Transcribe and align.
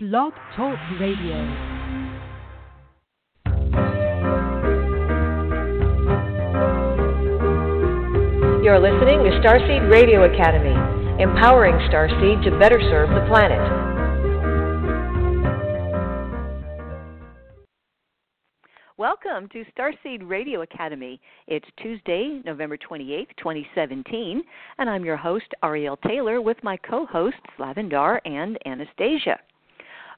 Blog 0.00 0.32
Talk 0.54 0.78
Radio. 1.00 1.34
You're 8.62 8.78
listening 8.78 9.24
to 9.24 9.40
Starseed 9.42 9.90
Radio 9.90 10.32
Academy, 10.32 10.70
empowering 11.20 11.74
Starseed 11.90 12.44
to 12.44 12.56
better 12.60 12.78
serve 12.80 13.08
the 13.08 13.26
planet. 13.26 13.58
Welcome 18.96 19.48
to 19.48 19.64
Starseed 19.76 20.20
Radio 20.22 20.62
Academy. 20.62 21.20
It's 21.48 21.66
Tuesday, 21.82 22.40
November 22.44 22.76
28th, 22.76 23.36
2017, 23.36 24.44
and 24.78 24.88
I'm 24.88 25.04
your 25.04 25.16
host, 25.16 25.52
Ariel 25.64 25.96
Taylor, 26.06 26.40
with 26.40 26.62
my 26.62 26.76
co 26.76 27.04
hosts, 27.04 27.40
Lavendar 27.58 28.20
and 28.24 28.56
Anastasia. 28.64 29.40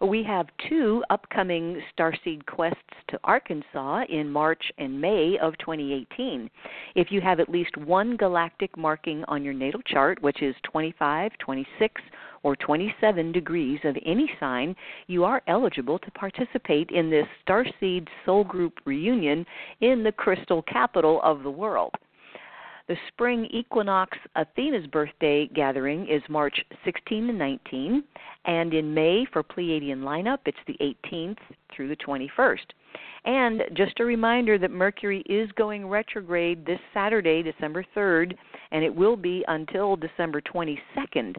We 0.03 0.23
have 0.23 0.47
two 0.67 1.05
upcoming 1.11 1.83
Starseed 1.93 2.47
quests 2.47 2.81
to 3.09 3.21
Arkansas 3.23 4.05
in 4.09 4.31
March 4.31 4.73
and 4.79 4.99
May 4.99 5.37
of 5.43 5.59
2018. 5.59 6.49
If 6.95 7.13
you 7.13 7.21
have 7.21 7.39
at 7.39 7.51
least 7.51 7.77
one 7.77 8.17
galactic 8.17 8.79
marking 8.79 9.27
on 9.29 9.45
your 9.45 9.53
natal 9.53 9.83
chart, 9.83 10.23
which 10.23 10.41
is 10.41 10.55
25, 10.63 11.33
26, 11.39 12.01
or 12.43 12.57
27 12.57 13.31
degrees 13.31 13.79
of 13.85 13.95
any 14.07 14.31
sign, 14.41 14.75
you 15.07 15.23
are 15.25 15.43
eligible 15.47 15.99
to 15.99 16.11
participate 16.13 16.91
in 16.93 17.11
this 17.11 17.27
Starseed 17.47 18.09
Soul 18.25 18.45
Group 18.45 18.81
reunion 18.87 19.45
in 19.83 20.03
the 20.03 20.13
crystal 20.13 20.63
capital 20.63 21.21
of 21.23 21.43
the 21.43 21.51
world. 21.51 21.93
The 22.91 22.97
spring 23.07 23.47
equinox 23.53 24.19
Athena's 24.35 24.89
birthday 24.89 25.47
gathering 25.47 26.09
is 26.09 26.23
March 26.29 26.61
16 26.85 27.29
to 27.29 27.33
19, 27.33 28.03
and 28.47 28.75
in 28.75 28.93
May 28.93 29.25
for 29.33 29.45
Pleiadian 29.45 30.01
lineup, 30.01 30.39
it's 30.45 30.59
the 30.67 30.77
18th 30.81 31.39
through 31.73 31.87
the 31.87 31.95
21st. 31.95 32.67
And 33.27 33.63
just 33.75 34.01
a 34.01 34.05
reminder 34.05 34.59
that 34.59 34.73
Mercury 34.73 35.23
is 35.27 35.49
going 35.53 35.87
retrograde 35.87 36.67
this 36.67 36.81
Saturday, 36.93 37.45
December 37.45 37.87
3rd, 37.95 38.35
and 38.73 38.83
it 38.83 38.93
will 38.93 39.17
be 39.17 39.45
until 39.47 39.95
December 39.95 40.41
22nd. 40.41 41.37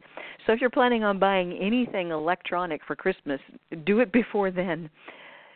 So 0.47 0.53
if 0.53 0.61
you're 0.61 0.69
planning 0.69 1.03
on 1.03 1.19
buying 1.19 1.51
anything 1.57 2.11
electronic 2.11 2.79
for 2.87 2.95
Christmas, 2.95 3.41
do 3.85 3.99
it 3.99 4.13
before 4.13 4.51
then, 4.51 4.89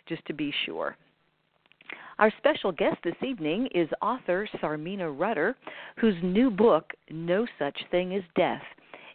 just 0.09 0.25
to 0.25 0.33
be 0.33 0.53
sure. 0.65 0.97
Our 2.17 2.31
special 2.37 2.71
guest 2.71 2.95
this 3.03 3.21
evening 3.21 3.67
is 3.75 3.89
author 4.01 4.47
Sarmina 4.61 5.11
Rutter, 5.19 5.53
whose 5.97 6.15
new 6.23 6.49
book, 6.49 6.93
No 7.09 7.45
Such 7.59 7.77
Thing 7.91 8.15
as 8.15 8.23
Death, 8.37 8.63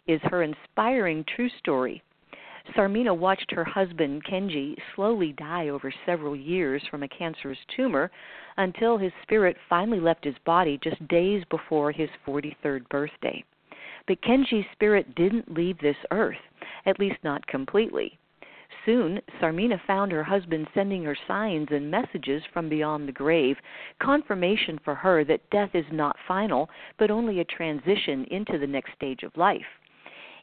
is 0.05 0.21
her 0.25 0.43
inspiring 0.43 1.25
true 1.35 1.49
story. 1.57 2.03
Sarmina 2.75 3.15
watched 3.17 3.51
her 3.53 3.63
husband, 3.63 4.23
Kenji, 4.25 4.75
slowly 4.95 5.33
die 5.33 5.69
over 5.69 5.91
several 6.05 6.35
years 6.35 6.83
from 6.91 7.01
a 7.01 7.07
cancerous 7.07 7.57
tumor 7.75 8.11
until 8.57 8.99
his 8.99 9.11
spirit 9.23 9.57
finally 9.67 9.99
left 9.99 10.23
his 10.23 10.37
body 10.45 10.79
just 10.83 11.07
days 11.07 11.43
before 11.49 11.91
his 11.91 12.09
43rd 12.27 12.87
birthday. 12.89 13.43
But 14.07 14.21
Kenji's 14.21 14.71
spirit 14.73 15.15
didn't 15.15 15.51
leave 15.51 15.79
this 15.79 15.97
earth, 16.11 16.37
at 16.85 16.99
least 16.99 17.17
not 17.23 17.47
completely. 17.47 18.19
Soon, 18.85 19.21
Sarmina 19.39 19.79
found 19.85 20.11
her 20.11 20.23
husband 20.23 20.67
sending 20.73 21.03
her 21.03 21.15
signs 21.27 21.67
and 21.71 21.91
messages 21.91 22.43
from 22.51 22.67
beyond 22.67 23.07
the 23.07 23.11
grave, 23.11 23.57
confirmation 23.99 24.79
for 24.83 24.95
her 24.95 25.23
that 25.23 25.49
death 25.51 25.75
is 25.75 25.85
not 25.91 26.17
final, 26.27 26.69
but 26.97 27.11
only 27.11 27.39
a 27.39 27.45
transition 27.45 28.25
into 28.31 28.57
the 28.57 28.67
next 28.67 28.93
stage 28.93 29.23
of 29.23 29.37
life. 29.37 29.65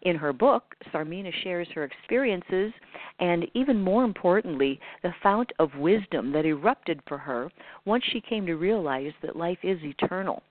In 0.02 0.14
her 0.14 0.32
book, 0.32 0.76
Sarmina 0.92 1.32
shares 1.32 1.68
her 1.74 1.82
experiences 1.82 2.72
and, 3.18 3.50
even 3.54 3.82
more 3.82 4.04
importantly, 4.04 4.78
the 5.02 5.14
fount 5.22 5.52
of 5.58 5.74
wisdom 5.74 6.30
that 6.32 6.46
erupted 6.46 7.02
for 7.08 7.18
her 7.18 7.50
once 7.84 8.04
she 8.04 8.20
came 8.20 8.46
to 8.46 8.54
realize 8.54 9.12
that 9.22 9.34
life 9.34 9.58
is 9.64 9.82
eternal. 9.82 10.42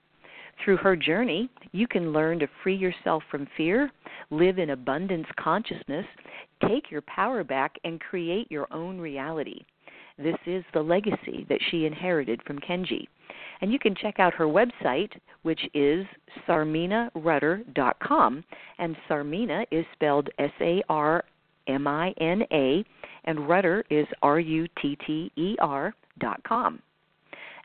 Through 0.63 0.77
her 0.77 0.95
journey, 0.95 1.49
you 1.71 1.87
can 1.87 2.11
learn 2.11 2.39
to 2.39 2.47
free 2.63 2.75
yourself 2.75 3.23
from 3.29 3.47
fear, 3.55 3.91
live 4.31 4.59
in 4.59 4.71
abundance 4.71 5.27
consciousness, 5.39 6.05
take 6.67 6.89
your 6.91 7.01
power 7.03 7.43
back, 7.43 7.77
and 7.83 8.01
create 8.01 8.51
your 8.51 8.67
own 8.73 8.99
reality. 8.99 9.61
This 10.17 10.37
is 10.47 10.63
the 10.73 10.81
legacy 10.81 11.45
that 11.47 11.59
she 11.69 11.85
inherited 11.85 12.41
from 12.43 12.57
Kenji. 12.59 13.07
And 13.61 13.71
you 13.71 13.77
can 13.79 13.95
check 13.95 14.19
out 14.19 14.33
her 14.33 14.47
website, 14.47 15.11
which 15.43 15.61
is 15.73 16.05
sarminarutter.com. 16.47 18.43
And 18.79 18.95
Sarmina 19.07 19.65
is 19.71 19.85
spelled 19.93 20.29
S 20.39 20.51
A 20.59 20.81
R 20.89 21.23
M 21.67 21.87
I 21.87 22.13
N 22.19 22.43
A, 22.51 22.83
and 23.25 23.47
Rutter 23.47 23.83
is 23.89 24.07
R 24.21 24.39
U 24.39 24.67
T 24.81 24.97
T 25.05 25.31
E 25.35 25.55
R 25.59 25.93
dot 26.19 26.41
com. 26.43 26.81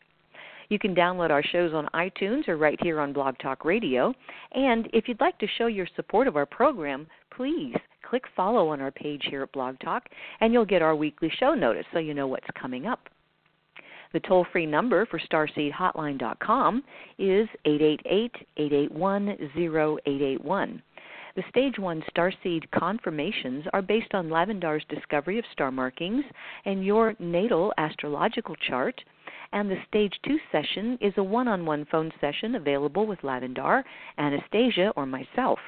You 0.70 0.78
can 0.78 0.94
download 0.94 1.30
our 1.30 1.42
shows 1.42 1.74
on 1.74 1.88
iTunes 1.94 2.48
or 2.48 2.56
right 2.56 2.78
here 2.80 3.00
on 3.00 3.12
Blog 3.12 3.34
Talk 3.42 3.64
Radio. 3.64 4.14
And 4.52 4.88
if 4.92 5.08
you'd 5.08 5.20
like 5.20 5.36
to 5.40 5.46
show 5.58 5.66
your 5.66 5.88
support 5.96 6.28
of 6.28 6.36
our 6.36 6.46
program, 6.46 7.08
please 7.36 7.74
click 8.08 8.22
follow 8.36 8.68
on 8.68 8.80
our 8.80 8.92
page 8.92 9.22
here 9.28 9.42
at 9.42 9.52
Blog 9.52 9.78
Talk, 9.80 10.04
and 10.40 10.52
you'll 10.52 10.64
get 10.64 10.80
our 10.80 10.94
weekly 10.94 11.30
show 11.40 11.54
notice 11.54 11.84
so 11.92 11.98
you 11.98 12.14
know 12.14 12.28
what's 12.28 12.46
coming 12.60 12.86
up. 12.86 13.00
The 14.12 14.20
toll 14.20 14.46
free 14.52 14.66
number 14.66 15.06
for 15.06 15.18
starseedhotline.com 15.18 16.84
is 17.18 17.48
888 17.64 18.32
881 18.56 19.28
0881. 19.56 20.82
The 21.36 21.42
Stage 21.48 21.78
1 21.78 22.02
Starseed 22.14 22.70
confirmations 22.72 23.64
are 23.72 23.82
based 23.82 24.14
on 24.14 24.28
Lavendar's 24.28 24.84
discovery 24.88 25.38
of 25.38 25.44
star 25.52 25.70
markings 25.70 26.24
and 26.64 26.84
your 26.84 27.14
natal 27.18 27.72
astrological 27.78 28.56
chart 28.68 29.00
and 29.52 29.70
the 29.70 29.76
Stage 29.88 30.14
2 30.26 30.38
session 30.52 30.98
is 31.00 31.12
a 31.16 31.22
one 31.22 31.48
on 31.48 31.66
one 31.66 31.86
phone 31.90 32.12
session 32.20 32.54
available 32.54 33.06
with 33.06 33.20
Lavendar, 33.22 33.82
Anastasia, 34.18 34.92
or 34.96 35.06
myself. 35.06 35.58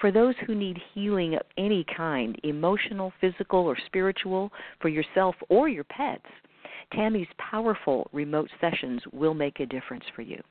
For 0.00 0.10
those 0.10 0.34
who 0.46 0.54
need 0.54 0.78
healing 0.92 1.34
of 1.34 1.42
any 1.56 1.84
kind, 1.96 2.38
emotional, 2.42 3.12
physical, 3.20 3.60
or 3.60 3.76
spiritual, 3.86 4.52
for 4.80 4.88
yourself 4.88 5.34
or 5.48 5.68
your 5.68 5.84
pets, 5.84 6.26
Tammy's 6.92 7.28
powerful 7.38 8.08
remote 8.12 8.50
sessions 8.60 9.02
will 9.12 9.34
make 9.34 9.60
a 9.60 9.66
difference 9.66 10.04
for 10.14 10.22
you. 10.22 10.42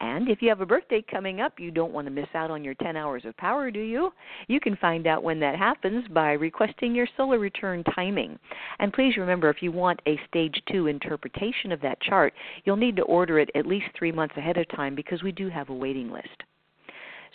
And 0.00 0.28
if 0.28 0.42
you 0.42 0.48
have 0.50 0.60
a 0.60 0.66
birthday 0.66 1.02
coming 1.10 1.40
up, 1.40 1.58
you 1.58 1.70
don't 1.70 1.92
want 1.92 2.06
to 2.06 2.10
miss 2.10 2.28
out 2.34 2.50
on 2.50 2.62
your 2.62 2.74
10 2.74 2.96
hours 2.96 3.24
of 3.24 3.36
power, 3.38 3.70
do 3.70 3.80
you? 3.80 4.10
You 4.46 4.60
can 4.60 4.76
find 4.76 5.06
out 5.06 5.22
when 5.22 5.40
that 5.40 5.56
happens 5.56 6.06
by 6.08 6.32
requesting 6.32 6.94
your 6.94 7.08
solar 7.16 7.38
return 7.38 7.82
timing. 7.94 8.38
And 8.78 8.92
please 8.92 9.16
remember, 9.16 9.48
if 9.48 9.62
you 9.62 9.72
want 9.72 10.00
a 10.06 10.20
stage 10.28 10.60
2 10.70 10.86
interpretation 10.86 11.72
of 11.72 11.80
that 11.80 12.00
chart, 12.02 12.34
you'll 12.64 12.76
need 12.76 12.96
to 12.96 13.02
order 13.02 13.38
it 13.38 13.50
at 13.54 13.66
least 13.66 13.86
three 13.98 14.12
months 14.12 14.36
ahead 14.36 14.58
of 14.58 14.68
time 14.68 14.94
because 14.94 15.22
we 15.22 15.32
do 15.32 15.48
have 15.48 15.70
a 15.70 15.74
waiting 15.74 16.10
list. 16.10 16.42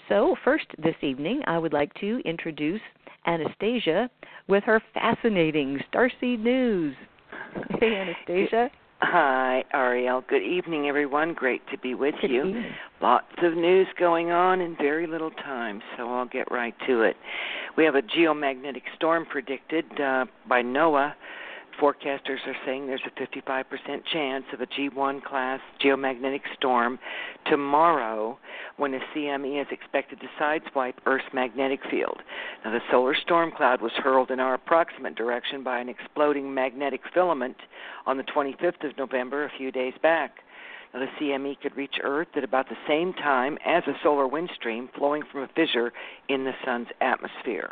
So, 0.07 0.35
first 0.43 0.65
this 0.77 0.95
evening, 1.01 1.41
I 1.47 1.57
would 1.57 1.73
like 1.73 1.93
to 1.95 2.21
introduce 2.25 2.81
Anastasia 3.25 4.09
with 4.47 4.63
her 4.65 4.81
fascinating 4.93 5.79
Starseed 5.91 6.39
News. 6.39 6.95
Hey, 7.79 7.95
Anastasia. 7.95 8.69
Hi, 9.03 9.63
Ariel. 9.73 10.23
Good 10.27 10.43
evening, 10.43 10.87
everyone. 10.87 11.33
Great 11.33 11.61
to 11.71 11.77
be 11.77 11.95
with 11.95 12.13
Good 12.21 12.29
you. 12.29 12.45
evening. 12.45 12.71
Lots 13.01 13.25
of 13.41 13.55
news 13.55 13.87
going 13.97 14.29
on 14.29 14.61
in 14.61 14.75
very 14.77 15.07
little 15.07 15.31
time, 15.31 15.81
so 15.97 16.07
I'll 16.07 16.27
get 16.27 16.51
right 16.51 16.75
to 16.85 17.01
it. 17.01 17.15
We 17.75 17.83
have 17.83 17.95
a 17.95 18.03
geomagnetic 18.03 18.83
storm 18.95 19.25
predicted 19.25 19.85
uh, 19.99 20.25
by 20.47 20.61
NOAA. 20.61 21.13
Forecasters 21.79 22.45
are 22.47 22.55
saying 22.65 22.87
there's 22.87 23.01
a 23.05 23.19
55% 23.19 23.63
chance 24.11 24.45
of 24.53 24.61
a 24.61 24.67
G1 24.67 25.23
class 25.23 25.59
geomagnetic 25.83 26.41
storm 26.55 26.99
tomorrow 27.47 28.37
when 28.77 28.93
a 28.93 28.99
CME 29.13 29.61
is 29.61 29.67
expected 29.71 30.19
to 30.19 30.27
sideswipe 30.39 30.95
Earth's 31.05 31.33
magnetic 31.33 31.79
field. 31.89 32.21
Now, 32.63 32.71
the 32.71 32.81
solar 32.91 33.15
storm 33.15 33.51
cloud 33.51 33.81
was 33.81 33.91
hurled 33.93 34.31
in 34.31 34.39
our 34.39 34.53
approximate 34.53 35.15
direction 35.15 35.63
by 35.63 35.79
an 35.79 35.89
exploding 35.89 36.53
magnetic 36.53 37.01
filament 37.13 37.57
on 38.05 38.17
the 38.17 38.23
25th 38.23 38.89
of 38.89 38.97
November, 38.97 39.45
a 39.45 39.51
few 39.57 39.71
days 39.71 39.93
back. 40.01 40.37
Now, 40.93 40.99
the 40.99 41.07
CME 41.19 41.61
could 41.61 41.75
reach 41.77 41.95
Earth 42.03 42.27
at 42.35 42.43
about 42.43 42.69
the 42.69 42.75
same 42.87 43.13
time 43.13 43.57
as 43.65 43.83
a 43.87 43.93
solar 44.03 44.27
wind 44.27 44.49
stream 44.55 44.89
flowing 44.97 45.23
from 45.31 45.43
a 45.43 45.47
fissure 45.55 45.93
in 46.27 46.43
the 46.43 46.53
sun's 46.65 46.87
atmosphere. 46.99 47.71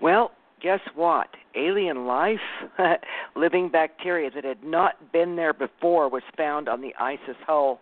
Well, 0.00 0.32
guess 0.60 0.80
what? 0.94 1.28
Alien 1.54 2.06
life, 2.06 2.38
living 3.36 3.68
bacteria 3.68 4.30
that 4.30 4.44
had 4.44 4.62
not 4.64 5.12
been 5.12 5.36
there 5.36 5.52
before, 5.52 6.08
was 6.08 6.22
found 6.36 6.68
on 6.68 6.80
the 6.80 6.88
ISS 6.88 7.36
hull, 7.46 7.80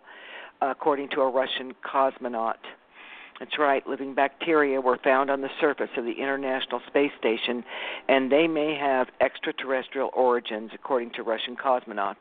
according 0.61 1.09
to 1.09 1.21
a 1.21 1.29
Russian 1.29 1.73
cosmonaut. 1.83 2.57
That's 3.39 3.59
right, 3.59 3.85
living 3.85 4.13
bacteria 4.13 4.79
were 4.79 4.97
found 5.03 5.29
on 5.29 5.41
the 5.41 5.49
surface 5.59 5.89
of 5.97 6.05
the 6.05 6.13
International 6.13 6.79
Space 6.87 7.11
Station, 7.19 7.65
and 8.07 8.31
they 8.31 8.47
may 8.47 8.77
have 8.79 9.07
extraterrestrial 9.19 10.09
origins, 10.13 10.71
according 10.73 11.11
to 11.11 11.23
Russian 11.23 11.57
cosmonauts. 11.57 12.15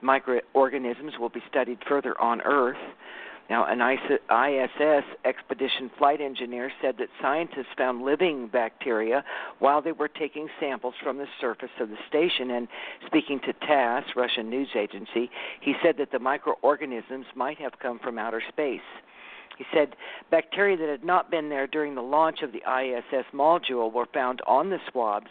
Microorganisms 0.00 1.12
will 1.20 1.28
be 1.28 1.42
studied 1.48 1.78
further 1.86 2.18
on 2.20 2.40
Earth. 2.42 2.76
Now, 3.48 3.64
an 3.66 3.80
ISS 3.80 5.04
expedition 5.24 5.90
flight 5.98 6.20
engineer 6.20 6.72
said 6.82 6.96
that 6.98 7.08
scientists 7.22 7.72
found 7.78 8.02
living 8.02 8.48
bacteria 8.48 9.24
while 9.60 9.80
they 9.80 9.92
were 9.92 10.08
taking 10.08 10.48
samples 10.58 10.94
from 11.02 11.18
the 11.18 11.28
surface 11.40 11.70
of 11.78 11.88
the 11.88 11.98
station. 12.08 12.50
And 12.50 12.66
speaking 13.06 13.38
to 13.40 13.52
TASS, 13.52 14.04
Russian 14.16 14.50
news 14.50 14.70
agency, 14.74 15.30
he 15.60 15.74
said 15.82 15.96
that 15.98 16.10
the 16.10 16.18
microorganisms 16.18 17.26
might 17.36 17.58
have 17.58 17.78
come 17.78 18.00
from 18.00 18.18
outer 18.18 18.42
space. 18.48 18.80
He 19.56 19.64
said 19.72 19.96
bacteria 20.30 20.76
that 20.76 20.88
had 20.88 21.04
not 21.04 21.30
been 21.30 21.48
there 21.48 21.66
during 21.66 21.94
the 21.94 22.02
launch 22.02 22.42
of 22.42 22.52
the 22.52 22.62
ISS 22.68 23.26
module 23.32 23.92
were 23.92 24.06
found 24.12 24.42
on 24.46 24.70
the 24.70 24.80
swabs, 24.90 25.30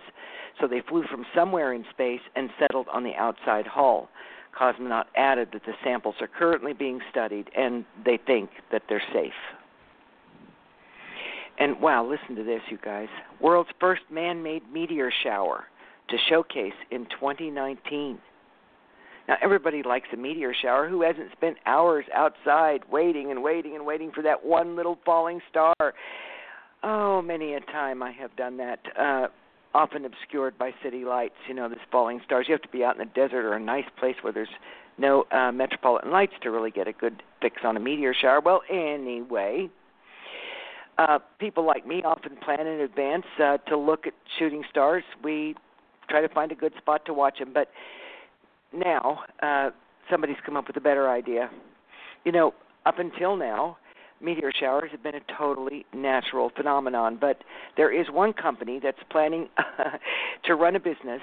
so 0.59 0.67
they 0.67 0.81
flew 0.81 1.03
from 1.03 1.25
somewhere 1.35 1.73
in 1.73 1.85
space 1.91 2.21
and 2.35 2.49
settled 2.57 2.87
on 2.91 3.03
the 3.03 3.13
outside 3.15 3.67
hull. 3.67 4.09
Cosmonaut 4.59 5.05
added 5.15 5.49
that 5.53 5.65
the 5.65 5.73
samples 5.83 6.15
are 6.21 6.27
currently 6.27 6.73
being 6.73 6.99
studied 7.11 7.49
and 7.55 7.85
they 8.05 8.17
think 8.25 8.49
that 8.71 8.83
they're 8.87 9.03
safe. 9.13 9.33
And 11.57 11.79
wow, 11.79 12.05
listen 12.05 12.35
to 12.35 12.43
this, 12.43 12.61
you 12.69 12.77
guys. 12.83 13.07
World's 13.39 13.69
first 13.79 14.03
man 14.11 14.43
made 14.43 14.63
meteor 14.71 15.11
shower 15.23 15.65
to 16.09 16.17
showcase 16.29 16.73
in 16.91 17.05
2019. 17.05 18.19
Now, 19.27 19.37
everybody 19.41 19.81
likes 19.81 20.07
a 20.13 20.17
meteor 20.17 20.53
shower. 20.53 20.87
Who 20.87 21.01
hasn't 21.01 21.31
spent 21.31 21.57
hours 21.65 22.05
outside 22.13 22.81
waiting 22.91 23.31
and 23.31 23.41
waiting 23.41 23.75
and 23.75 23.85
waiting 23.85 24.11
for 24.11 24.21
that 24.21 24.45
one 24.45 24.75
little 24.75 24.99
falling 25.05 25.41
star? 25.49 25.73
Oh, 26.83 27.21
many 27.21 27.53
a 27.55 27.61
time 27.61 28.03
I 28.03 28.11
have 28.11 28.35
done 28.35 28.57
that. 28.57 28.79
Uh, 28.97 29.27
often 29.75 30.05
obscured 30.05 30.57
by 30.57 30.71
city 30.81 31.03
lights. 31.03 31.35
You 31.47 31.53
know, 31.53 31.67
these 31.67 31.77
falling 31.91 32.21
stars. 32.25 32.45
You 32.47 32.53
have 32.53 32.61
to 32.61 32.69
be 32.69 32.83
out 32.83 32.95
in 32.95 32.99
the 32.99 33.13
desert 33.13 33.45
or 33.45 33.53
a 33.53 33.59
nice 33.59 33.85
place 33.99 34.15
where 34.21 34.31
there's 34.31 34.47
no 34.97 35.25
uh, 35.31 35.51
metropolitan 35.51 36.11
lights 36.11 36.33
to 36.41 36.49
really 36.49 36.71
get 36.71 36.87
a 36.87 36.93
good 36.93 37.21
fix 37.41 37.57
on 37.63 37.75
a 37.75 37.79
meteor 37.79 38.13
shower. 38.13 38.39
Well, 38.39 38.61
anyway, 38.69 39.69
uh, 40.97 41.19
people 41.39 41.65
like 41.65 41.85
me 41.85 42.01
often 42.03 42.37
plan 42.37 42.65
in 42.65 42.79
advance 42.79 43.25
uh, 43.43 43.57
to 43.67 43.77
look 43.77 44.07
at 44.07 44.13
shooting 44.39 44.63
stars. 44.69 45.03
We 45.21 45.55
try 46.09 46.21
to 46.21 46.29
find 46.29 46.51
a 46.53 46.55
good 46.55 46.73
spot 46.77 47.05
to 47.07 47.13
watch 47.13 47.39
them, 47.39 47.51
but 47.53 47.69
now 48.73 49.19
uh, 49.43 49.71
somebody's 50.09 50.37
come 50.45 50.55
up 50.55 50.67
with 50.67 50.77
a 50.77 50.81
better 50.81 51.09
idea. 51.09 51.49
You 52.23 52.31
know, 52.31 52.53
up 52.85 52.99
until 52.99 53.35
now, 53.35 53.77
meteor 54.21 54.51
showers 54.57 54.89
have 54.91 55.03
been 55.03 55.15
a 55.15 55.37
totally 55.37 55.85
natural 55.93 56.51
phenomenon, 56.55 57.17
but 57.19 57.43
there 57.77 57.91
is 57.91 58.07
one 58.09 58.33
company 58.33 58.79
that's 58.81 58.99
planning 59.09 59.49
to 60.45 60.55
run 60.55 60.75
a 60.75 60.79
business 60.79 61.21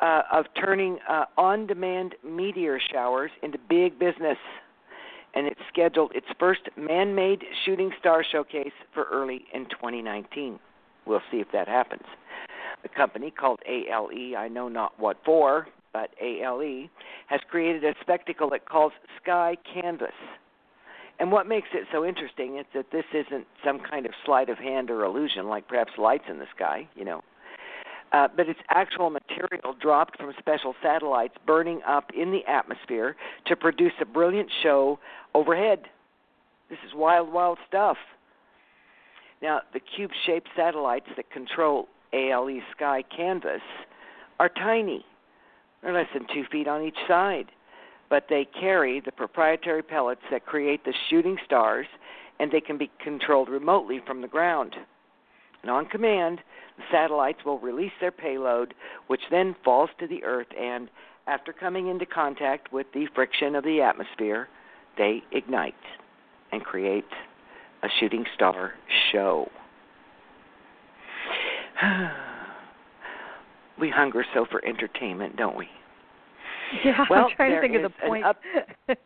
uh, 0.00 0.22
of 0.32 0.46
turning 0.60 0.98
uh, 1.08 1.24
on 1.38 1.66
demand 1.66 2.14
meteor 2.24 2.78
showers 2.92 3.30
into 3.42 3.58
big 3.68 3.98
business. 3.98 4.38
And 5.34 5.46
it's 5.46 5.60
scheduled 5.72 6.12
its 6.14 6.26
first 6.38 6.68
man 6.76 7.14
made 7.14 7.42
shooting 7.64 7.90
star 7.98 8.22
showcase 8.30 8.72
for 8.92 9.04
early 9.04 9.44
in 9.54 9.64
2019. 9.66 10.58
We'll 11.06 11.22
see 11.30 11.38
if 11.38 11.48
that 11.52 11.68
happens. 11.68 12.02
The 12.82 12.88
company 12.88 13.30
called 13.30 13.60
ALE, 13.66 14.36
I 14.36 14.48
know 14.48 14.68
not 14.68 14.98
what 14.98 15.18
for, 15.24 15.68
but 15.92 16.10
ALE, 16.20 16.88
has 17.28 17.40
created 17.50 17.84
a 17.84 17.94
spectacle 18.00 18.52
it 18.52 18.66
calls 18.66 18.92
Sky 19.22 19.56
Canvas 19.72 20.10
and 21.18 21.30
what 21.30 21.46
makes 21.46 21.68
it 21.72 21.86
so 21.92 22.04
interesting 22.04 22.58
is 22.58 22.66
that 22.74 22.86
this 22.90 23.04
isn't 23.12 23.46
some 23.64 23.78
kind 23.78 24.06
of 24.06 24.12
sleight 24.24 24.48
of 24.48 24.58
hand 24.58 24.90
or 24.90 25.04
illusion, 25.04 25.48
like 25.48 25.68
perhaps 25.68 25.92
lights 25.98 26.24
in 26.28 26.38
the 26.38 26.46
sky, 26.54 26.88
you 26.94 27.04
know. 27.04 27.22
Uh, 28.12 28.28
but 28.36 28.48
it's 28.48 28.60
actual 28.70 29.08
material 29.08 29.74
dropped 29.80 30.18
from 30.18 30.32
special 30.38 30.74
satellites 30.82 31.34
burning 31.46 31.80
up 31.86 32.10
in 32.14 32.30
the 32.30 32.44
atmosphere 32.46 33.16
to 33.46 33.56
produce 33.56 33.92
a 34.00 34.04
brilliant 34.04 34.50
show 34.62 34.98
overhead. 35.34 35.80
This 36.68 36.78
is 36.86 36.92
wild, 36.94 37.32
wild 37.32 37.58
stuff. 37.66 37.96
Now, 39.40 39.62
the 39.72 39.80
cube 39.80 40.10
shaped 40.26 40.48
satellites 40.54 41.06
that 41.16 41.30
control 41.30 41.88
ALE 42.12 42.60
sky 42.76 43.02
canvas 43.14 43.62
are 44.38 44.50
tiny. 44.50 45.06
They're 45.82 45.94
less 45.94 46.06
than 46.12 46.26
two 46.32 46.44
feet 46.50 46.68
on 46.68 46.82
each 46.82 46.98
side 47.08 47.46
but 48.12 48.26
they 48.28 48.46
carry 48.60 49.00
the 49.00 49.10
proprietary 49.10 49.82
pellets 49.82 50.20
that 50.30 50.44
create 50.44 50.84
the 50.84 50.92
shooting 51.08 51.38
stars, 51.46 51.86
and 52.38 52.52
they 52.52 52.60
can 52.60 52.76
be 52.76 52.90
controlled 53.02 53.48
remotely 53.48 54.02
from 54.06 54.20
the 54.20 54.28
ground. 54.28 54.76
And 55.62 55.70
on 55.70 55.86
command, 55.86 56.40
the 56.76 56.82
satellites 56.92 57.38
will 57.46 57.58
release 57.58 57.92
their 58.02 58.10
payload, 58.10 58.74
which 59.06 59.22
then 59.30 59.56
falls 59.64 59.88
to 59.98 60.06
the 60.06 60.22
Earth, 60.24 60.48
and 60.60 60.90
after 61.26 61.54
coming 61.54 61.86
into 61.86 62.04
contact 62.04 62.70
with 62.70 62.86
the 62.92 63.06
friction 63.14 63.54
of 63.54 63.64
the 63.64 63.80
atmosphere, 63.80 64.46
they 64.98 65.22
ignite 65.32 65.72
and 66.52 66.62
create 66.62 67.08
a 67.82 67.88
shooting 67.98 68.26
star 68.34 68.74
show. 69.10 69.50
we 73.80 73.88
hunger 73.88 74.22
so 74.34 74.44
for 74.50 74.62
entertainment, 74.66 75.34
don't 75.38 75.56
we? 75.56 75.66
Yeah, 76.84 77.04
well, 77.10 77.26
I'm 77.26 77.36
trying 77.36 77.52
to 77.52 77.60
think 77.60 77.76
of 77.76 77.82
the 77.82 78.06
point. 78.06 78.24
Up, 78.24 78.38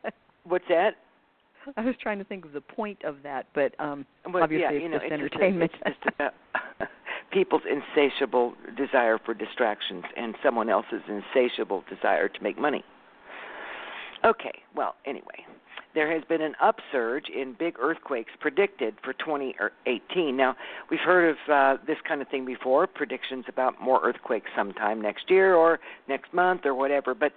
what's 0.44 0.64
that? 0.68 0.94
I 1.76 1.84
was 1.84 1.94
trying 2.00 2.18
to 2.18 2.24
think 2.24 2.44
of 2.44 2.52
the 2.52 2.60
point 2.60 3.04
of 3.04 3.16
that, 3.24 3.46
but 3.54 3.78
um 3.80 4.06
well, 4.32 4.42
obviously 4.42 4.62
yeah, 4.62 4.70
it's 4.72 4.82
you 4.82 4.88
know, 4.88 4.98
just 4.98 5.04
it's 5.04 5.12
entertainment. 5.12 5.72
Just, 5.72 5.82
it's 5.86 5.96
just 6.04 6.14
about 6.14 6.34
people's 7.32 7.62
insatiable 7.68 8.54
desire 8.76 9.18
for 9.24 9.34
distractions 9.34 10.04
and 10.16 10.34
someone 10.42 10.70
else's 10.70 11.02
insatiable 11.08 11.82
desire 11.90 12.28
to 12.28 12.42
make 12.42 12.58
money. 12.58 12.84
Okay, 14.24 14.52
well, 14.74 14.94
anyway, 15.04 15.44
there 15.96 16.12
has 16.12 16.22
been 16.28 16.42
an 16.42 16.54
upsurge 16.62 17.30
in 17.30 17.56
big 17.58 17.76
earthquakes 17.80 18.30
predicted 18.38 18.94
for 19.02 19.14
2018. 19.14 20.36
Now, 20.36 20.54
we've 20.90 21.00
heard 21.00 21.30
of 21.30 21.36
uh, 21.50 21.82
this 21.86 21.96
kind 22.06 22.20
of 22.20 22.28
thing 22.28 22.44
before 22.44 22.86
predictions 22.86 23.46
about 23.48 23.80
more 23.80 24.00
earthquakes 24.04 24.50
sometime 24.54 25.00
next 25.00 25.30
year 25.30 25.54
or 25.54 25.80
next 26.06 26.34
month 26.34 26.66
or 26.66 26.74
whatever. 26.74 27.14
But 27.14 27.32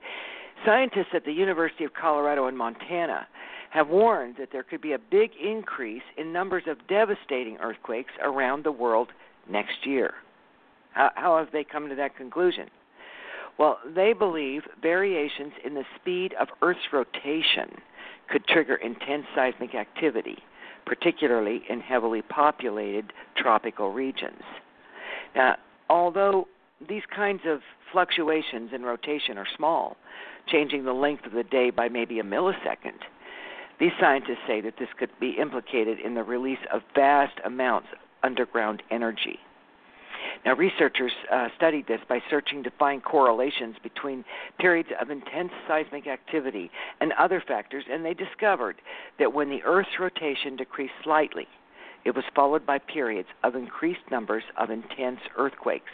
scientists 0.65 1.13
at 1.13 1.23
the 1.23 1.31
University 1.31 1.85
of 1.85 1.93
Colorado 1.93 2.47
in 2.47 2.57
Montana 2.57 3.25
have 3.69 3.87
warned 3.87 4.35
that 4.37 4.49
there 4.51 4.63
could 4.63 4.81
be 4.81 4.91
a 4.91 4.99
big 4.99 5.31
increase 5.41 6.03
in 6.17 6.33
numbers 6.33 6.63
of 6.67 6.85
devastating 6.89 7.55
earthquakes 7.61 8.11
around 8.21 8.65
the 8.65 8.73
world 8.73 9.07
next 9.49 9.85
year. 9.85 10.15
How, 10.91 11.11
how 11.15 11.37
have 11.37 11.53
they 11.53 11.63
come 11.63 11.87
to 11.87 11.95
that 11.95 12.17
conclusion? 12.17 12.67
Well, 13.57 13.79
they 13.95 14.11
believe 14.11 14.63
variations 14.81 15.53
in 15.63 15.75
the 15.75 15.85
speed 16.01 16.33
of 16.39 16.49
Earth's 16.61 16.91
rotation 16.91 17.81
could 18.31 18.45
trigger 18.47 18.75
intense 18.75 19.25
seismic 19.35 19.75
activity, 19.75 20.37
particularly 20.85 21.63
in 21.69 21.79
heavily 21.79 22.21
populated 22.21 23.11
tropical 23.35 23.91
regions. 23.91 24.41
Now, 25.35 25.57
although 25.89 26.47
these 26.87 27.03
kinds 27.13 27.41
of 27.45 27.61
fluctuations 27.91 28.71
in 28.73 28.83
rotation 28.83 29.37
are 29.37 29.47
small, 29.55 29.97
changing 30.47 30.85
the 30.85 30.93
length 30.93 31.25
of 31.25 31.33
the 31.33 31.43
day 31.43 31.69
by 31.69 31.89
maybe 31.89 32.19
a 32.19 32.23
millisecond, 32.23 32.99
these 33.79 33.91
scientists 33.99 34.45
say 34.45 34.61
that 34.61 34.75
this 34.77 34.89
could 34.97 35.11
be 35.19 35.31
implicated 35.39 35.99
in 35.99 36.13
the 36.15 36.23
release 36.23 36.59
of 36.71 36.81
vast 36.95 37.39
amounts 37.45 37.87
of 37.93 37.99
underground 38.23 38.83
energy. 38.91 39.39
Now, 40.45 40.55
researchers 40.55 41.11
uh, 41.31 41.49
studied 41.57 41.87
this 41.87 42.01
by 42.07 42.21
searching 42.29 42.63
to 42.63 42.71
find 42.79 43.03
correlations 43.03 43.75
between 43.83 44.23
periods 44.59 44.89
of 44.99 45.09
intense 45.09 45.51
seismic 45.67 46.07
activity 46.07 46.71
and 47.01 47.11
other 47.13 47.43
factors, 47.45 47.83
and 47.91 48.05
they 48.05 48.13
discovered 48.13 48.81
that 49.19 49.33
when 49.33 49.49
the 49.49 49.63
Earth's 49.63 49.99
rotation 49.99 50.55
decreased 50.55 50.93
slightly, 51.03 51.47
it 52.05 52.15
was 52.15 52.23
followed 52.33 52.65
by 52.65 52.79
periods 52.79 53.29
of 53.43 53.55
increased 53.55 54.09
numbers 54.09 54.43
of 54.57 54.69
intense 54.69 55.19
earthquakes. 55.37 55.91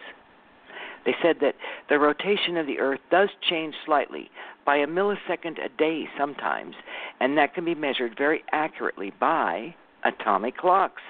They 1.06 1.16
said 1.22 1.38
that 1.42 1.56
the 1.90 2.00
rotation 2.00 2.58
of 2.58 2.68
the 2.68 2.80
Earth 2.80 3.00
does 3.12 3.30
change 3.48 3.76
slightly 3.86 4.30
by 4.66 4.78
a 4.78 4.88
millisecond 4.88 5.64
a 5.64 5.70
day 5.70 6.08
sometimes, 6.18 6.76
and 7.20 7.38
that 7.38 7.54
can 7.54 7.66
be 7.66 7.76
measured 7.76 8.18
very 8.18 8.44
accurately 8.52 9.14
by 9.20 9.76
atomic 10.04 10.58
clocks. 10.58 11.02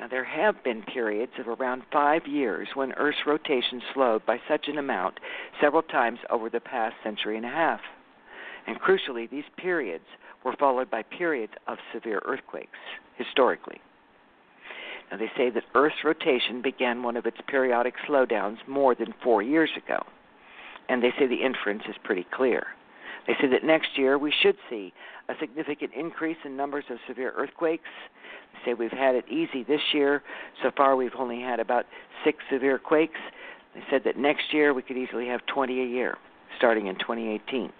Now, 0.00 0.08
there 0.08 0.24
have 0.24 0.64
been 0.64 0.82
periods 0.82 1.32
of 1.38 1.46
around 1.46 1.82
five 1.92 2.26
years 2.26 2.68
when 2.72 2.92
Earth's 2.92 3.26
rotation 3.26 3.82
slowed 3.92 4.24
by 4.24 4.40
such 4.48 4.66
an 4.66 4.78
amount 4.78 5.20
several 5.60 5.82
times 5.82 6.20
over 6.30 6.48
the 6.48 6.58
past 6.58 6.94
century 7.04 7.36
and 7.36 7.44
a 7.44 7.50
half. 7.50 7.80
And 8.66 8.80
crucially, 8.80 9.28
these 9.28 9.44
periods 9.58 10.06
were 10.42 10.56
followed 10.58 10.90
by 10.90 11.02
periods 11.02 11.52
of 11.66 11.76
severe 11.92 12.22
earthquakes, 12.24 12.78
historically. 13.18 13.78
Now, 15.10 15.18
they 15.18 15.30
say 15.36 15.50
that 15.50 15.64
Earth's 15.74 16.02
rotation 16.02 16.62
began 16.62 17.02
one 17.02 17.18
of 17.18 17.26
its 17.26 17.38
periodic 17.46 17.94
slowdowns 18.08 18.66
more 18.66 18.94
than 18.94 19.12
four 19.22 19.42
years 19.42 19.70
ago. 19.76 20.02
And 20.88 21.02
they 21.02 21.12
say 21.18 21.26
the 21.26 21.44
inference 21.44 21.82
is 21.86 21.96
pretty 22.04 22.26
clear. 22.32 22.68
They 23.26 23.34
say 23.40 23.48
that 23.48 23.64
next 23.64 23.96
year 23.96 24.18
we 24.18 24.32
should 24.42 24.56
see 24.68 24.92
a 25.28 25.34
significant 25.40 25.92
increase 25.94 26.36
in 26.44 26.56
numbers 26.56 26.84
of 26.90 26.98
severe 27.06 27.32
earthquakes. 27.36 27.88
They 28.52 28.70
say 28.70 28.74
we've 28.74 28.90
had 28.90 29.14
it 29.14 29.24
easy 29.28 29.62
this 29.62 29.80
year. 29.92 30.22
So 30.62 30.70
far, 30.76 30.96
we've 30.96 31.14
only 31.18 31.40
had 31.40 31.60
about 31.60 31.86
six 32.24 32.38
severe 32.50 32.78
quakes. 32.78 33.20
They 33.74 33.82
said 33.90 34.02
that 34.04 34.16
next 34.16 34.52
year 34.52 34.74
we 34.74 34.82
could 34.82 34.96
easily 34.96 35.26
have 35.28 35.40
20 35.46 35.80
a 35.80 35.86
year, 35.86 36.16
starting 36.58 36.88
in 36.88 36.96
2018. 36.96 37.70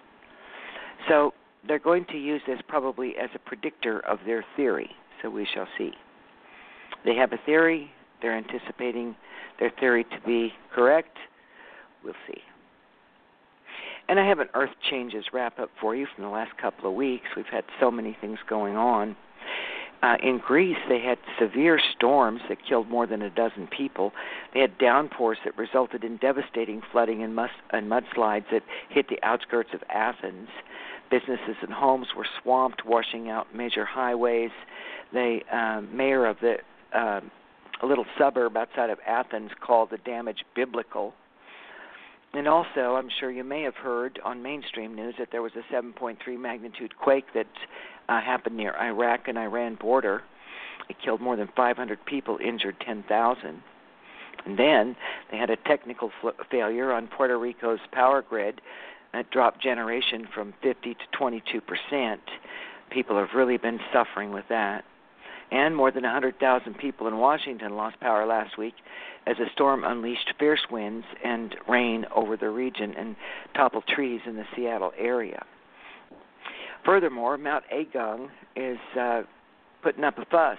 So 1.09 1.33
they're 1.67 1.79
going 1.79 2.05
to 2.05 2.17
use 2.17 2.41
this 2.47 2.59
probably 2.67 3.15
as 3.21 3.29
a 3.35 3.39
predictor 3.39 3.99
of 4.01 4.19
their 4.25 4.45
theory. 4.55 4.89
So 5.21 5.29
we 5.29 5.47
shall 5.53 5.67
see. 5.77 5.91
They 7.05 7.15
have 7.15 7.33
a 7.33 7.39
theory. 7.45 7.91
They're 8.21 8.37
anticipating 8.37 9.15
their 9.59 9.71
theory 9.79 10.03
to 10.03 10.17
be 10.25 10.53
correct. 10.73 11.17
We'll 12.03 12.13
see. 12.27 12.41
And 14.11 14.19
I 14.19 14.27
have 14.27 14.39
an 14.39 14.49
Earth 14.55 14.75
Changes 14.89 15.23
wrap 15.31 15.57
up 15.57 15.69
for 15.79 15.95
you 15.95 16.05
from 16.13 16.25
the 16.25 16.29
last 16.29 16.57
couple 16.57 16.89
of 16.89 16.93
weeks. 16.93 17.27
We've 17.33 17.45
had 17.45 17.63
so 17.79 17.89
many 17.89 18.17
things 18.19 18.39
going 18.45 18.75
on. 18.75 19.15
Uh, 20.03 20.17
in 20.21 20.37
Greece, 20.45 20.75
they 20.89 20.99
had 20.99 21.17
severe 21.39 21.79
storms 21.95 22.41
that 22.49 22.57
killed 22.67 22.89
more 22.89 23.07
than 23.07 23.21
a 23.21 23.29
dozen 23.29 23.67
people. 23.67 24.11
They 24.53 24.59
had 24.59 24.77
downpours 24.77 25.37
that 25.45 25.57
resulted 25.57 26.03
in 26.03 26.17
devastating 26.17 26.81
flooding 26.91 27.23
and, 27.23 27.33
mus- 27.33 27.51
and 27.69 27.89
mudslides 27.89 28.43
that 28.51 28.63
hit 28.89 29.07
the 29.07 29.17
outskirts 29.23 29.69
of 29.73 29.81
Athens. 29.89 30.49
Businesses 31.09 31.55
and 31.61 31.71
homes 31.71 32.07
were 32.13 32.27
swamped, 32.43 32.85
washing 32.85 33.29
out 33.29 33.55
major 33.55 33.85
highways. 33.85 34.51
The 35.13 35.39
uh, 35.49 35.83
mayor 35.89 36.25
of 36.25 36.35
the 36.41 36.57
uh, 36.93 37.21
little 37.81 38.05
suburb 38.17 38.57
outside 38.57 38.89
of 38.89 38.99
Athens 39.07 39.51
called 39.65 39.89
the 39.89 39.99
damage 39.99 40.43
biblical. 40.53 41.13
And 42.33 42.47
also, 42.47 42.95
I'm 42.95 43.09
sure 43.19 43.29
you 43.29 43.43
may 43.43 43.63
have 43.63 43.75
heard 43.75 44.19
on 44.23 44.41
mainstream 44.41 44.95
news 44.95 45.15
that 45.19 45.29
there 45.31 45.41
was 45.41 45.51
a 45.55 45.73
7.3 45.73 46.17
magnitude 46.39 46.97
quake 46.97 47.25
that 47.33 47.47
uh, 48.07 48.21
happened 48.21 48.55
near 48.55 48.73
Iraq 48.77 49.27
and 49.27 49.37
Iran 49.37 49.75
border. 49.75 50.23
It 50.89 50.95
killed 51.03 51.19
more 51.19 51.35
than 51.35 51.49
500 51.55 52.05
people, 52.05 52.37
injured 52.43 52.77
10,000. 52.85 53.61
And 54.45 54.57
then 54.57 54.95
they 55.29 55.37
had 55.37 55.49
a 55.49 55.57
technical 55.57 56.11
fl- 56.21 56.29
failure 56.49 56.93
on 56.93 57.07
Puerto 57.07 57.37
Rico's 57.37 57.79
power 57.91 58.21
grid 58.21 58.61
that 59.13 59.29
dropped 59.29 59.61
generation 59.61 60.27
from 60.33 60.53
50 60.63 60.93
to 60.93 60.99
22 61.17 61.61
percent. 61.61 62.21
People 62.89 63.17
have 63.17 63.29
really 63.35 63.57
been 63.57 63.79
suffering 63.93 64.31
with 64.31 64.45
that 64.49 64.85
and 65.51 65.75
more 65.75 65.91
than 65.91 66.03
100,000 66.03 66.77
people 66.77 67.07
in 67.07 67.17
Washington 67.17 67.75
lost 67.75 67.99
power 67.99 68.25
last 68.25 68.57
week 68.57 68.73
as 69.27 69.37
a 69.37 69.51
storm 69.53 69.83
unleashed 69.83 70.33
fierce 70.39 70.65
winds 70.71 71.05
and 71.23 71.55
rain 71.67 72.05
over 72.15 72.37
the 72.37 72.49
region 72.49 72.93
and 72.97 73.15
toppled 73.53 73.85
trees 73.87 74.21
in 74.25 74.35
the 74.35 74.45
Seattle 74.55 74.93
area. 74.97 75.45
Furthermore, 76.85 77.37
Mount 77.37 77.65
Agung 77.71 78.29
is 78.55 78.79
uh, 78.99 79.21
putting 79.83 80.03
up 80.03 80.17
a 80.17 80.25
fuss 80.25 80.57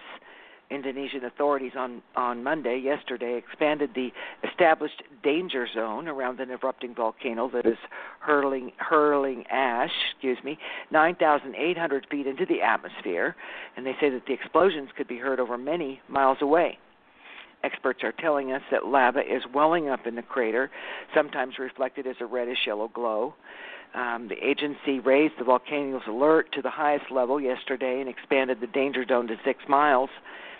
Indonesian 0.73 1.25
authorities 1.25 1.73
on, 1.77 2.03
on 2.17 2.43
Monday, 2.43 2.79
yesterday, 2.79 3.37
expanded 3.37 3.91
the 3.95 4.11
established 4.49 5.03
danger 5.23 5.67
zone 5.73 6.09
around 6.09 6.41
an 6.41 6.51
erupting 6.51 6.95
volcano 6.95 7.51
that 7.51 7.67
is 7.67 7.79
hurling, 8.21 8.73
hurling 8.79 9.45
ash, 9.51 9.93
excuse 10.13 10.39
me, 10.45 10.59
9,800 10.91 12.07
feet 12.11 12.27
into 12.27 12.47
the 12.47 12.63
atmosphere, 12.63 13.37
and 13.77 13.87
they 13.87 13.95
say 14.01 14.11
that 14.11 14.27
the 14.27 14.33
explosions 14.33 14.89
could 14.97 15.09
be 15.09 15.19
heard 15.19 15.41
over 15.41 15.59
many 15.59 16.01
miles 16.09 16.39
away. 16.41 16.79
Experts 17.65 18.03
are 18.03 18.13
telling 18.13 18.53
us 18.53 18.63
that 18.71 18.87
lava 18.87 19.21
is 19.21 19.43
welling 19.55 19.89
up 19.89 20.07
in 20.07 20.17
the 20.17 20.23
crater, 20.23 20.71
sometimes 21.15 21.59
reflected 21.59 22.07
as 22.07 22.17
a 22.21 22.27
reddish 22.27 22.67
yellow 22.67 22.89
glow. 22.89 23.35
Um, 23.95 24.29
the 24.29 24.43
agency 24.45 25.01
raised 25.01 25.35
the 25.39 25.45
volcano's 25.45 26.03
alert 26.09 26.51
to 26.53 26.63
the 26.63 26.71
highest 26.71 27.11
level 27.11 27.41
yesterday 27.41 28.01
and 28.01 28.09
expanded 28.09 28.61
the 28.61 28.67
danger 28.67 29.05
zone 29.07 29.27
to 29.29 29.37
six 29.45 29.61
miles. 29.69 30.09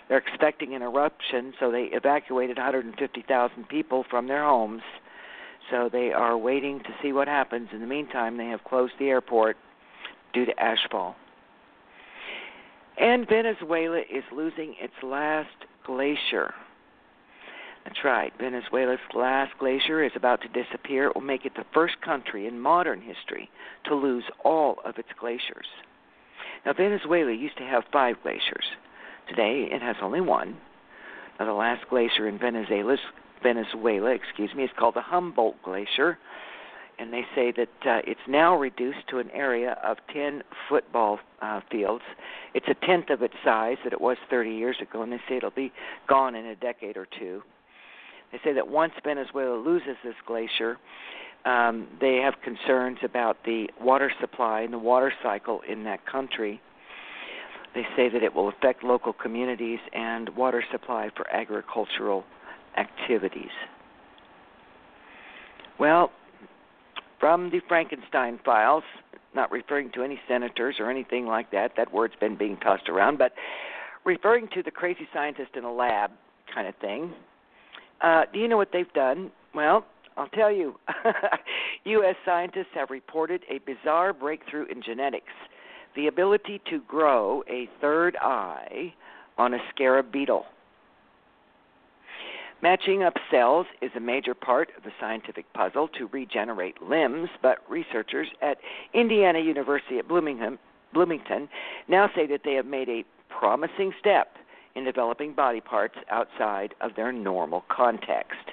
They're 0.07 0.17
expecting 0.17 0.75
an 0.75 0.81
eruption, 0.81 1.53
so 1.59 1.71
they 1.71 1.83
evacuated 1.85 2.57
150,000 2.57 3.69
people 3.69 4.05
from 4.09 4.27
their 4.27 4.43
homes. 4.43 4.81
So 5.71 5.89
they 5.91 6.11
are 6.11 6.37
waiting 6.37 6.79
to 6.81 6.89
see 7.01 7.13
what 7.13 7.27
happens. 7.27 7.69
In 7.71 7.79
the 7.79 7.87
meantime, 7.87 8.37
they 8.37 8.47
have 8.47 8.63
closed 8.63 8.93
the 8.99 9.09
airport 9.09 9.57
due 10.33 10.45
to 10.45 10.53
ashfall. 10.55 11.15
And 12.97 13.27
Venezuela 13.27 13.99
is 13.99 14.23
losing 14.31 14.75
its 14.79 14.93
last 15.01 15.55
glacier. 15.85 16.53
That's 17.85 18.03
right. 18.03 18.31
Venezuela's 18.39 18.99
last 19.13 19.57
glacier 19.57 20.03
is 20.03 20.11
about 20.15 20.41
to 20.41 20.47
disappear. 20.47 21.07
It 21.07 21.15
will 21.15 21.21
make 21.21 21.45
it 21.45 21.53
the 21.55 21.65
first 21.73 21.99
country 22.01 22.47
in 22.47 22.59
modern 22.59 23.01
history 23.01 23.49
to 23.85 23.95
lose 23.95 24.23
all 24.45 24.77
of 24.85 24.97
its 24.97 25.09
glaciers. 25.19 25.67
Now, 26.65 26.73
Venezuela 26.73 27.31
used 27.31 27.57
to 27.57 27.63
have 27.63 27.83
five 27.91 28.15
glaciers. 28.23 28.65
Today, 29.27 29.67
it 29.71 29.81
has 29.81 29.95
only 30.01 30.21
one. 30.21 30.57
Now, 31.39 31.45
the 31.45 31.53
last 31.53 31.87
glacier 31.89 32.27
in 32.27 32.37
Venezuela, 32.37 32.97
Venezuela, 33.41 34.11
excuse 34.11 34.53
me, 34.55 34.63
is 34.63 34.69
called 34.77 34.95
the 34.95 35.01
Humboldt 35.01 35.61
Glacier, 35.63 36.17
and 36.99 37.11
they 37.11 37.23
say 37.35 37.51
that 37.51 37.89
uh, 37.89 38.01
it's 38.05 38.19
now 38.27 38.55
reduced 38.55 39.07
to 39.09 39.19
an 39.19 39.29
area 39.31 39.77
of 39.83 39.97
10 40.13 40.43
football 40.69 41.19
uh, 41.41 41.61
fields. 41.71 42.03
It's 42.53 42.67
a 42.67 42.85
tenth 42.85 43.09
of 43.09 43.21
its 43.21 43.33
size 43.43 43.77
that 43.83 43.93
it 43.93 44.01
was 44.01 44.17
30 44.29 44.51
years 44.51 44.77
ago, 44.81 45.01
and 45.01 45.11
they 45.11 45.19
say 45.27 45.37
it'll 45.37 45.51
be 45.51 45.71
gone 46.07 46.35
in 46.35 46.45
a 46.45 46.55
decade 46.55 46.97
or 46.97 47.07
two. 47.19 47.41
They 48.31 48.39
say 48.43 48.53
that 48.53 48.67
once 48.67 48.93
Venezuela 49.03 49.57
loses 49.57 49.95
this 50.03 50.15
glacier, 50.25 50.77
um, 51.45 51.87
they 51.99 52.17
have 52.17 52.35
concerns 52.43 52.99
about 53.03 53.37
the 53.45 53.69
water 53.81 54.11
supply 54.21 54.61
and 54.61 54.73
the 54.73 54.79
water 54.79 55.11
cycle 55.21 55.61
in 55.67 55.83
that 55.83 56.05
country. 56.05 56.61
They 57.73 57.83
say 57.95 58.09
that 58.09 58.21
it 58.21 58.33
will 58.33 58.49
affect 58.49 58.83
local 58.83 59.13
communities 59.13 59.79
and 59.93 60.29
water 60.29 60.63
supply 60.71 61.09
for 61.15 61.27
agricultural 61.33 62.23
activities. 62.77 63.51
Well, 65.79 66.11
from 67.19 67.49
the 67.49 67.61
Frankenstein 67.67 68.39
files, 68.45 68.83
not 69.33 69.51
referring 69.51 69.91
to 69.91 70.03
any 70.03 70.19
senators 70.27 70.75
or 70.79 70.91
anything 70.91 71.25
like 71.25 71.51
that, 71.51 71.71
that 71.77 71.91
word's 71.91 72.15
been 72.19 72.37
being 72.37 72.57
tossed 72.57 72.89
around, 72.89 73.17
but 73.17 73.33
referring 74.05 74.47
to 74.53 74.61
the 74.61 74.71
crazy 74.71 75.07
scientist 75.13 75.51
in 75.55 75.63
a 75.63 75.73
lab 75.73 76.11
kind 76.53 76.67
of 76.67 76.75
thing. 76.75 77.13
Uh, 78.01 78.23
do 78.31 78.39
you 78.39 78.47
know 78.47 78.57
what 78.57 78.69
they've 78.71 78.91
done? 78.93 79.31
Well, 79.55 79.85
I'll 80.17 80.27
tell 80.27 80.51
you. 80.51 80.75
U.S. 81.85 82.15
scientists 82.25 82.67
have 82.75 82.89
reported 82.91 83.41
a 83.49 83.59
bizarre 83.59 84.13
breakthrough 84.13 84.65
in 84.65 84.83
genetics 84.83 85.31
the 85.95 86.07
ability 86.07 86.61
to 86.69 86.81
grow 86.87 87.43
a 87.49 87.69
third 87.81 88.15
eye 88.21 88.93
on 89.37 89.53
a 89.53 89.59
scarab 89.73 90.11
beetle. 90.11 90.45
Matching 92.61 93.03
up 93.03 93.15
cells 93.29 93.65
is 93.81 93.91
a 93.95 93.99
major 93.99 94.33
part 94.33 94.69
of 94.77 94.83
the 94.83 94.91
scientific 94.99 95.51
puzzle 95.53 95.89
to 95.99 96.07
regenerate 96.13 96.81
limbs, 96.81 97.29
but 97.41 97.57
researchers 97.69 98.29
at 98.41 98.57
Indiana 98.93 99.39
University 99.39 99.99
at 99.99 100.07
Bloomington, 100.07 100.57
Bloomington 100.93 101.49
now 101.89 102.09
say 102.15 102.25
that 102.27 102.41
they 102.45 102.53
have 102.53 102.65
made 102.65 102.87
a 102.87 103.03
promising 103.27 103.91
step 103.99 104.37
in 104.75 104.85
developing 104.85 105.33
body 105.33 105.59
parts 105.59 105.95
outside 106.09 106.73
of 106.79 106.91
their 106.95 107.11
normal 107.11 107.65
context. 107.69 108.51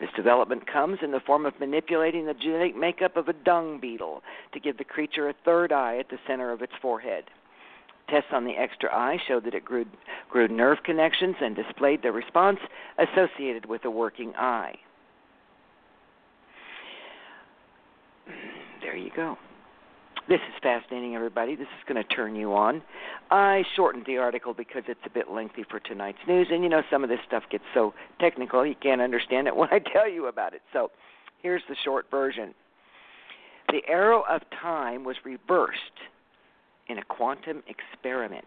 This 0.00 0.10
development 0.16 0.66
comes 0.66 0.98
in 1.02 1.10
the 1.10 1.20
form 1.20 1.44
of 1.44 1.60
manipulating 1.60 2.24
the 2.24 2.32
genetic 2.32 2.74
makeup 2.74 3.16
of 3.18 3.28
a 3.28 3.34
dung 3.34 3.78
beetle 3.78 4.22
to 4.52 4.60
give 4.60 4.78
the 4.78 4.84
creature 4.84 5.28
a 5.28 5.34
third 5.44 5.72
eye 5.72 5.98
at 5.98 6.08
the 6.08 6.18
center 6.26 6.52
of 6.52 6.62
its 6.62 6.72
forehead. 6.80 7.24
Tests 8.08 8.30
on 8.32 8.44
the 8.44 8.56
extra 8.56 8.92
eye 8.92 9.18
showed 9.28 9.44
that 9.44 9.54
it 9.54 9.64
grew, 9.64 9.84
grew 10.30 10.48
nerve 10.48 10.78
connections 10.84 11.36
and 11.40 11.54
displayed 11.54 12.02
the 12.02 12.10
response 12.10 12.58
associated 12.98 13.66
with 13.66 13.84
a 13.84 13.90
working 13.90 14.32
eye. 14.36 14.74
There 18.80 18.96
you 18.96 19.10
go. 19.14 19.36
This 20.30 20.38
is 20.48 20.54
fascinating, 20.62 21.16
everybody. 21.16 21.56
This 21.56 21.66
is 21.66 21.92
going 21.92 22.00
to 22.00 22.08
turn 22.14 22.36
you 22.36 22.54
on. 22.54 22.82
I 23.32 23.64
shortened 23.74 24.04
the 24.06 24.18
article 24.18 24.54
because 24.54 24.84
it's 24.86 25.00
a 25.04 25.10
bit 25.10 25.28
lengthy 25.28 25.64
for 25.68 25.80
tonight's 25.80 26.20
news, 26.28 26.46
and 26.52 26.62
you 26.62 26.68
know, 26.68 26.82
some 26.88 27.02
of 27.02 27.10
this 27.10 27.18
stuff 27.26 27.42
gets 27.50 27.64
so 27.74 27.92
technical 28.20 28.64
you 28.64 28.76
can't 28.80 29.00
understand 29.00 29.48
it 29.48 29.56
when 29.56 29.68
I 29.72 29.80
tell 29.80 30.08
you 30.08 30.28
about 30.28 30.54
it. 30.54 30.62
So 30.72 30.92
here's 31.42 31.62
the 31.68 31.74
short 31.84 32.06
version 32.12 32.54
The 33.72 33.80
arrow 33.88 34.22
of 34.30 34.42
time 34.62 35.02
was 35.02 35.16
reversed 35.24 35.80
in 36.88 36.98
a 36.98 37.04
quantum 37.04 37.64
experiment. 37.66 38.46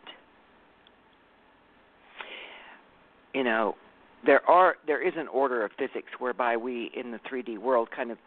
You 3.33 3.43
know, 3.43 3.75
there 4.25 4.49
are 4.49 4.77
there 4.87 5.05
is 5.05 5.15
an 5.17 5.27
order 5.27 5.65
of 5.65 5.71
physics 5.77 6.13
whereby 6.17 6.55
we 6.55 6.91
in 6.95 7.11
the 7.11 7.19
3D 7.29 7.57
world 7.57 7.89
kind 7.93 8.09
of 8.09 8.17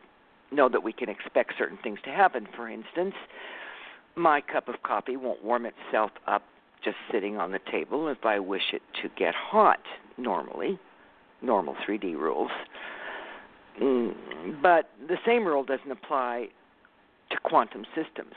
know 0.50 0.68
that 0.68 0.82
we 0.82 0.92
can 0.92 1.08
expect 1.08 1.54
certain 1.58 1.78
things 1.82 1.98
to 2.04 2.10
happen. 2.10 2.46
For 2.54 2.68
instance, 2.68 3.14
my 4.14 4.40
cup 4.40 4.68
of 4.68 4.82
coffee 4.82 5.16
won't 5.16 5.44
warm 5.44 5.66
itself 5.66 6.10
up 6.26 6.42
just 6.84 6.96
sitting 7.10 7.36
on 7.36 7.52
the 7.52 7.58
table 7.70 8.08
if 8.08 8.24
I 8.24 8.38
wish 8.38 8.72
it 8.72 8.82
to 9.02 9.08
get 9.16 9.34
hot 9.34 9.80
normally, 10.16 10.78
normal 11.42 11.74
3D 11.86 12.14
rules. 12.14 12.50
Mm, 13.80 14.14
but 14.62 14.90
the 15.06 15.18
same 15.26 15.44
rule 15.44 15.64
doesn't 15.64 15.90
apply 15.90 16.48
to 17.30 17.36
quantum 17.42 17.84
systems. 17.94 18.34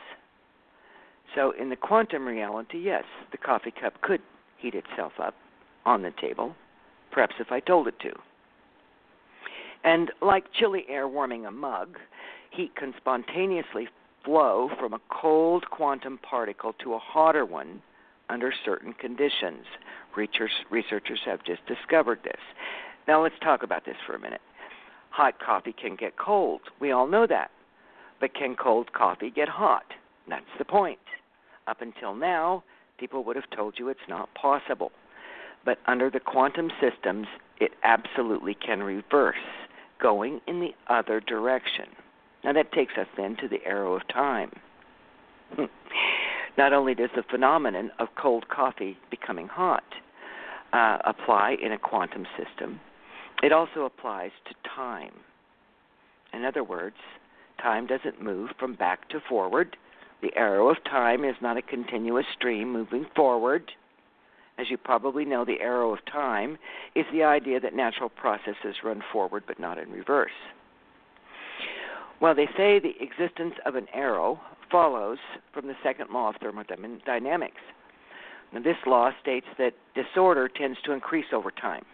So, 1.36 1.52
in 1.52 1.70
the 1.70 1.76
quantum 1.76 2.28
reality, 2.28 2.80
yes, 2.80 3.04
the 3.32 3.38
coffee 3.38 3.72
cup 3.72 4.02
could 4.02 4.22
heat 4.58 4.74
itself 4.74 5.14
up 5.22 5.36
on 5.86 6.02
the 6.02 6.12
table, 6.20 6.56
perhaps 7.12 7.36
if 7.40 7.52
I 7.52 7.60
told 7.60 7.88
it 7.88 8.00
to. 8.02 8.12
And 9.84 10.12
like 10.22 10.52
chilly 10.54 10.86
air 10.90 11.08
warming 11.08 11.46
a 11.46 11.52
mug, 11.52 11.98
heat 12.52 12.76
can 12.76 12.94
spontaneously 12.98 13.88
flow 14.26 14.70
from 14.80 14.94
a 14.94 15.00
cold 15.10 15.70
quantum 15.70 16.18
particle 16.18 16.74
to 16.84 16.94
a 16.94 17.00
hotter 17.00 17.46
one 17.46 17.82
under 18.30 18.54
certain 18.66 18.94
conditions. 18.94 19.66
Researchers 20.16 21.20
have 21.26 21.44
just 21.44 21.66
discovered 21.66 22.20
this. 22.24 22.42
Now, 23.08 23.24
let's 23.24 23.40
talk 23.42 23.64
about 23.64 23.86
this 23.86 23.96
for 24.06 24.14
a 24.14 24.20
minute. 24.20 24.42
Hot 25.12 25.40
coffee 25.40 25.74
can 25.74 25.96
get 25.96 26.18
cold. 26.18 26.62
We 26.80 26.92
all 26.92 27.08
know 27.08 27.26
that. 27.26 27.50
But 28.20 28.36
can 28.36 28.56
cold 28.56 28.94
coffee 28.94 29.32
get 29.32 29.50
hot? 29.50 29.86
That's 30.28 30.46
the 30.58 30.66
point. 30.66 31.00
Up 31.68 31.82
until 31.82 32.14
now, 32.14 32.64
people 33.00 33.24
would 33.24 33.36
have 33.36 33.50
told 33.56 33.80
you 33.80 33.88
it's 33.90 34.00
not 34.08 34.30
possible. 34.36 34.92
But 35.66 35.80
under 35.88 36.10
the 36.10 36.20
quantum 36.20 36.70
systems, 36.80 37.28
it 37.60 37.72
absolutely 37.84 38.54
can 38.54 38.84
reverse, 38.84 39.36
going 40.02 40.42
in 40.48 40.60
the 40.60 40.74
other 40.88 41.20
direction. 41.20 41.86
Now, 42.44 42.54
that 42.54 42.72
takes 42.72 42.94
us 42.98 43.08
then 43.18 43.36
to 43.38 43.48
the 43.48 43.64
arrow 43.66 43.96
of 43.96 44.08
time. 44.08 44.52
Not 46.58 46.74
only 46.74 46.96
does 46.96 47.10
the 47.16 47.24
phenomenon 47.30 47.92
of 48.00 48.08
cold 48.20 48.48
coffee 48.50 48.98
becoming 49.12 49.48
hot 49.48 49.84
uh, 50.74 50.98
apply 51.06 51.58
in 51.62 51.72
a 51.72 51.78
quantum 51.78 52.26
system, 52.38 52.80
it 53.44 53.52
also 53.52 53.84
applies 53.84 54.32
to 54.48 54.70
time. 54.76 55.14
In 56.34 56.46
other 56.46 56.64
words, 56.64 56.98
time 57.62 57.88
doesn't 57.88 58.22
move 58.22 58.52
from 58.60 58.76
back 58.76 59.10
to 59.10 59.20
forward. 59.28 59.78
The 60.22 60.36
arrow 60.36 60.70
of 60.70 60.84
time 60.84 61.24
is 61.24 61.36
not 61.42 61.58
a 61.58 61.62
continuous 61.62 62.26
stream 62.38 62.72
moving 62.72 63.06
forward. 63.16 63.72
As 64.60 64.70
you 64.70 64.78
probably 64.78 65.24
know, 65.24 65.46
the 65.46 65.62
arrow 65.62 65.94
of 65.94 66.06
time 66.06 66.58
is 66.94 67.06
the 67.14 67.24
idea 67.24 67.62
that 67.62 67.74
natural 67.74 68.10
processes 68.10 68.84
run 68.84 69.02
forward 69.14 69.44
but 69.48 69.58
not 69.58 69.78
in 69.78 69.90
reverse. 69.90 70.32
Well, 72.20 72.36
they 72.36 72.48
say 72.58 72.80
the 72.80 72.96
existence 73.00 73.54
of 73.66 73.76
an 73.76 73.88
arrow 73.94 74.42
follows 74.70 75.20
from 75.54 75.68
the 75.68 75.78
second 75.82 76.10
law 76.12 76.30
of 76.30 76.36
thermodynamics. 76.42 77.62
Now, 78.52 78.60
this 78.62 78.76
law 78.86 79.12
states 79.22 79.48
that 79.58 79.76
disorder 79.96 80.50
tends 80.50 80.78
to 80.84 80.92
increase 80.92 81.28
over 81.32 81.52
time. 81.52 81.86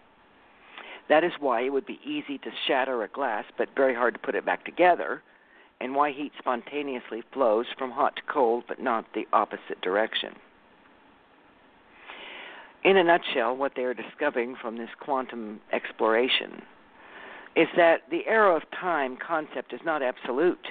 That 1.08 1.22
is 1.22 1.32
why 1.38 1.60
it 1.60 1.72
would 1.72 1.86
be 1.86 2.00
easy 2.04 2.38
to 2.38 2.50
shatter 2.66 3.04
a 3.04 3.08
glass 3.08 3.44
but 3.56 3.68
very 3.76 3.94
hard 3.94 4.14
to 4.14 4.20
put 4.20 4.34
it 4.34 4.44
back 4.44 4.64
together, 4.64 5.22
and 5.80 5.94
why 5.94 6.10
heat 6.10 6.32
spontaneously 6.36 7.22
flows 7.32 7.66
from 7.78 7.92
hot 7.92 8.16
to 8.16 8.22
cold 8.22 8.64
but 8.66 8.82
not 8.82 9.04
the 9.14 9.28
opposite 9.32 9.80
direction. 9.82 10.34
In 12.86 12.96
a 12.96 13.02
nutshell, 13.02 13.56
what 13.56 13.72
they 13.74 13.82
are 13.82 13.94
discovering 13.94 14.54
from 14.62 14.78
this 14.78 14.88
quantum 15.00 15.60
exploration 15.72 16.62
is 17.56 17.66
that 17.76 18.02
the 18.12 18.24
arrow 18.28 18.54
of 18.56 18.62
time 18.80 19.16
concept 19.16 19.72
is 19.72 19.80
not 19.84 20.02
absolute. 20.02 20.68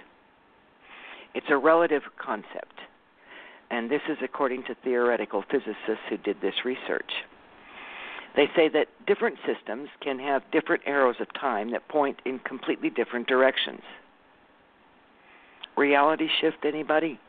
It's 1.33 1.47
a 1.49 1.57
relative 1.57 2.03
concept. 2.17 2.79
And 3.69 3.91
this 3.91 3.99
is 4.07 4.17
according 4.23 4.63
to 4.63 4.75
theoretical 4.81 5.43
physicists 5.51 6.05
who 6.09 6.15
did 6.15 6.39
this 6.39 6.53
research. 6.63 7.11
They 8.37 8.45
say 8.55 8.69
that 8.69 8.87
different 9.05 9.37
systems 9.45 9.89
can 10.01 10.17
have 10.19 10.41
different 10.53 10.83
arrows 10.85 11.17
of 11.19 11.27
time 11.33 11.71
that 11.71 11.85
point 11.89 12.21
in 12.23 12.39
completely 12.39 12.89
different 12.89 13.27
directions. 13.27 13.81
Reality 15.75 16.29
shift, 16.39 16.63
anybody? 16.63 17.19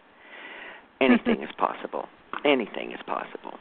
Anything 1.00 1.42
is 1.42 1.50
possible. 1.58 2.06
Anything 2.44 2.92
is 2.92 3.00
possible. 3.04 3.58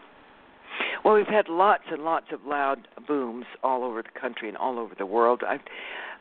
Well, 1.03 1.15
we've 1.15 1.27
had 1.27 1.49
lots 1.49 1.83
and 1.91 2.03
lots 2.03 2.27
of 2.31 2.39
loud 2.45 2.87
booms 3.07 3.45
all 3.63 3.83
over 3.83 4.01
the 4.01 4.19
country 4.19 4.47
and 4.49 4.57
all 4.57 4.79
over 4.79 4.93
the 4.97 5.05
world. 5.05 5.43
I, 5.47 5.59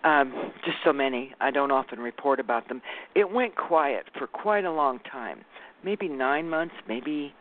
um, 0.05 0.53
just 0.65 0.77
so 0.85 0.93
many. 0.93 1.33
I 1.41 1.51
don't 1.51 1.71
often 1.71 1.99
report 1.99 2.39
about 2.39 2.69
them. 2.69 2.83
It 3.15 3.31
went 3.31 3.57
quiet 3.57 4.05
for 4.19 4.27
quite 4.27 4.65
a 4.65 4.73
long 4.73 4.99
time, 5.11 5.41
maybe 5.83 6.09
nine 6.09 6.49
months, 6.49 6.75
maybe 6.87 7.33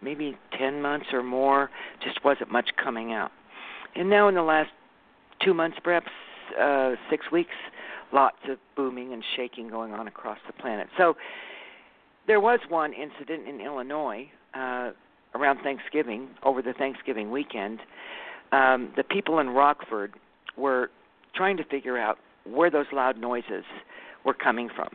maybe 0.00 0.38
ten 0.56 0.80
months 0.80 1.06
or 1.12 1.22
more. 1.22 1.70
Just 2.02 2.24
wasn't 2.24 2.50
much 2.50 2.70
coming 2.82 3.12
out. 3.12 3.32
And 3.94 4.08
now 4.08 4.28
in 4.28 4.34
the 4.34 4.42
last 4.42 4.70
two 5.44 5.54
months, 5.54 5.76
perhaps 5.82 6.08
uh, 6.60 6.92
six 7.10 7.30
weeks, 7.30 7.54
lots 8.12 8.38
of 8.48 8.58
booming 8.76 9.12
and 9.12 9.22
shaking 9.36 9.68
going 9.68 9.92
on 9.92 10.08
across 10.08 10.38
the 10.46 10.52
planet. 10.54 10.86
So 10.96 11.14
there 12.26 12.40
was 12.40 12.60
one 12.68 12.92
incident 12.92 13.48
in 13.48 13.60
Illinois. 13.60 14.30
Uh, 14.54 14.90
around 15.34 15.60
Thanksgiving, 15.62 16.28
over 16.42 16.62
the 16.62 16.72
Thanksgiving 16.72 17.30
weekend, 17.30 17.80
um, 18.52 18.92
the 18.96 19.04
people 19.04 19.38
in 19.38 19.50
Rockford 19.50 20.14
were 20.56 20.90
trying 21.34 21.56
to 21.58 21.64
figure 21.64 21.98
out 21.98 22.18
where 22.44 22.70
those 22.70 22.86
loud 22.92 23.18
noises 23.18 23.64
were 24.24 24.34
coming 24.34 24.68
from. 24.74 24.88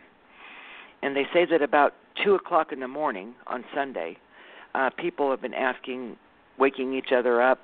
And 1.02 1.16
they 1.16 1.26
say 1.34 1.46
that 1.46 1.62
about 1.62 1.94
2 2.24 2.36
o'clock 2.36 2.72
in 2.72 2.80
the 2.80 2.88
morning 2.88 3.34
on 3.48 3.64
Sunday, 3.74 4.18
uh, 4.74 4.90
people 4.98 5.30
have 5.30 5.42
been 5.42 5.54
asking, 5.54 6.18
waking 6.58 6.94
each 6.94 7.12
other 7.16 7.42
up, 7.42 7.60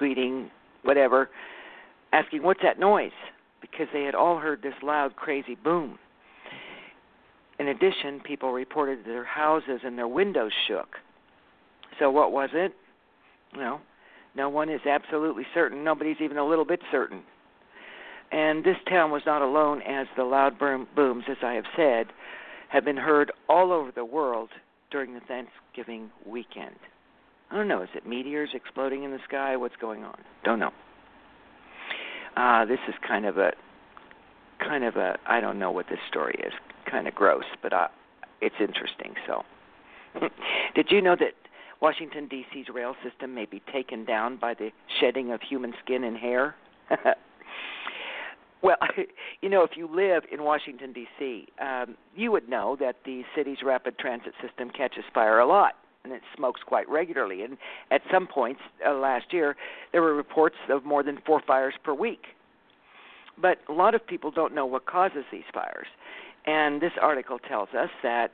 tweeting, 0.00 0.48
whatever, 0.82 1.30
asking, 2.12 2.42
What's 2.42 2.62
that 2.62 2.78
noise? 2.78 3.12
Because 3.60 3.86
they 3.92 4.04
had 4.04 4.14
all 4.14 4.38
heard 4.38 4.62
this 4.62 4.74
loud, 4.82 5.16
crazy 5.16 5.54
boom. 5.54 5.98
In 7.58 7.68
addition, 7.68 8.20
people 8.20 8.52
reported 8.52 9.00
that 9.00 9.08
their 9.08 9.24
houses 9.24 9.80
and 9.84 9.98
their 9.98 10.08
windows 10.08 10.52
shook. 10.66 10.96
So 11.98 12.10
what 12.10 12.32
was 12.32 12.50
it? 12.52 12.72
No, 13.56 13.80
no 14.34 14.48
one 14.48 14.68
is 14.68 14.80
absolutely 14.86 15.44
certain. 15.54 15.84
Nobody's 15.84 16.20
even 16.20 16.36
a 16.36 16.46
little 16.46 16.64
bit 16.64 16.80
certain. 16.90 17.22
And 18.30 18.62
this 18.62 18.76
town 18.88 19.10
was 19.10 19.22
not 19.24 19.42
alone, 19.42 19.80
as 19.82 20.06
the 20.16 20.24
loud 20.24 20.58
boom, 20.58 20.86
booms, 20.94 21.24
as 21.30 21.38
I 21.42 21.54
have 21.54 21.64
said, 21.76 22.08
have 22.68 22.84
been 22.84 22.96
heard 22.96 23.32
all 23.48 23.72
over 23.72 23.90
the 23.90 24.04
world 24.04 24.50
during 24.90 25.14
the 25.14 25.20
Thanksgiving 25.20 26.10
weekend. 26.26 26.76
I 27.50 27.56
don't 27.56 27.68
know. 27.68 27.82
Is 27.82 27.88
it 27.94 28.06
meteors 28.06 28.50
exploding 28.52 29.04
in 29.04 29.10
the 29.10 29.18
sky? 29.26 29.56
What's 29.56 29.76
going 29.80 30.04
on? 30.04 30.18
Don't 30.44 30.58
know. 30.58 30.72
Uh, 32.36 32.66
this 32.66 32.78
is 32.86 32.94
kind 33.06 33.24
of 33.24 33.38
a, 33.38 33.52
kind 34.60 34.84
of 34.84 34.96
a. 34.96 35.16
I 35.26 35.40
don't 35.40 35.58
know 35.58 35.70
what 35.70 35.86
this 35.88 35.98
story 36.08 36.38
is. 36.46 36.52
Kind 36.90 37.08
of 37.08 37.14
gross, 37.14 37.44
but 37.62 37.72
uh, 37.72 37.88
it's 38.42 38.56
interesting. 38.60 39.14
So, 39.26 39.42
did 40.74 40.88
you 40.90 41.00
know 41.00 41.16
that 41.16 41.32
Washington, 41.80 42.26
D.C.'s 42.28 42.66
rail 42.72 42.94
system 43.08 43.34
may 43.34 43.44
be 43.44 43.62
taken 43.72 44.04
down 44.04 44.36
by 44.36 44.54
the 44.54 44.70
shedding 45.00 45.32
of 45.32 45.40
human 45.42 45.72
skin 45.84 46.04
and 46.04 46.16
hair. 46.16 46.56
well, 48.62 48.76
you 49.42 49.48
know, 49.48 49.62
if 49.62 49.76
you 49.76 49.88
live 49.92 50.24
in 50.32 50.42
Washington, 50.42 50.92
D.C., 50.92 51.46
um, 51.60 51.96
you 52.16 52.32
would 52.32 52.48
know 52.48 52.76
that 52.80 52.96
the 53.04 53.22
city's 53.36 53.58
rapid 53.64 53.98
transit 53.98 54.32
system 54.42 54.70
catches 54.70 55.04
fire 55.14 55.38
a 55.38 55.46
lot 55.46 55.74
and 56.04 56.12
it 56.12 56.22
smokes 56.36 56.60
quite 56.64 56.88
regularly. 56.88 57.42
And 57.42 57.58
at 57.90 58.02
some 58.10 58.26
points 58.26 58.60
uh, 58.86 58.94
last 58.94 59.32
year, 59.32 59.56
there 59.92 60.02
were 60.02 60.14
reports 60.14 60.56
of 60.70 60.84
more 60.84 61.02
than 61.02 61.18
four 61.26 61.42
fires 61.46 61.74
per 61.84 61.92
week. 61.92 62.22
But 63.40 63.58
a 63.68 63.72
lot 63.72 63.94
of 63.94 64.06
people 64.06 64.30
don't 64.30 64.54
know 64.54 64.66
what 64.66 64.86
causes 64.86 65.24
these 65.30 65.44
fires. 65.52 65.86
And 66.46 66.80
this 66.80 66.92
article 67.00 67.38
tells 67.38 67.68
us 67.70 67.90
that 68.02 68.32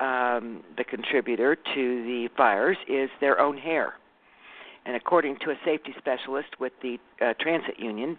um, 0.00 0.62
the 0.76 0.84
contributor 0.84 1.54
to 1.54 2.04
the 2.04 2.28
fires 2.36 2.78
is 2.88 3.10
their 3.20 3.38
own 3.38 3.58
hair. 3.58 3.94
And 4.86 4.96
according 4.96 5.36
to 5.44 5.50
a 5.50 5.54
safety 5.64 5.94
specialist 5.98 6.58
with 6.58 6.72
the 6.82 6.98
uh, 7.20 7.34
transit 7.38 7.78
union, 7.78 8.18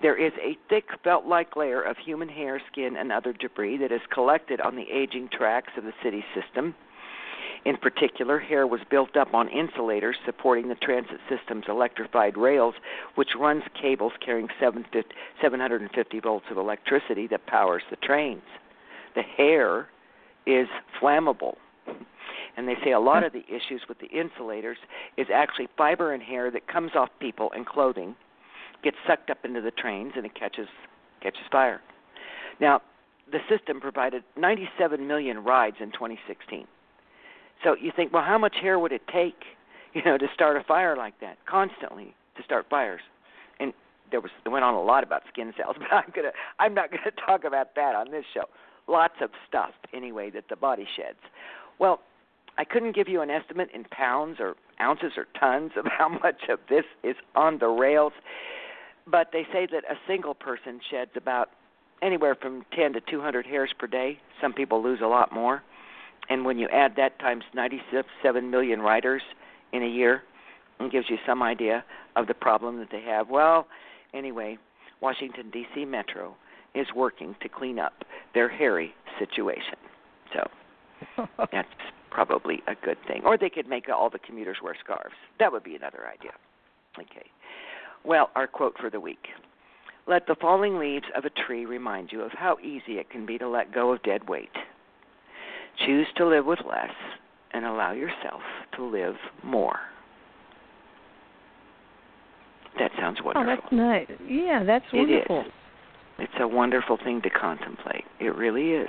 there 0.00 0.16
is 0.16 0.32
a 0.40 0.56
thick 0.68 0.84
felt 1.02 1.26
like 1.26 1.56
layer 1.56 1.82
of 1.82 1.96
human 1.98 2.28
hair, 2.28 2.62
skin, 2.70 2.96
and 2.96 3.10
other 3.10 3.32
debris 3.32 3.78
that 3.78 3.90
is 3.90 4.00
collected 4.12 4.60
on 4.60 4.76
the 4.76 4.86
aging 4.92 5.28
tracks 5.32 5.72
of 5.76 5.84
the 5.84 5.92
city 6.02 6.24
system. 6.34 6.74
In 7.64 7.76
particular, 7.76 8.38
hair 8.38 8.66
was 8.68 8.80
built 8.88 9.16
up 9.16 9.34
on 9.34 9.48
insulators 9.48 10.16
supporting 10.24 10.68
the 10.68 10.76
transit 10.76 11.18
system's 11.28 11.64
electrified 11.68 12.36
rails, 12.36 12.74
which 13.16 13.30
runs 13.38 13.64
cables 13.80 14.12
carrying 14.24 14.48
750 14.60 16.20
volts 16.20 16.46
of 16.50 16.56
electricity 16.56 17.26
that 17.26 17.46
powers 17.46 17.82
the 17.90 17.96
trains. 17.96 18.42
The 19.16 19.22
hair 19.22 19.88
is 20.48 20.66
flammable. 21.00 21.56
And 22.56 22.66
they 22.66 22.74
say 22.82 22.92
a 22.92 22.98
lot 22.98 23.20
hmm. 23.20 23.26
of 23.26 23.32
the 23.32 23.44
issues 23.46 23.82
with 23.88 23.98
the 24.00 24.08
insulators 24.08 24.78
is 25.16 25.26
actually 25.32 25.68
fiber 25.76 26.12
and 26.12 26.22
hair 26.22 26.50
that 26.50 26.66
comes 26.66 26.92
off 26.96 27.10
people 27.20 27.52
and 27.54 27.64
clothing, 27.66 28.16
gets 28.82 28.96
sucked 29.06 29.30
up 29.30 29.44
into 29.44 29.60
the 29.60 29.70
trains, 29.70 30.12
and 30.16 30.26
it 30.26 30.34
catches 30.34 30.66
catches 31.20 31.44
fire. 31.52 31.80
Now, 32.60 32.80
the 33.30 33.38
system 33.48 33.80
provided 33.80 34.22
97 34.36 35.06
million 35.06 35.44
rides 35.44 35.76
in 35.80 35.92
2016. 35.92 36.66
So 37.62 37.76
you 37.80 37.92
think, 37.94 38.12
well, 38.12 38.22
how 38.24 38.38
much 38.38 38.56
hair 38.60 38.78
would 38.78 38.92
it 38.92 39.02
take, 39.12 39.42
you 39.92 40.02
know, 40.04 40.16
to 40.16 40.26
start 40.32 40.56
a 40.56 40.64
fire 40.64 40.96
like 40.96 41.20
that 41.20 41.38
constantly 41.46 42.14
to 42.36 42.42
start 42.42 42.66
fires? 42.70 43.00
And 43.60 43.72
there 44.10 44.20
was 44.20 44.30
it 44.44 44.48
went 44.48 44.64
on 44.64 44.74
a 44.74 44.82
lot 44.82 45.04
about 45.04 45.22
skin 45.30 45.52
cells, 45.56 45.76
but 45.78 45.92
I'm 45.92 46.12
gonna 46.14 46.32
I'm 46.58 46.74
not 46.74 46.90
gonna 46.90 47.12
talk 47.26 47.44
about 47.44 47.74
that 47.76 47.94
on 47.94 48.10
this 48.10 48.24
show. 48.32 48.44
Lots 48.88 49.14
of 49.20 49.30
stuff 49.46 49.72
anyway 49.92 50.30
that 50.30 50.44
the 50.48 50.56
body 50.56 50.86
sheds. 50.96 51.18
Well, 51.78 52.00
I 52.56 52.64
couldn't 52.64 52.94
give 52.94 53.08
you 53.08 53.20
an 53.20 53.30
estimate 53.30 53.68
in 53.72 53.84
pounds 53.84 54.38
or 54.40 54.56
ounces 54.80 55.12
or 55.16 55.26
tons 55.38 55.72
of 55.76 55.84
how 55.98 56.08
much 56.08 56.48
of 56.48 56.58
this 56.68 56.84
is 57.02 57.16
on 57.34 57.58
the 57.58 57.68
rails, 57.68 58.12
but 59.06 59.28
they 59.32 59.46
say 59.52 59.66
that 59.70 59.84
a 59.84 59.96
single 60.06 60.34
person 60.34 60.80
sheds 60.90 61.12
about 61.16 61.50
anywhere 62.02 62.34
from 62.34 62.64
10 62.76 62.94
to 62.94 63.00
200 63.00 63.46
hairs 63.46 63.70
per 63.78 63.86
day. 63.86 64.18
Some 64.40 64.52
people 64.52 64.82
lose 64.82 65.00
a 65.02 65.06
lot 65.06 65.32
more. 65.32 65.62
And 66.30 66.44
when 66.44 66.58
you 66.58 66.68
add 66.68 66.94
that 66.96 67.18
times 67.18 67.44
97 67.54 68.50
million 68.50 68.80
riders 68.80 69.22
in 69.72 69.82
a 69.82 69.88
year, 69.88 70.22
it 70.80 70.92
gives 70.92 71.08
you 71.08 71.16
some 71.26 71.42
idea 71.42 71.84
of 72.16 72.26
the 72.26 72.34
problem 72.34 72.78
that 72.78 72.88
they 72.90 73.02
have. 73.02 73.28
Well, 73.28 73.66
anyway, 74.12 74.58
Washington 75.00 75.50
D.C. 75.50 75.84
Metro 75.84 76.36
is 76.74 76.86
working 76.94 77.34
to 77.42 77.48
clean 77.48 77.78
up 77.78 77.92
their 78.34 78.48
hairy 78.48 78.94
situation. 79.18 79.76
So 80.32 81.26
that's 81.52 81.68
probably 82.10 82.62
a 82.66 82.74
good 82.84 82.98
thing. 83.06 83.22
Or 83.24 83.36
they 83.38 83.50
could 83.50 83.68
make 83.68 83.88
all 83.88 84.10
the 84.10 84.18
commuters 84.18 84.58
wear 84.62 84.76
scarves. 84.82 85.14
That 85.38 85.52
would 85.52 85.64
be 85.64 85.76
another 85.76 86.06
idea. 86.06 86.32
Okay. 86.98 87.26
Well, 88.04 88.30
our 88.34 88.46
quote 88.46 88.74
for 88.78 88.90
the 88.90 89.00
week. 89.00 89.28
Let 90.06 90.26
the 90.26 90.36
falling 90.40 90.78
leaves 90.78 91.04
of 91.14 91.24
a 91.24 91.30
tree 91.30 91.66
remind 91.66 92.12
you 92.12 92.22
of 92.22 92.32
how 92.32 92.56
easy 92.60 92.98
it 92.98 93.10
can 93.10 93.26
be 93.26 93.36
to 93.38 93.48
let 93.48 93.74
go 93.74 93.92
of 93.92 94.02
dead 94.02 94.28
weight. 94.28 94.48
Choose 95.84 96.06
to 96.16 96.26
live 96.26 96.46
with 96.46 96.60
less 96.66 96.94
and 97.52 97.64
allow 97.64 97.92
yourself 97.92 98.40
to 98.76 98.84
live 98.84 99.14
more. 99.44 99.78
That 102.78 102.90
sounds 102.98 103.18
wonderful. 103.22 103.52
Oh, 103.52 103.56
that's 103.60 103.72
nice. 103.72 104.06
Yeah, 104.26 104.62
that's 104.64 104.84
wonderful. 104.92 105.40
It 105.40 105.46
is. 105.46 105.52
It's 106.18 106.32
a 106.40 106.48
wonderful 106.48 106.98
thing 107.02 107.22
to 107.22 107.30
contemplate. 107.30 108.04
It 108.20 108.34
really 108.34 108.72
is. 108.72 108.88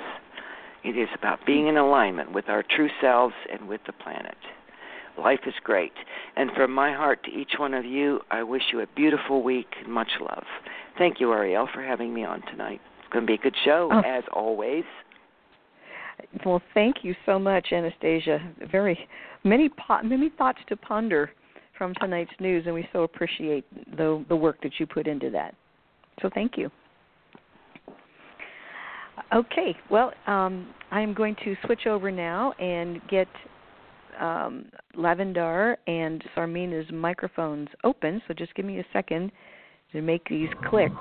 It 0.83 0.97
is 0.97 1.09
about 1.17 1.45
being 1.45 1.67
in 1.67 1.77
alignment 1.77 2.31
with 2.31 2.49
our 2.49 2.63
true 2.63 2.89
selves 3.01 3.35
and 3.51 3.67
with 3.67 3.81
the 3.85 3.93
planet. 3.93 4.37
Life 5.17 5.41
is 5.45 5.53
great. 5.63 5.91
And 6.37 6.49
from 6.55 6.71
my 6.71 6.93
heart 6.93 7.23
to 7.25 7.31
each 7.31 7.53
one 7.57 7.73
of 7.73 7.85
you, 7.85 8.21
I 8.31 8.43
wish 8.43 8.63
you 8.71 8.79
a 8.79 8.87
beautiful 8.95 9.43
week 9.43 9.67
and 9.83 9.91
much 9.91 10.11
love. 10.21 10.45
Thank 10.97 11.19
you, 11.19 11.31
Ariel, 11.33 11.67
for 11.73 11.83
having 11.83 12.13
me 12.13 12.23
on 12.23 12.41
tonight. 12.47 12.79
It's 12.99 13.11
going 13.11 13.25
to 13.25 13.27
be 13.27 13.35
a 13.35 13.37
good 13.37 13.55
show, 13.65 13.89
oh. 13.91 14.01
as 14.05 14.23
always. 14.31 14.85
Well, 16.45 16.61
thank 16.73 16.97
you 17.03 17.15
so 17.25 17.37
much, 17.37 17.67
Anastasia. 17.71 18.39
Very 18.71 18.97
many 19.43 19.69
po- 19.69 20.03
many 20.03 20.29
thoughts 20.37 20.59
to 20.67 20.75
ponder 20.75 21.31
from 21.77 21.93
tonight's 21.95 22.31
news, 22.39 22.65
and 22.65 22.73
we 22.73 22.87
so 22.91 23.03
appreciate 23.03 23.65
the 23.97 24.23
the 24.27 24.35
work 24.35 24.61
that 24.61 24.73
you 24.79 24.85
put 24.85 25.07
into 25.07 25.29
that. 25.31 25.55
So 26.21 26.29
thank 26.33 26.57
you. 26.57 26.69
Okay, 29.33 29.75
well, 29.89 30.13
um, 30.27 30.73
I 30.91 31.01
am 31.01 31.13
going 31.13 31.35
to 31.43 31.55
switch 31.65 31.87
over 31.87 32.11
now 32.11 32.53
and 32.53 32.99
get 33.07 33.27
um, 34.19 34.65
Lavendar 34.95 35.77
and 35.87 36.23
Sarmina's 36.35 36.91
microphones 36.91 37.69
open. 37.83 38.21
So 38.27 38.33
just 38.33 38.53
give 38.55 38.65
me 38.65 38.79
a 38.79 38.85
second 38.91 39.31
to 39.93 40.01
make 40.01 40.27
these 40.27 40.49
clicks. 40.69 40.93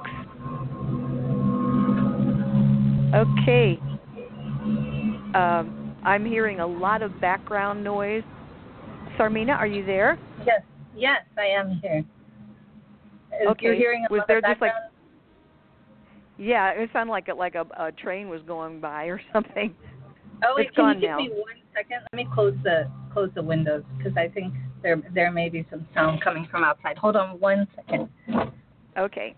Okay. 3.14 3.78
Um, 5.34 5.96
I'm 6.04 6.24
hearing 6.24 6.60
a 6.60 6.66
lot 6.66 7.02
of 7.02 7.20
background 7.20 7.82
noise. 7.82 8.22
Sarmina, 9.18 9.56
are 9.56 9.66
you 9.66 9.84
there? 9.84 10.18
Yes, 10.46 10.62
yes, 10.96 11.22
I 11.36 11.46
am 11.46 11.80
here. 11.82 12.04
Okay. 13.48 13.76
Hearing 13.76 14.06
a 14.08 14.12
Was 14.12 14.22
there 14.28 14.40
just 14.40 14.60
like? 14.60 14.72
Yeah, 16.38 16.70
it 16.70 16.88
sounded 16.92 17.10
like 17.10 17.28
a, 17.28 17.34
like 17.34 17.56
a, 17.56 17.66
a 17.76 17.92
train 17.92 18.28
was 18.28 18.40
going 18.46 18.80
by 18.80 19.04
or 19.04 19.20
something. 19.32 19.74
Oh 20.44 20.54
wait, 20.56 20.68
it's 20.68 20.76
can 20.76 20.84
gone 20.84 20.94
you 20.96 21.00
give 21.00 21.10
now. 21.10 21.18
me 21.18 21.28
one 21.30 21.56
second? 21.74 21.98
Let 22.12 22.16
me 22.16 22.28
close 22.32 22.54
the 22.62 22.88
close 23.12 23.30
the 23.34 23.42
windows 23.42 23.82
because 23.96 24.16
I 24.16 24.28
think 24.28 24.54
there 24.82 25.02
there 25.12 25.32
may 25.32 25.48
be 25.48 25.66
some 25.70 25.86
sound 25.94 26.22
coming 26.22 26.46
from 26.50 26.62
outside. 26.62 26.96
Hold 26.96 27.16
on 27.16 27.40
one 27.40 27.66
second. 27.74 28.08
Okay. 28.96 29.34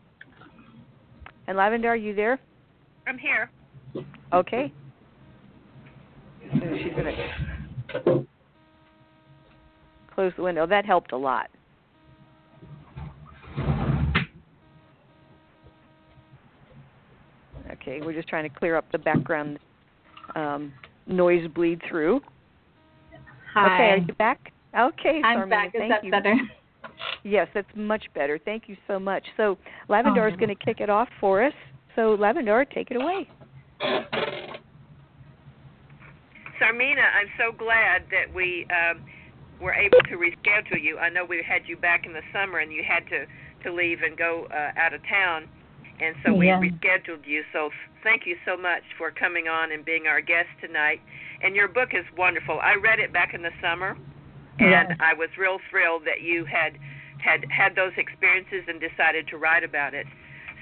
And 1.47 1.57
Lavendar, 1.57 1.87
are 1.87 1.97
you 1.97 2.15
there? 2.15 2.39
I'm 3.07 3.19
here. 3.19 3.51
Okay. 4.33 4.73
So 6.53 6.61
she's 6.83 6.93
gonna 6.95 8.27
close 10.15 10.33
the 10.37 10.43
window. 10.43 10.67
That 10.67 10.85
helped 10.85 11.13
a 11.13 11.17
lot. 11.17 11.49
Okay, 17.81 18.01
we're 18.01 18.13
just 18.13 18.29
trying 18.29 18.49
to 18.49 18.55
clear 18.55 18.77
up 18.77 18.85
the 18.93 18.99
background 18.99 19.59
um, 20.35 20.73
noise 21.07 21.47
bleed 21.55 21.81
through. 21.89 22.21
Hi. 23.55 23.75
Okay, 23.75 23.91
are 23.91 23.97
you 23.97 24.15
back? 24.15 24.53
Okay, 24.79 25.21
I'm 25.25 25.39
Sarmina, 25.41 25.51
back. 25.51 25.67
Is 25.75 25.81
thank 25.81 25.91
that 25.91 26.05
you. 26.05 26.11
better? 26.11 26.35
Yes, 27.25 27.49
that's 27.55 27.69
much 27.75 28.05
better. 28.15 28.39
Thank 28.45 28.69
you 28.69 28.77
so 28.87 28.99
much. 28.99 29.25
So 29.37 29.59
Lavendar 29.89 30.29
is 30.29 30.35
Oh. 30.35 30.37
going 30.37 30.49
to 30.49 30.65
kick 30.65 30.81
it 30.81 30.91
off 30.91 31.09
for 31.21 31.43
us. 31.43 31.53
So 31.97 32.17
Lavendar, 32.17 32.65
take 32.71 32.91
it 32.91 32.97
away. 32.97 33.29
Sarmina, 36.61 37.07
I'm 37.17 37.31
so 37.39 37.53
glad 37.57 38.03
that 38.11 38.33
we 38.35 38.67
um, 38.71 39.03
were 39.61 39.73
able 39.73 39.99
to 40.11 40.17
reschedule 40.17 40.83
you. 40.83 40.99
I 40.99 41.09
know 41.09 41.25
we 41.25 41.43
had 41.47 41.63
you 41.67 41.77
back 41.77 42.07
in 42.07 42.13
the 42.13 42.23
summer 42.33 42.59
and 42.59 42.71
you 42.73 42.83
had 42.87 43.07
to 43.09 43.27
to 43.65 43.73
leave 43.73 43.99
and 44.03 44.17
go 44.17 44.47
uh, 44.51 44.73
out 44.81 44.95
of 44.95 45.01
town, 45.07 45.47
and 46.01 46.17
so 46.25 46.33
we 46.33 46.47
Yeah. 46.47 46.61
rescheduled 46.61 47.27
you. 47.27 47.45
So 47.53 47.71
thank 48.03 48.27
you 48.27 48.37
so 48.45 48.57
much 48.57 48.83
for 48.97 49.11
coming 49.11 49.49
on 49.49 49.73
and 49.73 49.85
being 49.85 50.07
our 50.07 50.21
guest 50.21 50.49
tonight. 50.61 51.01
And 51.43 51.55
your 51.55 51.69
book 51.69 51.95
is 51.95 52.05
wonderful. 52.17 52.61
I 52.61 52.75
read 52.75 52.99
it 52.99 53.13
back 53.13 53.35
in 53.35 53.43
the 53.43 53.53
summer, 53.61 53.97
and 54.59 54.89
Yes. 54.89 54.97
I 55.01 55.15
was 55.15 55.29
real 55.37 55.59
thrilled 55.71 56.05
that 56.05 56.21
you 56.23 56.45
had 56.45 56.79
had 57.19 57.45
had 57.51 57.75
those 57.75 57.93
experiences 57.99 58.67
and 58.67 58.81
decided 58.81 59.29
to 59.29 59.37
write 59.37 59.63
about 59.63 59.93
it. 59.93 60.07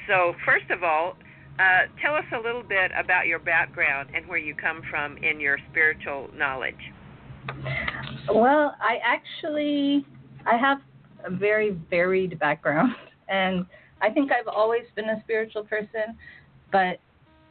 So 0.09 0.35
first 0.44 0.70
of 0.70 0.83
all, 0.83 1.16
uh, 1.61 1.87
tell 2.01 2.14
us 2.14 2.24
a 2.33 2.38
little 2.38 2.62
bit 2.62 2.90
about 2.96 3.27
your 3.29 3.38
background 3.38 4.11
and 4.12 4.27
where 4.27 4.38
you 4.38 4.55
come 4.55 4.83
from 4.83 5.16
in 5.18 5.38
your 5.40 5.59
spiritual 5.70 6.31
knowledge. 6.35 6.92
Well, 8.33 8.77
I 8.81 8.98
actually 9.05 10.05
I 10.46 10.57
have 10.57 10.81
a 11.24 11.31
very 11.31 11.70
varied 11.70 12.38
background, 12.38 12.94
and 13.29 13.66
I 14.00 14.11
think 14.11 14.30
I've 14.32 14.48
always 14.48 14.84
been 14.94 15.08
a 15.08 15.20
spiritual 15.24 15.64
person, 15.64 16.16
but 16.70 17.00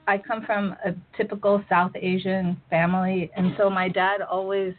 I 0.08 0.18
come 0.18 0.46
from 0.46 0.76
a 0.86 0.96
typical 1.18 1.64
South 1.70 1.92
Asian 1.96 2.62
family, 2.70 3.30
and 3.36 3.54
so 3.58 3.70
my 3.70 3.90
dad 3.90 4.22
always 4.22 4.74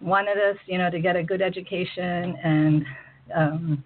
wanted 0.00 0.38
us, 0.38 0.56
you 0.66 0.78
know, 0.78 0.90
to 0.90 0.98
get 0.98 1.16
a 1.16 1.22
good 1.22 1.42
education 1.42 2.36
and, 2.42 2.86
um, 3.34 3.84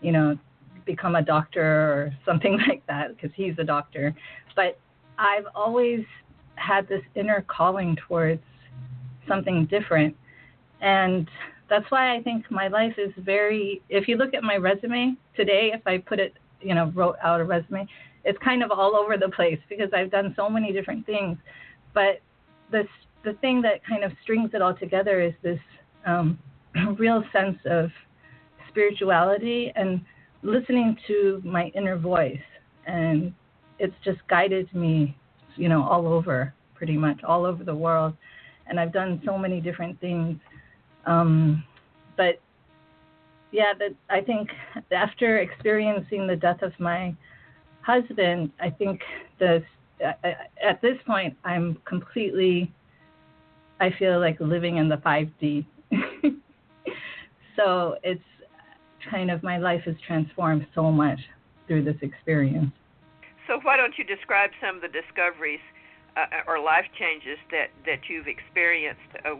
you 0.00 0.12
know, 0.12 0.36
become 0.84 1.14
a 1.14 1.22
doctor 1.22 1.62
or 1.62 2.16
something 2.24 2.58
like 2.68 2.84
that 2.86 3.14
because 3.14 3.30
he's 3.36 3.54
a 3.58 3.64
doctor. 3.64 4.14
But 4.56 4.78
I've 5.18 5.46
always 5.54 6.04
had 6.56 6.88
this 6.88 7.02
inner 7.14 7.44
calling 7.48 7.96
towards 8.08 8.42
something 9.28 9.66
different. 9.66 10.16
And 10.80 11.28
that's 11.72 11.90
why 11.90 12.14
I 12.14 12.22
think 12.22 12.50
my 12.50 12.68
life 12.68 12.96
is 12.98 13.12
very 13.16 13.80
if 13.88 14.06
you 14.06 14.18
look 14.18 14.34
at 14.34 14.42
my 14.42 14.56
resume 14.56 15.16
today, 15.34 15.70
if 15.72 15.80
I 15.86 15.96
put 15.96 16.20
it, 16.20 16.34
you 16.60 16.74
know, 16.74 16.92
wrote 16.94 17.16
out 17.22 17.40
a 17.40 17.44
resume, 17.44 17.88
it's 18.26 18.38
kind 18.44 18.62
of 18.62 18.70
all 18.70 18.94
over 18.94 19.16
the 19.16 19.30
place 19.30 19.58
because 19.70 19.88
I've 19.96 20.10
done 20.10 20.34
so 20.36 20.50
many 20.50 20.70
different 20.70 21.06
things. 21.06 21.38
But 21.94 22.20
this 22.70 22.86
the 23.24 23.32
thing 23.40 23.62
that 23.62 23.82
kind 23.86 24.04
of 24.04 24.12
strings 24.22 24.50
it 24.52 24.60
all 24.60 24.74
together 24.74 25.22
is 25.22 25.32
this 25.42 25.58
um, 26.04 26.38
real 26.98 27.24
sense 27.32 27.56
of 27.64 27.88
spirituality 28.68 29.72
and 29.74 30.02
listening 30.42 30.94
to 31.06 31.40
my 31.42 31.72
inner 31.74 31.96
voice 31.96 32.36
and 32.86 33.32
it's 33.78 33.94
just 34.04 34.18
guided 34.28 34.68
me 34.74 35.16
you 35.56 35.68
know 35.68 35.84
all 35.84 36.08
over 36.08 36.52
pretty 36.74 36.96
much 36.96 37.22
all 37.22 37.44
over 37.44 37.62
the 37.62 37.74
world 37.74 38.14
and 38.66 38.80
i've 38.80 38.92
done 38.92 39.22
so 39.24 39.38
many 39.38 39.60
different 39.60 40.00
things 40.00 40.36
um, 41.06 41.64
but 42.16 42.40
yeah 43.50 43.72
that 43.78 43.94
i 44.08 44.20
think 44.20 44.48
after 44.92 45.38
experiencing 45.38 46.26
the 46.26 46.36
death 46.36 46.62
of 46.62 46.72
my 46.78 47.14
husband 47.82 48.50
i 48.60 48.70
think 48.70 49.00
the 49.38 49.62
at 50.62 50.80
this 50.80 50.96
point 51.06 51.36
i'm 51.44 51.76
completely 51.84 52.72
i 53.80 53.90
feel 53.98 54.18
like 54.18 54.40
living 54.40 54.78
in 54.78 54.88
the 54.88 54.96
5d 54.96 55.64
so 57.56 57.96
it's 58.02 58.22
kind 59.10 59.30
of 59.30 59.42
my 59.42 59.58
life 59.58 59.82
has 59.84 59.96
transformed 60.06 60.66
so 60.74 60.90
much 60.90 61.18
through 61.66 61.84
this 61.84 61.96
experience. 62.02 62.72
So 63.46 63.58
why 63.62 63.76
don't 63.76 63.96
you 63.98 64.04
describe 64.04 64.50
some 64.60 64.76
of 64.76 64.82
the 64.82 64.88
discoveries 64.88 65.60
uh, 66.16 66.26
or 66.46 66.60
life 66.60 66.86
changes 66.98 67.38
that 67.50 67.70
that 67.86 68.08
you've 68.08 68.28
experienced 68.28 69.00
uh, 69.24 69.34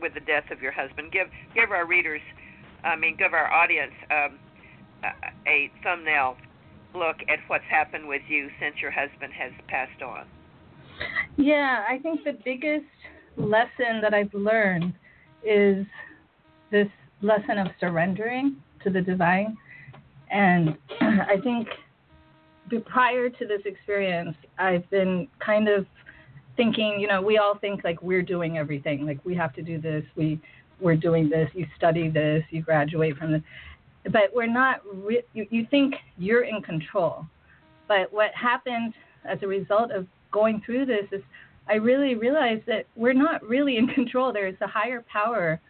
with 0.00 0.14
the 0.14 0.20
death 0.20 0.50
of 0.50 0.60
your 0.60 0.72
husband. 0.72 1.12
Give 1.12 1.28
give 1.54 1.70
our 1.70 1.86
readers, 1.86 2.20
I 2.84 2.96
mean, 2.96 3.16
give 3.16 3.32
our 3.32 3.50
audience 3.50 3.92
um, 4.10 4.38
a 5.46 5.70
thumbnail 5.82 6.36
look 6.94 7.16
at 7.28 7.38
what's 7.48 7.64
happened 7.70 8.08
with 8.08 8.22
you 8.28 8.48
since 8.60 8.76
your 8.80 8.90
husband 8.90 9.32
has 9.32 9.52
passed 9.68 10.02
on. 10.02 10.26
Yeah, 11.36 11.84
I 11.88 11.98
think 11.98 12.24
the 12.24 12.36
biggest 12.44 12.86
lesson 13.36 14.00
that 14.02 14.14
I've 14.14 14.32
learned 14.34 14.94
is 15.44 15.86
this 16.70 16.88
lesson 17.22 17.58
of 17.58 17.68
surrendering 17.80 18.56
to 18.84 18.90
the 18.90 19.00
divine. 19.00 19.56
And 20.30 20.76
I 21.00 21.36
think 21.42 21.68
prior 22.86 23.28
to 23.28 23.46
this 23.46 23.62
experience, 23.64 24.36
I've 24.58 24.88
been 24.90 25.28
kind 25.44 25.68
of 25.68 25.86
thinking, 26.58 26.98
you 27.00 27.06
know, 27.06 27.22
we 27.22 27.38
all 27.38 27.56
think 27.56 27.84
like 27.84 28.02
we're 28.02 28.20
doing 28.20 28.58
everything, 28.58 29.06
like 29.06 29.24
we 29.24 29.34
have 29.34 29.54
to 29.54 29.62
do 29.62 29.80
this, 29.80 30.04
we 30.16 30.38
we're 30.80 30.96
doing 30.96 31.30
this, 31.30 31.48
you 31.54 31.66
study 31.76 32.10
this, 32.10 32.42
you 32.50 32.60
graduate 32.62 33.16
from 33.16 33.32
this, 33.32 33.42
but 34.12 34.30
we're 34.34 34.46
not. 34.46 34.82
Re- 34.92 35.24
you, 35.32 35.46
you 35.50 35.66
think 35.70 35.94
you're 36.18 36.44
in 36.44 36.60
control, 36.60 37.24
but 37.86 38.12
what 38.12 38.32
happened 38.34 38.92
as 39.24 39.38
a 39.42 39.46
result 39.46 39.90
of 39.92 40.06
going 40.30 40.60
through 40.66 40.84
this 40.84 41.06
is 41.12 41.22
I 41.68 41.74
really 41.74 42.14
realized 42.14 42.64
that 42.66 42.86
we're 42.96 43.14
not 43.14 43.42
really 43.42 43.76
in 43.78 43.86
control. 43.86 44.32
There 44.32 44.48
is 44.48 44.56
a 44.60 44.66
higher 44.66 45.04
power 45.10 45.60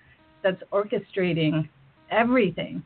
that's 0.42 0.62
orchestrating 0.72 1.68
everything. 2.10 2.82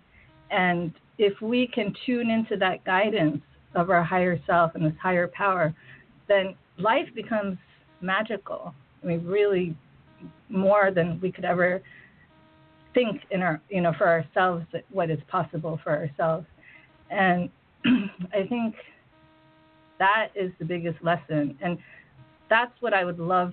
And 0.51 0.93
if 1.19 1.41
we 1.41 1.67
can 1.67 1.95
tune 2.05 2.31
into 2.31 2.57
that 2.57 2.85
guidance 2.85 3.43
of 3.75 3.91
our 3.91 4.03
higher 4.03 4.41
self 4.47 4.75
and 4.75 4.85
this 4.85 4.93
higher 5.01 5.29
power, 5.29 5.75
then 6.29 6.55
life 6.79 7.09
becomes 7.15 7.59
magical. 8.03 8.75
I 9.03 9.07
mean, 9.07 9.25
really 9.25 9.77
more 10.49 10.91
than 10.91 11.21
we 11.21 11.33
could 11.33 11.45
ever 11.45 11.83
think 12.95 13.23
in 13.31 13.43
our, 13.43 13.61
you 13.71 13.81
know, 13.81 13.93
for 13.97 14.09
ourselves 14.09 14.67
what 14.91 15.11
is 15.11 15.19
possible 15.29 15.81
for 15.83 15.93
ourselves. 15.97 16.47
And 17.11 17.49
I 18.33 18.47
think 18.49 18.75
that 19.99 20.29
is 20.35 20.53
the 20.59 20.65
biggest 20.65 21.03
lesson. 21.03 21.57
And 21.63 21.79
that's 22.51 22.73
what 22.81 22.93
I 22.93 23.05
would 23.05 23.19
love 23.19 23.53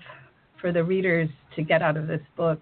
for 0.59 0.71
the 0.71 0.83
readers 0.83 1.29
to 1.55 1.62
get 1.62 1.81
out 1.81 1.95
of 1.95 2.07
this 2.07 2.21
book 2.35 2.59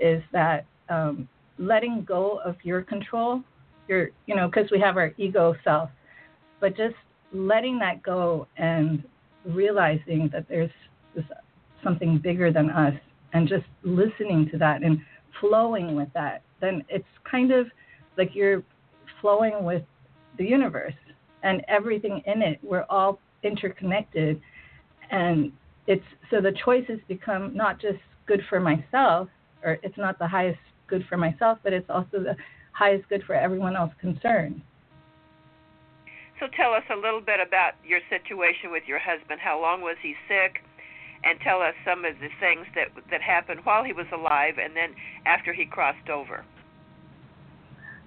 is 0.00 0.22
that 0.32 0.66
um, 0.88 1.28
letting 1.58 2.04
go 2.04 2.40
of 2.44 2.56
your 2.62 2.82
control, 2.82 3.42
your, 3.88 4.10
you 4.26 4.34
know, 4.34 4.46
because 4.46 4.70
we 4.70 4.80
have 4.80 4.96
our 4.96 5.12
ego 5.16 5.54
self, 5.64 5.90
but 6.60 6.76
just 6.76 6.96
letting 7.32 7.78
that 7.78 8.02
go 8.02 8.46
and 8.56 9.04
realizing 9.44 10.28
that 10.32 10.46
there's 10.48 10.70
something 11.82 12.18
bigger 12.18 12.52
than 12.52 12.70
us 12.70 12.94
and 13.32 13.48
just 13.48 13.64
listening 13.82 14.48
to 14.50 14.58
that 14.58 14.82
and 14.82 15.00
flowing 15.40 15.94
with 15.94 16.08
that, 16.14 16.42
then 16.60 16.84
it's 16.88 17.04
kind 17.30 17.52
of 17.52 17.66
like 18.18 18.34
you're 18.34 18.62
flowing 19.20 19.64
with 19.64 19.82
the 20.38 20.44
universe 20.44 20.94
and 21.42 21.62
everything 21.68 22.22
in 22.26 22.42
it. 22.42 22.58
We're 22.62 22.86
all 22.90 23.18
interconnected. 23.42 24.40
And 25.10 25.52
it's 25.86 26.04
so 26.30 26.40
the 26.40 26.52
choices 26.64 27.00
become 27.08 27.56
not 27.56 27.80
just 27.80 27.98
good 28.26 28.42
for 28.48 28.60
myself, 28.60 29.28
or 29.64 29.78
it's 29.82 29.96
not 29.96 30.18
the 30.18 30.28
highest 30.28 30.60
good 30.86 31.04
for 31.08 31.16
myself, 31.16 31.58
but 31.62 31.72
it's 31.72 31.88
also 31.88 32.20
the 32.20 32.36
highest 32.72 33.08
good 33.08 33.22
for 33.26 33.34
everyone 33.34 33.76
else 33.76 33.92
concerned. 34.00 34.60
So 36.38 36.46
tell 36.56 36.72
us 36.72 36.84
a 36.90 36.96
little 36.96 37.20
bit 37.20 37.38
about 37.38 37.72
your 37.84 38.00
situation 38.08 38.70
with 38.70 38.84
your 38.86 38.98
husband. 38.98 39.40
How 39.40 39.60
long 39.60 39.82
was 39.82 39.96
he 40.00 40.14
sick? 40.26 40.62
And 41.22 41.38
tell 41.40 41.60
us 41.60 41.74
some 41.84 42.04
of 42.04 42.14
the 42.20 42.28
things 42.40 42.66
that 42.74 42.88
that 43.10 43.20
happened 43.20 43.60
while 43.64 43.84
he 43.84 43.92
was 43.92 44.06
alive 44.12 44.54
and 44.62 44.74
then 44.74 44.94
after 45.26 45.52
he 45.52 45.66
crossed 45.66 46.08
over. 46.08 46.44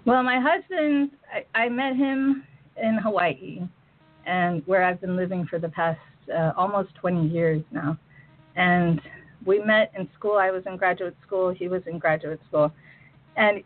Well, 0.06 0.23
my 0.23 0.39
husband, 0.39 1.12
I, 1.32 1.65
I 1.65 1.69
met 1.69 1.95
him 1.95 2.43
in 2.76 2.95
Hawaii, 2.95 3.62
and 4.26 4.62
where 4.65 4.84
I've 4.84 4.99
been 4.99 5.15
living 5.15 5.45
for 5.45 5.60
the 5.60 5.69
past 5.69 5.99
uh, 6.34 6.52
almost 6.58 6.93
20 6.95 7.28
years 7.28 7.63
now. 7.71 7.97
And 8.56 9.02
we 9.45 9.60
met 9.60 9.91
in 9.97 10.10
school. 10.17 10.38
I 10.38 10.52
was 10.52 10.63
in 10.65 10.78
graduate 10.78 11.15
school. 11.26 11.54
He 11.54 11.67
was 11.67 11.82
in 11.86 11.99
graduate 11.99 12.39
school. 12.47 12.71
And 13.36 13.63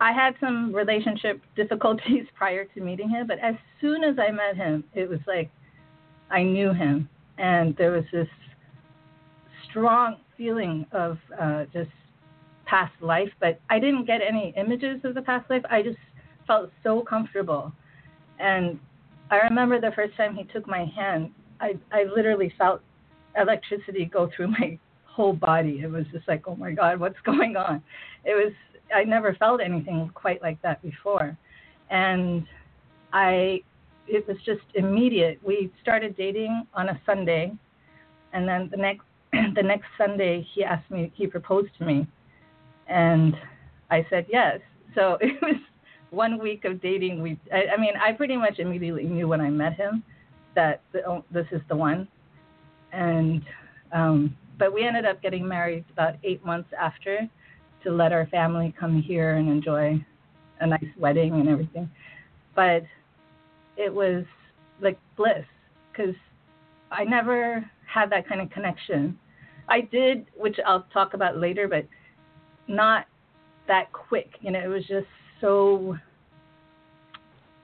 I 0.00 0.12
had 0.12 0.34
some 0.40 0.74
relationship 0.74 1.40
difficulties 1.54 2.26
prior 2.34 2.64
to 2.64 2.80
meeting 2.80 3.08
him, 3.08 3.26
but 3.26 3.38
as 3.38 3.54
soon 3.80 4.04
as 4.04 4.16
I 4.18 4.30
met 4.30 4.56
him, 4.56 4.84
it 4.94 5.08
was 5.08 5.20
like 5.26 5.50
I 6.30 6.42
knew 6.42 6.72
him. 6.72 7.08
And 7.38 7.76
there 7.76 7.92
was 7.92 8.04
this 8.12 8.28
strong 9.76 10.16
feeling 10.38 10.86
of 10.92 11.18
uh, 11.38 11.64
just 11.72 11.90
past 12.64 12.92
life, 13.00 13.28
but 13.40 13.60
I 13.68 13.78
didn't 13.78 14.06
get 14.06 14.20
any 14.26 14.54
images 14.56 15.00
of 15.04 15.14
the 15.14 15.22
past 15.22 15.48
life. 15.50 15.62
I 15.70 15.82
just 15.82 15.98
felt 16.46 16.70
so 16.82 17.02
comfortable. 17.02 17.72
And 18.38 18.78
I 19.30 19.36
remember 19.36 19.80
the 19.80 19.92
first 19.94 20.16
time 20.16 20.34
he 20.34 20.44
took 20.44 20.66
my 20.66 20.86
hand, 20.96 21.30
I, 21.60 21.74
I 21.92 22.04
literally 22.04 22.52
felt 22.58 22.80
electricity 23.38 24.06
go 24.06 24.30
through 24.34 24.48
my 24.48 24.78
whole 25.04 25.34
body. 25.34 25.80
It 25.82 25.90
was 25.90 26.04
just 26.12 26.26
like, 26.26 26.48
oh 26.48 26.56
my 26.56 26.72
God, 26.72 26.98
what's 26.98 27.20
going 27.24 27.56
on? 27.56 27.82
It 28.24 28.34
was, 28.34 28.52
I 28.94 29.04
never 29.04 29.34
felt 29.34 29.60
anything 29.60 30.10
quite 30.14 30.42
like 30.42 30.60
that 30.62 30.82
before. 30.82 31.36
And 31.90 32.46
I, 33.12 33.60
it 34.08 34.26
was 34.26 34.36
just 34.44 34.62
immediate. 34.74 35.38
We 35.44 35.70
started 35.82 36.16
dating 36.16 36.66
on 36.74 36.88
a 36.88 37.00
Sunday, 37.04 37.52
and 38.32 38.48
then 38.48 38.68
the 38.70 38.76
next, 38.76 39.05
the 39.54 39.62
next 39.62 39.86
Sunday, 39.98 40.46
he 40.54 40.64
asked 40.64 40.90
me, 40.90 41.12
he 41.14 41.26
proposed 41.26 41.70
to 41.78 41.84
me, 41.84 42.06
and 42.88 43.34
I 43.90 44.06
said 44.10 44.26
yes. 44.30 44.60
So 44.94 45.18
it 45.20 45.40
was 45.42 45.56
one 46.10 46.38
week 46.38 46.64
of 46.64 46.80
dating. 46.80 47.22
We, 47.22 47.38
I, 47.52 47.74
I 47.76 47.80
mean, 47.80 47.92
I 48.00 48.12
pretty 48.12 48.36
much 48.36 48.58
immediately 48.58 49.04
knew 49.04 49.28
when 49.28 49.40
I 49.40 49.50
met 49.50 49.74
him 49.74 50.02
that 50.54 50.82
the, 50.92 51.06
oh, 51.06 51.24
this 51.30 51.46
is 51.52 51.60
the 51.68 51.76
one, 51.76 52.08
and 52.92 53.42
um, 53.92 54.36
but 54.58 54.72
we 54.72 54.86
ended 54.86 55.04
up 55.04 55.20
getting 55.22 55.46
married 55.46 55.84
about 55.92 56.14
eight 56.24 56.44
months 56.44 56.70
after 56.78 57.28
to 57.84 57.90
let 57.90 58.12
our 58.12 58.26
family 58.26 58.74
come 58.78 59.00
here 59.00 59.36
and 59.36 59.48
enjoy 59.48 60.02
a 60.60 60.66
nice 60.66 60.84
wedding 60.98 61.34
and 61.34 61.48
everything. 61.48 61.90
But 62.54 62.84
it 63.76 63.92
was 63.92 64.24
like 64.80 64.98
bliss 65.16 65.44
because 65.92 66.14
I 66.90 67.04
never 67.04 67.64
had 67.86 68.10
that 68.10 68.28
kind 68.28 68.40
of 68.40 68.50
connection. 68.50 69.18
I 69.68 69.80
did, 69.80 70.26
which 70.36 70.56
I'll 70.66 70.86
talk 70.92 71.14
about 71.14 71.38
later, 71.38 71.68
but 71.68 71.86
not 72.68 73.06
that 73.68 73.92
quick. 73.92 74.30
You 74.40 74.52
know, 74.52 74.60
it 74.60 74.68
was 74.68 74.84
just 74.86 75.06
so 75.40 75.96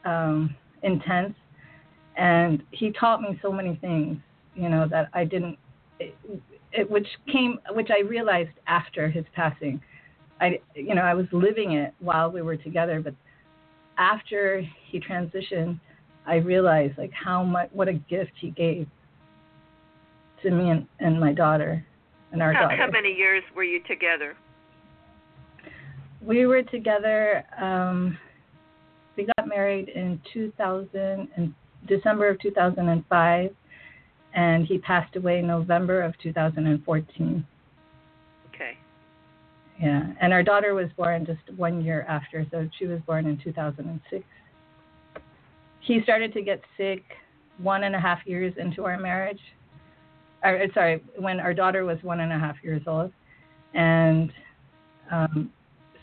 um, 0.05 0.55
intense, 0.83 1.35
and 2.17 2.63
he 2.71 2.93
taught 2.93 3.23
me 3.23 3.39
so 3.43 3.53
many 3.53 3.77
things. 3.81 4.19
You 4.55 4.69
know 4.69 4.87
that 4.91 5.09
I 5.15 5.25
didn't 5.25 5.59
it, 6.73 6.91
which 6.91 7.07
came, 7.31 7.59
which 7.73 7.89
I 7.91 8.03
realized 8.03 8.51
after 8.67 9.09
his 9.09 9.25
passing. 9.35 9.81
I, 10.41 10.61
you 10.75 10.95
know, 10.95 11.03
I 11.03 11.15
was 11.15 11.27
living 11.33 11.73
it 11.73 11.95
while 12.01 12.31
we 12.31 12.43
were 12.43 12.57
together, 12.57 13.01
but 13.01 13.15
after 13.99 14.63
he 14.91 14.99
transitioned, 14.99 15.79
I 16.27 16.37
realized 16.37 16.99
like 16.99 17.13
how 17.13 17.45
much, 17.45 17.69
what 17.73 17.89
a 17.89 17.95
gift 17.95 18.33
he 18.41 18.51
gave 18.51 18.87
to 20.43 20.51
me 20.51 20.71
and, 20.71 20.87
and 21.01 21.19
my 21.19 21.33
daughter 21.33 21.85
and 22.33 22.43
our 22.43 22.53
how, 22.53 22.63
daughter. 22.63 22.77
How 22.77 22.91
many 22.91 23.13
years 23.13 23.43
were 23.55 23.65
you 23.65 23.83
together? 23.85 24.37
We 26.21 26.47
were 26.47 26.63
together. 26.63 27.45
Um, 27.61 28.19
we 29.17 29.29
got 29.37 29.49
married 29.49 29.89
in 29.89 30.21
2000 30.33 30.89
in 31.37 31.55
December 31.87 32.29
of 32.29 32.41
2005 32.41 33.51
and 34.35 34.67
he 34.67 34.79
passed 34.79 35.17
away 35.17 35.41
in 35.41 35.47
November 35.47 36.03
of 36.03 36.15
2014. 36.23 37.47
Okay. 38.49 38.79
Yeah, 39.81 40.03
and 40.21 40.33
our 40.33 40.43
daughter 40.43 40.75
was 40.75 40.89
born 40.97 41.27
just 41.27 41.59
one 41.59 41.85
year 41.85 42.07
after, 42.09 42.47
so 42.51 42.69
she 42.79 42.87
was 42.87 43.01
born 43.07 43.27
in 43.27 43.39
2006. 43.43 44.25
He 45.81 46.01
started 46.03 46.33
to 46.35 46.43
get 46.43 46.63
sick 46.77 47.03
one 47.59 47.85
and 47.85 47.95
a 47.95 48.01
half 48.01 48.21
years 48.25 48.55
into 48.57 48.85
our 48.85 48.99
marriage. 48.99 49.41
Or, 50.45 50.67
sorry, 50.75 51.03
when 51.17 51.41
our 51.41 51.55
daughter 51.55 51.85
was 51.85 51.99
one 52.03 52.21
and 52.21 52.33
a 52.33 52.39
half 52.39 52.57
years 52.63 52.83
old, 52.87 53.13
and 53.75 54.33
um, 55.11 55.53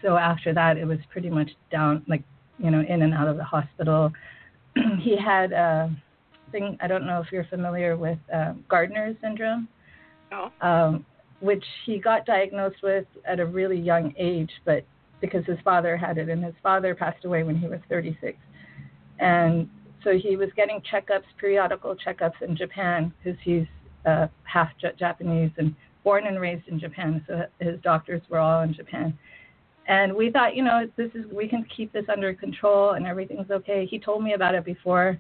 so 0.02 0.18
after 0.18 0.54
that, 0.54 0.78
it 0.78 0.86
was 0.86 1.00
pretty 1.12 1.30
much 1.30 1.50
down, 1.72 2.04
like 2.08 2.24
you 2.58 2.72
know, 2.72 2.82
in 2.82 3.02
and 3.02 3.14
out 3.14 3.28
of 3.28 3.38
the 3.38 3.44
hospital. 3.44 4.12
he 5.00 5.18
had. 5.18 5.54
Uh, 5.54 5.90
thing. 6.52 6.78
I 6.82 6.88
don't 6.88 7.06
know 7.06 7.22
if 7.22 7.32
you're 7.32 7.46
familiar 7.46 7.98
with 7.98 8.18
um, 8.34 8.64
Gardner 8.70 9.16
syndrome, 9.22 9.68
oh. 10.32 10.52
um, 10.62 11.06
which 11.40 11.64
he 11.86 12.00
got 12.00 12.26
diagnosed 12.26 12.78
with 12.84 13.06
at 13.26 13.40
a 13.40 13.46
really 13.46 13.80
young 13.80 14.14
age, 14.18 14.52
but 14.66 14.84
because 15.22 15.46
his 15.46 15.58
father 15.64 15.98
had 15.98 16.18
it, 16.18 16.30
and 16.30 16.44
his 16.44 16.54
father 16.64 16.96
passed 16.96 17.26
away 17.26 17.44
when 17.44 17.58
he 17.58 17.68
was 17.68 17.80
36, 17.90 18.38
and 19.20 19.70
so 20.04 20.18
he 20.18 20.38
was 20.38 20.50
getting 20.56 20.82
checkups, 20.92 21.24
periodical 21.38 21.96
checkups 21.96 22.42
in 22.42 22.56
Japan 22.56 23.14
because 23.22 23.40
he's 23.44 23.66
uh, 24.06 24.28
half 24.44 24.70
Japanese 24.98 25.52
and 25.58 25.76
born 26.04 26.28
and 26.28 26.40
raised 26.40 26.68
in 26.68 26.80
Japan, 26.80 27.24
so 27.28 27.46
his 27.60 27.80
doctors 27.82 28.22
were 28.30 28.40
all 28.40 28.62
in 28.62 28.74
Japan. 28.74 29.18
And 29.88 30.14
we 30.14 30.32
thought, 30.32 30.56
you 30.56 30.64
know, 30.64 30.88
this 30.98 31.10
is 31.16 31.26
we 31.32 31.48
can 31.48 31.66
keep 31.76 31.92
this 31.92 32.06
under 32.10 32.34
control 32.34 32.92
and 32.92 33.08
everything's 33.08 33.50
okay. 33.50 33.88
He 33.90 34.00
told 34.00 34.24
me 34.24 34.34
about 34.34 34.54
it 34.54 34.64
before 34.64 35.20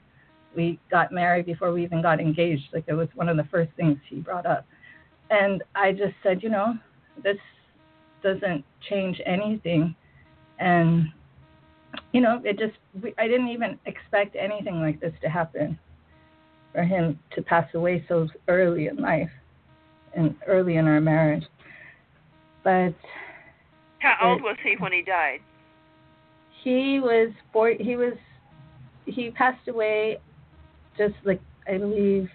we 0.56 0.80
got 0.92 1.12
married, 1.12 1.46
before 1.48 1.74
we 1.74 1.84
even 1.84 2.02
got 2.02 2.20
engaged. 2.20 2.66
Like 2.72 2.86
it 2.88 2.94
was 2.94 3.08
one 3.16 3.30
of 3.30 3.38
the 3.38 3.46
first 3.46 3.72
things 3.76 3.98
he 4.08 4.18
brought 4.18 4.46
up. 4.46 4.66
And 5.32 5.64
I 5.76 5.92
just 5.92 6.14
said, 6.22 6.44
you 6.44 6.50
know, 6.50 6.76
this 7.24 7.38
doesn't 8.24 8.64
change 8.90 9.20
anything. 9.26 9.96
And 10.60 11.08
you 12.14 12.22
know, 12.22 12.40
it 12.44 12.60
just 12.60 12.76
I 13.18 13.28
didn't 13.28 13.50
even 13.50 13.80
expect 13.88 14.36
anything 14.36 14.82
like 14.82 15.00
this 15.00 15.14
to 15.22 15.30
happen 15.30 15.80
for 16.74 16.84
him 16.84 17.20
to 17.36 17.42
pass 17.42 17.68
away 17.74 18.06
so 18.08 18.28
early 18.48 18.88
in 18.88 18.98
life 18.98 19.30
and 20.16 20.36
early 20.48 20.78
in 20.78 20.88
our 20.88 21.02
marriage. 21.02 21.46
But 22.64 22.94
how 24.00 24.16
old 24.22 24.42
was 24.42 24.58
he 24.64 24.76
when 24.78 24.92
he 24.92 25.02
died? 25.02 25.40
He 26.64 27.00
was 27.00 27.32
four. 27.52 27.74
He 27.80 27.96
was 27.96 28.14
he 29.06 29.32
passed 29.32 29.68
away 29.68 30.20
just 30.98 31.16
like 31.24 31.42
I 31.68 31.78
believe 31.78 32.30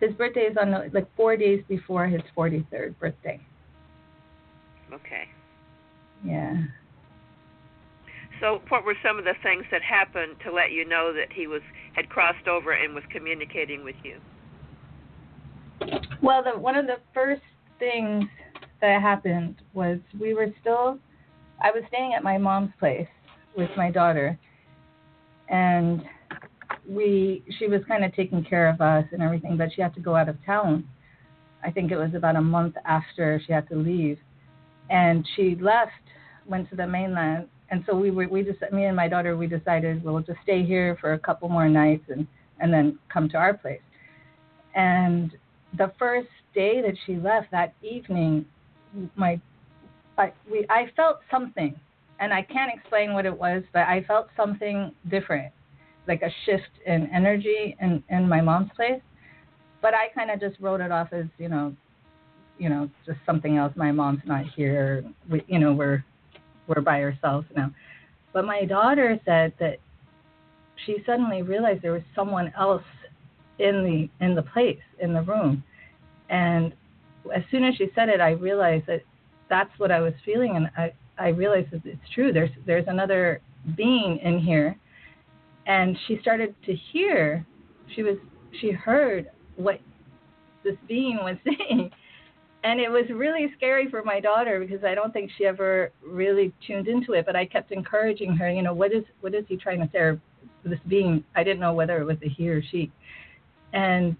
his 0.00 0.12
birthday 0.14 0.42
is 0.42 0.56
on 0.60 0.70
the, 0.70 0.90
like 0.92 1.06
four 1.16 1.36
days 1.36 1.62
before 1.68 2.06
his 2.06 2.20
43rd 2.36 2.98
birthday. 2.98 3.40
Okay. 4.92 5.28
Yeah. 6.24 6.56
So, 8.40 8.60
what 8.68 8.84
were 8.84 8.96
some 9.04 9.18
of 9.18 9.24
the 9.24 9.34
things 9.42 9.64
that 9.70 9.82
happened 9.82 10.34
to 10.44 10.52
let 10.52 10.72
you 10.72 10.84
know 10.84 11.12
that 11.12 11.32
he 11.32 11.46
was 11.46 11.62
had 11.92 12.08
crossed 12.08 12.48
over 12.48 12.72
and 12.72 12.94
was 12.94 13.04
communicating 13.10 13.84
with 13.84 13.96
you? 14.02 14.18
Well, 16.22 16.42
the, 16.42 16.58
one 16.58 16.76
of 16.76 16.86
the 16.86 16.98
first 17.12 17.42
things 17.78 18.24
that 18.80 19.02
happened 19.02 19.56
was 19.74 19.98
we 20.18 20.34
were 20.34 20.48
still. 20.60 20.98
I 21.62 21.70
was 21.70 21.82
staying 21.88 22.14
at 22.14 22.22
my 22.22 22.38
mom's 22.38 22.72
place 22.78 23.08
with 23.56 23.70
my 23.76 23.90
daughter, 23.90 24.38
and 25.48 26.02
we 26.88 27.44
she 27.58 27.66
was 27.66 27.80
kind 27.86 28.04
of 28.04 28.14
taking 28.14 28.44
care 28.44 28.68
of 28.68 28.80
us 28.80 29.04
and 29.12 29.22
everything, 29.22 29.56
but 29.56 29.68
she 29.74 29.82
had 29.82 29.94
to 29.94 30.00
go 30.00 30.16
out 30.16 30.28
of 30.28 30.36
town. 30.44 30.88
I 31.64 31.70
think 31.70 31.92
it 31.92 31.96
was 31.96 32.14
about 32.14 32.36
a 32.36 32.42
month 32.42 32.74
after 32.84 33.40
she 33.46 33.52
had 33.52 33.68
to 33.68 33.76
leave, 33.76 34.18
and 34.90 35.26
she 35.36 35.56
left, 35.56 35.92
went 36.46 36.68
to 36.70 36.76
the 36.76 36.86
mainland, 36.86 37.48
and 37.72 37.82
so 37.88 37.96
we 37.96 38.10
were 38.10 38.28
we 38.28 38.42
just 38.42 38.60
me 38.70 38.84
and 38.84 38.94
my 38.94 39.08
daughter 39.08 39.34
we 39.36 39.46
decided 39.46 40.04
we'll 40.04 40.20
just 40.20 40.38
stay 40.42 40.62
here 40.64 40.96
for 41.00 41.14
a 41.14 41.18
couple 41.18 41.48
more 41.48 41.68
nights 41.68 42.04
and 42.08 42.26
and 42.60 42.72
then 42.72 42.98
come 43.12 43.28
to 43.30 43.36
our 43.36 43.54
place. 43.54 43.80
And 44.74 45.32
the 45.76 45.90
first 45.98 46.28
day 46.54 46.82
that 46.82 46.94
she 47.06 47.16
left 47.16 47.50
that 47.50 47.74
evening, 47.82 48.44
my 49.16 49.40
I 50.18 50.32
we 50.50 50.66
I 50.68 50.90
felt 50.94 51.20
something, 51.30 51.74
and 52.20 52.32
I 52.32 52.42
can't 52.42 52.70
explain 52.72 53.14
what 53.14 53.24
it 53.24 53.36
was, 53.36 53.62
but 53.72 53.88
I 53.88 54.04
felt 54.06 54.28
something 54.36 54.92
different, 55.10 55.50
like 56.06 56.20
a 56.20 56.30
shift 56.44 56.70
in 56.86 57.08
energy 57.12 57.74
in 57.80 58.04
in 58.10 58.28
my 58.28 58.42
mom's 58.42 58.70
place. 58.76 59.00
But 59.80 59.94
I 59.94 60.08
kind 60.14 60.30
of 60.30 60.38
just 60.40 60.60
wrote 60.60 60.82
it 60.82 60.92
off 60.92 61.08
as 61.12 61.24
you 61.38 61.48
know, 61.48 61.74
you 62.58 62.68
know, 62.68 62.90
just 63.06 63.18
something 63.24 63.56
else. 63.56 63.72
My 63.76 63.92
mom's 63.92 64.20
not 64.26 64.44
here. 64.54 65.04
We, 65.30 65.42
you 65.48 65.58
know, 65.58 65.72
we're 65.72 66.04
we're 66.66 66.82
by 66.82 67.02
ourselves 67.02 67.46
now. 67.56 67.72
But 68.32 68.44
my 68.44 68.64
daughter 68.64 69.20
said 69.24 69.52
that 69.60 69.78
she 70.86 70.96
suddenly 71.06 71.42
realized 71.42 71.82
there 71.82 71.92
was 71.92 72.02
someone 72.14 72.52
else 72.58 72.82
in 73.58 73.84
the 73.84 74.24
in 74.24 74.34
the 74.34 74.42
place 74.42 74.80
in 75.00 75.12
the 75.12 75.22
room, 75.22 75.62
and 76.28 76.72
as 77.34 77.42
soon 77.50 77.64
as 77.64 77.74
she 77.76 77.88
said 77.94 78.08
it, 78.08 78.20
I 78.20 78.30
realized 78.30 78.86
that 78.86 79.02
that's 79.48 79.70
what 79.78 79.90
I 79.90 80.00
was 80.00 80.14
feeling, 80.24 80.56
and 80.56 80.70
I 80.76 80.92
I 81.18 81.28
realized 81.28 81.70
that 81.72 81.82
it's 81.84 82.00
true. 82.14 82.32
There's 82.32 82.50
there's 82.66 82.86
another 82.88 83.40
being 83.76 84.18
in 84.22 84.38
here, 84.38 84.76
and 85.66 85.96
she 86.06 86.18
started 86.20 86.54
to 86.66 86.74
hear. 86.92 87.46
She 87.94 88.02
was 88.02 88.16
she 88.60 88.70
heard 88.70 89.30
what 89.56 89.80
this 90.64 90.76
being 90.88 91.16
was 91.16 91.36
saying, 91.44 91.90
and 92.64 92.80
it 92.80 92.88
was 92.88 93.04
really 93.10 93.52
scary 93.56 93.90
for 93.90 94.02
my 94.04 94.20
daughter 94.20 94.60
because 94.60 94.84
I 94.84 94.94
don't 94.94 95.12
think 95.12 95.30
she 95.36 95.46
ever 95.46 95.90
really 96.04 96.52
tuned 96.66 96.86
into 96.86 97.12
it. 97.12 97.26
But 97.26 97.34
I 97.34 97.44
kept 97.44 97.72
encouraging 97.72 98.36
her. 98.36 98.50
You 98.50 98.62
know, 98.62 98.74
what 98.74 98.92
is 98.92 99.04
what 99.20 99.34
is 99.34 99.44
he 99.48 99.56
trying 99.56 99.80
to 99.80 99.90
say? 99.92 100.18
This 100.64 100.78
being, 100.86 101.24
I 101.34 101.42
didn't 101.42 101.58
know 101.58 101.72
whether 101.74 102.00
it 102.00 102.04
was 102.04 102.18
a 102.24 102.28
he 102.28 102.48
or 102.48 102.62
she, 102.62 102.92
and 103.72 104.16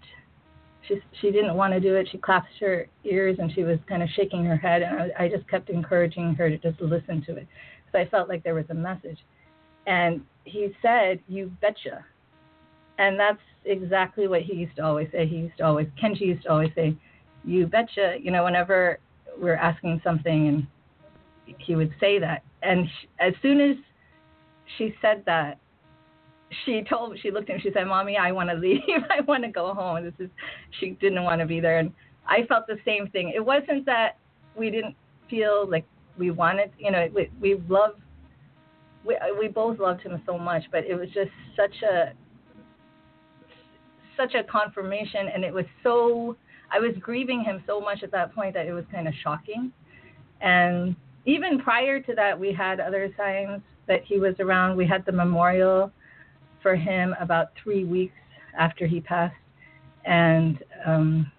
she 0.87 0.99
she 1.21 1.31
didn't 1.31 1.55
want 1.55 1.73
to 1.73 1.79
do 1.79 1.95
it. 1.95 2.07
She 2.11 2.17
clasped 2.17 2.59
her 2.59 2.87
ears 3.05 3.37
and 3.39 3.49
she 3.53 3.63
was 3.63 3.79
kind 3.87 4.03
of 4.03 4.09
shaking 4.09 4.43
her 4.43 4.57
head, 4.57 4.81
and 4.81 5.13
I, 5.17 5.23
I 5.23 5.29
just 5.29 5.49
kept 5.49 5.69
encouraging 5.69 6.35
her 6.35 6.49
to 6.49 6.57
just 6.57 6.81
listen 6.81 7.23
to 7.27 7.37
it. 7.37 7.47
because 7.85 8.07
I 8.07 8.09
felt 8.09 8.27
like 8.27 8.43
there 8.43 8.55
was 8.55 8.65
a 8.69 8.73
message. 8.73 9.19
And 9.87 10.21
he 10.43 10.73
said, 10.81 11.21
"You 11.29 11.49
betcha," 11.61 12.03
and 12.97 13.17
that's 13.17 13.39
exactly 13.63 14.27
what 14.27 14.41
he 14.41 14.53
used 14.55 14.75
to 14.75 14.83
always 14.83 15.07
say. 15.13 15.25
He 15.25 15.37
used 15.37 15.57
to 15.59 15.65
always 15.65 15.87
Kenji 16.01 16.21
used 16.21 16.43
to 16.43 16.51
always 16.51 16.71
say, 16.75 16.95
"You 17.43 17.67
betcha." 17.67 18.17
You 18.19 18.31
know, 18.31 18.43
whenever 18.43 18.99
we're 19.37 19.55
asking 19.55 20.01
something, 20.03 20.47
and 20.47 20.67
he 21.59 21.75
would 21.75 21.93
say 21.99 22.19
that. 22.19 22.43
And 22.61 22.87
sh- 22.87 23.07
as 23.19 23.33
soon 23.41 23.59
as 23.59 23.75
she 24.77 24.95
said 25.01 25.23
that, 25.25 25.59
she 26.65 26.83
told 26.83 27.17
she 27.21 27.31
looked 27.31 27.49
at 27.49 27.57
me 27.57 27.61
she 27.61 27.71
said 27.73 27.85
mommy 27.85 28.17
i 28.17 28.31
want 28.31 28.49
to 28.49 28.55
leave 28.67 28.79
i 29.09 29.21
want 29.21 29.43
to 29.43 29.49
go 29.49 29.73
home 29.73 30.03
this 30.03 30.13
is 30.19 30.29
she 30.79 30.91
didn't 31.01 31.23
want 31.23 31.39
to 31.39 31.45
be 31.45 31.59
there 31.59 31.79
and 31.79 31.91
i 32.27 32.43
felt 32.47 32.67
the 32.67 32.77
same 32.85 33.07
thing 33.09 33.31
it 33.35 33.43
wasn't 33.43 33.85
that 33.85 34.17
we 34.57 34.69
didn't 34.69 34.95
feel 35.29 35.67
like 35.69 35.85
we 36.17 36.31
wanted 36.31 36.71
you 36.77 36.91
know 36.91 37.07
we 37.13 37.29
we 37.41 37.55
love 37.67 37.95
we 39.05 39.17
we 39.39 39.47
both 39.47 39.79
loved 39.79 40.01
him 40.01 40.21
so 40.25 40.37
much 40.37 40.63
but 40.71 40.83
it 40.85 40.95
was 40.95 41.09
just 41.09 41.31
such 41.55 41.81
a 41.83 42.13
such 44.15 44.35
a 44.35 44.43
confirmation 44.43 45.27
and 45.33 45.43
it 45.43 45.53
was 45.53 45.65
so 45.81 46.35
i 46.73 46.79
was 46.79 46.91
grieving 46.99 47.43
him 47.43 47.63
so 47.65 47.79
much 47.79 48.03
at 48.03 48.11
that 48.11 48.33
point 48.35 48.53
that 48.53 48.65
it 48.65 48.73
was 48.73 48.85
kind 48.91 49.07
of 49.07 49.13
shocking 49.23 49.71
and 50.41 50.95
even 51.25 51.59
prior 51.59 51.99
to 52.01 52.13
that 52.13 52.37
we 52.37 52.51
had 52.51 52.79
other 52.79 53.13
signs 53.15 53.61
that 53.87 54.03
he 54.03 54.19
was 54.19 54.35
around 54.39 54.75
we 54.75 54.85
had 54.85 55.05
the 55.05 55.11
memorial 55.11 55.91
for 56.63 56.75
him 56.75 57.13
about 57.19 57.49
three 57.61 57.83
weeks 57.83 58.15
after 58.57 58.87
he 58.87 59.01
passed, 59.01 59.35
and 60.05 60.63
um, 60.85 61.31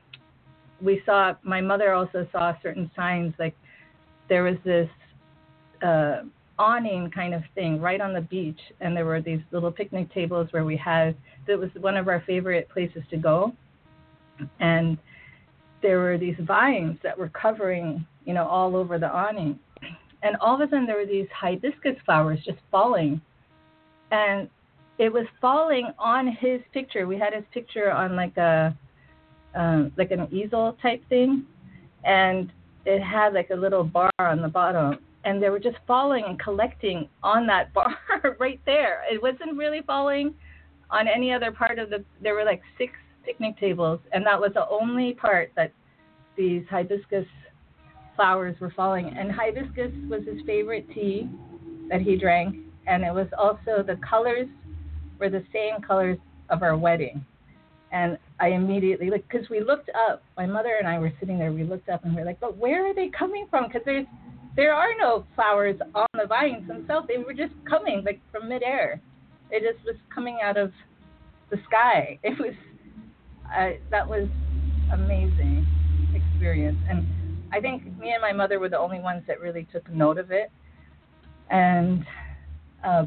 we 0.81 1.03
saw. 1.07 1.35
My 1.43 1.61
mother 1.61 1.93
also 1.93 2.29
saw 2.31 2.53
certain 2.63 2.91
signs, 2.95 3.35
like 3.39 3.57
there 4.29 4.45
was 4.45 4.57
this 4.65 4.89
uh, 5.83 6.21
awning 6.59 7.11
kind 7.11 7.35
of 7.35 7.43
thing 7.55 7.81
right 7.81 8.01
on 8.01 8.13
the 8.13 8.21
beach, 8.21 8.61
and 8.81 8.97
there 8.97 9.07
were 9.07 9.21
these 9.21 9.41
little 9.51 9.73
picnic 9.73 10.13
tables 10.13 10.49
where 10.53 10.65
we 10.65 10.77
had. 10.77 11.17
That 11.47 11.59
was 11.59 11.71
one 11.81 11.97
of 11.97 12.07
our 12.09 12.23
favorite 12.27 12.69
places 12.69 13.03
to 13.11 13.17
go, 13.17 13.53
and 14.61 14.99
there 15.85 16.01
were 16.01 16.17
these 16.17 16.37
vines 16.41 16.99
that 17.03 17.17
were 17.17 17.29
covering, 17.29 18.07
you 18.25 18.33
know, 18.33 18.47
all 18.49 18.75
over 18.75 18.99
the 18.99 19.07
awning. 19.07 19.59
And 20.23 20.35
all 20.41 20.55
of 20.55 20.63
a 20.63 20.65
sudden, 20.71 20.87
there 20.87 20.97
were 20.97 21.05
these 21.05 21.29
hibiscus 21.31 21.97
flowers 22.07 22.39
just 22.43 22.57
falling. 22.71 23.21
And 24.11 24.49
it 24.97 25.13
was 25.13 25.27
falling 25.43 25.93
on 25.99 26.27
his 26.27 26.63
picture. 26.73 27.07
We 27.07 27.19
had 27.19 27.35
his 27.35 27.45
picture 27.53 27.93
on 27.93 28.17
like 28.17 28.35
a 28.39 28.75
um, 29.55 29.93
like 29.99 30.11
an 30.11 30.27
easel 30.33 30.77
type 30.81 31.07
thing, 31.11 31.45
and 32.05 32.51
it 32.87 33.01
had 33.01 33.35
like 33.35 33.51
a 33.51 33.55
little 33.55 33.85
bar 33.85 34.11
on 34.19 34.41
the 34.41 34.49
bottom, 34.49 34.99
and 35.25 35.43
they 35.43 35.51
were 35.51 35.61
just 35.61 35.77
falling 35.87 36.25
and 36.27 36.41
collecting 36.41 37.09
on 37.23 37.47
that 37.49 37.75
bar 37.75 37.95
right 38.41 38.61
there. 38.65 39.03
It 39.13 39.21
wasn't 39.21 39.59
really 39.59 39.83
falling 39.83 40.35
on 40.91 41.09
any 41.09 41.31
other 41.31 41.53
part 41.53 41.79
of 41.79 41.91
the. 41.91 42.03
There 42.23 42.35
were 42.35 42.45
like 42.45 42.63
six 42.79 42.95
picnic 43.25 43.59
tables, 43.59 44.01
and 44.13 44.25
that 44.27 44.41
was 44.41 44.53
the 44.55 44.69
only 44.69 45.15
part 45.15 45.53
that 45.57 45.73
these 46.37 46.65
hibiscus 46.71 47.27
flowers 48.17 48.57
were 48.61 48.73
falling. 48.77 49.09
And 49.09 49.31
hibiscus 49.31 49.93
was 50.09 50.23
his 50.27 50.41
favorite 50.47 50.87
tea 50.95 51.29
that 51.91 52.01
he 52.01 52.17
drank, 52.17 52.57
and 52.87 53.03
it 53.03 53.13
was 53.13 53.29
also 53.39 53.83
the 53.83 53.99
colors 54.09 54.47
were 55.19 55.31
the 55.31 55.45
same 55.53 55.81
colors 55.81 56.19
of 56.51 56.63
our 56.63 56.77
wedding. 56.77 57.25
And 57.93 58.19
I 58.41 58.49
immediately, 58.49 59.09
like, 59.09 59.25
because 59.29 59.49
we 59.49 59.61
looked 59.61 59.89
up, 60.09 60.23
my 60.37 60.47
mother 60.47 60.75
and 60.79 60.89
I 60.89 60.99
were 60.99 61.13
sitting 61.21 61.39
there, 61.39 61.53
we 61.53 61.63
looked 61.63 61.89
up 61.89 62.05
and 62.05 62.15
we 62.15 62.23
are 62.23 62.25
like, 62.25 62.41
but 62.41 62.57
where 62.57 62.85
are 62.91 62.95
they 62.95 63.09
coming 63.17 63.47
from? 63.49 63.69
Because 63.69 63.83
there's, 63.85 64.07
there 64.57 64.75
are 64.75 64.89
no 64.99 65.25
flowers 65.37 65.77
on 65.95 66.07
the 66.15 66.27
vines 66.27 66.67
themselves. 66.67 67.07
They 67.07 67.19
were 67.19 67.35
just 67.35 67.53
coming, 67.69 68.03
like, 68.05 68.21
from 68.33 68.49
midair. 68.49 69.01
It 69.51 69.63
just 69.63 69.85
was 69.87 69.95
coming 70.13 70.39
out 70.43 70.57
of 70.57 70.73
the 71.51 71.59
sky. 71.69 72.19
It 72.25 72.37
was, 72.41 72.55
uh, 73.57 73.71
that 73.91 74.09
was 74.09 74.29
amazing 74.93 75.67
experience. 76.15 76.79
And 76.89 77.07
I 77.53 77.61
think 77.61 77.85
me 77.99 78.13
and 78.13 78.21
my 78.21 78.33
mother 78.33 78.59
were 78.59 78.69
the 78.69 78.79
only 78.79 79.01
ones 79.01 79.23
that 79.27 79.41
really 79.41 79.67
took 79.73 79.89
note 79.91 80.19
of 80.19 80.31
it. 80.31 80.51
And 81.51 82.05
uh, 82.85 83.07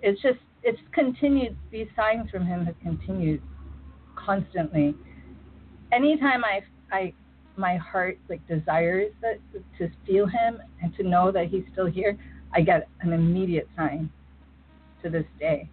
it's 0.00 0.20
just 0.22 0.38
it's 0.62 0.80
continued. 0.92 1.56
These 1.70 1.88
signs 1.96 2.30
from 2.30 2.46
him 2.46 2.64
have 2.66 2.78
continued 2.80 3.42
constantly, 4.14 4.94
anytime 5.92 6.44
I 6.44 6.60
I 6.90 7.12
my 7.56 7.76
heart 7.76 8.18
like 8.28 8.46
desires 8.48 9.12
that 9.20 9.38
to 9.78 9.90
feel 10.06 10.26
him 10.26 10.58
and 10.82 10.94
to 10.96 11.02
know 11.02 11.30
that 11.32 11.48
he's 11.48 11.64
still 11.72 11.86
here, 11.86 12.16
I 12.54 12.60
get 12.60 12.88
an 13.00 13.12
immediate 13.12 13.68
sign 13.76 14.10
to 15.02 15.10
this 15.10 15.26
day. 15.38 15.68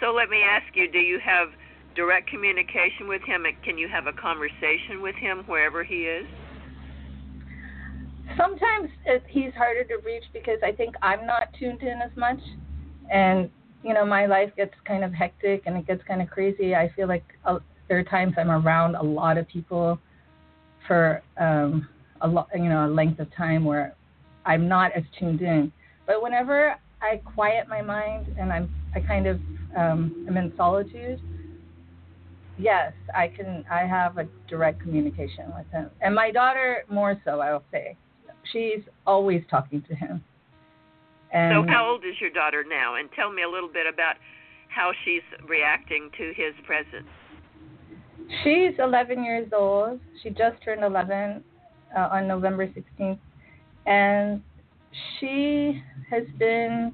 So 0.00 0.12
let 0.12 0.30
me 0.30 0.42
ask 0.42 0.74
you, 0.74 0.90
do 0.90 0.98
you 0.98 1.18
have 1.18 1.48
direct 1.94 2.28
communication 2.28 3.08
with 3.08 3.22
him? 3.22 3.44
Can 3.64 3.78
you 3.78 3.88
have 3.88 4.06
a 4.06 4.12
conversation 4.12 5.02
with 5.02 5.14
him 5.16 5.44
wherever 5.46 5.84
he 5.84 6.02
is? 6.02 6.26
Sometimes 8.36 8.90
it, 9.06 9.24
he's 9.28 9.52
harder 9.56 9.84
to 9.84 9.96
reach 10.04 10.24
because 10.32 10.58
I 10.64 10.72
think 10.72 10.94
I'm 11.02 11.26
not 11.26 11.48
tuned 11.58 11.82
in 11.82 12.00
as 12.00 12.16
much, 12.16 12.38
and 13.10 13.50
you 13.82 13.92
know 13.92 14.06
my 14.06 14.26
life 14.26 14.50
gets 14.56 14.74
kind 14.86 15.02
of 15.02 15.12
hectic 15.12 15.62
and 15.66 15.76
it 15.76 15.86
gets 15.86 16.02
kind 16.06 16.22
of 16.22 16.30
crazy. 16.30 16.74
I 16.74 16.92
feel 16.94 17.08
like 17.08 17.24
uh, 17.44 17.58
there 17.88 17.98
are 17.98 18.04
times 18.04 18.34
I'm 18.38 18.50
around 18.50 18.94
a 18.94 19.02
lot 19.02 19.36
of 19.36 19.48
people 19.48 19.98
for 20.86 21.22
um, 21.38 21.88
a 22.20 22.28
lot, 22.28 22.48
you 22.54 22.68
know, 22.68 22.86
a 22.86 22.90
length 22.90 23.18
of 23.18 23.34
time 23.34 23.64
where 23.64 23.94
I'm 24.46 24.68
not 24.68 24.92
as 24.92 25.02
tuned 25.18 25.42
in. 25.42 25.72
But 26.06 26.22
whenever 26.22 26.76
I 27.02 27.16
quiet 27.34 27.68
my 27.68 27.82
mind 27.82 28.34
and 28.38 28.52
I'm, 28.52 28.70
I 28.94 29.00
kind 29.00 29.26
of 29.26 29.40
um, 29.76 30.24
am 30.28 30.36
in 30.36 30.52
solitude, 30.56 31.20
yes, 32.60 32.92
I 33.14 33.28
can. 33.28 33.64
I 33.70 33.80
have 33.86 34.18
a 34.18 34.28
direct 34.48 34.80
communication 34.80 35.46
with 35.56 35.66
him, 35.72 35.90
and 36.00 36.14
my 36.14 36.30
daughter 36.30 36.84
more 36.90 37.20
so. 37.24 37.40
I 37.40 37.52
will 37.52 37.64
say, 37.70 37.96
she's 38.52 38.80
always 39.06 39.42
talking 39.50 39.82
to 39.88 39.94
him. 39.94 40.22
And 41.32 41.66
so, 41.66 41.72
how 41.72 41.88
old 41.88 42.04
is 42.04 42.20
your 42.20 42.30
daughter 42.30 42.64
now? 42.68 42.96
And 42.96 43.08
tell 43.12 43.32
me 43.32 43.42
a 43.42 43.48
little 43.48 43.68
bit 43.68 43.86
about 43.92 44.16
how 44.68 44.92
she's 45.04 45.22
reacting 45.48 46.10
to 46.18 46.32
his 46.36 46.54
presence. 46.66 47.08
She's 48.42 48.72
11 48.78 49.24
years 49.24 49.48
old. 49.52 50.00
She 50.22 50.30
just 50.30 50.62
turned 50.64 50.84
11 50.84 51.42
uh, 51.96 52.00
on 52.12 52.28
November 52.28 52.66
16th, 52.66 53.18
and 53.86 54.42
she 55.18 55.82
has 56.10 56.24
been. 56.38 56.92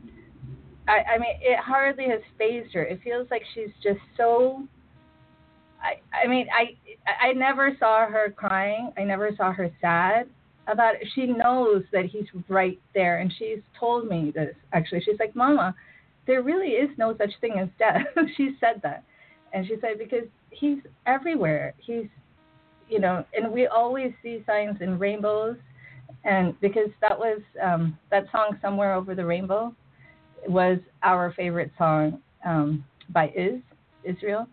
I, 0.89 1.15
I 1.15 1.19
mean, 1.19 1.35
it 1.41 1.59
hardly 1.59 2.05
has 2.05 2.21
fazed 2.39 2.73
her. 2.75 2.85
It 2.85 3.01
feels 3.03 3.27
like 3.31 3.43
she's 3.55 3.71
just 3.83 4.01
so. 4.17 4.67
I, 6.25 6.27
mean, 6.27 6.47
I 6.53 6.77
I 7.21 7.33
never 7.33 7.77
saw 7.79 8.07
her 8.07 8.31
crying. 8.31 8.93
I 8.97 9.05
never 9.05 9.31
saw 9.37 9.53
her 9.53 9.71
sad 9.81 10.29
about 10.67 10.97
it. 10.97 11.07
She 11.15 11.27
knows 11.27 11.85
that 11.93 12.07
he's 12.07 12.27
right 12.49 12.79
there, 12.95 13.19
and 13.19 13.33
she's 13.39 13.59
told 13.79 14.09
me 14.09 14.33
this. 14.35 14.55
Actually, 14.73 15.03
she's 15.03 15.19
like, 15.19 15.35
"Mama, 15.35 15.75
there 16.27 16.43
really 16.43 16.71
is 16.71 16.91
no 16.99 17.17
such 17.17 17.31
thing 17.41 17.59
as 17.59 17.69
death." 17.79 18.07
she 18.37 18.57
said 18.61 18.81
that, 18.83 19.05
and 19.53 19.67
she 19.67 19.77
said 19.81 19.99
because 19.99 20.25
he's 20.51 20.79
everywhere. 21.07 21.75
He's, 21.79 22.07
you 22.89 22.99
know, 22.99 23.25
and 23.35 23.53
we 23.53 23.67
always 23.67 24.13
see 24.23 24.43
signs 24.47 24.81
in 24.81 24.99
rainbows, 24.99 25.57
and 26.25 26.59
because 26.61 26.91
that 27.01 27.19
was 27.19 27.41
um, 27.63 27.99
that 28.11 28.27
song 28.33 28.59
"Somewhere 28.61 28.95
Over 28.95 29.15
the 29.15 29.25
Rainbow" 29.25 29.75
was 30.49 30.79
our 31.03 31.33
favorite 31.33 31.71
song 31.79 32.21
um, 32.45 32.85
by 33.11 33.33
Is 33.37 33.61
Israel, 34.05 34.49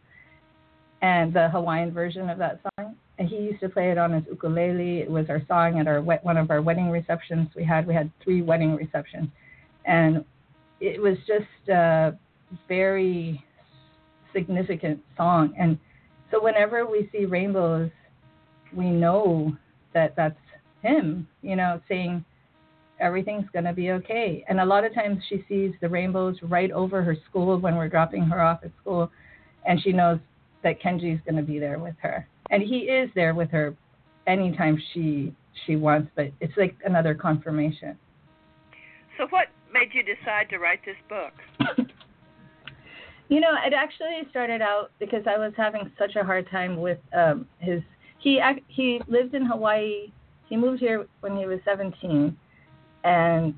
and 1.03 1.33
the 1.33 1.49
Hawaiian 1.49 1.91
version 1.91 2.29
of 2.29 2.39
that 2.39 2.61
song. 2.63 2.95
And 3.19 3.27
he 3.27 3.35
used 3.35 3.59
to 3.59 3.69
play 3.69 3.91
it 3.91 3.97
on 3.99 4.13
his 4.13 4.23
ukulele. 4.27 5.01
It 5.01 5.11
was 5.11 5.25
our 5.29 5.43
song 5.47 5.79
at 5.79 5.87
our 5.87 6.01
one 6.01 6.37
of 6.37 6.49
our 6.49 6.63
wedding 6.63 6.89
receptions 6.89 7.49
we 7.55 7.63
had. 7.63 7.85
We 7.85 7.93
had 7.93 8.09
three 8.23 8.41
wedding 8.41 8.75
receptions, 8.75 9.29
and 9.85 10.25
it 10.79 10.99
was 10.99 11.17
just 11.27 11.69
a 11.69 12.17
very 12.67 13.43
significant 14.33 14.99
song. 15.15 15.53
And 15.59 15.77
so 16.31 16.43
whenever 16.43 16.87
we 16.87 17.07
see 17.11 17.25
rainbows, 17.25 17.91
we 18.75 18.89
know 18.89 19.55
that 19.93 20.15
that's 20.15 20.39
him, 20.81 21.27
you 21.43 21.55
know, 21.55 21.79
saying 21.87 22.25
everything's 22.99 23.49
going 23.53 23.65
to 23.65 23.73
be 23.73 23.91
okay. 23.91 24.43
And 24.49 24.59
a 24.59 24.65
lot 24.65 24.85
of 24.85 24.93
times 24.95 25.19
she 25.29 25.45
sees 25.47 25.73
the 25.81 25.89
rainbows 25.89 26.37
right 26.41 26.71
over 26.71 27.03
her 27.03 27.15
school 27.29 27.59
when 27.59 27.75
we're 27.75 27.89
dropping 27.89 28.23
her 28.23 28.41
off 28.41 28.61
at 28.63 28.71
school, 28.81 29.11
and 29.67 29.79
she 29.79 29.91
knows 29.91 30.17
that 30.63 30.81
Kenji's 30.81 31.21
going 31.25 31.35
to 31.35 31.43
be 31.43 31.59
there 31.59 31.79
with 31.79 31.95
her. 32.01 32.27
And 32.49 32.61
he 32.61 32.79
is 32.79 33.09
there 33.15 33.33
with 33.33 33.49
her 33.51 33.75
anytime 34.27 34.81
she 34.93 35.33
she 35.65 35.75
wants, 35.75 36.09
but 36.15 36.31
it's 36.39 36.53
like 36.57 36.75
another 36.83 37.13
confirmation. 37.13 37.97
So 39.17 39.27
what 39.29 39.47
made 39.71 39.89
you 39.93 40.03
decide 40.03 40.49
to 40.49 40.57
write 40.57 40.79
this 40.85 40.95
book? 41.07 41.87
You 43.29 43.39
know, 43.39 43.53
it 43.65 43.73
actually 43.73 44.29
started 44.29 44.61
out 44.61 44.91
because 44.99 45.23
I 45.25 45.39
was 45.39 45.53
having 45.57 45.91
such 45.97 46.15
a 46.15 46.23
hard 46.23 46.47
time 46.51 46.77
with 46.77 46.99
um, 47.13 47.47
his. 47.57 47.81
He 48.19 48.39
he 48.67 49.01
lived 49.07 49.33
in 49.33 49.43
Hawaii. 49.45 50.11
He 50.49 50.55
moved 50.55 50.79
here 50.79 51.07
when 51.21 51.35
he 51.35 51.47
was 51.47 51.59
17, 51.65 52.37
and 53.03 53.55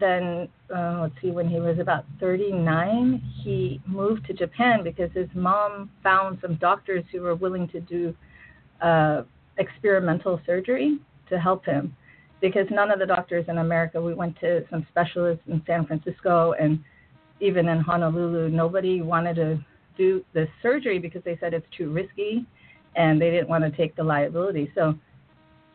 then 0.00 0.48
uh, 0.74 1.00
let's 1.02 1.14
see, 1.22 1.30
when 1.30 1.48
he 1.48 1.60
was 1.60 1.78
about 1.78 2.04
39, 2.20 3.22
he 3.42 3.80
moved 3.86 4.26
to 4.26 4.32
Japan 4.32 4.82
because 4.82 5.10
his 5.12 5.28
mom 5.34 5.90
found 6.02 6.38
some 6.42 6.56
doctors 6.56 7.04
who 7.12 7.20
were 7.20 7.34
willing 7.34 7.68
to 7.68 7.80
do 7.80 8.14
uh, 8.80 9.22
experimental 9.58 10.40
surgery 10.46 10.98
to 11.28 11.38
help 11.38 11.64
him. 11.64 11.96
Because 12.40 12.66
none 12.70 12.90
of 12.90 12.98
the 12.98 13.06
doctors 13.06 13.46
in 13.48 13.58
America, 13.58 14.00
we 14.00 14.14
went 14.14 14.38
to 14.40 14.64
some 14.70 14.86
specialists 14.90 15.44
in 15.46 15.62
San 15.66 15.86
Francisco 15.86 16.52
and 16.52 16.82
even 17.40 17.68
in 17.68 17.80
Honolulu, 17.80 18.48
nobody 18.48 19.00
wanted 19.02 19.36
to 19.36 19.58
do 19.96 20.24
the 20.34 20.46
surgery 20.62 20.98
because 20.98 21.22
they 21.24 21.36
said 21.40 21.54
it's 21.54 21.66
too 21.76 21.90
risky 21.90 22.44
and 22.96 23.20
they 23.20 23.30
didn't 23.30 23.48
want 23.48 23.64
to 23.64 23.70
take 23.70 23.96
the 23.96 24.02
liability. 24.02 24.70
So 24.74 24.94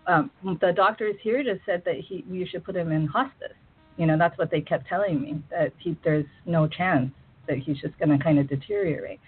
um, 0.08 0.32
the 0.62 0.74
doctors 0.74 1.16
here 1.22 1.44
just 1.44 1.66
said 1.66 1.84
that 1.86 1.96
he, 1.96 2.26
you 2.30 2.46
should 2.50 2.64
put 2.64 2.76
him 2.76 2.92
in 2.92 3.08
hospice. 3.08 3.54
You 4.00 4.06
know, 4.06 4.18
that's 4.18 4.38
what 4.38 4.50
they 4.50 4.62
kept 4.62 4.88
telling 4.88 5.22
me 5.22 5.44
that 5.52 5.74
he, 5.78 5.98
there's 6.06 6.26
no 6.46 6.68
chance 6.68 7.12
that 7.50 7.58
he's 7.58 7.78
just 7.80 8.00
going 8.00 8.18
to 8.18 8.24
kind 8.24 8.40
of 8.40 8.48
deteriorate. 8.48 9.20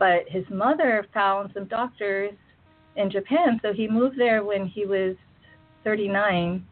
But 0.00 0.28
his 0.28 0.44
mother 0.50 1.06
found 1.14 1.52
some 1.54 1.66
doctors 1.66 2.32
in 2.96 3.08
Japan, 3.08 3.60
so 3.62 3.72
he 3.72 3.86
moved 3.86 4.18
there 4.18 4.42
when 4.42 4.66
he 4.66 4.84
was 4.84 5.14
39. 5.84 6.66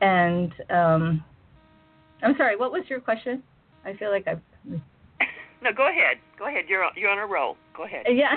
And 0.00 0.52
um, 0.70 1.22
I'm 2.22 2.34
sorry, 2.38 2.56
what 2.56 2.72
was 2.72 2.84
your 2.88 3.00
question? 3.00 3.42
I 3.84 3.94
feel 3.94 4.10
like 4.10 4.26
I've. 4.26 4.40
No, 5.62 5.74
go 5.74 5.90
ahead. 5.90 6.16
Go 6.38 6.48
ahead. 6.48 6.64
You're 6.70 6.82
on, 6.82 6.92
you're 6.96 7.10
on 7.10 7.18
a 7.18 7.26
roll. 7.26 7.58
Go 7.76 7.84
ahead. 7.84 8.06
Yeah. 8.08 8.34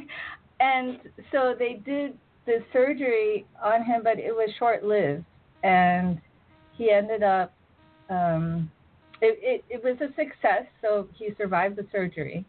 and 0.60 1.00
so 1.30 1.54
they 1.58 1.82
did 1.84 2.16
the 2.46 2.64
surgery 2.72 3.44
on 3.62 3.84
him, 3.84 4.00
but 4.02 4.18
it 4.18 4.32
was 4.32 4.48
short 4.58 4.82
lived, 4.82 5.26
and 5.62 6.18
he 6.82 6.90
ended 6.90 7.22
up. 7.22 7.52
Um, 8.10 8.70
it, 9.20 9.38
it, 9.40 9.64
it 9.70 9.84
was 9.84 9.96
a 10.00 10.12
success, 10.14 10.66
so 10.80 11.08
he 11.14 11.30
survived 11.38 11.76
the 11.76 11.86
surgery, 11.92 12.44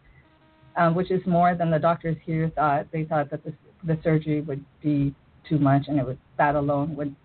um, 0.76 0.96
which 0.96 1.12
is 1.12 1.22
more 1.28 1.54
than 1.56 1.70
the 1.70 1.78
doctors 1.78 2.18
here 2.26 2.52
thought. 2.56 2.88
They 2.92 3.04
thought 3.04 3.30
that 3.32 3.44
the 3.44 3.54
the 3.86 4.00
surgery 4.04 4.42
would 4.42 4.64
be 4.82 5.14
too 5.48 5.60
much, 5.60 5.84
and 5.88 6.00
it 6.00 6.06
would 6.06 6.18
that 6.38 6.56
alone 6.56 6.96
would, 6.96 7.16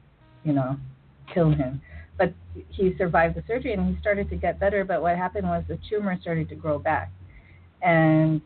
you 0.44 0.52
know, 0.52 0.76
kill 1.32 1.50
him 1.50 1.80
but 2.18 2.34
he 2.70 2.92
survived 2.98 3.36
the 3.36 3.44
surgery 3.46 3.72
and 3.72 3.94
he 3.94 4.00
started 4.00 4.28
to 4.28 4.36
get 4.36 4.58
better. 4.58 4.84
But 4.84 5.00
what 5.00 5.16
happened 5.16 5.46
was 5.46 5.62
the 5.68 5.78
tumor 5.88 6.18
started 6.20 6.48
to 6.48 6.56
grow 6.56 6.78
back, 6.78 7.12
and 7.80 8.42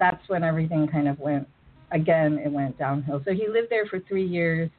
that's 0.00 0.26
when 0.28 0.42
everything 0.42 0.88
kind 0.88 1.08
of 1.08 1.18
went. 1.18 1.46
Again, 1.92 2.38
it 2.44 2.50
went 2.50 2.78
downhill. 2.78 3.22
So 3.24 3.32
he 3.32 3.48
lived 3.48 3.68
there 3.70 3.86
for 3.86 4.00
three 4.00 4.26
years, 4.26 4.70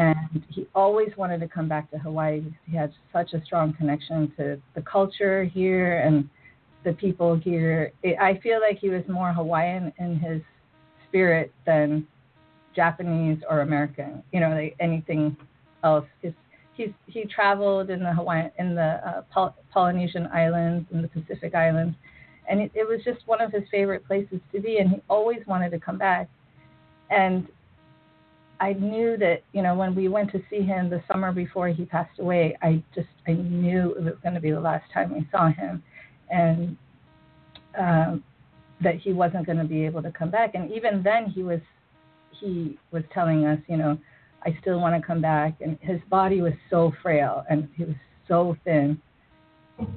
and 0.00 0.42
he 0.48 0.66
always 0.74 1.10
wanted 1.18 1.40
to 1.40 1.48
come 1.48 1.68
back 1.68 1.90
to 1.90 1.98
Hawaii 1.98 2.40
because 2.40 2.58
he 2.66 2.76
had 2.76 2.92
such 3.12 3.34
a 3.34 3.44
strong 3.44 3.74
connection 3.74 4.32
to 4.38 4.60
the 4.74 4.80
culture 4.82 5.44
here 5.44 6.00
and 6.00 6.28
the 6.84 6.94
people 6.94 7.36
here. 7.36 7.92
I 8.18 8.40
feel 8.42 8.60
like 8.60 8.78
he 8.78 8.88
was 8.88 9.02
more 9.08 9.30
Hawaiian 9.32 9.92
in 9.98 10.18
his 10.18 10.40
spirit 11.06 11.52
than 11.66 12.06
Japanese 12.74 13.42
or 13.48 13.60
American. 13.60 14.22
You 14.32 14.40
know, 14.40 14.50
like 14.50 14.74
anything 14.80 15.36
else. 15.84 16.06
His 16.22 16.32
he's 16.72 16.92
he 17.06 17.26
traveled 17.26 17.90
in 17.90 18.00
the 18.00 18.12
Hawaiian 18.14 18.50
in 18.58 18.74
the 18.74 19.00
uh, 19.06 19.22
Poly- 19.30 19.52
Polynesian 19.70 20.28
islands 20.28 20.86
and 20.94 21.04
the 21.04 21.08
Pacific 21.08 21.54
islands, 21.54 21.94
and 22.48 22.60
it, 22.60 22.70
it 22.74 22.88
was 22.88 23.00
just 23.04 23.26
one 23.26 23.42
of 23.42 23.52
his 23.52 23.64
favorite 23.70 24.06
places 24.06 24.40
to 24.52 24.60
be, 24.60 24.78
and 24.78 24.88
he 24.88 25.02
always 25.10 25.40
wanted 25.46 25.70
to 25.72 25.78
come 25.78 25.98
back. 25.98 26.30
And 27.10 27.48
I 28.60 28.74
knew 28.74 29.16
that 29.16 29.42
you 29.52 29.62
know 29.62 29.74
when 29.74 29.94
we 29.94 30.08
went 30.08 30.30
to 30.32 30.42
see 30.50 30.60
him 30.60 30.90
the 30.90 31.02
summer 31.10 31.32
before 31.32 31.68
he 31.68 31.84
passed 31.84 32.18
away, 32.18 32.56
I 32.62 32.82
just 32.94 33.08
I 33.26 33.32
knew 33.32 33.94
it 33.96 34.04
was 34.04 34.14
going 34.22 34.34
to 34.34 34.40
be 34.40 34.50
the 34.50 34.60
last 34.60 34.84
time 34.92 35.12
we 35.12 35.26
saw 35.30 35.50
him, 35.50 35.82
and 36.30 36.76
um, 37.78 38.22
that 38.82 38.96
he 38.96 39.12
wasn't 39.12 39.46
going 39.46 39.58
to 39.58 39.64
be 39.64 39.84
able 39.84 40.02
to 40.02 40.12
come 40.12 40.30
back. 40.30 40.54
And 40.54 40.70
even 40.72 41.02
then, 41.02 41.26
he 41.26 41.42
was 41.42 41.60
he 42.30 42.78
was 42.92 43.02
telling 43.12 43.46
us, 43.46 43.58
you 43.68 43.76
know 43.76 43.98
I 44.44 44.56
still 44.60 44.80
want 44.80 45.00
to 45.00 45.06
come 45.06 45.20
back. 45.20 45.60
And 45.60 45.78
his 45.80 46.00
body 46.08 46.40
was 46.40 46.52
so 46.70 46.92
frail 47.02 47.44
and 47.48 47.68
he 47.76 47.84
was 47.84 47.96
so 48.28 48.56
thin 48.64 49.00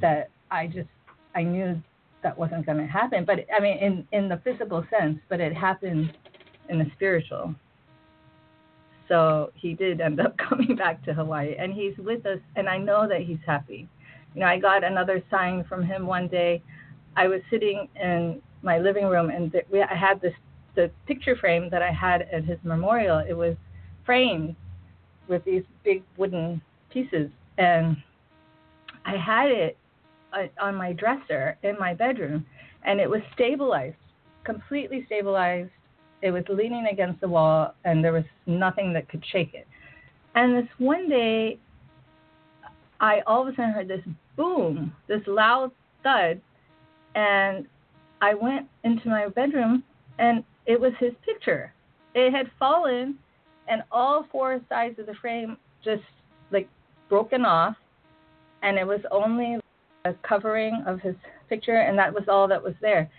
that 0.01 0.29
I 0.51 0.67
just, 0.67 0.89
I 1.35 1.43
knew 1.43 1.81
that 2.23 2.37
wasn't 2.37 2.65
going 2.65 2.77
to 2.77 2.85
happen. 2.85 3.25
But 3.25 3.45
I 3.55 3.59
mean, 3.59 3.77
in 3.77 4.07
in 4.11 4.29
the 4.29 4.37
physical 4.43 4.85
sense, 4.97 5.19
but 5.29 5.41
it 5.41 5.53
happened 5.53 6.13
in 6.69 6.79
the 6.79 6.85
spiritual. 6.95 7.53
So 9.13 9.51
he 9.53 9.75
did 9.75 10.01
end 10.01 10.19
up 10.19 10.35
coming 10.49 10.75
back 10.75 11.05
to 11.05 11.13
Hawaii, 11.13 11.53
and 11.59 11.71
he's 11.71 11.95
with 11.99 12.25
us, 12.25 12.39
and 12.55 12.67
I 12.67 12.79
know 12.79 13.07
that 13.07 13.21
he's 13.21 13.37
happy. 13.45 13.87
You 14.33 14.41
know, 14.41 14.47
I 14.47 14.57
got 14.57 14.83
another 14.83 15.21
sign 15.29 15.63
from 15.69 15.83
him 15.83 16.07
one 16.07 16.27
day. 16.27 16.63
I 17.15 17.27
was 17.27 17.41
sitting 17.51 17.87
in 18.01 18.41
my 18.63 18.79
living 18.79 19.05
room, 19.05 19.29
and 19.29 19.51
th- 19.51 19.67
we, 19.71 19.83
I 19.83 19.93
had 19.93 20.19
this 20.19 20.33
the 20.73 20.89
picture 21.05 21.35
frame 21.35 21.69
that 21.69 21.83
I 21.83 21.91
had 21.91 22.23
at 22.33 22.43
his 22.45 22.57
memorial. 22.63 23.19
It 23.19 23.33
was 23.33 23.55
framed 24.03 24.55
with 25.27 25.45
these 25.45 25.61
big 25.83 26.01
wooden 26.17 26.59
pieces, 26.89 27.29
and 27.59 27.95
I 29.05 29.15
had 29.15 29.51
it 29.51 29.77
uh, 30.33 30.47
on 30.59 30.73
my 30.73 30.93
dresser 30.93 31.59
in 31.61 31.77
my 31.79 31.93
bedroom, 31.93 32.47
and 32.83 32.99
it 32.99 33.07
was 33.07 33.21
stabilized, 33.35 33.95
completely 34.43 35.03
stabilized. 35.05 35.69
It 36.23 36.31
was 36.31 36.45
leaning 36.47 36.87
against 36.89 37.19
the 37.19 37.27
wall, 37.27 37.75
and 37.83 38.01
there 38.01 38.13
was 38.13 38.23
nothing 38.45 38.93
that 38.93 39.09
could 39.09 39.23
shake 39.29 39.53
it. 39.53 39.67
And 40.35 40.55
this 40.55 40.69
one 40.77 41.09
day, 41.09 41.59
I 43.01 43.19
all 43.27 43.41
of 43.41 43.49
a 43.49 43.51
sudden 43.51 43.71
heard 43.71 43.89
this 43.89 44.01
boom, 44.37 44.93
this 45.09 45.21
loud 45.27 45.71
thud, 46.01 46.39
and 47.13 47.67
I 48.21 48.33
went 48.33 48.67
into 48.85 49.09
my 49.09 49.27
bedroom, 49.27 49.83
and 50.17 50.45
it 50.65 50.79
was 50.79 50.93
his 50.97 51.11
picture. 51.25 51.73
It 52.15 52.31
had 52.31 52.49
fallen, 52.57 53.19
and 53.67 53.83
all 53.91 54.25
four 54.31 54.61
sides 54.69 54.97
of 54.99 55.07
the 55.07 55.15
frame 55.15 55.57
just 55.83 56.03
like 56.51 56.69
broken 57.09 57.43
off, 57.43 57.75
and 58.61 58.77
it 58.77 58.87
was 58.87 59.01
only 59.11 59.59
a 60.05 60.13
covering 60.25 60.85
of 60.87 61.01
his 61.01 61.15
picture, 61.49 61.81
and 61.81 61.97
that 61.97 62.13
was 62.13 62.23
all 62.29 62.47
that 62.47 62.63
was 62.63 62.75
there. 62.79 63.11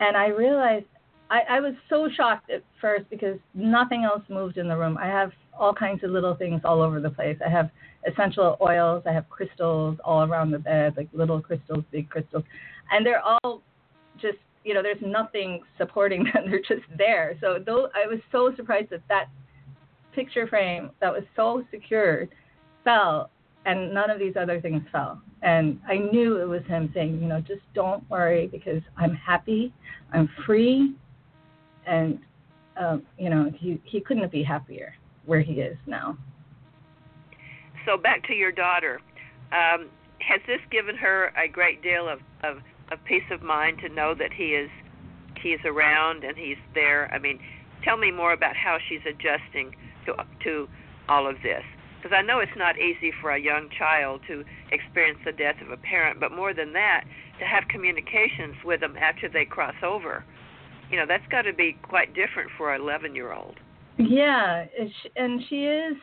And 0.00 0.16
I 0.16 0.28
realized 0.28 0.86
I, 1.30 1.40
I 1.48 1.60
was 1.60 1.74
so 1.88 2.08
shocked 2.14 2.50
at 2.50 2.62
first 2.80 3.08
because 3.08 3.38
nothing 3.54 4.04
else 4.04 4.22
moved 4.28 4.58
in 4.58 4.68
the 4.68 4.76
room. 4.76 4.98
I 4.98 5.06
have 5.06 5.32
all 5.58 5.72
kinds 5.72 6.02
of 6.02 6.10
little 6.10 6.34
things 6.34 6.60
all 6.64 6.82
over 6.82 7.00
the 7.00 7.10
place. 7.10 7.38
I 7.44 7.48
have 7.48 7.70
essential 8.06 8.56
oils, 8.60 9.04
I 9.06 9.12
have 9.12 9.28
crystals 9.30 9.98
all 10.04 10.22
around 10.24 10.50
the 10.50 10.58
bed, 10.58 10.94
like 10.96 11.08
little 11.12 11.40
crystals, 11.40 11.84
big 11.92 12.10
crystals, 12.10 12.44
and 12.90 13.06
they're 13.06 13.22
all 13.22 13.62
just 14.20 14.38
you 14.64 14.74
know, 14.74 14.82
there's 14.82 15.00
nothing 15.00 15.62
supporting 15.78 16.24
them. 16.34 16.50
They're 16.50 16.60
just 16.60 16.86
there. 16.96 17.36
So 17.40 17.58
though 17.64 17.88
I 17.94 18.06
was 18.06 18.18
so 18.32 18.52
surprised 18.56 18.90
that 18.90 19.02
that 19.08 19.26
picture 20.14 20.46
frame 20.46 20.90
that 21.00 21.12
was 21.12 21.22
so 21.36 21.64
secured 21.70 22.28
fell 22.84 23.30
and 23.66 23.92
none 23.92 24.10
of 24.10 24.18
these 24.18 24.34
other 24.40 24.60
things 24.60 24.82
fell. 24.90 25.20
And 25.42 25.80
I 25.88 25.96
knew 25.96 26.36
it 26.36 26.48
was 26.48 26.62
him 26.66 26.90
saying, 26.94 27.20
you 27.20 27.28
know, 27.28 27.40
just 27.40 27.62
don't 27.74 28.08
worry 28.10 28.48
because 28.48 28.82
I'm 28.96 29.14
happy, 29.14 29.72
I'm 30.12 30.28
free, 30.44 30.94
and 31.86 32.18
um, 32.76 33.02
you 33.18 33.28
know, 33.30 33.50
he 33.54 33.80
he 33.84 34.00
couldn't 34.00 34.30
be 34.32 34.42
happier 34.42 34.94
where 35.26 35.40
he 35.40 35.54
is 35.54 35.76
now. 35.86 36.16
So 37.86 37.96
back 37.96 38.26
to 38.26 38.34
your 38.34 38.52
daughter, 38.52 39.00
um, 39.52 39.88
has 40.18 40.40
this 40.46 40.60
given 40.70 40.96
her 40.96 41.32
a 41.36 41.48
great 41.48 41.82
deal 41.82 42.08
of, 42.08 42.20
of 42.42 42.58
of 42.90 43.04
peace 43.04 43.24
of 43.30 43.42
mind 43.42 43.78
to 43.82 43.88
know 43.88 44.14
that 44.14 44.32
he 44.32 44.54
is 44.54 44.70
he 45.42 45.50
is 45.50 45.60
around 45.64 46.24
and 46.24 46.36
he's 46.36 46.58
there? 46.74 47.12
I 47.12 47.18
mean, 47.18 47.40
tell 47.84 47.96
me 47.96 48.10
more 48.10 48.32
about 48.32 48.56
how 48.56 48.78
she's 48.88 49.02
adjusting 49.06 49.74
to 50.06 50.14
to 50.44 50.68
all 51.08 51.28
of 51.28 51.36
this 51.42 51.64
because 52.00 52.16
I 52.16 52.22
know 52.22 52.40
it's 52.40 52.56
not 52.56 52.78
easy 52.78 53.12
for 53.20 53.32
a 53.32 53.38
young 53.38 53.68
child 53.76 54.22
to 54.26 54.44
experience 54.72 55.18
the 55.24 55.32
death 55.32 55.56
of 55.60 55.70
a 55.70 55.76
parent, 55.76 56.18
but 56.18 56.32
more 56.32 56.54
than 56.54 56.72
that, 56.72 57.04
to 57.38 57.44
have 57.44 57.64
communications 57.68 58.56
with 58.64 58.80
them 58.80 58.96
after 58.96 59.28
they 59.28 59.44
cross 59.44 59.74
over. 59.82 60.24
You 60.90 60.98
know, 60.98 61.04
that's 61.06 61.26
got 61.30 61.42
to 61.42 61.52
be 61.52 61.76
quite 61.82 62.14
different 62.14 62.50
for 62.58 62.74
an 62.74 62.80
11 62.80 63.14
year 63.14 63.32
old. 63.32 63.54
Yeah, 63.98 64.64
and 65.16 65.40
she 65.48 65.64
is 65.64 65.96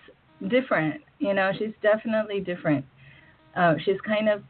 different. 0.50 1.02
You 1.20 1.34
know, 1.34 1.52
she's 1.58 1.74
definitely 1.82 2.40
different. 2.40 2.86
Uh, 3.56 3.76
she's 3.84 4.00
kind 4.06 4.30
of 4.30 4.44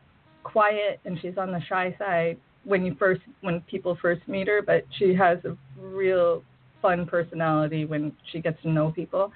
quiet 0.44 1.00
and 1.06 1.18
she's 1.22 1.38
on 1.38 1.52
the 1.52 1.62
shy 1.68 1.96
side 1.98 2.38
when 2.64 2.86
you 2.86 2.96
first 3.00 3.22
when 3.42 3.62
people 3.62 3.98
first 4.02 4.22
meet 4.28 4.48
her, 4.48 4.62
but 4.62 4.86
she 5.00 5.14
has 5.14 5.38
a 5.46 5.56
real 5.80 6.44
fun 6.82 7.06
personality 7.06 7.86
when 7.86 8.12
she 8.32 8.40
gets 8.40 8.62
to 8.62 8.70
know 8.70 8.92
people. 8.92 9.32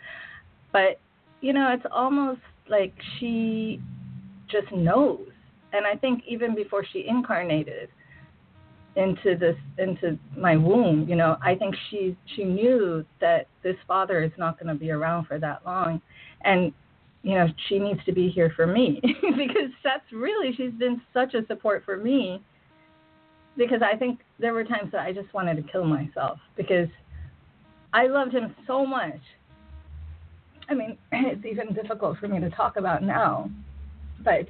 But 0.72 1.00
you 1.40 1.54
know, 1.54 1.72
it's 1.74 1.86
almost 1.92 2.42
like 2.70 2.94
she 3.20 3.82
just 4.50 4.72
knows. 4.72 5.28
And 5.74 5.86
I 5.86 5.96
think 5.96 6.24
even 6.28 6.54
before 6.54 6.86
she 6.92 7.06
incarnated 7.08 7.90
into 8.96 9.38
this 9.38 9.56
into 9.78 10.18
my 10.38 10.58
womb, 10.58 11.08
you 11.08 11.16
know, 11.16 11.38
I 11.42 11.56
think 11.56 11.76
she 11.90 12.18
she 12.36 12.44
knew 12.44 13.06
that 13.22 13.48
this 13.64 13.76
father 13.88 14.22
is 14.22 14.32
not 14.38 14.60
going 14.60 14.68
to 14.74 14.80
be 14.80 14.92
around 14.92 15.26
for 15.26 15.40
that 15.40 15.66
long. 15.66 16.02
And 16.44 16.74
you 17.24 17.36
know, 17.36 17.48
she 17.70 17.80
needs 17.80 18.04
to 18.06 18.12
be 18.12 18.30
here 18.30 18.52
for 18.56 18.66
me 18.68 19.00
because 19.22 19.72
that's 19.84 20.12
really 20.12 20.54
she's 20.56 20.74
been 20.74 21.02
such 21.14 21.34
a 21.36 21.46
support 21.48 21.84
for 21.86 21.98
me 21.98 22.42
because 23.58 23.82
I 23.82 23.96
think 23.96 24.20
there 24.40 24.54
were 24.54 24.64
times 24.64 24.92
that 24.92 25.02
I 25.02 25.14
just 25.14 25.34
wanted 25.34 25.56
to 25.58 25.72
kill 25.72 25.86
myself 25.86 26.40
because 26.58 26.88
I 27.94 28.08
loved 28.08 28.34
him 28.34 28.56
so 28.66 28.86
much. 28.86 29.20
I 30.70 30.74
mean, 30.74 30.98
it's 31.12 31.46
even 31.46 31.74
difficult 31.74 32.18
for 32.18 32.28
me 32.28 32.40
to 32.40 32.50
talk 32.50 32.78
about 32.78 33.04
now, 33.04 33.50
but 34.24 34.48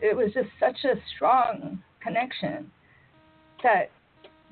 it 0.00 0.16
was 0.16 0.32
just 0.34 0.48
such 0.60 0.84
a 0.84 1.00
strong 1.14 1.82
connection 2.00 2.70
that 3.66 3.90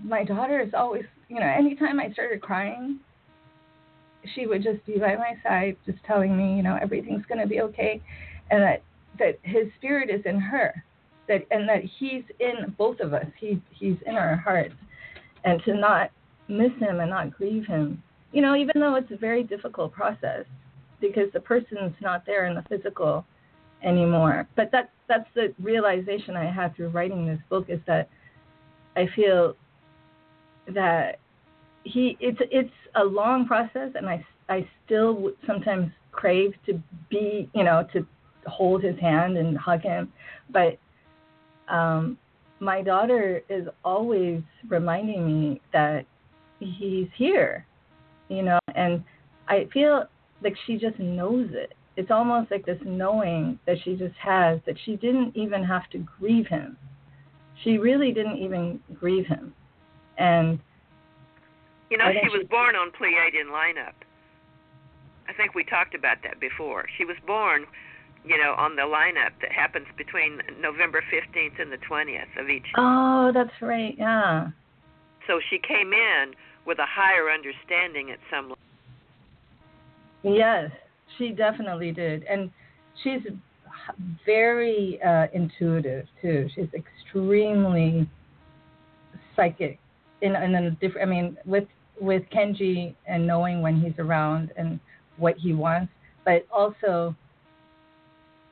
my 0.03 0.25
daughter 0.25 0.61
is 0.61 0.75
always, 0.75 1.05
you 1.29 1.39
know, 1.39 1.47
anytime 1.47 2.01
I 2.01 2.13
started 2.13 2.43
crying, 2.43 2.99
she 4.35 4.47
would 4.47 4.63
just 4.63 4.85
be 4.87 4.99
by 4.99 5.15
my 5.17 5.35
side, 5.43 5.77
just 5.87 5.99
telling 6.05 6.37
me, 6.37 6.57
you 6.57 6.63
know, 6.63 6.79
everything's 6.81 7.25
going 7.27 7.41
to 7.41 7.47
be 7.47 7.61
okay, 7.61 8.03
and 8.51 8.63
that 8.63 8.83
that 9.19 9.39
his 9.43 9.67
spirit 9.79 10.11
is 10.11 10.23
in 10.27 10.41
her, 10.41 10.83
that 11.29 11.47
and 11.51 11.69
that 11.69 11.83
he's 11.99 12.25
in 12.41 12.75
both 12.77 13.01
of 13.01 13.15
us. 13.15 13.27
He 13.39 13.63
he's 13.71 13.97
in 14.07 14.17
our 14.17 14.37
hearts, 14.37 14.75
and 15.45 15.63
to 15.65 15.75
not 15.75 16.11
miss 16.49 16.73
him 16.81 17.01
and 17.01 17.11
not 17.11 17.37
grieve 17.37 17.67
him, 17.67 18.03
you 18.33 18.43
know, 18.43 18.57
even 18.57 18.81
though 18.81 18.97
it's 18.97 19.13
a 19.13 19.17
very 19.17 19.45
difficult 19.45 19.93
process 19.93 20.45
because 21.01 21.31
the 21.33 21.41
person's 21.41 21.95
not 22.01 22.27
there 22.27 22.47
in 22.47 22.55
the 22.55 22.65
physical 22.69 23.25
anymore. 23.83 24.49
But 24.57 24.71
that's 24.73 24.91
that's 25.09 25.29
the 25.35 25.55
realization 25.63 26.35
I 26.37 26.51
had 26.51 26.75
through 26.75 26.89
writing 26.89 27.27
this 27.27 27.41
book 27.49 27.67
is 27.69 27.81
that 27.87 28.09
I 28.97 29.09
feel 29.15 29.57
that 30.75 31.19
he 31.85 32.17
it's 32.21 32.39
it's 32.51 32.71
a 32.97 33.05
long 33.05 33.47
process 33.47 33.91
and 33.95 34.09
i 34.09 34.25
i 34.49 34.67
still 34.85 35.31
sometimes 35.47 35.91
crave 36.13 36.55
to 36.65 36.81
be 37.11 37.51
you 37.55 37.63
know 37.63 37.87
to 37.93 38.07
hold 38.47 38.83
his 38.83 38.99
hand 38.99 39.37
and 39.37 39.57
hug 39.57 39.83
him. 39.83 40.13
But 40.51 40.79
um 41.69 42.19
my 42.61 42.83
daughter 42.83 43.43
is 43.49 43.67
always 43.85 44.43
reminding 44.69 45.27
me 45.27 45.61
that 45.73 46.07
he's 46.61 47.09
here 47.17 47.67
you 48.29 48.43
know 48.43 48.59
and 48.75 49.05
i 49.49 49.69
feel 49.73 50.05
like 50.43 50.55
she 50.67 50.77
just 50.77 50.99
knows 50.99 51.49
it. 51.53 51.73
It's 51.97 52.11
almost 52.11 52.51
like 52.51 52.67
this 52.67 52.79
knowing 52.85 53.59
that 53.67 53.77
she 53.85 53.95
just 53.95 54.15
has 54.17 54.61
that 54.67 54.77
she 54.85 54.97
didn't 54.97 55.37
even 55.37 55.63
have 55.65 55.89
to 55.91 55.99
grieve 55.99 56.47
him 56.47 56.77
she 57.65 57.79
really 57.79 58.13
didn't 58.13 58.39
even 58.39 58.79
grieve 59.01 59.27
him 59.27 59.53
and 60.19 60.61
you 61.91 61.99
know, 61.99 62.11
she 62.11 62.29
was 62.29 62.47
born 62.51 62.75
on 62.75 62.91
Pleiadian 62.91 63.53
lineup. 63.53 63.95
I 65.29 65.33
think 65.33 65.55
we 65.55 65.65
talked 65.65 65.95
about 65.95 66.19
that 66.25 66.41
before. 66.41 66.87
She 66.99 67.05
was 67.05 67.17
born, 67.27 67.67
you 68.25 68.37
know, 68.37 68.55
on 68.59 68.75
the 68.77 68.83
lineup 68.83 69.33
that 69.41 69.53
happens 69.53 69.87
between 69.97 70.41
November 70.61 71.03
15th 71.13 71.61
and 71.61 71.71
the 71.71 71.79
20th 71.89 72.41
of 72.41 72.49
each. 72.49 72.67
Oh, 72.77 73.31
that's 73.33 73.53
right. 73.61 73.95
Yeah. 73.99 74.49
So 75.27 75.41
she 75.51 75.59
came 75.59 75.93
in 75.93 76.35
with 76.67 76.79
a 76.79 76.87
higher 76.87 77.31
understanding 77.31 78.11
at 78.11 78.19
some 78.31 78.51
level. 78.51 78.59
Yes, 80.25 80.71
she 81.19 81.31
definitely 81.31 81.93
did. 81.93 82.25
And 82.25 82.51
she's 83.03 83.21
very 84.25 85.01
uh, 85.03 85.27
intuitive 85.33 86.07
too. 86.21 86.49
She's 86.55 86.69
extremely 86.75 88.09
psychic 89.37 89.79
in, 90.21 90.35
in 90.37 90.55
a 90.55 90.71
different. 90.73 91.09
I 91.09 91.11
mean, 91.11 91.37
with 91.45 91.65
with 92.01 92.23
Kenji 92.35 92.95
and 93.07 93.27
knowing 93.27 93.63
when 93.63 93.81
he's 93.81 93.99
around 93.99 94.53
and 94.57 94.81
what 95.17 95.37
he 95.39 95.53
wants, 95.53 95.93
but 96.25 96.47
also 96.53 97.15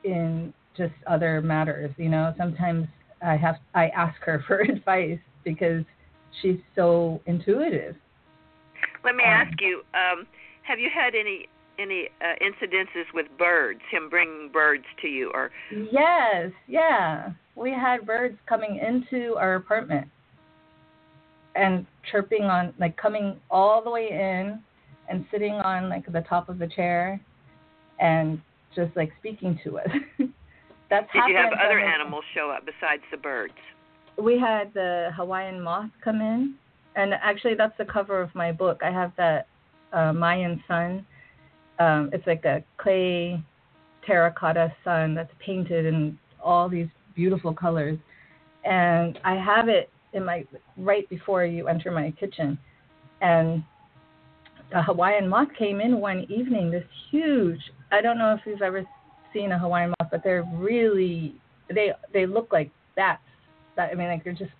in 0.03 0.53
just 0.77 0.93
other 1.07 1.41
matters. 1.41 1.91
You 1.97 2.09
know, 2.09 2.33
sometimes 2.37 2.87
I 3.25 3.35
have 3.37 3.55
I 3.73 3.89
ask 3.89 4.19
her 4.21 4.43
for 4.47 4.59
advice 4.59 5.19
because 5.43 5.83
she's 6.41 6.59
so 6.75 7.21
intuitive. 7.25 7.95
Let 9.03 9.15
me 9.15 9.23
um, 9.23 9.29
ask 9.29 9.61
you: 9.61 9.81
um, 9.93 10.25
Have 10.63 10.79
you 10.79 10.89
had 10.93 11.15
any 11.15 11.47
any 11.79 12.09
uh, 12.21 12.35
incidences 12.41 13.05
with 13.13 13.27
birds? 13.37 13.81
Him 13.91 14.09
bringing 14.09 14.49
birds 14.51 14.85
to 15.01 15.07
you, 15.07 15.31
or 15.33 15.51
yes, 15.71 16.51
yeah, 16.67 17.31
we 17.55 17.71
had 17.71 18.05
birds 18.05 18.37
coming 18.47 18.77
into 18.79 19.35
our 19.35 19.55
apartment 19.55 20.07
and 21.55 21.85
chirping 22.11 22.43
on 22.43 22.73
like 22.79 22.97
coming 22.97 23.39
all 23.51 23.83
the 23.83 23.89
way 23.89 24.09
in 24.09 24.59
and 25.09 25.25
sitting 25.31 25.53
on 25.53 25.89
like 25.89 26.11
the 26.11 26.21
top 26.21 26.49
of 26.49 26.57
the 26.57 26.67
chair 26.67 27.19
and 27.99 28.41
just 28.75 28.95
like 28.95 29.11
speaking 29.19 29.59
to 29.63 29.77
us. 29.77 29.89
That's 30.89 31.11
Did 31.11 31.23
you 31.27 31.35
have 31.35 31.53
other 31.53 31.79
animals 31.79 32.23
show 32.35 32.51
up 32.51 32.65
besides 32.65 33.01
the 33.09 33.17
birds? 33.17 33.53
we 34.17 34.39
had 34.39 34.73
the 34.73 35.09
Hawaiian 35.15 35.61
moth 35.61 35.89
come 36.03 36.21
in, 36.21 36.55
and 36.95 37.13
actually 37.13 37.55
that's 37.55 37.77
the 37.77 37.85
cover 37.85 38.21
of 38.21 38.33
my 38.35 38.51
book. 38.51 38.81
I 38.83 38.91
have 38.91 39.11
that 39.17 39.47
uh, 39.91 40.13
Mayan 40.13 40.63
sun. 40.67 41.05
Um, 41.79 42.09
it's 42.13 42.25
like 42.27 42.45
a 42.45 42.63
clay 42.77 43.43
terracotta 44.05 44.73
sun 44.83 45.15
that's 45.15 45.31
painted 45.43 45.85
in 45.85 46.17
all 46.43 46.69
these 46.69 46.87
beautiful 47.15 47.53
colors, 47.53 47.97
and 48.63 49.19
I 49.23 49.35
have 49.35 49.69
it 49.69 49.89
in 50.13 50.25
my 50.25 50.45
right 50.77 51.07
before 51.09 51.45
you 51.45 51.67
enter 51.67 51.91
my 51.91 52.11
kitchen, 52.11 52.57
and 53.21 53.63
a 54.73 54.81
Hawaiian 54.81 55.27
moth 55.27 55.49
came 55.57 55.81
in 55.81 55.99
one 55.99 56.25
evening. 56.29 56.71
This 56.71 56.83
huge. 57.11 57.59
I 57.91 58.01
don't 58.01 58.17
know 58.17 58.33
if 58.33 58.41
you've 58.45 58.61
ever 58.61 58.83
seen 59.33 59.51
a 59.51 59.59
Hawaiian 59.59 59.93
moth, 59.99 60.09
but 60.11 60.23
they're 60.23 60.45
really 60.55 61.35
they 61.73 61.91
they 62.13 62.25
look 62.25 62.51
like 62.51 62.71
bats. 62.95 63.21
That 63.75 63.89
I 63.91 63.95
mean, 63.95 64.07
like 64.07 64.23
they're 64.23 64.33
just 64.33 64.51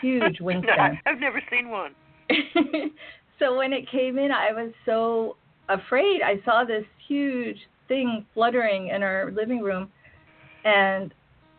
huge 0.00 0.20
no, 0.40 0.46
wingspan. 0.46 0.98
I've 1.06 1.20
never 1.20 1.42
seen 1.50 1.70
one. 1.70 1.94
so 3.38 3.56
when 3.56 3.72
it 3.72 3.90
came 3.90 4.18
in, 4.18 4.30
I 4.30 4.52
was 4.52 4.72
so 4.86 5.36
afraid. 5.68 6.22
I 6.22 6.40
saw 6.44 6.64
this 6.64 6.84
huge 7.08 7.58
thing 7.88 8.26
fluttering 8.34 8.88
in 8.88 9.02
our 9.02 9.30
living 9.32 9.60
room, 9.60 9.90
and 10.64 11.12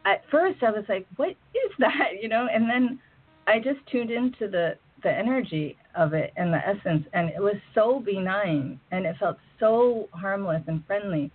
at 0.05 0.23
first 0.29 0.63
I 0.63 0.71
was 0.71 0.85
like, 0.89 1.07
"What 1.15 1.29
is 1.29 1.71
that?" 1.79 2.21
You 2.21 2.29
know, 2.29 2.47
and 2.51 2.69
then 2.69 2.99
I 3.47 3.59
just 3.59 3.85
tuned 3.91 4.11
into 4.11 4.47
the 4.47 4.77
the 5.03 5.11
energy 5.11 5.77
of 5.95 6.13
it 6.13 6.33
and 6.37 6.53
the 6.53 6.65
essence, 6.65 7.05
and 7.13 7.29
it 7.29 7.41
was 7.41 7.55
so 7.75 7.99
benign, 7.99 8.79
and 8.91 9.05
it 9.05 9.15
felt 9.19 9.37
so 9.59 10.07
harmless 10.11 10.63
and 10.67 10.85
friendly. 10.85 11.31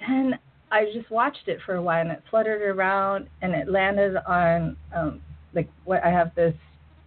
And 0.00 0.38
I 0.70 0.86
just 0.94 1.10
watched 1.10 1.46
it 1.46 1.58
for 1.66 1.74
a 1.74 1.82
while, 1.82 2.00
and 2.00 2.10
it 2.10 2.22
fluttered 2.30 2.62
around, 2.62 3.28
and 3.42 3.54
it 3.54 3.68
landed 3.68 4.16
on 4.26 4.76
um, 4.96 5.20
like 5.54 5.68
what 5.84 6.02
I 6.04 6.10
have 6.10 6.34
this 6.34 6.54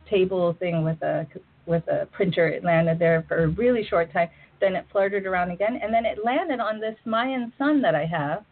table 0.10 0.56
thing 0.60 0.84
with 0.84 1.02
a 1.02 1.26
with 1.66 1.88
a 1.88 2.08
printer. 2.12 2.48
It 2.48 2.64
landed 2.64 3.00
there 3.00 3.26
for 3.28 3.44
a 3.44 3.48
really 3.48 3.86
short 3.90 4.12
time. 4.12 4.30
Then 4.64 4.78
it 4.78 4.86
fluttered 4.94 5.26
around 5.26 5.52
again, 5.52 5.78
and 5.84 5.94
then 5.94 6.06
it 6.06 6.24
landed 6.24 6.62
on 6.62 6.80
this 6.80 6.96
Mayan 7.04 7.52
sun 7.58 7.82
that 7.82 7.96
I 7.96 8.06
have. 8.06 8.46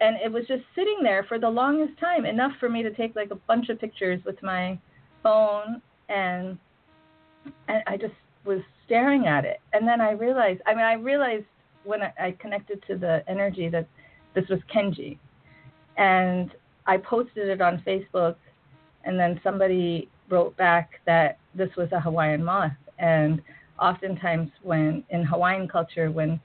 And 0.00 0.16
it 0.16 0.32
was 0.32 0.44
just 0.48 0.64
sitting 0.74 0.98
there 1.04 1.22
for 1.22 1.38
the 1.38 1.48
longest 1.48 1.96
time, 2.00 2.26
enough 2.26 2.50
for 2.58 2.68
me 2.68 2.82
to 2.82 2.90
take 2.90 3.14
like 3.14 3.30
a 3.30 3.36
bunch 3.36 3.68
of 3.68 3.78
pictures 3.78 4.20
with 4.24 4.42
my 4.42 4.76
phone, 5.22 5.80
and 6.08 6.58
and 7.68 7.84
I 7.86 7.96
just 7.96 8.14
was 8.44 8.60
staring 8.84 9.28
at 9.28 9.44
it. 9.44 9.60
And 9.72 9.86
then 9.86 10.00
I 10.00 10.10
realized, 10.10 10.62
I 10.66 10.74
mean, 10.74 10.84
I 10.84 10.94
realized 10.94 11.46
when 11.84 12.02
I, 12.02 12.12
I 12.20 12.30
connected 12.40 12.82
to 12.88 12.98
the 12.98 13.22
energy 13.28 13.68
that 13.68 13.86
this 14.34 14.48
was 14.48 14.58
Kenji, 14.74 15.16
and 15.96 16.50
I 16.88 16.96
posted 16.96 17.46
it 17.48 17.60
on 17.60 17.84
Facebook, 17.86 18.34
and 19.04 19.16
then 19.16 19.40
somebody 19.44 20.08
wrote 20.28 20.56
back 20.56 21.00
that 21.06 21.38
this 21.54 21.70
was 21.76 21.88
a 21.92 22.00
Hawaiian 22.00 22.42
moth. 22.42 22.72
And 22.98 23.40
oftentimes, 23.78 24.50
when 24.62 25.04
in 25.10 25.24
Hawaiian 25.24 25.68
culture, 25.68 26.10
when 26.10 26.40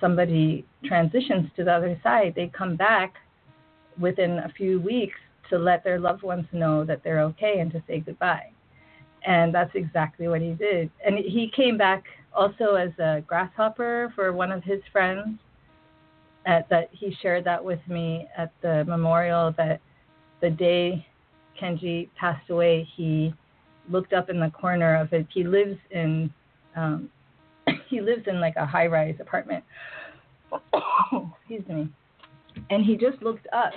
somebody 0.00 0.64
transitions 0.84 1.50
to 1.56 1.64
the 1.64 1.72
other 1.72 1.98
side, 2.02 2.32
they 2.36 2.48
come 2.56 2.76
back 2.76 3.14
within 3.98 4.38
a 4.38 4.52
few 4.56 4.80
weeks 4.80 5.18
to 5.50 5.58
let 5.58 5.82
their 5.82 5.98
loved 5.98 6.22
ones 6.22 6.46
know 6.52 6.84
that 6.84 7.02
they're 7.02 7.22
okay 7.22 7.58
and 7.60 7.70
to 7.72 7.82
say 7.86 8.00
goodbye. 8.00 8.50
And 9.26 9.52
that's 9.54 9.74
exactly 9.74 10.28
what 10.28 10.40
he 10.40 10.52
did. 10.52 10.90
And 11.04 11.18
he 11.18 11.50
came 11.54 11.76
back 11.76 12.04
also 12.34 12.74
as 12.74 12.90
a 12.98 13.22
grasshopper 13.26 14.12
for 14.14 14.32
one 14.32 14.52
of 14.52 14.62
his 14.62 14.80
friends. 14.92 15.38
At 16.46 16.68
that 16.70 16.88
he 16.92 17.14
shared 17.20 17.44
that 17.44 17.62
with 17.62 17.80
me 17.88 18.26
at 18.36 18.52
the 18.62 18.84
memorial 18.86 19.52
that 19.58 19.80
the 20.40 20.48
day 20.48 21.06
Kenji 21.60 22.08
passed 22.16 22.48
away, 22.48 22.88
he 22.96 23.34
looked 23.90 24.12
up 24.12 24.30
in 24.30 24.38
the 24.38 24.50
corner 24.50 24.96
of 24.96 25.12
it. 25.12 25.26
He 25.32 25.44
lives 25.44 25.76
in 25.90 26.32
um, 26.78 27.10
he 27.88 28.00
lives 28.00 28.24
in 28.26 28.40
like 28.40 28.56
a 28.56 28.66
high 28.66 28.86
rise 28.86 29.16
apartment. 29.20 29.64
Excuse 30.52 31.68
me. 31.68 31.88
And 32.70 32.84
he 32.84 32.96
just 32.96 33.22
looked 33.22 33.46
up 33.52 33.72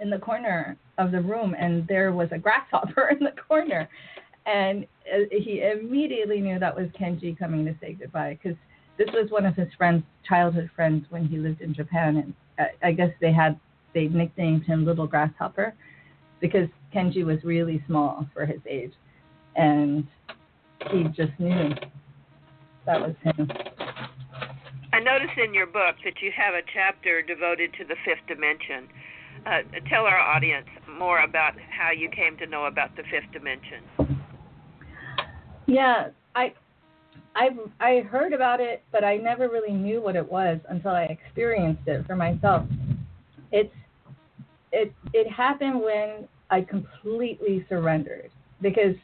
in 0.00 0.10
the 0.10 0.18
corner 0.18 0.76
of 0.98 1.12
the 1.12 1.20
room, 1.20 1.54
and 1.58 1.86
there 1.88 2.12
was 2.12 2.28
a 2.32 2.38
grasshopper 2.38 3.08
in 3.18 3.20
the 3.20 3.34
corner. 3.46 3.88
And 4.46 4.86
uh, 5.12 5.24
he 5.30 5.62
immediately 5.62 6.40
knew 6.40 6.58
that 6.58 6.74
was 6.74 6.88
Kenji 6.98 7.38
coming 7.38 7.64
to 7.66 7.74
say 7.80 7.94
goodbye 7.94 8.38
because 8.42 8.56
this 8.96 9.08
was 9.12 9.30
one 9.30 9.46
of 9.46 9.54
his 9.54 9.68
friends, 9.76 10.02
childhood 10.26 10.70
friends, 10.74 11.06
when 11.10 11.26
he 11.26 11.36
lived 11.38 11.60
in 11.60 11.74
Japan. 11.74 12.16
And 12.16 12.34
I, 12.58 12.88
I 12.88 12.92
guess 12.92 13.10
they 13.20 13.32
had 13.32 13.58
they 13.94 14.06
nicknamed 14.08 14.64
him 14.64 14.84
Little 14.84 15.06
Grasshopper 15.06 15.74
because 16.40 16.68
Kenji 16.94 17.24
was 17.24 17.42
really 17.42 17.82
small 17.86 18.26
for 18.32 18.46
his 18.46 18.60
age, 18.68 18.92
and 19.56 20.06
he 20.90 21.04
just 21.04 21.32
knew 21.38 21.74
that 22.88 23.00
was 23.00 23.14
him. 23.22 23.50
I 24.94 25.00
notice 25.00 25.30
in 25.36 25.52
your 25.52 25.66
book 25.66 25.96
that 26.04 26.22
you 26.22 26.32
have 26.34 26.54
a 26.54 26.62
chapter 26.72 27.20
devoted 27.20 27.74
to 27.74 27.84
the 27.84 27.94
fifth 28.04 28.26
dimension. 28.26 28.88
Uh, 29.46 29.60
tell 29.90 30.04
our 30.04 30.18
audience 30.18 30.66
more 30.98 31.20
about 31.20 31.52
how 31.70 31.90
you 31.92 32.08
came 32.08 32.36
to 32.38 32.46
know 32.46 32.64
about 32.64 32.96
the 32.96 33.02
fifth 33.10 33.30
dimension. 33.30 34.16
Yeah, 35.66 36.08
I 36.34 36.54
I 37.36 37.50
I 37.78 38.00
heard 38.00 38.32
about 38.32 38.60
it, 38.60 38.82
but 38.90 39.04
I 39.04 39.18
never 39.18 39.48
really 39.48 39.72
knew 39.72 40.00
what 40.00 40.16
it 40.16 40.32
was 40.32 40.58
until 40.70 40.92
I 40.92 41.04
experienced 41.04 41.86
it 41.86 42.06
for 42.06 42.16
myself. 42.16 42.66
It's 43.52 43.74
it 44.72 44.94
it 45.12 45.30
happened 45.30 45.80
when 45.80 46.26
I 46.50 46.62
completely 46.62 47.66
surrendered 47.68 48.30
because 48.62 48.96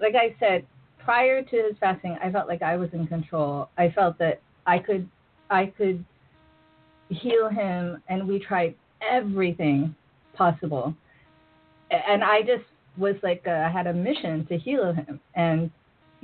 like 0.00 0.14
I 0.14 0.36
said, 0.38 0.66
prior 1.04 1.42
to 1.42 1.56
his 1.56 1.76
passing, 1.80 2.16
I 2.22 2.30
felt 2.30 2.48
like 2.48 2.62
I 2.62 2.76
was 2.76 2.88
in 2.92 3.06
control. 3.06 3.68
I 3.76 3.90
felt 3.90 4.18
that 4.18 4.40
I 4.66 4.78
could 4.78 5.08
I 5.50 5.66
could 5.66 6.04
heal 7.08 7.48
him 7.48 8.02
and 8.08 8.26
we 8.26 8.38
tried 8.38 8.74
everything 9.08 9.94
possible. 10.34 10.94
And 11.90 12.24
I 12.24 12.40
just 12.40 12.64
was 12.96 13.16
like 13.22 13.44
uh, 13.46 13.50
I 13.50 13.70
had 13.70 13.86
a 13.86 13.92
mission 13.92 14.46
to 14.46 14.56
heal 14.56 14.92
him 14.92 15.20
and 15.34 15.70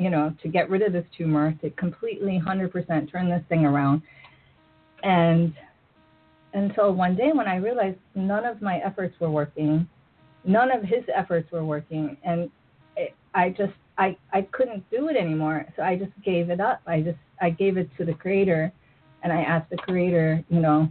you 0.00 0.08
know, 0.08 0.34
to 0.42 0.48
get 0.48 0.70
rid 0.70 0.80
of 0.80 0.94
this 0.94 1.04
tumor, 1.18 1.52
to 1.60 1.68
completely 1.72 2.40
100% 2.42 3.12
turn 3.12 3.28
this 3.28 3.42
thing 3.50 3.66
around. 3.66 4.00
And 5.02 5.52
until 6.54 6.94
one 6.94 7.16
day 7.16 7.32
when 7.34 7.46
I 7.46 7.56
realized 7.56 7.98
none 8.14 8.46
of 8.46 8.62
my 8.62 8.78
efforts 8.78 9.14
were 9.20 9.30
working, 9.30 9.86
none 10.42 10.70
of 10.72 10.82
his 10.82 11.04
efforts 11.14 11.52
were 11.52 11.66
working, 11.66 12.16
and 12.24 12.50
I 13.34 13.50
just 13.50 13.74
I 14.00 14.16
I 14.32 14.42
couldn't 14.50 14.88
do 14.90 15.08
it 15.08 15.16
anymore. 15.16 15.66
So 15.76 15.82
I 15.82 15.94
just 15.94 16.12
gave 16.24 16.48
it 16.50 16.58
up. 16.58 16.80
I 16.86 17.02
just 17.02 17.18
I 17.40 17.50
gave 17.50 17.76
it 17.76 17.88
to 17.98 18.04
the 18.04 18.14
creator, 18.14 18.72
and 19.22 19.32
I 19.32 19.42
asked 19.42 19.70
the 19.70 19.76
creator, 19.76 20.42
you 20.48 20.60
know, 20.60 20.88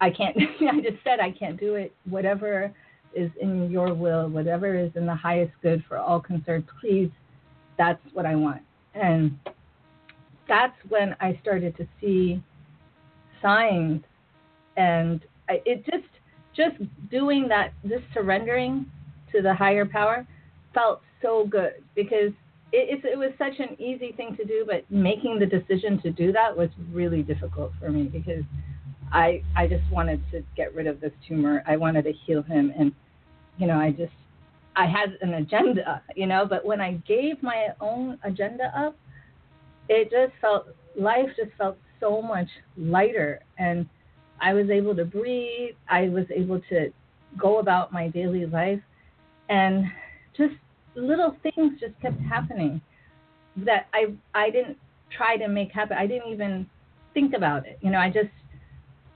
I 0.00 0.10
can't. 0.10 0.36
I 0.60 0.80
just 0.80 1.02
said 1.02 1.18
I 1.18 1.32
can't 1.32 1.58
do 1.58 1.74
it. 1.76 1.92
Whatever 2.08 2.72
is 3.14 3.30
in 3.40 3.70
your 3.70 3.94
will, 3.94 4.28
whatever 4.28 4.78
is 4.78 4.92
in 4.94 5.06
the 5.06 5.14
highest 5.14 5.52
good 5.62 5.82
for 5.88 5.96
all 5.96 6.20
concerned, 6.20 6.64
please 6.80 7.10
that's 7.78 8.02
what 8.12 8.26
I 8.26 8.36
want. 8.36 8.60
And 8.94 9.38
that's 10.46 10.76
when 10.88 11.16
I 11.20 11.38
started 11.42 11.76
to 11.78 11.86
see 12.00 12.42
signs 13.42 14.02
and 14.76 15.22
I, 15.48 15.60
it 15.64 15.84
just 15.84 16.04
just 16.54 16.76
doing 17.10 17.48
that 17.48 17.72
just 17.86 18.04
surrendering 18.14 18.86
to 19.32 19.42
the 19.42 19.52
higher 19.52 19.84
power 19.84 20.26
felt 20.76 21.00
so 21.22 21.46
good 21.50 21.82
because 21.94 22.32
it, 22.72 22.98
it, 22.98 23.04
it 23.04 23.18
was 23.18 23.30
such 23.38 23.58
an 23.58 23.80
easy 23.80 24.12
thing 24.12 24.36
to 24.36 24.44
do 24.44 24.64
but 24.66 24.84
making 24.90 25.38
the 25.38 25.46
decision 25.46 26.00
to 26.02 26.10
do 26.10 26.32
that 26.32 26.56
was 26.56 26.68
really 26.92 27.22
difficult 27.22 27.72
for 27.80 27.90
me 27.90 28.04
because 28.04 28.44
I 29.12 29.42
I 29.54 29.66
just 29.66 29.90
wanted 29.90 30.20
to 30.32 30.42
get 30.56 30.74
rid 30.74 30.86
of 30.86 31.00
this 31.00 31.12
tumor. 31.26 31.62
I 31.66 31.76
wanted 31.76 32.04
to 32.04 32.12
heal 32.12 32.42
him 32.42 32.72
and 32.78 32.92
you 33.56 33.66
know 33.66 33.78
I 33.78 33.90
just 33.90 34.12
I 34.74 34.86
had 34.86 35.16
an 35.22 35.34
agenda, 35.34 36.02
you 36.14 36.26
know, 36.26 36.44
but 36.48 36.64
when 36.64 36.80
I 36.80 36.94
gave 37.08 37.42
my 37.42 37.68
own 37.80 38.18
agenda 38.24 38.70
up, 38.76 38.94
it 39.88 40.10
just 40.10 40.38
felt 40.40 40.66
life 40.98 41.28
just 41.36 41.50
felt 41.56 41.78
so 41.98 42.20
much 42.20 42.48
lighter 42.76 43.40
and 43.58 43.86
I 44.38 44.52
was 44.52 44.68
able 44.68 44.94
to 44.96 45.04
breathe, 45.06 45.76
I 45.88 46.08
was 46.08 46.26
able 46.34 46.60
to 46.68 46.92
go 47.38 47.58
about 47.58 47.90
my 47.90 48.08
daily 48.08 48.44
life 48.44 48.82
and 49.48 49.86
just 50.36 50.54
little 50.96 51.36
things 51.42 51.78
just 51.80 51.98
kept 52.00 52.20
happening 52.20 52.80
that 53.56 53.86
I 53.92 54.06
I 54.34 54.50
didn't 54.50 54.78
try 55.16 55.36
to 55.36 55.48
make 55.48 55.72
happen. 55.72 55.96
I 55.96 56.06
didn't 56.06 56.32
even 56.32 56.68
think 57.14 57.34
about 57.34 57.66
it. 57.66 57.78
You 57.82 57.90
know, 57.90 57.98
I 57.98 58.08
just 58.08 58.30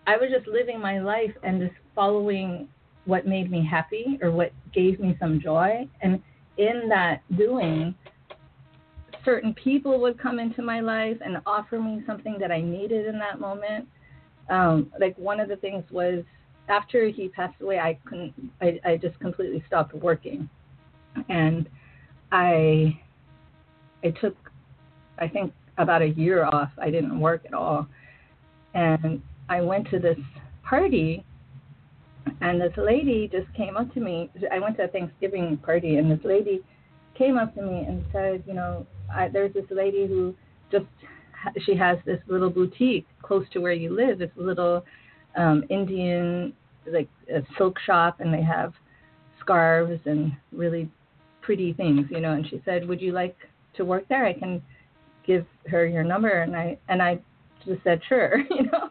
I 0.06 0.16
was 0.16 0.30
just 0.30 0.46
living 0.46 0.80
my 0.80 1.00
life 1.00 1.32
and 1.42 1.60
just 1.60 1.74
following 1.94 2.68
what 3.04 3.26
made 3.26 3.50
me 3.50 3.66
happy 3.68 4.18
or 4.22 4.30
what 4.30 4.52
gave 4.72 5.00
me 5.00 5.16
some 5.18 5.40
joy 5.40 5.88
and 6.02 6.22
in 6.60 6.88
that 6.88 7.22
doing, 7.36 7.94
certain 9.24 9.54
people 9.54 10.00
would 10.00 10.18
come 10.18 10.38
into 10.38 10.62
my 10.62 10.80
life 10.80 11.16
and 11.24 11.38
offer 11.46 11.78
me 11.78 12.02
something 12.06 12.36
that 12.38 12.52
I 12.52 12.60
needed 12.60 13.06
in 13.06 13.18
that 13.18 13.40
moment. 13.40 13.88
Um, 14.48 14.92
like 15.00 15.16
one 15.16 15.40
of 15.40 15.48
the 15.48 15.56
things 15.56 15.84
was 15.90 16.22
after 16.68 17.08
he 17.08 17.28
passed 17.28 17.60
away, 17.60 17.78
I 17.78 17.98
couldn't, 18.04 18.34
I, 18.60 18.78
I 18.84 18.96
just 18.96 19.18
completely 19.20 19.62
stopped 19.66 19.94
working. 19.94 20.48
And 21.28 21.68
I, 22.32 23.00
I 24.04 24.10
took, 24.20 24.36
I 25.18 25.28
think 25.28 25.52
about 25.78 26.02
a 26.02 26.08
year 26.08 26.44
off. 26.44 26.70
I 26.78 26.90
didn't 26.90 27.18
work 27.18 27.42
at 27.46 27.54
all. 27.54 27.86
And 28.74 29.22
I 29.48 29.60
went 29.60 29.90
to 29.90 29.98
this 29.98 30.18
party 30.62 31.24
and 32.40 32.60
this 32.60 32.72
lady 32.76 33.28
just 33.30 33.52
came 33.54 33.76
up 33.76 33.92
to 33.94 34.00
me. 34.00 34.30
I 34.50 34.58
went 34.58 34.76
to 34.76 34.84
a 34.84 34.88
Thanksgiving 34.88 35.56
party, 35.58 35.96
and 35.96 36.10
this 36.10 36.24
lady 36.24 36.62
came 37.16 37.36
up 37.36 37.54
to 37.54 37.62
me 37.62 37.84
and 37.86 38.04
said, 38.12 38.42
you 38.46 38.54
know, 38.54 38.86
I, 39.14 39.28
there's 39.28 39.52
this 39.52 39.64
lady 39.70 40.06
who 40.06 40.34
just 40.70 40.86
she 41.64 41.74
has 41.74 41.98
this 42.04 42.20
little 42.26 42.50
boutique 42.50 43.06
close 43.22 43.46
to 43.52 43.60
where 43.60 43.72
you 43.72 43.94
live. 43.94 44.20
A 44.20 44.30
little 44.36 44.84
um, 45.36 45.64
Indian 45.68 46.52
like 46.86 47.08
a 47.32 47.42
silk 47.58 47.78
shop, 47.80 48.20
and 48.20 48.32
they 48.32 48.42
have 48.42 48.72
scarves 49.40 50.00
and 50.06 50.32
really 50.52 50.90
pretty 51.42 51.72
things, 51.72 52.06
you 52.10 52.20
know. 52.20 52.32
And 52.32 52.46
she 52.48 52.60
said, 52.64 52.86
"Would 52.88 53.00
you 53.00 53.12
like 53.12 53.36
to 53.74 53.84
work 53.84 54.08
there? 54.08 54.24
I 54.24 54.32
can 54.32 54.62
give 55.26 55.46
her 55.70 55.86
your 55.86 56.04
number." 56.04 56.42
And 56.42 56.56
I 56.56 56.78
and 56.88 57.02
I 57.02 57.20
just 57.64 57.82
said, 57.84 58.00
"Sure," 58.08 58.38
you 58.50 58.64
know. 58.64 58.90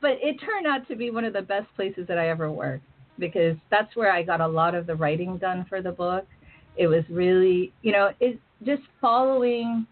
But 0.00 0.12
it 0.22 0.40
turned 0.40 0.66
out 0.66 0.88
to 0.88 0.96
be 0.96 1.10
one 1.10 1.24
of 1.24 1.32
the 1.32 1.42
best 1.42 1.66
places 1.76 2.06
that 2.08 2.18
I 2.18 2.30
ever 2.30 2.50
worked 2.50 2.84
because 3.18 3.56
that's 3.70 3.94
where 3.94 4.10
I 4.10 4.22
got 4.22 4.40
a 4.40 4.48
lot 4.48 4.74
of 4.74 4.86
the 4.86 4.94
writing 4.94 5.36
done 5.36 5.66
for 5.68 5.82
the 5.82 5.92
book. 5.92 6.26
It 6.76 6.86
was 6.86 7.04
really, 7.10 7.72
you 7.82 7.92
know, 7.92 8.10
it 8.18 8.40
just 8.64 8.82
following 9.00 9.86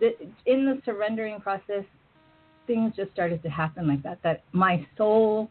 the, 0.00 0.16
in 0.46 0.64
the 0.64 0.80
surrendering 0.84 1.40
process, 1.40 1.84
things 2.66 2.92
just 2.96 3.12
started 3.12 3.42
to 3.42 3.48
happen 3.48 3.86
like 3.88 4.02
that. 4.02 4.18
That 4.22 4.42
my 4.52 4.86
soul 4.96 5.50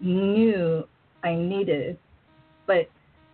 knew 0.00 0.84
I 1.22 1.34
needed, 1.34 1.98
but 2.66 2.88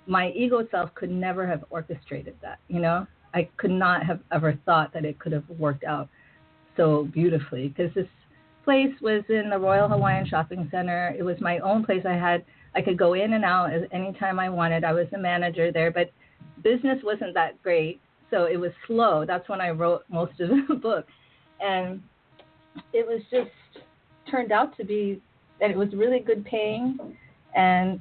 my 0.07 0.31
ego 0.31 0.67
self 0.71 0.95
could 0.95 1.11
never 1.11 1.47
have 1.47 1.65
orchestrated 1.71 2.35
that. 2.43 2.59
You 2.69 2.81
know, 2.81 3.07
I 3.35 3.49
could 3.57 3.71
not 3.71 4.05
have 4.05 4.21
ever 4.33 4.59
thought 4.65 4.93
that 4.95 5.05
it 5.05 5.19
could 5.19 5.33
have 5.33 5.49
worked 5.59 5.85
out 5.85 6.09
so 6.77 7.09
beautifully 7.13 7.69
because 7.69 7.93
this 7.95 8.09
place 8.65 8.95
was 9.01 9.23
in 9.29 9.51
the 9.51 9.59
Royal 9.59 9.89
Hawaiian 9.89 10.27
Shopping 10.27 10.69
Center. 10.71 11.15
It 11.19 11.23
was 11.23 11.37
my 11.41 11.59
own 11.59 11.85
place. 11.85 12.05
I 12.07 12.15
had 12.15 12.45
I 12.75 12.81
could 12.81 12.97
go 12.97 13.15
in 13.15 13.35
and 13.35 13.45
out 13.45 13.71
anytime 13.93 14.39
I 14.39 14.49
wanted. 14.49 14.85
I 14.85 14.93
was 14.93 15.07
the 15.11 15.19
manager 15.19 15.71
there, 15.71 15.91
but 15.91 16.11
business 16.63 16.99
wasn't 17.03 17.35
that 17.35 17.63
great, 17.63 18.01
so 18.31 18.45
it 18.45 18.57
was 18.57 18.71
slow. 18.87 19.25
That's 19.27 19.49
when 19.49 19.61
I 19.61 19.71
wrote 19.71 20.05
most 20.09 20.41
of 20.41 20.49
the 20.69 20.75
book, 20.75 21.07
and 21.61 22.03
it 22.93 23.07
was 23.07 23.21
just 23.31 23.51
turned 24.31 24.53
out 24.53 24.77
to 24.79 24.85
be 24.85 25.21
that 25.61 25.71
it 25.71 25.77
was 25.77 25.93
really 25.93 26.21
good 26.21 26.45
paying, 26.45 26.99
and 27.55 28.01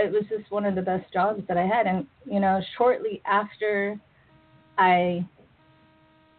it 0.00 0.12
was 0.12 0.24
just 0.28 0.50
one 0.50 0.64
of 0.64 0.74
the 0.74 0.82
best 0.82 1.12
jobs 1.12 1.42
that 1.48 1.56
I 1.56 1.66
had. 1.66 1.86
And 1.86 2.06
you 2.24 2.40
know, 2.40 2.60
shortly 2.76 3.22
after 3.26 3.98
I 4.78 5.26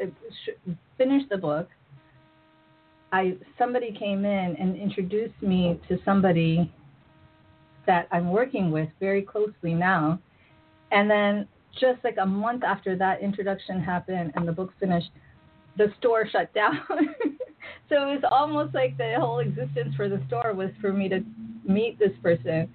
uh, 0.02 0.06
finished 0.98 1.30
the 1.30 1.38
book, 1.38 1.68
I 3.12 3.38
somebody 3.58 3.92
came 3.98 4.26
in 4.26 4.56
and 4.58 4.76
introduced 4.76 5.42
me 5.42 5.80
to 5.90 5.98
somebody 6.06 6.72
that 7.88 8.08
I'm 8.12 8.30
working 8.30 8.72
with 8.72 8.90
very 9.00 9.22
closely 9.22 9.74
now. 9.74 10.20
And 10.92 11.10
then 11.10 11.48
just 11.80 12.04
like 12.04 12.18
a 12.22 12.26
month 12.26 12.64
after 12.64 12.96
that 12.98 13.22
introduction 13.22 13.80
happened 13.82 14.34
and 14.36 14.48
the 14.48 14.52
book 14.52 14.74
finished, 14.80 15.10
the 15.78 15.88
store 16.00 16.28
shut 16.28 16.54
down. 16.54 16.80
so 17.90 17.96
it 17.96 18.22
was 18.22 18.24
almost 18.30 18.74
like 18.74 18.98
the 18.98 19.16
whole 19.18 19.40
existence 19.40 19.96
for 19.96 20.10
the 20.10 20.22
store 20.28 20.54
was 20.54 20.70
for 20.80 20.92
me 20.92 21.10
to 21.10 21.22
meet 21.66 21.98
this 21.98 22.12
person 22.22 22.70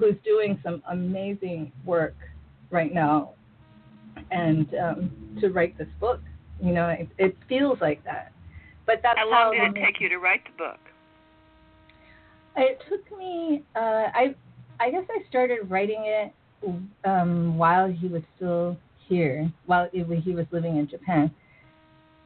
who's 0.00 0.16
doing 0.24 0.58
some 0.64 0.82
amazing 0.90 1.70
work 1.84 2.16
right 2.70 2.92
now 2.92 3.34
and 4.30 4.66
um, 4.74 5.10
to 5.40 5.50
write 5.50 5.76
this 5.78 5.88
book. 6.00 6.20
You 6.62 6.72
know, 6.72 6.88
it, 6.88 7.08
it 7.18 7.36
feels 7.48 7.78
like 7.80 8.02
that. 8.04 8.32
But 8.86 9.00
that's 9.02 9.18
how 9.18 9.30
long 9.30 9.52
did 9.52 9.76
it 9.76 9.84
take 9.84 10.00
you 10.00 10.08
to 10.08 10.18
write 10.18 10.42
the 10.44 10.56
book? 10.56 10.80
It 12.56 12.80
took 12.88 13.16
me. 13.16 13.62
Uh, 13.76 14.08
I 14.12 14.34
I 14.80 14.90
guess 14.90 15.04
I 15.08 15.28
started 15.28 15.70
writing 15.70 16.02
it 16.04 16.32
um, 17.04 17.56
while 17.56 17.88
he 17.88 18.08
was 18.08 18.22
still 18.36 18.76
here, 19.08 19.50
while 19.66 19.88
it, 19.92 20.22
he 20.22 20.34
was 20.34 20.46
living 20.50 20.76
in 20.76 20.88
Japan, 20.88 21.30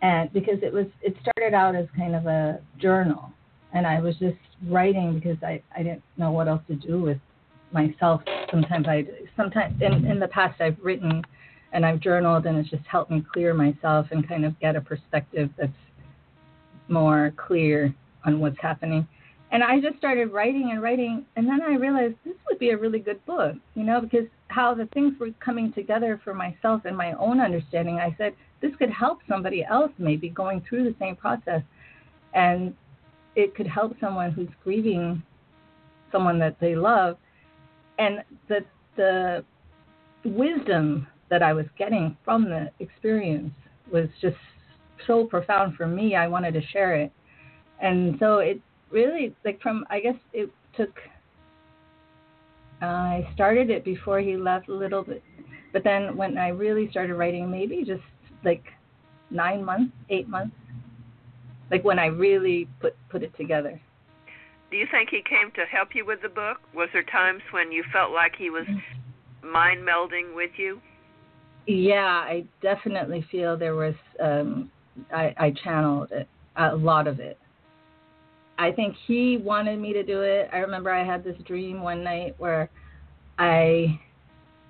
and 0.01 0.33
because 0.33 0.59
it 0.63 0.73
was 0.73 0.87
it 1.03 1.15
started 1.21 1.55
out 1.55 1.75
as 1.75 1.87
kind 1.97 2.15
of 2.15 2.27
a 2.27 2.61
journal, 2.81 3.31
and 3.75 3.87
I 3.87 4.01
was 4.01 4.17
just 4.17 4.39
writing 4.69 5.15
because 5.15 5.37
I 5.43 5.63
I 5.77 5.83
didn't 5.83 6.03
know 6.17 6.31
what 6.31 6.49
else 6.49 6.63
to 6.69 6.75
do 6.75 7.03
with 7.03 7.19
myself. 7.75 8.23
Sometimes 8.51 8.87
I 8.89 9.05
sometimes 9.37 9.81
in 9.83 10.07
in 10.07 10.19
the 10.19 10.29
past 10.29 10.61
I've 10.61 10.79
written 10.83 11.23
and 11.73 11.85
I've 11.85 12.01
journaled 12.01 12.47
and 12.47 12.57
it's 12.57 12.71
just 12.71 12.87
helped 12.87 13.11
me 13.11 13.23
clear 13.33 13.53
myself 13.53 14.07
and 14.13 14.27
kind 14.27 14.45
of 14.45 14.59
get 14.61 14.77
a 14.77 14.81
perspective 14.81 15.51
that's 15.59 15.73
more 16.89 17.33
clear 17.37 17.95
on 18.25 18.41
what's 18.41 18.61
happening. 18.61 19.07
And 19.51 19.63
I 19.63 19.81
just 19.81 19.99
started 19.99 20.33
writing 20.33 20.71
and 20.73 20.83
writing, 20.83 21.25
and 21.37 21.47
then 21.47 21.63
I 21.63 21.75
realized 21.75 22.17
this 22.25 22.35
would 22.49 22.59
be 22.59 22.71
a 22.71 22.77
really 22.77 22.99
good 22.99 23.25
book, 23.25 23.55
you 23.75 23.85
know, 23.85 24.01
because 24.01 24.27
how 24.49 24.75
the 24.75 24.87
things 24.87 25.15
were 25.21 25.31
coming 25.39 25.73
together 25.73 26.21
for 26.25 26.35
myself 26.35 26.83
and 26.85 26.97
my 26.97 27.13
own 27.13 27.41
understanding. 27.41 27.99
I 27.99 28.15
said, 28.19 28.35
this 28.61 28.73
could 28.77 28.91
help 28.91 29.21
somebody 29.29 29.65
else 29.65 29.93
maybe 29.99 30.29
going 30.29 30.65
through 30.69 30.85
the 30.85 30.95
same 30.99 31.15
process. 31.15 31.63
And 32.35 32.75
it 33.37 33.55
could 33.55 33.67
help 33.67 33.95
someone 34.01 34.33
who's 34.33 34.49
grieving 34.63 35.23
someone 36.11 36.39
that 36.39 36.59
they 36.61 36.75
love. 36.75 37.17
And 37.99 38.25
the, 38.49 38.61
the 38.97 39.45
wisdom 40.25 41.07
that 41.31 41.43
I 41.43 41.53
was 41.53 41.67
getting 41.79 42.17
from 42.25 42.45
the 42.45 42.71
experience 42.81 43.53
was 43.91 44.09
just 44.21 44.37
so 45.07 45.25
profound 45.25 45.77
for 45.77 45.87
me. 45.87 46.15
I 46.15 46.29
wanted 46.29 46.55
to 46.55 46.63
share 46.69 46.95
it, 46.97 47.13
and 47.81 48.17
so 48.19 48.39
it 48.39 48.61
really 48.91 49.35
like 49.45 49.61
from 49.61 49.85
I 49.91 50.01
guess 50.01 50.15
it 50.33 50.51
took. 50.77 50.91
Uh, 52.83 52.87
I 52.87 53.31
started 53.35 53.71
it 53.71 53.85
before 53.85 54.21
he 54.21 54.37
left 54.37 54.69
a 54.69 54.75
little 54.75 55.03
bit, 55.03 55.23
but 55.73 55.85
then 55.85 56.17
when 56.17 56.39
I 56.39 56.49
really 56.49 56.91
started 56.91 57.15
writing, 57.15 57.51
maybe 57.51 57.85
just 57.85 58.03
like 58.45 58.65
nine 59.31 59.65
months, 59.65 59.93
eight 60.11 60.29
months, 60.29 60.57
like 61.71 61.85
when 61.85 61.99
I 61.99 62.07
really 62.07 62.69
put 62.81 62.95
put 63.11 63.23
it 63.23 63.37
together. 63.37 63.81
Do 64.75 64.81
you 64.81 64.89
think 64.91 65.11
he 65.11 65.23
came 65.23 65.53
to 65.53 65.65
help 65.71 65.91
you 65.95 66.05
with 66.05 66.21
the 66.21 66.29
book? 66.29 66.59
Was 66.75 66.89
there 66.93 67.05
times 67.05 67.43
when 67.53 67.71
you 67.71 67.85
felt 67.93 68.11
like 68.11 68.33
he 68.37 68.51
was 68.51 68.67
mind 69.41 69.87
melding 69.87 70.35
with 70.35 70.51
you? 70.57 70.81
Yeah, 71.69 72.01
I 72.01 72.45
definitely 72.61 73.25
feel 73.31 73.57
there 73.57 73.77
was 73.77 73.95
um, 74.21 74.73
I, 75.13 75.33
I 75.39 75.55
channeled 75.63 76.11
it, 76.11 76.29
a 76.57 76.75
lot 76.75 77.07
of 77.07 77.21
it. 77.21 77.39
I 78.59 78.73
think 78.73 78.97
he 79.07 79.37
wanted 79.37 79.79
me 79.79 79.93
to 79.93 80.03
do 80.03 80.23
it. 80.23 80.51
I 80.53 80.57
remember 80.57 80.91
I 80.91 81.05
had 81.05 81.23
this 81.23 81.37
dream 81.47 81.81
one 81.81 82.03
night 82.03 82.35
where 82.39 82.69
I 83.39 84.01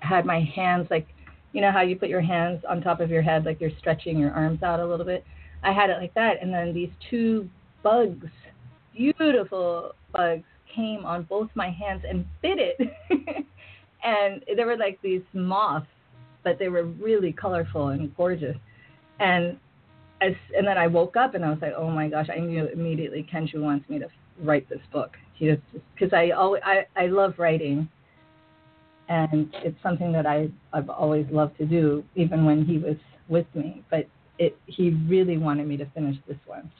had 0.01 0.23
my 0.23 0.47
hands 0.55 0.85
like, 0.91 1.07
you 1.51 1.61
know 1.61 1.71
how 1.71 1.81
you 1.81 1.95
put 1.95 2.09
your 2.09 2.21
hands 2.21 2.61
on 2.69 2.79
top 2.79 2.99
of 2.99 3.09
your 3.09 3.23
head, 3.23 3.43
like 3.43 3.59
you're 3.59 3.71
stretching 3.79 4.19
your 4.19 4.33
arms 4.33 4.61
out 4.61 4.79
a 4.79 4.85
little 4.85 5.07
bit. 5.07 5.25
I 5.63 5.73
had 5.73 5.89
it 5.89 5.97
like 5.97 6.13
that, 6.13 6.43
and 6.43 6.53
then 6.53 6.75
these 6.75 6.91
two 7.09 7.49
bugs, 7.81 8.27
beautiful 8.95 9.93
bugs, 10.13 10.43
came 10.75 11.05
on 11.05 11.23
both 11.23 11.49
my 11.55 11.69
hands 11.69 12.03
and 12.07 12.25
bit 12.41 12.57
it. 12.59 12.77
and 14.03 14.43
they 14.55 14.63
were 14.63 14.77
like 14.77 14.99
these 15.01 15.21
moths, 15.33 15.87
but 16.43 16.59
they 16.59 16.69
were 16.69 16.83
really 16.83 17.31
colorful 17.31 17.89
and 17.89 18.15
gorgeous. 18.15 18.57
And 19.19 19.57
as, 20.21 20.33
and 20.55 20.67
then 20.67 20.77
I 20.77 20.87
woke 20.87 21.15
up 21.15 21.35
and 21.35 21.45
I 21.45 21.49
was 21.49 21.59
like, 21.61 21.73
oh 21.77 21.89
my 21.89 22.07
gosh, 22.07 22.27
I 22.35 22.39
knew 22.39 22.67
immediately 22.67 23.27
Kenji 23.31 23.59
wants 23.59 23.89
me 23.89 23.99
to 23.99 24.07
write 24.41 24.67
this 24.69 24.79
book. 24.91 25.11
He 25.33 25.53
because 25.93 26.13
I 26.13 26.31
I, 26.63 26.85
I 26.95 27.07
love 27.07 27.33
writing, 27.37 27.89
and 29.09 29.53
it's 29.63 29.77
something 29.83 30.11
that 30.13 30.25
I 30.25 30.49
I've 30.71 30.89
always 30.89 31.25
loved 31.29 31.57
to 31.57 31.65
do, 31.65 32.03
even 32.15 32.45
when 32.45 32.65
he 32.65 32.77
was 32.77 32.95
with 33.27 33.45
me. 33.53 33.83
But 33.89 34.07
it 34.39 34.57
he 34.65 34.91
really 35.09 35.37
wanted 35.37 35.67
me 35.67 35.77
to 35.77 35.85
finish 35.87 36.15
this 36.27 36.37
one. 36.45 36.71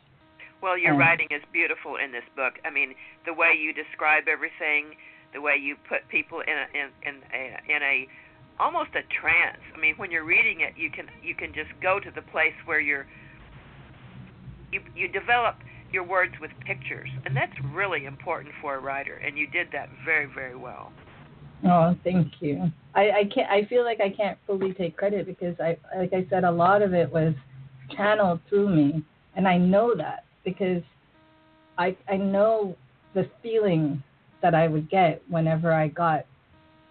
Well, 0.66 0.80
your 0.80 0.96
mm. 0.96 1.06
writing 1.06 1.28
is 1.30 1.44
beautiful 1.54 1.98
in 2.04 2.12
this 2.12 2.26
book. 2.36 2.54
I 2.66 2.72
mean, 2.72 2.96
the 3.24 3.36
way 3.36 3.54
you 3.54 3.72
describe 3.72 4.24
everything, 4.28 4.98
the 5.32 5.40
way 5.40 5.62
you 5.62 5.76
put 5.88 6.10
people 6.10 6.42
in 6.42 6.58
a 6.58 6.66
in 6.74 6.90
in 7.06 7.22
a, 7.30 7.76
in 7.76 7.84
a 7.84 8.08
almost 8.60 8.90
a 8.98 9.06
trance. 9.22 9.62
I 9.76 9.80
mean, 9.80 9.94
when 9.98 10.10
you're 10.10 10.26
reading 10.26 10.62
it, 10.62 10.74
you 10.76 10.90
can 10.90 11.06
you 11.22 11.36
can 11.36 11.54
just 11.54 11.70
go 11.84 12.00
to 12.00 12.10
the 12.10 12.24
place 12.34 12.58
where 12.66 12.80
you're 12.80 13.06
you 14.72 14.82
you 14.96 15.08
develop 15.08 15.58
your 15.94 16.04
words 16.04 16.34
with 16.42 16.50
pictures, 16.66 17.10
and 17.26 17.38
that's 17.38 17.54
really 17.72 18.06
important 18.06 18.52
for 18.60 18.74
a 18.74 18.80
writer. 18.80 19.22
And 19.24 19.38
you 19.38 19.46
did 19.46 19.68
that 19.72 19.90
very 20.04 20.26
very 20.26 20.56
well. 20.56 20.92
Oh, 21.64 21.96
thank 22.04 22.34
you. 22.40 22.72
I, 22.96 23.02
I 23.12 23.24
can't. 23.32 23.52
I 23.52 23.66
feel 23.70 23.84
like 23.84 24.02
I 24.02 24.10
can't 24.10 24.40
fully 24.48 24.74
take 24.74 24.98
credit 24.98 25.28
because 25.28 25.56
I, 25.60 25.78
like 25.96 26.12
I 26.12 26.26
said, 26.32 26.44
a 26.44 26.52
lot 26.52 26.82
of 26.82 26.96
it 26.96 27.12
was 27.14 27.36
channeled 27.96 28.40
through 28.50 28.76
me, 28.76 29.06
and 29.36 29.48
I 29.48 29.60
know 29.60 29.94
that 29.96 30.25
because 30.46 30.84
I 31.78 31.98
I 32.08 32.18
know 32.18 32.78
the 33.14 33.30
feeling 33.44 34.02
that 34.42 34.56
I 34.56 34.68
would 34.68 34.90
get 34.90 35.22
whenever 35.28 35.74
I 35.74 35.88
got 35.88 36.26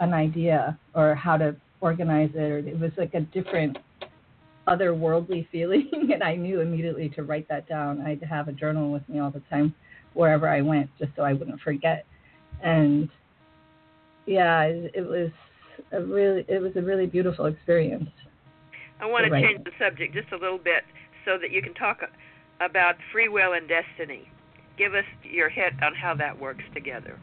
an 0.01 0.13
idea 0.13 0.79
or 0.95 1.15
how 1.15 1.37
to 1.37 1.57
organize 1.81 2.31
it, 2.35 2.51
or 2.51 2.59
it 2.59 2.79
was 2.79 2.91
like 2.97 3.15
a 3.15 3.21
different 3.21 3.79
otherworldly 4.67 5.49
feeling, 5.53 6.11
and 6.13 6.23
I 6.23 6.35
knew 6.35 6.61
immediately 6.61 7.09
to 7.11 7.23
write 7.23 7.49
that 7.49 7.69
down. 7.69 8.03
I'd 8.03 8.23
have 8.23 8.49
a 8.49 8.53
journal 8.53 8.91
with 8.91 9.09
me 9.09 9.21
all 9.21 9.31
the 9.31 9.43
time 9.51 9.75
wherever 10.15 10.49
I 10.49 10.61
went, 10.61 10.91
just 10.99 11.13
so 11.17 11.23
I 11.23 11.33
wouldn't 11.33 11.61
forget. 11.61 12.05
And 12.63 13.09
yeah, 14.27 14.63
it, 14.63 14.93
it 14.95 15.07
was 15.07 15.31
a 15.93 16.01
really 16.01 16.45
it 16.49 16.61
was 16.61 16.73
a 16.77 16.83
really 16.83 17.07
beautiful 17.07 17.47
experience. 17.47 18.11
I 19.01 19.07
want 19.07 19.27
to 19.27 19.31
change 19.31 19.65
the 19.65 19.73
subject 19.79 20.15
just 20.15 20.33
a 20.33 20.37
little 20.37 20.59
bit 20.59 20.85
so 21.25 21.37
that 21.39 21.51
you 21.51 21.61
can 21.61 21.75
talk 21.75 22.01
about 22.65 22.97
free 23.13 23.29
will 23.29 23.53
and 23.53 23.69
destiny. 23.69 24.29
Give 24.77 24.95
us 24.95 25.05
your 25.23 25.49
hit 25.49 25.73
on 25.83 25.95
how 25.95 26.15
that 26.17 26.39
works 26.39 26.65
together. 26.75 27.19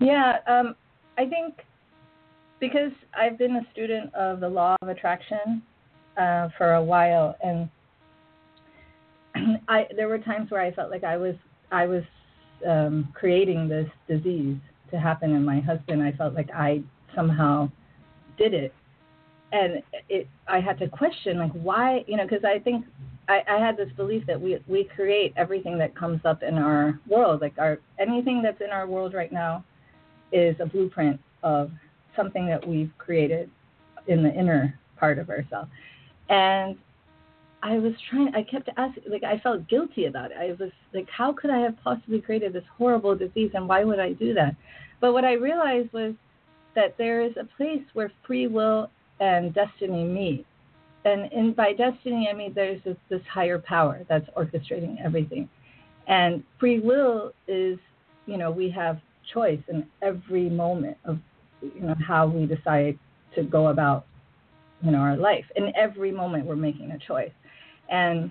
Yeah, 0.00 0.36
um, 0.46 0.76
I 1.16 1.26
think 1.26 1.54
because 2.60 2.92
I've 3.16 3.38
been 3.38 3.56
a 3.56 3.66
student 3.72 4.14
of 4.14 4.40
the 4.40 4.48
law 4.48 4.76
of 4.82 4.88
attraction 4.88 5.62
uh, 6.16 6.48
for 6.56 6.74
a 6.74 6.82
while, 6.82 7.36
and 7.42 7.68
I 9.68 9.86
there 9.96 10.08
were 10.08 10.18
times 10.18 10.50
where 10.50 10.60
I 10.60 10.72
felt 10.72 10.90
like 10.90 11.04
I 11.04 11.16
was 11.16 11.34
I 11.70 11.86
was 11.86 12.02
um, 12.66 13.08
creating 13.14 13.68
this 13.68 13.88
disease 14.08 14.58
to 14.90 14.98
happen 14.98 15.32
in 15.32 15.44
my 15.44 15.60
husband. 15.60 16.02
I 16.02 16.12
felt 16.12 16.34
like 16.34 16.50
I 16.54 16.82
somehow 17.14 17.70
did 18.36 18.54
it, 18.54 18.74
and 19.52 19.82
it 20.08 20.28
I 20.46 20.60
had 20.60 20.78
to 20.78 20.88
question 20.88 21.38
like 21.38 21.52
why 21.52 22.04
you 22.06 22.16
know 22.16 22.24
because 22.24 22.44
I 22.44 22.58
think 22.58 22.84
I, 23.28 23.42
I 23.48 23.58
had 23.58 23.76
this 23.76 23.90
belief 23.96 24.26
that 24.26 24.40
we 24.40 24.58
we 24.66 24.84
create 24.84 25.32
everything 25.36 25.78
that 25.78 25.94
comes 25.94 26.20
up 26.24 26.42
in 26.42 26.54
our 26.54 26.98
world 27.06 27.40
like 27.40 27.54
our 27.58 27.78
anything 27.98 28.42
that's 28.42 28.60
in 28.60 28.70
our 28.70 28.86
world 28.86 29.14
right 29.14 29.32
now 29.32 29.64
is 30.32 30.56
a 30.60 30.66
blueprint 30.66 31.20
of 31.42 31.70
something 32.16 32.46
that 32.46 32.66
we've 32.66 32.90
created 32.98 33.50
in 34.06 34.22
the 34.22 34.32
inner 34.32 34.78
part 34.98 35.18
of 35.18 35.30
ourselves 35.30 35.70
and 36.28 36.76
I 37.62 37.78
was 37.78 37.92
trying. 38.08 38.34
I 38.34 38.42
kept 38.42 38.68
asking, 38.76 39.04
like 39.10 39.24
I 39.24 39.38
felt 39.38 39.68
guilty 39.68 40.04
about 40.04 40.30
it. 40.30 40.36
I 40.38 40.54
was 40.58 40.70
like, 40.94 41.08
how 41.10 41.32
could 41.32 41.50
I 41.50 41.58
have 41.58 41.74
possibly 41.82 42.20
created 42.20 42.52
this 42.52 42.64
horrible 42.76 43.16
disease, 43.16 43.50
and 43.54 43.68
why 43.68 43.84
would 43.84 43.98
I 43.98 44.12
do 44.12 44.32
that? 44.34 44.54
But 45.00 45.12
what 45.12 45.24
I 45.24 45.32
realized 45.32 45.92
was 45.92 46.14
that 46.74 46.96
there 46.98 47.22
is 47.22 47.32
a 47.36 47.44
place 47.56 47.82
where 47.94 48.12
free 48.26 48.46
will 48.46 48.90
and 49.20 49.52
destiny 49.52 50.04
meet, 50.04 50.46
and 51.08 51.32
in 51.32 51.52
by 51.52 51.72
destiny 51.72 52.28
I 52.30 52.34
mean 52.34 52.52
there's 52.54 52.82
this, 52.84 52.96
this 53.08 53.22
higher 53.30 53.58
power 53.58 54.04
that's 54.08 54.28
orchestrating 54.36 55.02
everything, 55.04 55.48
and 56.06 56.42
free 56.58 56.80
will 56.80 57.32
is, 57.46 57.78
you 58.26 58.36
know, 58.36 58.50
we 58.50 58.70
have 58.70 59.00
choice 59.32 59.60
in 59.68 59.86
every 60.02 60.48
moment 60.48 60.96
of, 61.04 61.18
you 61.60 61.80
know, 61.80 61.94
how 62.06 62.26
we 62.26 62.46
decide 62.46 62.98
to 63.34 63.42
go 63.42 63.68
about 63.68 64.06
you 64.82 64.90
know 64.90 64.98
our 64.98 65.16
life. 65.16 65.44
In 65.56 65.72
every 65.76 66.12
moment 66.12 66.46
we're 66.46 66.56
making 66.56 66.90
a 66.92 66.98
choice. 66.98 67.32
And 67.90 68.30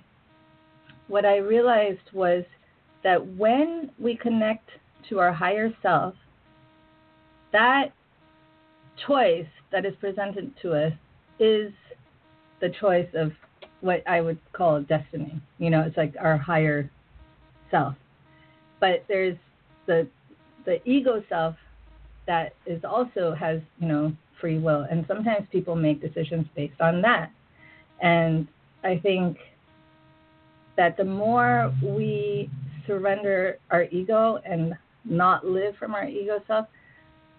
what 1.08 1.26
I 1.26 1.38
realized 1.38 2.12
was 2.14 2.44
that 3.04 3.26
when 3.36 3.92
we 4.00 4.16
connect 4.16 4.70
to 5.10 5.20
our 5.20 5.32
higher 5.32 5.74
self, 5.82 6.14
that 7.54 7.92
choice 9.08 9.48
that 9.72 9.86
is 9.86 9.94
presented 10.00 10.54
to 10.62 10.74
us 10.74 10.94
is 11.40 11.72
the 12.60 12.70
choice 12.70 13.08
of 13.14 13.32
what 13.82 14.04
I 14.08 14.22
would 14.22 14.40
call 14.54 14.82
destiny. 14.82 15.40
You 15.60 15.70
know, 15.70 15.82
it's 15.82 15.98
like 15.98 16.16
our 16.20 16.38
higher 16.38 16.90
self. 17.72 17.96
But 18.80 19.06
there's 19.08 19.38
the 19.86 20.08
the 20.66 20.88
ego 20.90 21.24
self 21.30 21.56
that 22.28 22.54
is 22.66 22.84
also 22.84 23.34
has, 23.34 23.62
you 23.80 23.88
know, 23.88 24.12
free 24.40 24.60
will 24.60 24.86
and 24.92 25.06
sometimes 25.08 25.48
people 25.52 25.76
make 25.76 26.02
decisions 26.02 26.46
based 26.56 26.80
on 26.82 27.02
that. 27.02 27.32
And 28.02 28.48
I 28.84 29.00
think 29.00 29.38
that 30.76 30.98
the 30.98 31.04
more 31.04 31.74
we 31.84 32.50
surrender 32.86 33.58
our 33.72 33.86
ego 33.86 34.40
and 34.46 34.74
not 35.04 35.46
live 35.46 35.76
from 35.78 35.96
our 35.96 36.06
ego 36.06 36.42
self, 36.48 36.68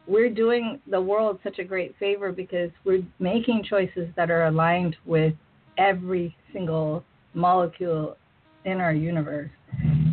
we're 0.09 0.31
doing 0.31 0.81
the 0.91 1.01
world 1.01 1.39
such 1.43 1.59
a 1.59 1.65
great 1.65 1.95
favor 1.99 2.33
because 2.33 2.71
we're 2.85 3.03
making 3.19 3.65
choices 3.69 4.09
that 4.17 4.31
are 4.31 4.47
aligned 4.47 4.97
with 5.05 5.35
every 5.77 6.35
single 6.53 7.05
molecule 7.35 8.17
in 8.65 8.81
our 8.81 8.93
universe. 8.93 9.51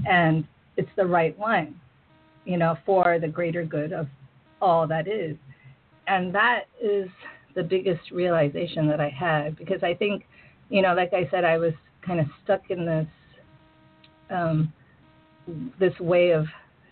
And 0.08 0.46
it's 0.78 0.90
the 0.96 1.06
right 1.06 1.38
one, 1.40 1.80
you 2.46 2.58
know, 2.58 2.78
for 2.86 3.20
the 3.20 3.28
greater 3.28 3.64
good 3.64 3.94
of 3.94 4.08
all 4.62 4.86
that 4.88 5.08
is. 5.08 5.38
And 6.08 6.36
that 6.36 6.66
is 6.82 7.10
the 7.56 7.64
biggest 7.64 8.12
realization 8.12 8.88
that 8.88 9.00
I 9.00 9.10
had 9.10 9.56
because 9.56 9.82
I 9.82 9.94
think 9.94 10.26
you 10.70 10.82
know, 10.82 10.94
like 10.94 11.14
I 11.14 11.28
said, 11.30 11.44
I 11.44 11.58
was 11.58 11.74
kind 12.06 12.20
of 12.20 12.28
stuck 12.44 12.70
in 12.70 12.86
this 12.86 13.08
um, 14.30 14.74
this 15.80 15.98
way 16.00 16.32
of 16.32 16.46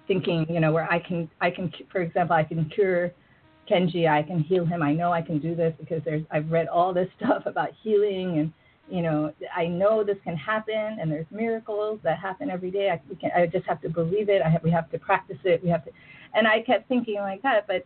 thinking, 0.08 0.46
you 0.50 0.60
know, 0.60 0.72
where 0.72 0.92
I 0.92 1.00
can 1.00 1.30
I 1.42 1.52
can, 1.52 1.72
for 1.92 2.02
example, 2.02 2.36
I 2.36 2.44
can 2.44 2.70
cure 2.70 3.12
Kenji, 3.70 4.10
I 4.10 4.24
can 4.24 4.40
heal 4.40 4.66
him. 4.66 4.82
I 4.82 4.94
know 4.94 5.14
I 5.14 5.22
can 5.22 5.40
do 5.40 5.56
this 5.56 5.74
because 5.80 6.02
there's 6.04 6.24
I've 6.32 6.50
read 6.52 6.68
all 6.68 6.94
this 6.94 7.10
stuff 7.18 7.44
about 7.46 7.70
healing 7.82 8.40
and 8.40 8.54
you 8.90 9.02
know 9.02 9.34
I 9.56 9.66
know 9.66 10.04
this 10.04 10.18
can 10.26 10.36
happen 10.36 10.98
and 11.00 11.10
there's 11.10 11.26
miracles 11.32 12.00
that 12.04 12.20
happen 12.20 12.50
every 12.50 12.72
day. 12.72 12.90
I 12.90 13.02
we 13.10 13.16
can 13.16 13.32
I 13.36 13.46
just 13.48 13.66
have 13.66 13.82
to 13.82 13.90
believe 13.90 14.30
it. 14.30 14.42
I 14.42 14.50
have 14.50 14.64
we 14.64 14.72
have 14.72 14.92
to 14.92 15.00
practice 15.00 15.40
it. 15.44 15.64
We 15.64 15.70
have 15.70 15.86
to, 15.86 15.92
and 16.34 16.48
I 16.48 16.62
kept 16.62 16.88
thinking 16.90 17.20
like 17.20 17.42
that. 17.44 17.68
But 17.68 17.86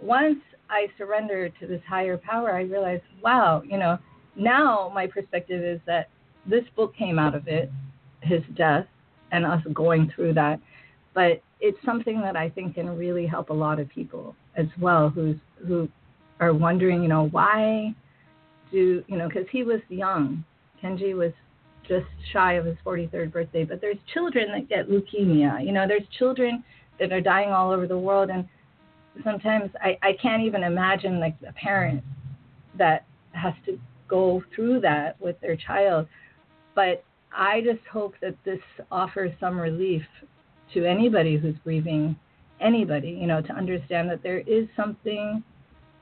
once 0.00 0.38
I 0.70 0.88
surrendered 0.96 1.52
to 1.60 1.66
this 1.66 1.82
higher 1.86 2.16
power, 2.16 2.52
I 2.54 2.62
realized, 2.62 3.02
wow, 3.22 3.62
you 3.64 3.76
know, 3.76 3.98
now 4.36 4.90
my 4.94 5.06
perspective 5.06 5.62
is 5.62 5.80
that 5.86 6.08
this 6.46 6.64
book 6.74 6.96
came 6.96 7.18
out 7.18 7.34
of 7.34 7.46
it, 7.46 7.70
his 8.22 8.42
death, 8.56 8.86
and 9.30 9.44
us 9.44 9.62
going 9.72 10.10
through 10.14 10.34
that. 10.34 10.58
But 11.14 11.42
it's 11.60 11.78
something 11.84 12.20
that 12.20 12.36
I 12.36 12.48
think 12.50 12.74
can 12.74 12.96
really 12.96 13.26
help 13.26 13.50
a 13.50 13.54
lot 13.54 13.78
of 13.78 13.88
people 13.88 14.34
as 14.56 14.66
well, 14.80 15.08
who's 15.08 15.36
who 15.66 15.88
are 16.40 16.52
wondering, 16.52 17.02
you 17.02 17.08
know, 17.08 17.28
why 17.28 17.94
do 18.70 19.04
you 19.06 19.16
know? 19.16 19.28
Because 19.28 19.46
he 19.50 19.62
was 19.62 19.80
young, 19.88 20.44
Kenji 20.82 21.14
was 21.14 21.32
just 21.88 22.06
shy 22.32 22.54
of 22.54 22.64
his 22.64 22.76
43rd 22.84 23.32
birthday. 23.32 23.64
But 23.64 23.80
there's 23.80 23.98
children 24.12 24.50
that 24.52 24.68
get 24.68 24.88
leukemia. 24.88 25.64
You 25.64 25.72
know, 25.72 25.86
there's 25.86 26.06
children 26.18 26.64
that 26.98 27.12
are 27.12 27.20
dying 27.20 27.50
all 27.50 27.70
over 27.70 27.86
the 27.86 27.98
world, 27.98 28.30
and 28.30 28.48
sometimes 29.24 29.70
I, 29.80 29.98
I 30.02 30.12
can't 30.20 30.42
even 30.42 30.62
imagine 30.62 31.20
like 31.20 31.36
a 31.46 31.52
parent 31.52 32.02
that 32.78 33.04
has 33.32 33.54
to 33.66 33.78
go 34.08 34.42
through 34.54 34.80
that 34.80 35.20
with 35.20 35.40
their 35.40 35.56
child. 35.56 36.06
But 36.74 37.04
I 37.34 37.60
just 37.60 37.84
hope 37.90 38.14
that 38.20 38.36
this 38.44 38.60
offers 38.90 39.32
some 39.40 39.58
relief 39.58 40.02
to 40.74 40.84
anybody 40.84 41.36
who's 41.36 41.56
grieving 41.64 42.16
anybody, 42.60 43.10
you 43.10 43.26
know, 43.26 43.40
to 43.42 43.52
understand 43.52 44.08
that 44.10 44.22
there 44.22 44.40
is 44.40 44.68
something 44.76 45.42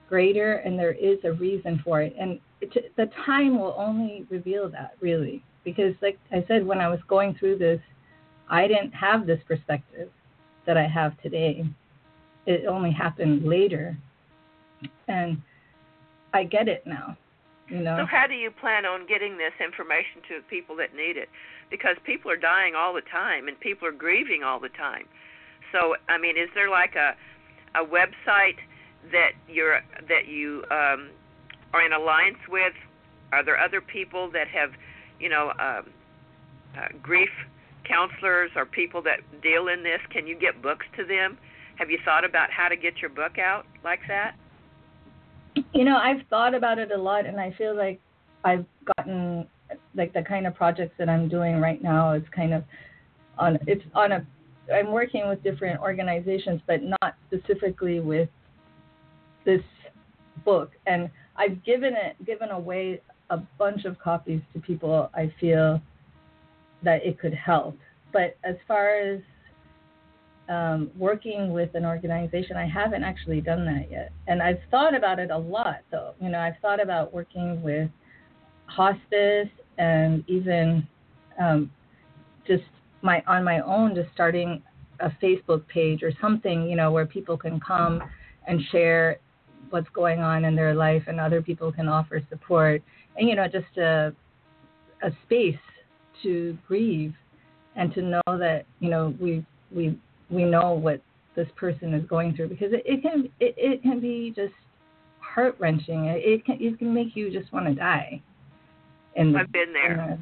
greater 0.09 0.55
and 0.57 0.79
there 0.79 0.93
is 0.93 1.19
a 1.25 1.33
reason 1.33 1.81
for 1.85 2.03
it. 2.03 2.15
And 2.19 2.39
it, 2.61 2.95
the 2.97 3.07
time 3.25 3.59
will 3.59 3.75
only 3.79 4.27
reveal 4.29 4.69
that, 4.71 4.93
really. 5.01 5.43
Because, 5.65 5.95
like 6.03 6.19
I 6.33 6.45
said, 6.49 6.67
when 6.67 6.81
I 6.81 6.89
was 6.89 7.01
going 7.09 7.35
through 7.35 7.59
this, 7.59 7.81
I 8.49 8.67
didn't 8.67 8.93
have 8.93 9.27
this 9.27 9.41
perspective 9.47 10.11
that 10.67 10.77
I 10.77 10.87
have 10.87 11.21
today. 11.23 11.65
It 12.47 12.67
only 12.67 12.91
happened 12.91 13.45
later. 13.45 13.97
And 15.09 15.41
I 16.33 16.45
get 16.45 16.69
it 16.69 16.87
now. 16.87 17.17
You 17.71 17.81
know. 17.81 17.99
So 17.99 18.07
how 18.07 18.27
do 18.27 18.35
you 18.35 18.51
plan 18.51 18.85
on 18.85 19.07
getting 19.07 19.39
this 19.39 19.55
information 19.63 20.21
to 20.29 20.43
the 20.43 20.47
people 20.51 20.77
that 20.77 20.95
need 20.95 21.17
it? 21.17 21.29
Because 21.71 21.97
people 22.05 22.31
are 22.31 22.37
dying 22.37 22.75
all 22.75 22.93
the 22.93 23.07
time 23.07 23.47
and 23.47 23.59
people 23.59 23.87
are 23.87 23.93
grieving 23.93 24.43
all 24.43 24.59
the 24.59 24.71
time. 24.71 25.07
So 25.73 25.95
I 26.09 26.19
mean, 26.19 26.37
is 26.37 26.51
there 26.55 26.69
like 26.69 26.97
a 26.97 27.15
a 27.79 27.85
website 27.85 28.59
that 29.13 29.33
you're 29.49 29.81
that 30.09 30.27
you 30.27 30.65
um, 30.71 31.11
are 31.73 31.85
in 31.85 31.93
alliance 31.93 32.43
with? 32.49 32.75
Are 33.33 33.45
there 33.45 33.59
other 33.59 33.81
people 33.81 34.31
that 34.33 34.49
have, 34.49 34.71
you 35.21 35.29
know, 35.29 35.53
um, 35.61 35.91
uh, 36.77 36.89
grief 37.01 37.31
counselors 37.85 38.51
or 38.57 38.67
people 38.67 39.03
that 39.03 39.21
deal 39.43 39.69
in 39.69 39.83
this? 39.83 40.01
Can 40.11 40.27
you 40.27 40.37
get 40.39 40.61
books 40.61 40.87
to 40.97 41.05
them? 41.05 41.39
Have 41.77 41.91
you 41.91 41.99
thought 42.05 42.25
about 42.25 42.51
how 42.51 42.69
to 42.69 42.77
get 42.77 42.99
your 42.99 43.11
book 43.11 43.39
out 43.39 43.67
like 43.85 44.01
that? 44.09 44.35
You 45.73 45.85
know, 45.85 45.97
I've 45.97 46.27
thought 46.29 46.55
about 46.55 46.79
it 46.79 46.91
a 46.91 46.97
lot, 46.97 47.27
and 47.27 47.39
I 47.39 47.55
feel 47.57 47.77
like 47.77 48.01
I've 48.45 48.65
gotten 48.97 49.47
like 49.95 50.13
the 50.13 50.23
kind 50.23 50.47
of 50.47 50.55
projects 50.55 50.95
that 50.99 51.09
I'm 51.09 51.29
doing 51.29 51.61
right 51.61 51.81
now 51.81 52.13
is 52.13 52.25
kind 52.35 52.53
of 52.53 52.65
on 53.39 53.59
it's 53.67 53.85
on 53.95 54.13
a 54.13 54.27
I'm 54.73 54.93
working 54.93 55.29
with 55.29 55.43
different 55.43 55.81
organizations, 55.81 56.61
but 56.67 56.81
not 56.83 57.17
specifically 57.27 58.01
with 58.01 58.29
this 59.45 59.63
book, 60.45 60.73
and 60.87 61.11
I've 61.37 61.63
given 61.65 61.95
it 61.95 62.25
given 62.27 62.51
away 62.51 63.01
a 63.31 63.39
bunch 63.59 63.85
of 63.85 63.99
copies 63.99 64.41
to 64.53 64.61
people 64.61 65.11
I 65.15 65.33
feel 65.41 65.81
that 66.83 67.05
it 67.05 67.19
could 67.19 67.35
help. 67.35 67.77
But 68.13 68.37
as 68.43 68.57
far 68.67 68.97
as 68.99 69.21
um, 70.51 70.91
working 70.99 71.53
with 71.53 71.75
an 71.75 71.85
organization, 71.85 72.57
I 72.57 72.67
haven't 72.67 73.05
actually 73.05 73.41
done 73.41 73.65
that 73.67 73.89
yet. 73.89 74.11
And 74.27 74.43
I've 74.43 74.59
thought 74.71 74.97
about 74.97 75.21
it 75.21 75.31
a 75.31 75.39
lot, 75.39 75.79
though. 75.93 76.15
You 76.21 76.29
know, 76.29 76.41
I've 76.41 76.59
thought 76.61 76.83
about 76.83 77.15
working 77.15 77.63
with 77.63 77.89
hospice 78.67 79.49
and 79.79 80.25
even 80.29 80.87
um, 81.41 81.71
just 82.47 82.65
my 83.03 83.23
on 83.29 83.45
my 83.45 83.61
own, 83.61 83.95
just 83.95 84.09
starting 84.13 84.61
a 84.99 85.11
Facebook 85.23 85.67
page 85.69 86.03
or 86.03 86.13
something, 86.21 86.69
you 86.69 86.77
know, 86.77 86.91
where 86.91 87.07
people 87.07 87.37
can 87.37 87.61
come 87.61 88.03
and 88.49 88.61
share 88.73 89.19
what's 89.71 89.89
going 89.91 90.19
on 90.19 90.45
in 90.45 90.57
their 90.57 90.75
life, 90.75 91.05
and 91.07 91.21
other 91.21 91.41
people 91.41 91.71
can 91.71 91.87
offer 91.87 92.21
support, 92.29 92.83
and 93.17 93.29
you 93.29 93.37
know, 93.37 93.47
just 93.47 93.79
a 93.79 94.13
a 95.03 95.11
space 95.25 95.55
to 96.25 96.59
grieve 96.67 97.15
and 97.77 97.95
to 97.95 98.03
know 98.03 98.21
that 98.27 98.65
you 98.81 98.91
know 98.91 99.15
we 99.21 99.47
we 99.71 99.97
we 100.31 100.45
know 100.45 100.73
what 100.73 101.01
this 101.37 101.49
person 101.57 101.95
is 101.95 102.05
going 102.07 102.35
through 102.35 102.49
because 102.49 102.73
it, 102.73 102.83
it 102.85 103.03
can 103.03 103.29
it, 103.41 103.55
it 103.57 103.83
can 103.83 104.01
be 104.01 104.33
just 104.35 104.55
heart 105.21 105.57
wrenching. 105.59 106.07
It, 106.07 106.23
it 106.25 106.45
can 106.45 106.59
it 106.61 106.79
can 106.79 106.93
make 106.93 107.15
you 107.15 107.31
just 107.31 107.53
want 107.53 107.67
to 107.67 107.75
die. 107.75 108.23
And 109.17 109.37
I've 109.37 109.53
been 109.53 109.73
there. 109.73 110.01
Uh, 110.01 110.17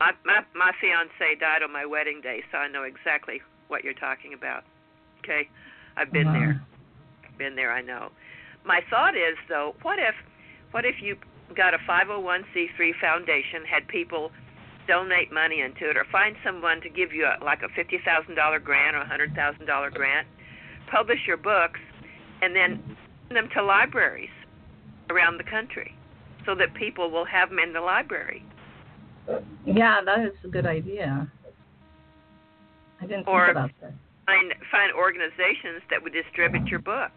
my 0.00 0.12
my 0.24 0.40
my 0.54 0.72
fiance 0.80 1.38
died 1.40 1.62
on 1.62 1.72
my 1.72 1.86
wedding 1.86 2.20
day, 2.22 2.42
so 2.50 2.58
I 2.58 2.68
know 2.68 2.82
exactly 2.84 3.40
what 3.68 3.84
you're 3.84 3.94
talking 3.94 4.34
about. 4.34 4.64
Okay, 5.20 5.48
I've 5.96 6.12
been 6.12 6.26
wow. 6.26 6.32
there. 6.32 6.66
Been 7.38 7.56
there, 7.56 7.72
I 7.72 7.82
know. 7.82 8.10
My 8.64 8.80
thought 8.90 9.16
is 9.16 9.36
though, 9.48 9.74
what 9.82 9.98
if 9.98 10.14
what 10.72 10.84
if 10.84 10.96
you 11.00 11.16
got 11.56 11.74
a 11.74 11.78
501c3 11.88 12.92
foundation, 13.00 13.64
had 13.68 13.86
people 13.88 14.30
donate 14.86 15.32
money 15.32 15.60
into 15.60 15.88
it, 15.90 15.96
or 15.96 16.04
find 16.10 16.36
someone 16.44 16.80
to 16.80 16.88
give 16.88 17.12
you 17.12 17.26
a, 17.26 17.42
like 17.44 17.62
a 17.62 17.68
fifty 17.74 17.98
thousand 18.04 18.34
dollar 18.34 18.58
grant 18.58 18.96
or 18.96 19.00
a 19.00 19.08
hundred 19.08 19.34
thousand 19.34 19.66
dollar 19.66 19.90
grant, 19.90 20.26
publish 20.90 21.20
your 21.26 21.36
books, 21.36 21.80
and 22.42 22.54
then 22.54 22.82
send 23.28 23.36
them 23.36 23.48
to 23.54 23.62
libraries 23.62 24.30
around 25.10 25.38
the 25.38 25.44
country, 25.44 25.94
so 26.46 26.54
that 26.54 26.74
people 26.74 27.10
will 27.10 27.24
have 27.24 27.50
them 27.50 27.58
in 27.58 27.72
the 27.72 27.80
library. 27.80 28.44
Yeah, 29.66 30.00
that 30.04 30.20
is 30.20 30.32
a 30.44 30.48
good 30.48 30.66
idea. 30.66 31.30
I 33.00 33.06
didn't 33.06 33.26
or 33.26 33.46
think 33.46 33.56
about 33.56 33.70
that. 33.80 33.92
Find 34.26 34.54
find 34.70 34.92
organizations 34.92 35.82
that 35.90 36.02
would 36.02 36.12
distribute 36.12 36.66
your 36.68 36.80
book. 36.80 37.12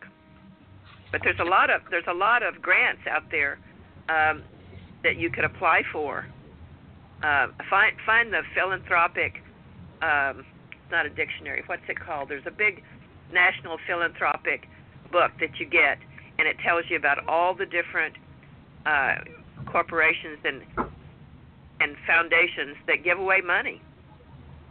But 1.11 1.22
there's 1.24 1.39
a 1.39 1.45
lot 1.45 1.70
of 1.70 1.82
there's 1.89 2.07
a 2.07 2.13
lot 2.13 2.43
of 2.43 2.61
grants 2.61 3.01
out 3.09 3.24
there 3.32 3.59
um, 4.09 4.43
that 5.03 5.18
you 5.18 5.30
could 5.30 5.45
apply 5.45 5.84
for 5.91 6.26
uh, 7.24 7.47
find 7.70 7.95
find 8.05 8.34
the 8.34 8.41
philanthropic. 8.53 9.41
Um, 10.01 10.45
not 10.91 11.05
a 11.05 11.09
dictionary. 11.09 11.63
What's 11.65 11.82
it 11.89 11.99
called? 11.99 12.30
There's 12.30 12.45
a 12.45 12.51
big 12.51 12.84
national 13.34 13.78
philanthropic 13.86 14.68
book 15.11 15.32
that 15.39 15.59
you 15.59 15.65
get, 15.65 15.97
and 16.39 16.47
it 16.47 16.57
tells 16.63 16.86
you 16.89 16.95
about 16.95 17.28
all 17.28 17.53
the 17.53 17.65
different 17.65 18.15
uh, 18.86 19.15
corporations 19.65 20.38
and 20.45 20.61
and 21.80 21.95
foundations 22.05 22.76
that 22.88 23.03
give 23.03 23.20
away 23.20 23.41
money, 23.41 23.82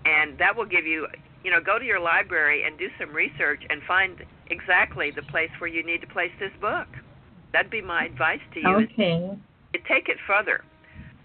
and 0.05 0.38
that 0.38 0.57
will 0.57 0.66
give 0.66 0.86
you. 0.86 1.09
You 1.44 1.53
know, 1.53 1.61
go 1.61 1.78
to 1.78 1.84
your 1.84 2.01
library 2.01 2.64
and 2.66 2.76
do 2.76 2.88
some 2.99 3.14
research 3.14 3.62
and 3.70 3.80
find 3.86 4.24
exactly 4.51 5.12
the 5.12 5.22
place 5.22 5.51
where 5.61 5.70
you 5.70 5.86
need 5.86 6.01
to 6.01 6.07
place 6.09 6.32
this 6.40 6.51
book. 6.61 6.88
That'd 7.53 7.70
be 7.70 7.80
my 7.80 8.07
advice 8.07 8.40
to 8.55 8.61
you. 8.61 8.76
Okay. 8.78 9.30
Is, 9.72 9.80
take 9.86 10.09
it 10.09 10.16
further. 10.26 10.64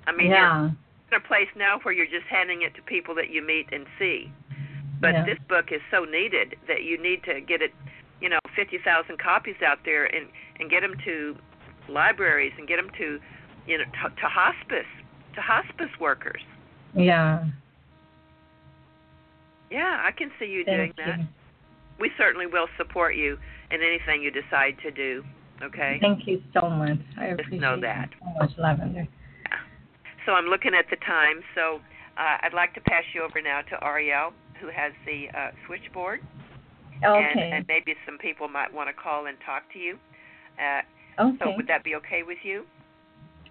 I 0.05 0.11
mean, 0.11 0.29
yeah 0.29 0.69
a 1.13 1.19
place 1.19 1.47
now 1.55 1.79
where 1.83 1.93
you're 1.93 2.05
just 2.05 2.27
handing 2.29 2.61
it 2.61 2.75
to 2.75 2.81
people 2.81 3.15
that 3.15 3.29
you 3.29 3.45
meet 3.45 3.67
and 3.71 3.85
see. 3.99 4.31
But 4.99 5.13
yeah. 5.13 5.25
this 5.25 5.39
book 5.49 5.71
is 5.71 5.81
so 5.89 6.05
needed 6.05 6.55
that 6.67 6.83
you 6.83 7.01
need 7.01 7.23
to 7.23 7.41
get 7.41 7.61
it, 7.61 7.73
you 8.21 8.29
know, 8.29 8.39
50,000 8.55 9.17
copies 9.19 9.55
out 9.65 9.79
there 9.83 10.05
and 10.05 10.27
and 10.59 10.69
get 10.69 10.81
them 10.81 10.93
to 11.05 11.35
libraries 11.89 12.53
and 12.57 12.67
get 12.67 12.77
them 12.77 12.91
to, 12.97 13.19
you 13.65 13.77
know, 13.79 13.83
to, 13.83 14.09
to 14.09 14.27
hospice, 14.27 14.89
to 15.35 15.41
hospice 15.41 15.89
workers. 15.99 16.41
Yeah. 16.95 17.45
Yeah, 19.71 20.03
I 20.05 20.11
can 20.11 20.29
see 20.37 20.45
you 20.45 20.63
Thank 20.65 20.77
doing 20.77 20.93
that. 20.97 21.19
You. 21.19 21.25
We 21.99 22.11
certainly 22.17 22.45
will 22.45 22.67
support 22.77 23.15
you 23.15 23.37
in 23.71 23.81
anything 23.81 24.21
you 24.21 24.31
decide 24.31 24.75
to 24.83 24.91
do. 24.91 25.23
Okay. 25.63 25.97
Thank 26.01 26.27
you 26.27 26.41
so 26.53 26.69
much. 26.69 26.97
I 27.17 27.29
Just 27.29 27.41
appreciate 27.41 27.61
know 27.61 27.79
that. 27.81 28.09
so 28.19 28.33
much, 28.39 28.57
Lavendar. 28.57 29.07
So 30.25 30.33
I'm 30.33 30.45
looking 30.45 30.73
at 30.73 30.85
the 30.89 30.97
time. 30.97 31.41
So 31.55 31.81
uh, 32.17 32.37
I'd 32.43 32.53
like 32.53 32.73
to 32.75 32.81
pass 32.81 33.03
you 33.13 33.23
over 33.23 33.41
now 33.41 33.61
to 33.69 33.83
Ariel, 33.83 34.31
who 34.59 34.67
has 34.67 34.93
the 35.05 35.27
uh, 35.37 35.51
switchboard. 35.65 36.21
Okay. 37.03 37.31
And, 37.33 37.53
and, 37.53 37.65
maybe 37.67 37.95
some 38.05 38.17
people 38.19 38.47
might 38.47 38.71
want 38.71 38.87
to 38.89 38.93
call 38.93 39.25
and 39.25 39.37
talk 39.43 39.63
to 39.73 39.79
you. 39.79 39.97
Uh, 40.59 40.81
okay. 41.21 41.37
So 41.43 41.53
would 41.55 41.67
that 41.67 41.83
be 41.83 41.95
okay 41.95 42.21
with 42.21 42.37
you? 42.43 42.65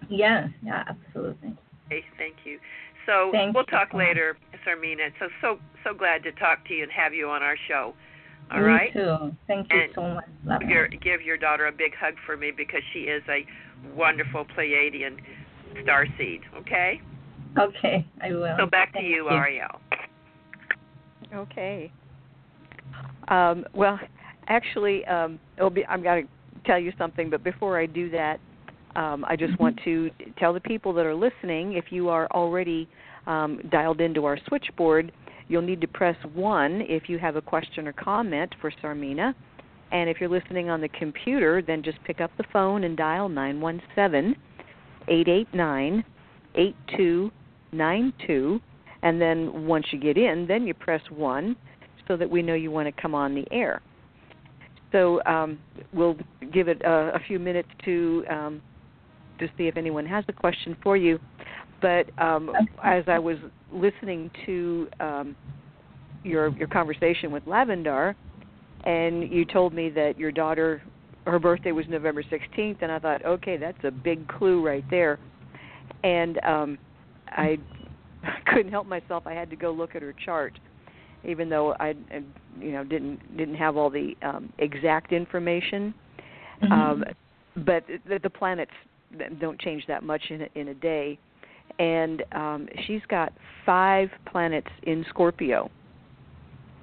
Yeah, 0.09 0.47
yeah, 0.63 0.83
absolutely. 0.87 1.57
Okay, 1.87 2.03
thank 2.17 2.35
you. 2.45 2.59
So 3.05 3.29
thank 3.33 3.53
we'll 3.53 3.65
you 3.67 3.71
talk 3.71 3.89
so 3.91 3.97
later, 3.97 4.37
Sarmina. 4.65 5.11
So 5.19 5.27
so 5.41 5.59
so 5.83 5.93
glad 5.93 6.23
to 6.23 6.31
talk 6.33 6.65
to 6.67 6.73
you 6.73 6.83
and 6.83 6.91
have 6.91 7.13
you 7.13 7.29
on 7.29 7.43
our 7.43 7.57
show. 7.67 7.93
All 8.51 8.59
me 8.59 8.65
right. 8.65 8.93
too. 8.93 9.35
Thank 9.47 9.67
you 9.71 9.79
and 9.79 9.91
so 9.95 10.01
much. 10.01 10.59
Give 10.61 10.69
your, 10.69 10.87
give 10.87 11.21
your 11.21 11.37
daughter 11.37 11.67
a 11.67 11.71
big 11.71 11.93
hug 11.99 12.15
for 12.25 12.35
me 12.35 12.51
because 12.55 12.81
she 12.93 13.01
is 13.01 13.23
a 13.29 13.45
wonderful 13.95 14.45
Pleiadian 14.45 15.17
star 15.83 16.05
seed. 16.17 16.41
Okay. 16.57 17.01
Okay, 17.59 18.05
I 18.21 18.31
will. 18.31 18.55
So 18.57 18.65
back 18.65 18.93
Thank 18.93 19.05
to 19.05 19.09
you, 19.09 19.25
you. 19.25 19.29
Ariel. 19.29 19.81
Okay. 21.33 21.91
Um, 23.27 23.65
well, 23.73 23.99
actually, 24.47 25.05
um, 25.05 25.39
it'll 25.57 25.69
be, 25.69 25.85
I'm 25.85 26.01
going 26.01 26.25
to 26.25 26.29
tell 26.65 26.79
you 26.79 26.93
something, 26.97 27.29
but 27.29 27.43
before 27.43 27.79
I 27.79 27.85
do 27.85 28.09
that, 28.11 28.39
um, 28.95 29.25
I 29.27 29.35
just 29.35 29.57
want 29.59 29.79
to 29.85 30.09
tell 30.37 30.53
the 30.53 30.59
people 30.59 30.93
that 30.93 31.05
are 31.05 31.15
listening 31.15 31.73
if 31.73 31.85
you 31.91 32.09
are 32.09 32.27
already 32.31 32.89
um, 33.27 33.61
dialed 33.71 34.01
into 34.01 34.25
our 34.25 34.37
switchboard, 34.47 35.11
you'll 35.47 35.61
need 35.61 35.81
to 35.81 35.87
press 35.87 36.15
1 36.33 36.81
if 36.87 37.07
you 37.07 37.17
have 37.17 37.35
a 37.35 37.41
question 37.41 37.87
or 37.87 37.93
comment 37.93 38.53
for 38.59 38.71
Sarmina. 38.83 39.33
And 39.91 40.09
if 40.09 40.17
you're 40.19 40.29
listening 40.29 40.69
on 40.69 40.81
the 40.81 40.89
computer, 40.89 41.61
then 41.61 41.83
just 41.83 42.01
pick 42.05 42.21
up 42.21 42.31
the 42.37 42.45
phone 42.51 42.83
and 42.85 42.95
dial 42.95 43.27
917 43.29 44.35
889 45.07 46.03
8292. 46.55 48.61
And 49.03 49.19
then 49.19 49.65
once 49.65 49.85
you 49.91 49.99
get 49.99 50.17
in, 50.17 50.45
then 50.47 50.67
you 50.67 50.73
press 50.73 51.01
1 51.09 51.55
so 52.07 52.17
that 52.17 52.29
we 52.29 52.41
know 52.41 52.53
you 52.53 52.71
want 52.71 52.93
to 52.93 53.01
come 53.01 53.15
on 53.15 53.33
the 53.33 53.45
air. 53.51 53.81
So 54.91 55.21
um, 55.25 55.59
we'll 55.93 56.17
give 56.51 56.67
it 56.67 56.81
a, 56.81 57.15
a 57.15 57.19
few 57.27 57.39
minutes 57.39 57.69
to 57.85 58.25
um, 58.29 58.61
to 59.39 59.47
see 59.57 59.67
if 59.67 59.77
anyone 59.77 60.05
has 60.05 60.23
a 60.27 60.33
question 60.33 60.75
for 60.83 60.97
you. 60.97 61.17
But 61.81 62.09
um, 62.21 62.51
as 62.83 63.03
I 63.07 63.17
was 63.17 63.37
listening 63.71 64.29
to 64.45 64.87
um, 64.99 65.35
your 66.23 66.49
your 66.57 66.67
conversation 66.67 67.31
with 67.31 67.45
Lavendar, 67.45 68.15
and 68.83 69.31
you 69.31 69.45
told 69.45 69.73
me 69.73 69.89
that 69.89 70.17
your 70.17 70.31
daughter, 70.31 70.81
her 71.25 71.39
birthday 71.39 71.71
was 71.71 71.85
November 71.87 72.23
16th, 72.23 72.77
and 72.81 72.91
I 72.91 72.99
thought, 72.99 73.23
okay, 73.25 73.57
that's 73.57 73.83
a 73.83 73.91
big 73.91 74.27
clue 74.27 74.65
right 74.65 74.83
there. 74.89 75.19
And 76.03 76.43
um, 76.43 76.77
I 77.27 77.57
couldn't 78.47 78.71
help 78.71 78.87
myself; 78.87 79.27
I 79.27 79.33
had 79.33 79.49
to 79.51 79.55
go 79.55 79.71
look 79.71 79.95
at 79.95 80.01
her 80.01 80.13
chart, 80.25 80.57
even 81.23 81.49
though 81.49 81.73
I, 81.79 81.93
you 82.59 82.71
know, 82.71 82.83
didn't 82.83 83.37
didn't 83.37 83.55
have 83.55 83.77
all 83.77 83.89
the 83.89 84.15
um, 84.23 84.51
exact 84.57 85.13
information. 85.13 85.93
Mm-hmm. 86.63 86.73
Um, 86.73 87.03
but 87.65 87.83
the, 88.07 88.19
the 88.21 88.29
planets 88.29 88.71
don't 89.39 89.59
change 89.59 89.83
that 89.87 90.03
much 90.03 90.21
in 90.29 90.41
a, 90.43 90.47
in 90.55 90.69
a 90.69 90.73
day, 90.73 91.19
and 91.79 92.23
um, 92.31 92.67
she's 92.87 93.01
got 93.09 93.33
five 93.65 94.09
planets 94.31 94.69
in 94.83 95.05
Scorpio. 95.09 95.69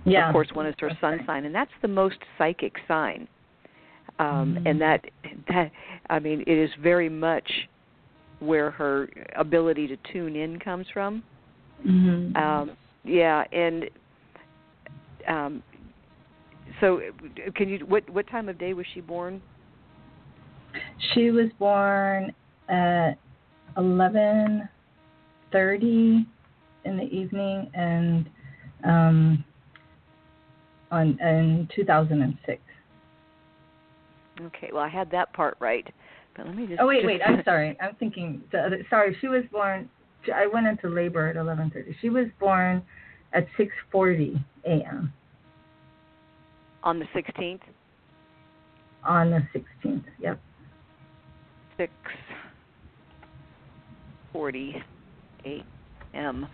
Yeah. 0.04 0.28
Of 0.28 0.32
course, 0.32 0.48
one 0.52 0.66
is 0.66 0.74
her 0.78 0.90
sun 1.00 1.20
sign, 1.26 1.44
and 1.44 1.54
that's 1.54 1.70
the 1.82 1.88
most 1.88 2.18
psychic 2.38 2.74
sign. 2.86 3.26
Um, 4.18 4.56
Mhm. 4.56 4.66
And 4.66 4.80
that 4.80 5.04
that 5.48 5.70
I 6.10 6.18
mean, 6.18 6.42
it 6.46 6.58
is 6.58 6.70
very 6.80 7.08
much 7.08 7.68
where 8.40 8.70
her 8.70 9.08
ability 9.36 9.88
to 9.88 9.96
tune 10.12 10.36
in 10.36 10.58
comes 10.58 10.86
from. 10.92 11.22
Mm-hmm. 11.86 12.36
Um, 12.36 12.76
yeah, 13.04 13.44
and 13.52 13.88
um, 15.26 15.62
so 16.80 17.00
can 17.54 17.68
you 17.68 17.78
what 17.86 18.08
what 18.10 18.26
time 18.28 18.48
of 18.48 18.58
day 18.58 18.74
was 18.74 18.86
she 18.94 19.00
born? 19.00 19.40
She 21.14 21.30
was 21.30 21.50
born 21.58 22.34
at 22.68 23.12
eleven 23.76 24.68
thirty 25.52 26.26
in 26.84 26.96
the 26.96 27.04
evening, 27.04 27.70
and 27.74 28.28
um, 28.84 29.44
on 30.90 31.18
in 31.20 31.68
two 31.74 31.84
thousand 31.84 32.22
and 32.22 32.36
six. 32.46 32.60
Okay, 34.40 34.70
well 34.72 34.82
I 34.82 34.88
had 34.88 35.10
that 35.10 35.32
part 35.32 35.56
right, 35.60 35.86
but 36.36 36.46
let 36.46 36.56
me 36.56 36.66
just. 36.66 36.80
Oh 36.80 36.86
wait, 36.86 36.98
just- 37.02 37.06
wait. 37.06 37.20
I'm 37.26 37.42
sorry. 37.44 37.76
I'm 37.80 37.94
thinking. 37.96 38.42
The 38.52 38.58
other, 38.60 38.86
sorry, 38.90 39.16
she 39.20 39.28
was 39.28 39.44
born. 39.50 39.88
I 40.34 40.46
went 40.46 40.66
into 40.66 40.88
labor 40.88 41.28
at 41.28 41.36
11:30. 41.36 41.94
She 42.00 42.10
was 42.10 42.26
born 42.40 42.82
at 43.32 43.46
6:40 43.58 44.42
a.m. 44.66 45.12
on 46.82 46.98
the 46.98 47.06
16th, 47.14 47.60
on 49.04 49.30
the 49.30 49.42
16th. 49.54 50.04
Yep. 50.18 50.40
six 51.76 51.92
forty 54.32 54.74
eight 55.44 55.64
m. 56.14 56.46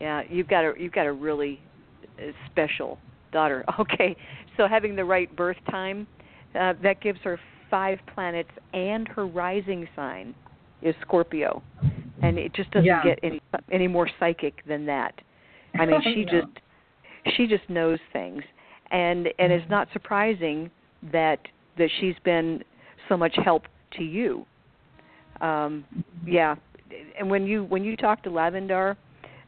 Yeah, 0.00 0.22
you've 0.28 0.48
got 0.48 0.64
a 0.64 0.72
you've 0.78 0.92
got 0.92 1.06
a 1.06 1.12
really 1.12 1.60
uh, 2.18 2.32
special 2.50 2.98
daughter. 3.32 3.64
Okay, 3.80 4.16
so 4.58 4.68
having 4.68 4.94
the 4.94 5.04
right 5.04 5.34
birth 5.34 5.56
time, 5.70 6.06
uh, 6.58 6.74
that 6.82 7.00
gives 7.00 7.18
her 7.22 7.40
five 7.70 7.98
planets, 8.14 8.50
and 8.74 9.08
her 9.08 9.26
rising 9.26 9.88
sign 9.96 10.34
is 10.82 10.94
Scorpio, 11.00 11.62
and 12.22 12.38
it 12.38 12.52
just 12.54 12.70
doesn't 12.72 12.84
Yeah. 12.84 13.02
get 13.02 13.18
any 13.22 13.40
any 13.72 13.88
more 13.88 14.08
psychic 14.18 14.62
than 14.66 14.84
that. 14.86 15.14
I 15.78 15.86
mean, 15.86 16.02
she 16.02 16.24
No. 16.32 16.40
just 16.40 17.36
she 17.36 17.46
just 17.46 17.68
knows 17.70 17.98
things, 18.12 18.42
and 18.90 19.28
and 19.38 19.52
it's 19.52 19.68
not 19.70 19.88
surprising 19.92 20.70
that 21.12 21.40
that 21.76 21.90
she's 22.00 22.16
been 22.24 22.62
so 23.08 23.16
much 23.16 23.34
help 23.36 23.64
to 23.92 24.02
you. 24.04 24.44
Um, 25.40 25.84
yeah, 26.26 26.56
and 27.18 27.30
when 27.30 27.46
you 27.46 27.64
when 27.64 27.84
you 27.84 27.96
talk 27.96 28.22
to 28.24 28.30
Lavendar, 28.30 28.96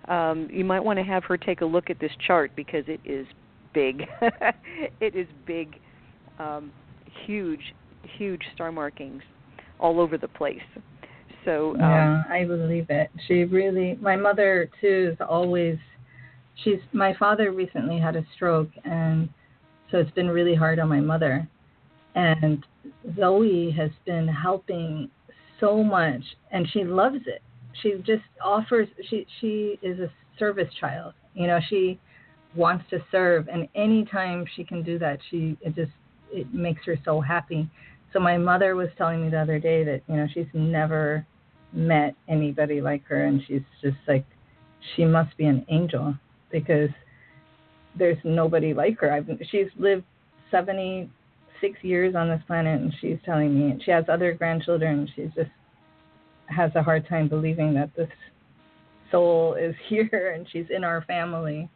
um, 0.09 0.49
you 0.51 0.65
might 0.65 0.81
want 0.81 0.99
to 0.99 1.05
have 1.05 1.25
her 1.25 1.37
take 1.37 1.63
a 1.63 1.65
look 1.67 1.91
at 1.91 1.99
this 2.01 2.13
chart 2.27 2.53
because 2.55 2.85
it 2.87 3.01
is 3.05 3.27
big. 3.73 4.07
it 5.01 5.14
is 5.14 5.27
big, 5.47 5.77
um, 6.39 6.73
huge, 7.27 7.75
huge 8.16 8.43
star 8.55 8.73
markings 8.73 9.23
all 9.79 10.01
over 10.01 10.18
the 10.18 10.29
place. 10.29 10.59
So 11.45 11.75
um, 11.75 11.81
Yeah, 11.81 12.23
I 12.29 12.45
believe 12.45 12.87
it. 12.91 13.11
She 13.27 13.45
really, 13.45 13.99
my 14.01 14.16
mother 14.16 14.71
too 14.81 15.11
is 15.12 15.27
always, 15.27 15.79
she's, 16.62 16.79
my 16.93 17.14
father 17.18 17.53
recently 17.53 17.99
had 17.99 18.16
a 18.16 18.25
stroke 18.35 18.71
and 18.85 19.29
so 19.91 19.99
it's 19.99 20.11
been 20.12 20.29
really 20.29 20.55
hard 20.55 20.79
on 20.79 20.89
my 20.89 21.01
mother. 21.01 21.49
And 22.14 22.64
Zoe 23.16 23.75
has 23.77 23.91
been 24.05 24.29
helping 24.29 25.11
so 25.59 25.83
much 25.83 26.23
and 26.53 26.68
she 26.73 26.85
loves 26.85 27.21
it. 27.27 27.43
She 27.83 27.95
just 28.05 28.23
offers, 28.45 28.89
she, 29.09 29.27
she 29.41 29.79
is 29.83 29.99
a 30.01 30.11
service 30.39 30.73
child. 30.79 31.14
You 31.35 31.47
know, 31.47 31.61
she 31.68 31.99
wants 32.55 32.84
to 32.90 32.98
serve 33.11 33.48
and 33.48 33.68
anytime 33.74 34.44
she 34.57 34.64
can 34.64 34.82
do 34.82 34.98
that, 34.98 35.18
she, 35.30 35.57
it 35.61 35.74
just, 35.74 35.92
it 36.32 36.53
makes 36.53 36.84
her 36.84 36.96
so 37.05 37.20
happy. 37.20 37.68
So 38.12 38.18
my 38.18 38.36
mother 38.36 38.74
was 38.74 38.88
telling 38.98 39.22
me 39.22 39.30
the 39.30 39.38
other 39.38 39.59
day 39.59 39.84
that 39.84 40.03
you 40.09 40.16
know 40.16 40.26
she's 40.32 40.46
never 40.53 41.24
met 41.72 42.14
anybody 42.28 42.80
like 42.80 43.05
her, 43.05 43.24
and 43.24 43.40
she's 43.46 43.62
just 43.80 43.96
like 44.09 44.24
she 44.96 45.05
must 45.05 45.36
be 45.36 45.44
an 45.46 45.64
angel 45.68 46.14
because 46.51 46.90
there's 47.96 48.18
nobody 48.24 48.74
like 48.74 48.98
her. 48.98 49.12
I've 49.12 49.28
she's 49.51 49.68
lived 49.78 50.05
76 50.51 51.78
years 51.82 52.14
on 52.16 52.28
this 52.28 52.42
planet, 52.46 52.80
and 52.80 52.92
she's 53.01 53.18
telling 53.24 53.57
me 53.57 53.80
she 53.84 53.90
has 53.92 54.05
other 54.09 54.32
grandchildren. 54.32 55.09
She's 55.14 55.30
just 55.36 55.51
has 56.46 56.72
a 56.74 56.82
hard 56.82 57.09
time 57.09 57.28
believing 57.28 57.74
that 57.74 57.94
this 57.96 58.09
soul 59.12 59.55
is 59.55 59.74
here 59.88 60.34
and 60.36 60.46
she's 60.51 60.66
in 60.74 60.82
our 60.82 61.03
family, 61.03 61.68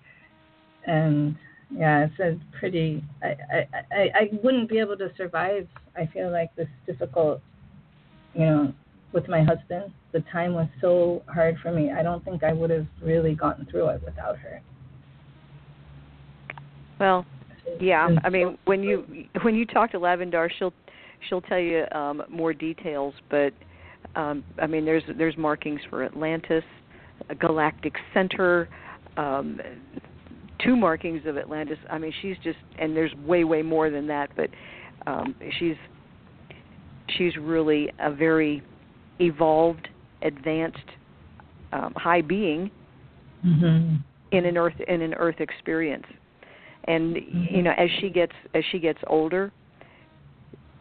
and 0.86 1.36
yeah, 1.70 2.06
it's 2.06 2.18
a 2.20 2.58
pretty. 2.58 3.02
I, 3.22 3.26
I 3.26 3.68
I 3.92 4.00
I 4.14 4.30
wouldn't 4.42 4.68
be 4.68 4.78
able 4.78 4.96
to 4.96 5.10
survive. 5.16 5.66
I 5.96 6.06
feel 6.06 6.30
like 6.30 6.54
this 6.56 6.68
difficult, 6.86 7.40
you 8.34 8.46
know, 8.46 8.74
with 9.12 9.28
my 9.28 9.42
husband. 9.42 9.92
The 10.12 10.20
time 10.32 10.54
was 10.54 10.68
so 10.80 11.22
hard 11.26 11.56
for 11.62 11.72
me. 11.72 11.90
I 11.90 12.02
don't 12.02 12.24
think 12.24 12.44
I 12.44 12.52
would 12.52 12.70
have 12.70 12.86
really 13.02 13.34
gotten 13.34 13.66
through 13.66 13.88
it 13.88 14.02
without 14.04 14.36
her. 14.38 14.62
well, 17.00 17.26
yeah. 17.80 18.08
I 18.22 18.30
mean, 18.30 18.58
when 18.64 18.82
you 18.82 19.26
when 19.42 19.54
you 19.54 19.66
talk 19.66 19.90
to 19.92 19.98
Lavendar, 19.98 20.48
she'll 20.58 20.72
she'll 21.28 21.40
tell 21.42 21.58
you 21.58 21.84
um, 21.92 22.22
more 22.28 22.52
details. 22.52 23.14
But 23.30 23.52
um, 24.16 24.44
I 24.60 24.66
mean, 24.66 24.84
there's 24.84 25.02
there's 25.16 25.36
markings 25.36 25.80
for 25.90 26.04
Atlantis, 26.04 26.64
a 27.30 27.34
galactic 27.34 27.94
center, 28.12 28.68
um, 29.16 29.60
two 30.62 30.76
markings 30.76 31.22
of 31.26 31.36
Atlantis. 31.36 31.78
I 31.90 31.98
mean, 31.98 32.12
she's 32.22 32.36
just 32.42 32.58
and 32.78 32.96
there's 32.96 33.14
way 33.26 33.44
way 33.44 33.62
more 33.62 33.90
than 33.90 34.06
that. 34.08 34.30
But 34.36 34.50
um, 35.06 35.34
she's 35.58 35.76
she's 37.16 37.36
really 37.36 37.90
a 37.98 38.12
very 38.12 38.62
evolved, 39.20 39.88
advanced, 40.22 40.78
um, 41.72 41.92
high 41.96 42.22
being 42.22 42.70
hmm 43.42 43.96
in 44.32 44.46
an 44.46 44.56
earth 44.56 44.74
in 44.88 45.00
an 45.00 45.14
earth 45.14 45.38
experience 45.38 46.06
and 46.88 47.16
you 47.50 47.62
know 47.62 47.72
as 47.76 47.88
she 48.00 48.10
gets 48.10 48.32
as 48.54 48.64
she 48.72 48.78
gets 48.78 48.98
older 49.06 49.52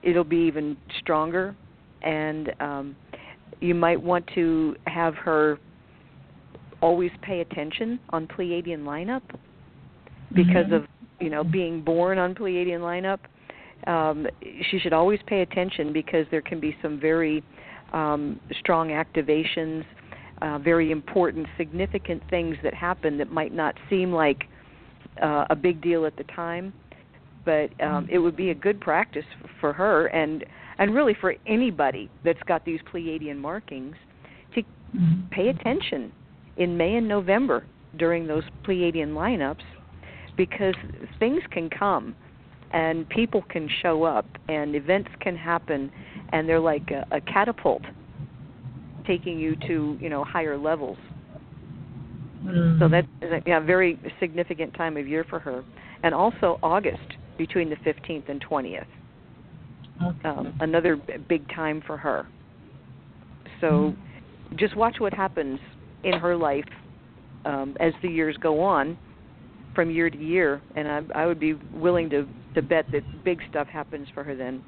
it'll 0.01 0.23
be 0.23 0.37
even 0.37 0.75
stronger 0.99 1.55
and 2.01 2.51
um 2.59 2.95
you 3.59 3.75
might 3.75 4.01
want 4.01 4.25
to 4.33 4.75
have 4.87 5.13
her 5.15 5.59
always 6.81 7.11
pay 7.21 7.41
attention 7.41 7.99
on 8.09 8.27
Pleiadian 8.27 8.79
lineup 8.79 9.21
because 10.33 10.67
Mhm. 10.67 10.75
of 10.77 10.87
you 11.19 11.29
know 11.29 11.43
being 11.43 11.81
born 11.81 12.17
on 12.17 12.33
Pleiadian 12.35 12.81
lineup 12.81 13.19
um 13.87 14.27
she 14.69 14.79
should 14.79 14.93
always 14.93 15.21
pay 15.23 15.41
attention 15.41 15.93
because 15.93 16.25
there 16.31 16.41
can 16.41 16.59
be 16.59 16.75
some 16.81 16.99
very 16.99 17.43
um 17.91 18.39
strong 18.59 18.89
activations 18.89 19.83
uh, 20.43 20.57
very 20.59 20.91
important, 20.91 21.47
significant 21.57 22.21
things 22.29 22.57
that 22.63 22.73
happen 22.73 23.17
that 23.17 23.31
might 23.31 23.53
not 23.53 23.75
seem 23.89 24.11
like 24.11 24.49
uh, 25.21 25.45
a 25.49 25.55
big 25.55 25.81
deal 25.81 26.05
at 26.05 26.15
the 26.17 26.23
time, 26.25 26.73
but 27.45 27.69
um, 27.81 28.07
it 28.11 28.17
would 28.19 28.35
be 28.35 28.49
a 28.49 28.55
good 28.55 28.79
practice 28.81 29.25
for 29.59 29.73
her 29.73 30.07
and 30.07 30.45
and 30.79 30.93
really 30.93 31.15
for 31.21 31.35
anybody 31.45 32.09
that's 32.25 32.41
got 32.47 32.65
these 32.65 32.79
Pleiadian 32.91 33.37
markings 33.37 33.95
to 34.55 34.63
Mhm. 34.95 35.29
pay 35.31 35.49
attention 35.49 36.11
in 36.57 36.75
May 36.75 36.95
and 36.95 37.07
November 37.07 37.65
during 37.97 38.25
those 38.27 38.43
Pleiadian 38.63 39.13
lineups 39.13 39.63
because 40.37 40.75
things 41.19 41.41
can 41.51 41.69
come 41.69 42.15
and 42.71 43.07
people 43.09 43.43
can 43.49 43.69
show 43.81 44.03
up 44.03 44.25
and 44.47 44.75
events 44.75 45.09
can 45.19 45.35
happen 45.35 45.91
and 46.31 46.47
they're 46.49 46.59
like 46.59 46.89
a, 46.91 47.05
a 47.15 47.21
catapult 47.21 47.83
taking 49.05 49.37
you 49.37 49.55
to 49.67 49.97
you 49.99 50.09
know 50.09 50.23
higher 50.23 50.57
levels. 50.57 50.97
Mhm. 52.43 52.79
so 52.79 52.89
that's 52.89 53.07
a 53.21 53.41
yeah, 53.45 53.59
very 53.59 53.99
significant 54.19 54.73
time 54.73 54.97
of 54.97 55.07
year 55.07 55.23
for 55.29 55.39
her. 55.39 55.63
And 56.03 56.13
also 56.13 56.59
august 56.61 57.17
between 57.37 57.69
the 57.69 57.77
15th 57.77 58.27
and 58.27 58.43
20th 58.43 58.85
Okay. 60.01 60.29
um, 60.29 60.53
another 60.59 60.95
b- 60.97 61.13
big 61.29 61.47
time 61.49 61.81
for 61.85 61.97
her. 61.97 62.27
So 63.61 63.93
just 64.57 64.75
watch 64.75 64.95
what 64.99 65.13
happens 65.13 65.59
in 66.03 66.13
her 66.19 66.35
life 66.35 66.65
um, 67.45 67.75
as 67.79 67.93
the 68.01 68.09
years 68.09 68.35
go 68.41 68.59
on 68.61 68.97
from 69.75 69.89
year 69.89 70.09
to 70.09 70.17
year 70.17 70.61
and 70.75 70.87
I, 70.87 71.01
I 71.15 71.25
would 71.25 71.39
be 71.39 71.53
willing 71.73 72.09
to 72.11 72.27
to 72.55 72.61
bet 72.61 72.85
that 72.91 73.03
big 73.23 73.39
stuff 73.49 73.67
happens 73.67 74.07
for 74.13 74.23
her 74.23 74.35
then 74.35 74.63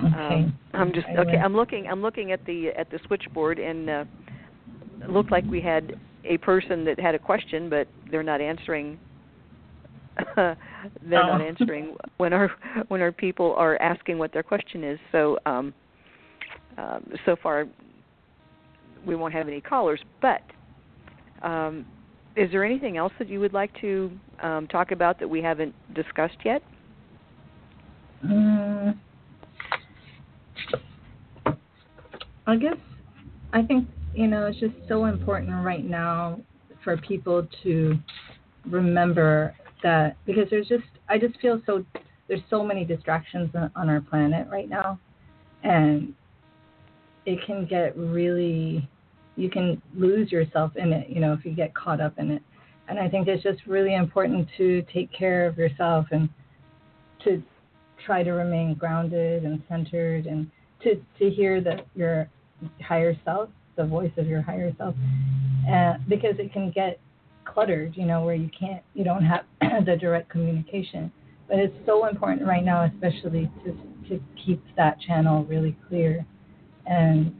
okay. 0.00 0.14
um, 0.16 0.58
I'm 0.74 0.92
just 0.92 1.06
okay. 1.18 1.36
I'm 1.36 1.54
looking. 1.54 1.86
I'm 1.86 2.02
looking 2.02 2.32
at 2.32 2.44
the 2.44 2.68
at 2.76 2.90
the 2.90 2.98
switchboard, 3.06 3.58
and 3.58 3.90
uh, 3.90 4.04
it 5.02 5.10
looked 5.10 5.32
like 5.32 5.44
we 5.44 5.60
had 5.60 5.98
a 6.24 6.38
person 6.38 6.84
that 6.84 7.00
had 7.00 7.14
a 7.14 7.18
question, 7.18 7.68
but 7.68 7.88
they're 8.10 8.22
not 8.22 8.40
answering. 8.40 8.98
they're 10.36 10.56
not 11.10 11.40
Oh. 11.40 11.44
answering 11.44 11.96
when 12.18 12.32
our 12.32 12.50
when 12.88 13.00
our 13.00 13.12
people 13.12 13.54
are 13.56 13.80
asking 13.80 14.18
what 14.18 14.32
their 14.32 14.42
question 14.42 14.84
is. 14.84 14.98
So 15.12 15.38
um, 15.46 15.72
um, 16.76 17.12
so 17.24 17.36
far, 17.42 17.66
we 19.06 19.16
won't 19.16 19.34
have 19.34 19.48
any 19.48 19.60
callers. 19.60 20.00
But 20.20 20.42
um, 21.42 21.86
is 22.38 22.52
there 22.52 22.64
anything 22.64 22.96
else 22.96 23.12
that 23.18 23.28
you 23.28 23.40
would 23.40 23.52
like 23.52 23.72
to 23.80 24.12
um, 24.40 24.68
talk 24.68 24.92
about 24.92 25.18
that 25.18 25.28
we 25.28 25.42
haven't 25.42 25.74
discussed 25.94 26.36
yet? 26.44 26.62
Mm, 28.24 28.96
I 32.46 32.56
guess 32.56 32.76
I 33.52 33.62
think 33.62 33.88
you 34.14 34.28
know 34.28 34.46
it's 34.46 34.58
just 34.60 34.74
so 34.88 35.06
important 35.06 35.64
right 35.64 35.84
now 35.84 36.40
for 36.84 36.96
people 36.96 37.46
to 37.64 37.98
remember 38.66 39.54
that 39.82 40.16
because 40.24 40.48
there's 40.50 40.68
just 40.68 40.84
I 41.08 41.18
just 41.18 41.38
feel 41.40 41.60
so 41.66 41.84
there's 42.28 42.42
so 42.50 42.64
many 42.64 42.84
distractions 42.84 43.50
on, 43.54 43.70
on 43.74 43.88
our 43.88 44.00
planet 44.00 44.46
right 44.48 44.68
now, 44.68 44.98
and 45.64 46.14
it 47.26 47.38
can 47.46 47.66
get 47.66 47.96
really 47.96 48.88
you 49.38 49.50
can 49.50 49.80
lose 49.94 50.30
yourself 50.32 50.72
in 50.76 50.92
it 50.92 51.08
you 51.08 51.20
know 51.20 51.32
if 51.32 51.44
you 51.44 51.52
get 51.52 51.74
caught 51.74 52.00
up 52.00 52.18
in 52.18 52.30
it 52.30 52.42
and 52.88 52.98
i 52.98 53.08
think 53.08 53.28
it's 53.28 53.42
just 53.42 53.60
really 53.66 53.94
important 53.94 54.48
to 54.56 54.82
take 54.92 55.10
care 55.12 55.46
of 55.46 55.56
yourself 55.56 56.06
and 56.10 56.28
to 57.22 57.42
try 58.04 58.22
to 58.22 58.32
remain 58.32 58.74
grounded 58.74 59.44
and 59.44 59.62
centered 59.68 60.26
and 60.26 60.50
to 60.82 60.94
to 61.18 61.30
hear 61.30 61.60
that 61.60 61.86
your 61.94 62.28
higher 62.82 63.14
self, 63.24 63.48
the 63.76 63.84
voice 63.84 64.12
of 64.16 64.26
your 64.26 64.42
higher 64.42 64.72
self, 64.78 64.94
uh, 65.72 65.94
because 66.08 66.34
it 66.38 66.52
can 66.52 66.70
get 66.70 66.98
cluttered, 67.44 67.96
you 67.96 68.04
know, 68.04 68.24
where 68.24 68.34
you 68.34 68.50
can't, 68.58 68.82
you 68.94 69.04
don't 69.04 69.24
have 69.24 69.44
the 69.86 69.96
direct 69.96 70.28
communication. 70.28 71.10
But 71.48 71.58
it's 71.58 71.74
so 71.86 72.06
important 72.06 72.46
right 72.46 72.64
now, 72.64 72.84
especially 72.84 73.50
to 73.64 73.76
to 74.08 74.22
keep 74.44 74.62
that 74.76 74.98
channel 75.00 75.44
really 75.44 75.76
clear, 75.88 76.24
and 76.86 77.34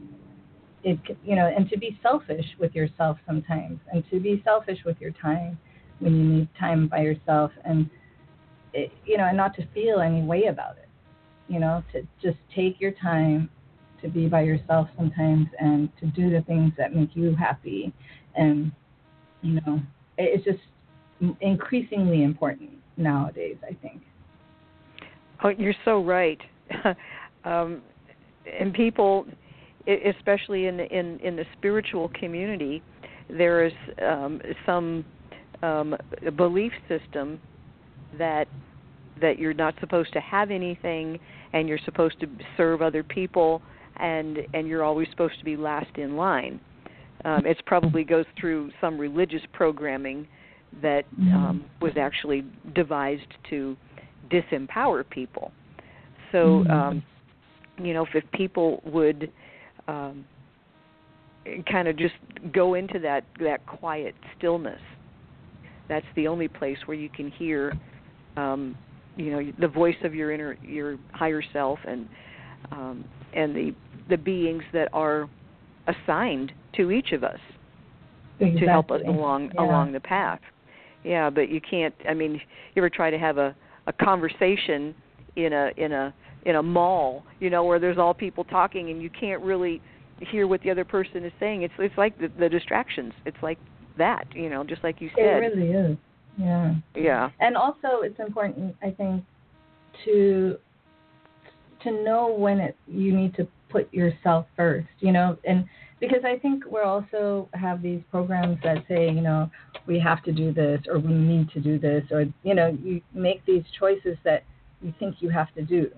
it, 0.83 0.99
you 1.23 1.35
know, 1.35 1.51
and 1.55 1.69
to 1.69 1.77
be 1.77 1.99
selfish 2.01 2.45
with 2.59 2.73
yourself 2.73 3.17
sometimes, 3.25 3.79
and 3.91 4.03
to 4.11 4.19
be 4.19 4.41
selfish 4.43 4.79
with 4.85 4.99
your 4.99 5.11
time 5.11 5.57
when 5.99 6.15
you 6.15 6.23
need 6.23 6.49
time 6.59 6.87
by 6.87 7.01
yourself, 7.01 7.51
and 7.65 7.89
it, 8.73 8.91
you 9.05 9.17
know, 9.17 9.25
and 9.25 9.37
not 9.37 9.55
to 9.55 9.67
feel 9.73 9.99
any 9.99 10.21
way 10.21 10.45
about 10.45 10.77
it, 10.77 10.89
you 11.47 11.59
know, 11.59 11.83
to 11.91 12.01
just 12.21 12.37
take 12.55 12.79
your 12.79 12.91
time 12.91 13.49
to 14.01 14.07
be 14.07 14.27
by 14.27 14.41
yourself 14.41 14.87
sometimes 14.97 15.47
and 15.59 15.89
to 15.99 16.05
do 16.07 16.29
the 16.29 16.41
things 16.41 16.71
that 16.77 16.95
make 16.95 17.09
you 17.15 17.35
happy 17.35 17.93
and 18.35 18.71
you 19.41 19.59
know 19.61 19.79
it's 20.17 20.43
just 20.43 20.59
increasingly 21.41 22.23
important 22.23 22.69
nowadays 22.97 23.57
i 23.63 23.73
think. 23.81 24.01
Oh 25.43 25.49
you're 25.49 25.75
so 25.85 26.03
right. 26.03 26.39
Um 27.45 27.81
and 28.59 28.73
people 28.73 29.25
especially 29.89 30.67
in 30.67 30.77
the 30.77 30.85
in 30.87 31.19
in 31.19 31.35
the 31.35 31.45
spiritual 31.57 32.09
community 32.09 32.81
there 33.29 33.65
is 33.65 33.73
um 34.05 34.41
some 34.65 35.05
um 35.63 35.95
belief 36.35 36.71
system 36.87 37.39
that 38.17 38.47
that 39.21 39.37
you're 39.37 39.53
not 39.53 39.73
supposed 39.79 40.13
to 40.13 40.19
have 40.19 40.51
anything 40.51 41.19
and 41.53 41.67
you're 41.67 41.79
supposed 41.85 42.19
to 42.19 42.27
serve 42.57 42.81
other 42.81 43.03
people 43.03 43.61
and 43.97 44.39
and 44.53 44.67
you're 44.67 44.83
always 44.83 45.07
supposed 45.09 45.37
to 45.39 45.45
be 45.45 45.57
last 45.57 45.97
in 45.97 46.15
line. 46.15 46.59
Um, 47.25 47.45
it 47.45 47.57
probably 47.65 48.05
goes 48.05 48.25
through 48.39 48.71
some 48.79 48.97
religious 48.97 49.41
programming 49.51 50.25
that 50.81 51.03
um, 51.33 51.65
was 51.81 51.93
actually 51.99 52.45
devised 52.73 53.27
to 53.49 53.75
disempower 54.31 55.07
people. 55.09 55.51
So, 56.31 56.63
mm-hmm. 56.63 56.71
um, 56.71 57.03
you 57.77 57.93
know, 57.93 58.05
if, 58.05 58.15
if 58.15 58.31
people 58.31 58.81
would 58.85 59.31
um, 59.89 60.25
kind 61.69 61.87
of 61.87 61.97
just 61.97 62.15
go 62.53 62.75
into 62.75 62.99
that 62.99 63.23
that 63.39 63.65
quiet 63.65 64.15
stillness, 64.37 64.81
that's 65.87 66.05
the 66.15 66.27
only 66.27 66.47
place 66.47 66.77
where 66.85 66.97
you 66.97 67.09
can 67.09 67.31
hear, 67.31 67.73
um, 68.37 68.77
you 69.17 69.31
know, 69.31 69.51
the 69.59 69.67
voice 69.67 69.95
of 70.03 70.13
your 70.13 70.31
inner 70.31 70.57
your 70.63 70.97
higher 71.13 71.43
self 71.53 71.79
and 71.87 72.07
um, 72.71 73.03
and 73.33 73.55
the 73.55 73.75
the 74.09 74.17
beings 74.17 74.63
that 74.73 74.89
are 74.93 75.29
assigned 75.87 76.51
to 76.75 76.91
each 76.91 77.11
of 77.11 77.23
us 77.23 77.39
exactly. 78.39 78.61
to 78.61 78.71
help 78.71 78.91
us 78.91 79.01
along 79.07 79.51
yeah. 79.55 79.61
along 79.61 79.91
the 79.91 79.99
path. 79.99 80.39
Yeah, 81.03 81.29
but 81.29 81.49
you 81.49 81.61
can't. 81.61 81.95
I 82.07 82.13
mean, 82.13 82.33
you 82.33 82.39
ever 82.77 82.89
try 82.89 83.09
to 83.09 83.17
have 83.17 83.37
a 83.37 83.55
a 83.87 83.93
conversation 83.93 84.93
in 85.35 85.53
a 85.53 85.71
in 85.77 85.91
a 85.93 86.13
in 86.45 86.55
a 86.55 86.63
mall, 86.63 87.23
you 87.39 87.49
know, 87.49 87.63
where 87.63 87.79
there's 87.79 87.97
all 87.97 88.13
people 88.13 88.43
talking 88.43 88.89
and 88.89 89.01
you 89.01 89.09
can't 89.09 89.41
really 89.41 89.81
hear 90.19 90.47
what 90.47 90.61
the 90.61 90.69
other 90.71 90.85
person 90.85 91.23
is 91.23 91.33
saying. 91.39 91.63
It's 91.63 91.73
it's 91.77 91.97
like 91.97 92.17
the, 92.19 92.29
the 92.39 92.49
distractions. 92.49 93.13
It's 93.25 93.37
like 93.41 93.57
that, 93.97 94.25
you 94.33 94.49
know, 94.49 94.63
just 94.63 94.83
like 94.83 95.01
you 95.01 95.09
said. 95.15 95.25
It 95.25 95.55
really 95.55 95.71
is. 95.71 95.97
Yeah. 96.37 96.75
Yeah. 96.95 97.29
And 97.39 97.57
also, 97.57 98.01
it's 98.01 98.19
important, 98.19 98.75
I 98.81 98.91
think, 98.91 99.23
to 100.05 100.57
to 101.83 102.03
know 102.03 102.33
when 102.37 102.59
it 102.59 102.75
you 102.87 103.15
need 103.15 103.35
to 103.35 103.47
put 103.69 103.93
yourself 103.93 104.45
first, 104.55 104.87
you 104.99 105.11
know, 105.11 105.37
and 105.45 105.65
because 105.99 106.23
I 106.25 106.37
think 106.39 106.65
we're 106.65 106.83
also 106.83 107.49
have 107.53 107.81
these 107.81 108.01
programs 108.09 108.57
that 108.63 108.85
say, 108.87 109.09
you 109.11 109.21
know, 109.21 109.51
we 109.85 109.99
have 109.99 110.23
to 110.23 110.31
do 110.31 110.53
this 110.53 110.81
or 110.87 110.99
we 110.99 111.13
need 111.13 111.49
to 111.51 111.59
do 111.59 111.77
this 111.77 112.03
or 112.11 112.25
you 112.43 112.55
know, 112.55 112.77
you 112.81 113.01
make 113.13 113.45
these 113.45 113.63
choices 113.77 114.17
that 114.23 114.43
you 114.81 114.93
think 114.99 115.17
you 115.19 115.29
have 115.29 115.53
to 115.55 115.61
do 115.61 115.91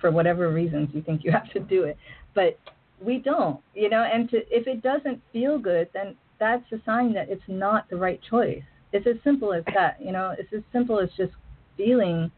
for 0.00 0.10
whatever 0.10 0.50
reasons 0.50 0.88
you 0.92 1.02
think 1.02 1.24
you 1.24 1.32
have 1.32 1.50
to 1.52 1.60
do 1.60 1.84
it. 1.84 1.96
But 2.34 2.58
we 3.04 3.18
don't, 3.18 3.60
you 3.74 3.88
know, 3.88 4.02
and 4.02 4.28
to 4.30 4.38
if 4.54 4.66
it 4.66 4.82
doesn't 4.82 5.20
feel 5.32 5.58
good, 5.58 5.88
then 5.92 6.16
that's 6.40 6.64
a 6.72 6.80
sign 6.84 7.12
that 7.14 7.28
it's 7.28 7.42
not 7.48 7.88
the 7.90 7.96
right 7.96 8.20
choice. 8.28 8.62
It's 8.92 9.06
as 9.06 9.16
simple 9.22 9.52
as 9.52 9.64
that, 9.74 9.98
you 10.00 10.12
know, 10.12 10.34
it's 10.38 10.52
as 10.52 10.62
simple 10.72 10.98
as 10.98 11.08
just 11.16 11.32
feeling 11.76 12.30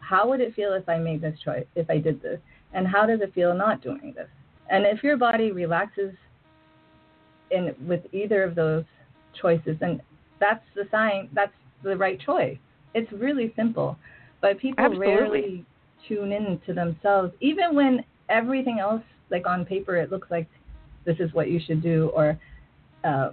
how 0.00 0.28
would 0.28 0.40
it 0.40 0.54
feel 0.54 0.72
if 0.74 0.88
I 0.88 0.98
made 0.98 1.20
this 1.20 1.38
choice, 1.44 1.64
if 1.76 1.88
I 1.88 1.98
did 1.98 2.20
this? 2.22 2.40
And 2.72 2.86
how 2.86 3.06
does 3.06 3.20
it 3.20 3.34
feel 3.34 3.54
not 3.54 3.82
doing 3.82 4.12
this? 4.16 4.28
And 4.70 4.84
if 4.86 5.02
your 5.02 5.16
body 5.16 5.52
relaxes 5.52 6.14
in 7.50 7.74
with 7.86 8.00
either 8.12 8.42
of 8.42 8.54
those 8.54 8.84
choices, 9.40 9.76
then 9.80 10.00
that's 10.40 10.64
the 10.74 10.84
sign, 10.90 11.28
that's 11.34 11.52
the 11.82 11.96
right 11.96 12.18
choice. 12.20 12.58
It's 12.94 13.10
really 13.12 13.52
simple. 13.54 13.96
But 14.40 14.58
people 14.58 14.84
Absolutely. 14.84 15.06
rarely 15.06 15.66
tune 16.08 16.32
in 16.32 16.60
to 16.66 16.72
themselves, 16.72 17.32
even 17.40 17.74
when 17.74 18.04
everything 18.28 18.78
else, 18.78 19.02
like 19.30 19.46
on 19.46 19.64
paper, 19.64 19.96
it 19.96 20.10
looks 20.10 20.30
like 20.30 20.48
this 21.04 21.16
is 21.18 21.32
what 21.32 21.50
you 21.50 21.60
should 21.64 21.82
do, 21.82 22.10
or, 22.14 22.38
uh, 23.04 23.30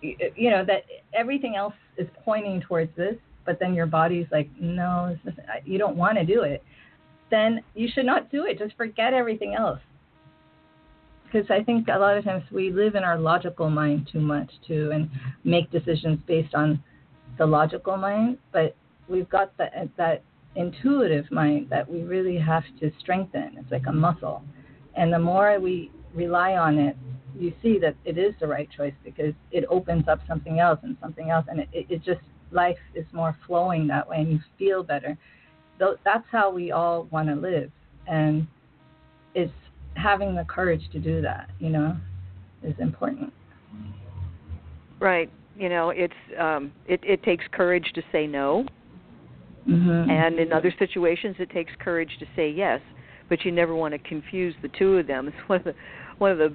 you 0.00 0.50
know, 0.50 0.64
that 0.64 0.84
everything 1.14 1.56
else 1.56 1.74
is 1.96 2.08
pointing 2.24 2.60
towards 2.60 2.94
this 2.96 3.16
but 3.44 3.58
then 3.58 3.74
your 3.74 3.86
body's 3.86 4.26
like, 4.30 4.48
no, 4.60 5.16
you 5.64 5.78
don't 5.78 5.96
want 5.96 6.18
to 6.18 6.24
do 6.24 6.42
it, 6.42 6.62
then 7.30 7.60
you 7.74 7.88
should 7.92 8.06
not 8.06 8.30
do 8.30 8.46
it. 8.46 8.58
Just 8.58 8.76
forget 8.76 9.14
everything 9.14 9.54
else. 9.54 9.80
Because 11.24 11.50
I 11.50 11.62
think 11.62 11.88
a 11.88 11.98
lot 11.98 12.16
of 12.16 12.24
times 12.24 12.44
we 12.52 12.70
live 12.70 12.94
in 12.94 13.04
our 13.04 13.18
logical 13.18 13.70
mind 13.70 14.08
too 14.12 14.20
much 14.20 14.50
too, 14.66 14.90
and 14.92 15.10
make 15.44 15.70
decisions 15.70 16.20
based 16.26 16.54
on 16.54 16.82
the 17.38 17.46
logical 17.46 17.96
mind, 17.96 18.36
but 18.52 18.76
we've 19.08 19.28
got 19.30 19.56
that 19.56 19.88
that 19.96 20.22
intuitive 20.56 21.30
mind 21.30 21.68
that 21.70 21.90
we 21.90 22.02
really 22.02 22.38
have 22.38 22.64
to 22.80 22.90
strengthen. 22.98 23.56
It's 23.58 23.70
like 23.70 23.86
a 23.88 23.92
muscle, 23.92 24.42
and 24.94 25.12
the 25.12 25.18
more 25.18 25.58
we 25.60 25.90
rely 26.14 26.52
on 26.52 26.78
it, 26.78 26.96
you 27.38 27.52
see 27.62 27.78
that 27.78 27.94
it 28.04 28.18
is 28.18 28.34
the 28.40 28.46
right 28.46 28.68
choice 28.76 28.94
because 29.04 29.34
it 29.50 29.64
opens 29.70 30.08
up 30.08 30.20
something 30.28 30.60
else 30.60 30.78
and 30.82 30.96
something 31.00 31.30
else, 31.30 31.46
and 31.48 31.60
it, 31.60 31.68
it 31.72 32.04
just 32.04 32.20
life 32.52 32.76
is 32.94 33.06
more 33.12 33.36
flowing 33.46 33.86
that 33.86 34.08
way 34.08 34.18
and 34.18 34.30
you 34.30 34.38
feel 34.58 34.82
better. 34.82 35.16
That's 35.78 36.24
how 36.30 36.50
we 36.50 36.70
all 36.70 37.04
want 37.10 37.28
to 37.28 37.34
live. 37.34 37.70
And 38.06 38.46
it's 39.34 39.52
having 39.94 40.34
the 40.34 40.44
courage 40.44 40.82
to 40.92 40.98
do 40.98 41.22
that, 41.22 41.50
you 41.58 41.70
know, 41.70 41.96
is 42.62 42.74
important. 42.78 43.32
Right. 45.00 45.30
You 45.56 45.68
know, 45.68 45.90
it's 45.90 46.14
um 46.38 46.72
it 46.86 47.00
it 47.02 47.22
takes 47.22 47.44
courage 47.52 47.90
to 47.94 48.02
say 48.12 48.26
no. 48.26 48.66
Mm-hmm. 49.68 50.10
And 50.10 50.38
in 50.38 50.52
other 50.52 50.74
situations 50.78 51.36
it 51.38 51.50
takes 51.50 51.72
courage 51.78 52.10
to 52.18 52.26
say 52.34 52.50
yes, 52.50 52.80
but 53.28 53.44
you 53.44 53.52
never 53.52 53.74
want 53.74 53.92
to 53.92 53.98
confuse 53.98 54.54
the 54.62 54.68
two 54.68 54.98
of 54.98 55.06
them. 55.06 55.28
It's 55.38 55.48
one 55.48 55.58
of 55.58 55.64
the 55.64 55.74
one 56.18 56.30
of 56.32 56.38
the 56.38 56.52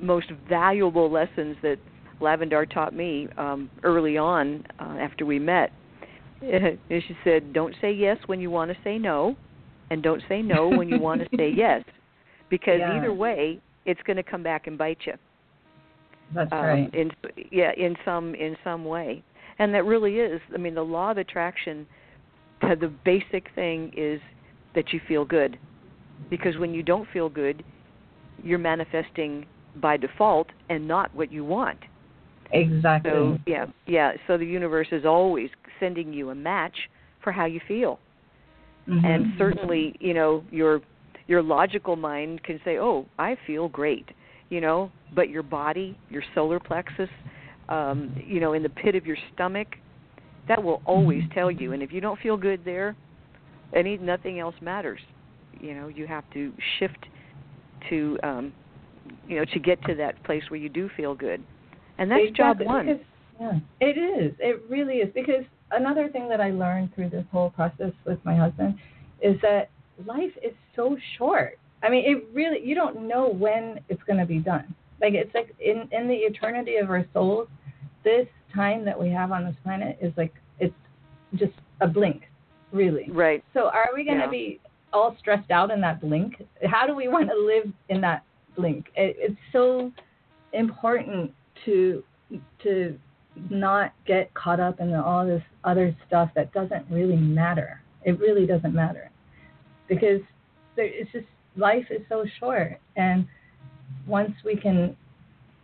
most 0.00 0.30
valuable 0.48 1.10
lessons 1.10 1.56
that 1.62 1.78
Lavendar 2.20 2.70
taught 2.72 2.94
me 2.94 3.28
um, 3.36 3.70
early 3.82 4.16
on 4.16 4.64
uh, 4.78 4.96
after 5.00 5.26
we 5.26 5.38
met. 5.38 5.72
she 6.40 7.16
said, 7.24 7.52
"Don't 7.52 7.74
say 7.80 7.92
yes 7.92 8.18
when 8.26 8.40
you 8.40 8.50
want 8.50 8.70
to 8.70 8.76
say 8.84 8.98
no, 8.98 9.36
and 9.90 10.02
don't 10.02 10.22
say 10.28 10.42
no 10.42 10.68
when 10.68 10.88
you 10.88 10.98
want 10.98 11.20
to 11.22 11.36
say 11.36 11.52
yes, 11.56 11.82
because 12.50 12.80
yeah. 12.80 12.96
either 12.96 13.12
way, 13.12 13.60
it's 13.84 14.00
going 14.06 14.16
to 14.16 14.22
come 14.22 14.42
back 14.42 14.66
and 14.66 14.76
bite 14.78 14.98
you." 15.06 15.14
That's 16.34 16.52
um, 16.52 16.58
right. 16.58 16.94
In 16.94 17.10
yeah, 17.50 17.72
in 17.76 17.96
some 18.04 18.34
in 18.34 18.56
some 18.62 18.84
way, 18.84 19.22
and 19.58 19.72
that 19.74 19.84
really 19.84 20.16
is. 20.16 20.40
I 20.52 20.58
mean, 20.58 20.74
the 20.74 20.82
law 20.82 21.10
of 21.10 21.18
attraction. 21.18 21.86
The 22.80 22.92
basic 23.04 23.46
thing 23.54 23.92
is 23.96 24.20
that 24.74 24.92
you 24.92 25.00
feel 25.06 25.24
good, 25.24 25.58
because 26.30 26.56
when 26.58 26.74
you 26.74 26.82
don't 26.82 27.08
feel 27.12 27.28
good, 27.28 27.62
you're 28.42 28.58
manifesting 28.58 29.46
by 29.80 29.96
default 29.96 30.48
and 30.68 30.86
not 30.86 31.14
what 31.14 31.32
you 31.32 31.44
want. 31.44 31.78
Exactly. 32.52 33.10
So 33.10 33.38
yeah, 33.46 33.66
yeah. 33.86 34.12
So 34.26 34.36
the 34.38 34.46
universe 34.46 34.88
is 34.92 35.04
always 35.04 35.50
sending 35.80 36.12
you 36.12 36.30
a 36.30 36.34
match 36.34 36.76
for 37.22 37.32
how 37.32 37.46
you 37.46 37.60
feel, 37.66 37.98
mm-hmm. 38.88 39.04
and 39.04 39.32
certainly, 39.38 39.96
you 40.00 40.14
know, 40.14 40.44
your 40.50 40.80
your 41.26 41.42
logical 41.42 41.96
mind 41.96 42.42
can 42.44 42.60
say, 42.64 42.78
"Oh, 42.78 43.06
I 43.18 43.36
feel 43.46 43.68
great," 43.68 44.06
you 44.50 44.60
know, 44.60 44.90
but 45.14 45.30
your 45.30 45.42
body, 45.42 45.98
your 46.10 46.22
solar 46.34 46.60
plexus, 46.60 47.08
um, 47.68 48.14
you 48.26 48.40
know, 48.40 48.52
in 48.52 48.62
the 48.62 48.68
pit 48.68 48.94
of 48.94 49.06
your 49.06 49.16
stomach, 49.32 49.68
that 50.48 50.62
will 50.62 50.82
always 50.84 51.22
mm-hmm. 51.24 51.34
tell 51.34 51.50
you. 51.50 51.72
And 51.72 51.82
if 51.82 51.92
you 51.92 52.00
don't 52.00 52.20
feel 52.20 52.36
good 52.36 52.64
there, 52.64 52.96
any 53.74 53.96
nothing 53.96 54.40
else 54.40 54.54
matters. 54.60 55.00
You 55.60 55.74
know, 55.74 55.88
you 55.88 56.06
have 56.06 56.24
to 56.34 56.52
shift 56.78 57.06
to, 57.90 58.18
um, 58.22 58.52
you 59.28 59.36
know, 59.36 59.44
to 59.52 59.58
get 59.58 59.82
to 59.84 59.94
that 59.96 60.22
place 60.24 60.42
where 60.48 60.60
you 60.60 60.68
do 60.68 60.90
feel 60.96 61.14
good 61.14 61.42
and 61.98 62.10
that's 62.10 62.22
exactly. 62.28 62.66
job 62.66 62.74
one. 62.74 62.86
Because, 62.86 63.02
yeah, 63.40 63.58
it 63.80 63.98
is. 63.98 64.34
It 64.38 64.62
really 64.68 64.96
is. 64.96 65.12
Because 65.14 65.44
another 65.70 66.08
thing 66.08 66.28
that 66.28 66.40
I 66.40 66.50
learned 66.50 66.94
through 66.94 67.10
this 67.10 67.24
whole 67.32 67.50
process 67.50 67.92
with 68.04 68.18
my 68.24 68.36
husband 68.36 68.76
is 69.22 69.36
that 69.42 69.70
life 70.06 70.32
is 70.42 70.52
so 70.76 70.96
short. 71.18 71.58
I 71.82 71.88
mean, 71.88 72.04
it 72.06 72.24
really 72.32 72.60
you 72.64 72.74
don't 72.74 73.06
know 73.06 73.28
when 73.28 73.80
it's 73.88 74.02
going 74.04 74.18
to 74.18 74.26
be 74.26 74.38
done. 74.38 74.74
Like 75.00 75.14
it's 75.14 75.34
like 75.34 75.54
in 75.60 75.88
in 75.92 76.08
the 76.08 76.14
eternity 76.14 76.76
of 76.76 76.90
our 76.90 77.04
souls, 77.12 77.48
this 78.04 78.26
time 78.54 78.84
that 78.84 78.98
we 78.98 79.10
have 79.10 79.32
on 79.32 79.44
this 79.44 79.56
planet 79.62 79.98
is 80.00 80.12
like 80.16 80.34
it's 80.58 80.74
just 81.36 81.52
a 81.80 81.86
blink, 81.86 82.22
really. 82.72 83.08
Right. 83.10 83.44
So 83.52 83.68
are 83.68 83.90
we 83.94 84.04
going 84.04 84.18
to 84.18 84.24
Yeah. 84.24 84.30
be 84.30 84.60
all 84.92 85.16
stressed 85.18 85.50
out 85.50 85.70
in 85.70 85.80
that 85.80 86.00
blink? 86.00 86.42
How 86.64 86.86
do 86.86 86.94
we 86.94 87.08
want 87.08 87.28
to 87.28 87.36
live 87.36 87.72
in 87.88 88.00
that 88.02 88.22
blink? 88.56 88.86
It, 88.96 89.16
it's 89.18 89.40
so 89.52 89.92
important 90.52 91.32
to 91.64 92.02
to 92.62 92.98
not 93.50 93.92
get 94.06 94.32
caught 94.34 94.60
up 94.60 94.80
in 94.80 94.94
all 94.94 95.26
this 95.26 95.42
other 95.64 95.94
stuff 96.06 96.30
that 96.36 96.52
doesn't 96.52 96.86
really 96.90 97.16
matter. 97.16 97.82
It 98.04 98.18
really 98.20 98.46
doesn't 98.46 98.74
matter 98.74 99.10
because 99.88 100.20
there, 100.76 100.86
it's 100.86 101.10
just 101.12 101.26
life 101.56 101.86
is 101.90 102.02
so 102.08 102.24
short, 102.38 102.78
and 102.96 103.26
once 104.06 104.32
we 104.44 104.56
can 104.56 104.96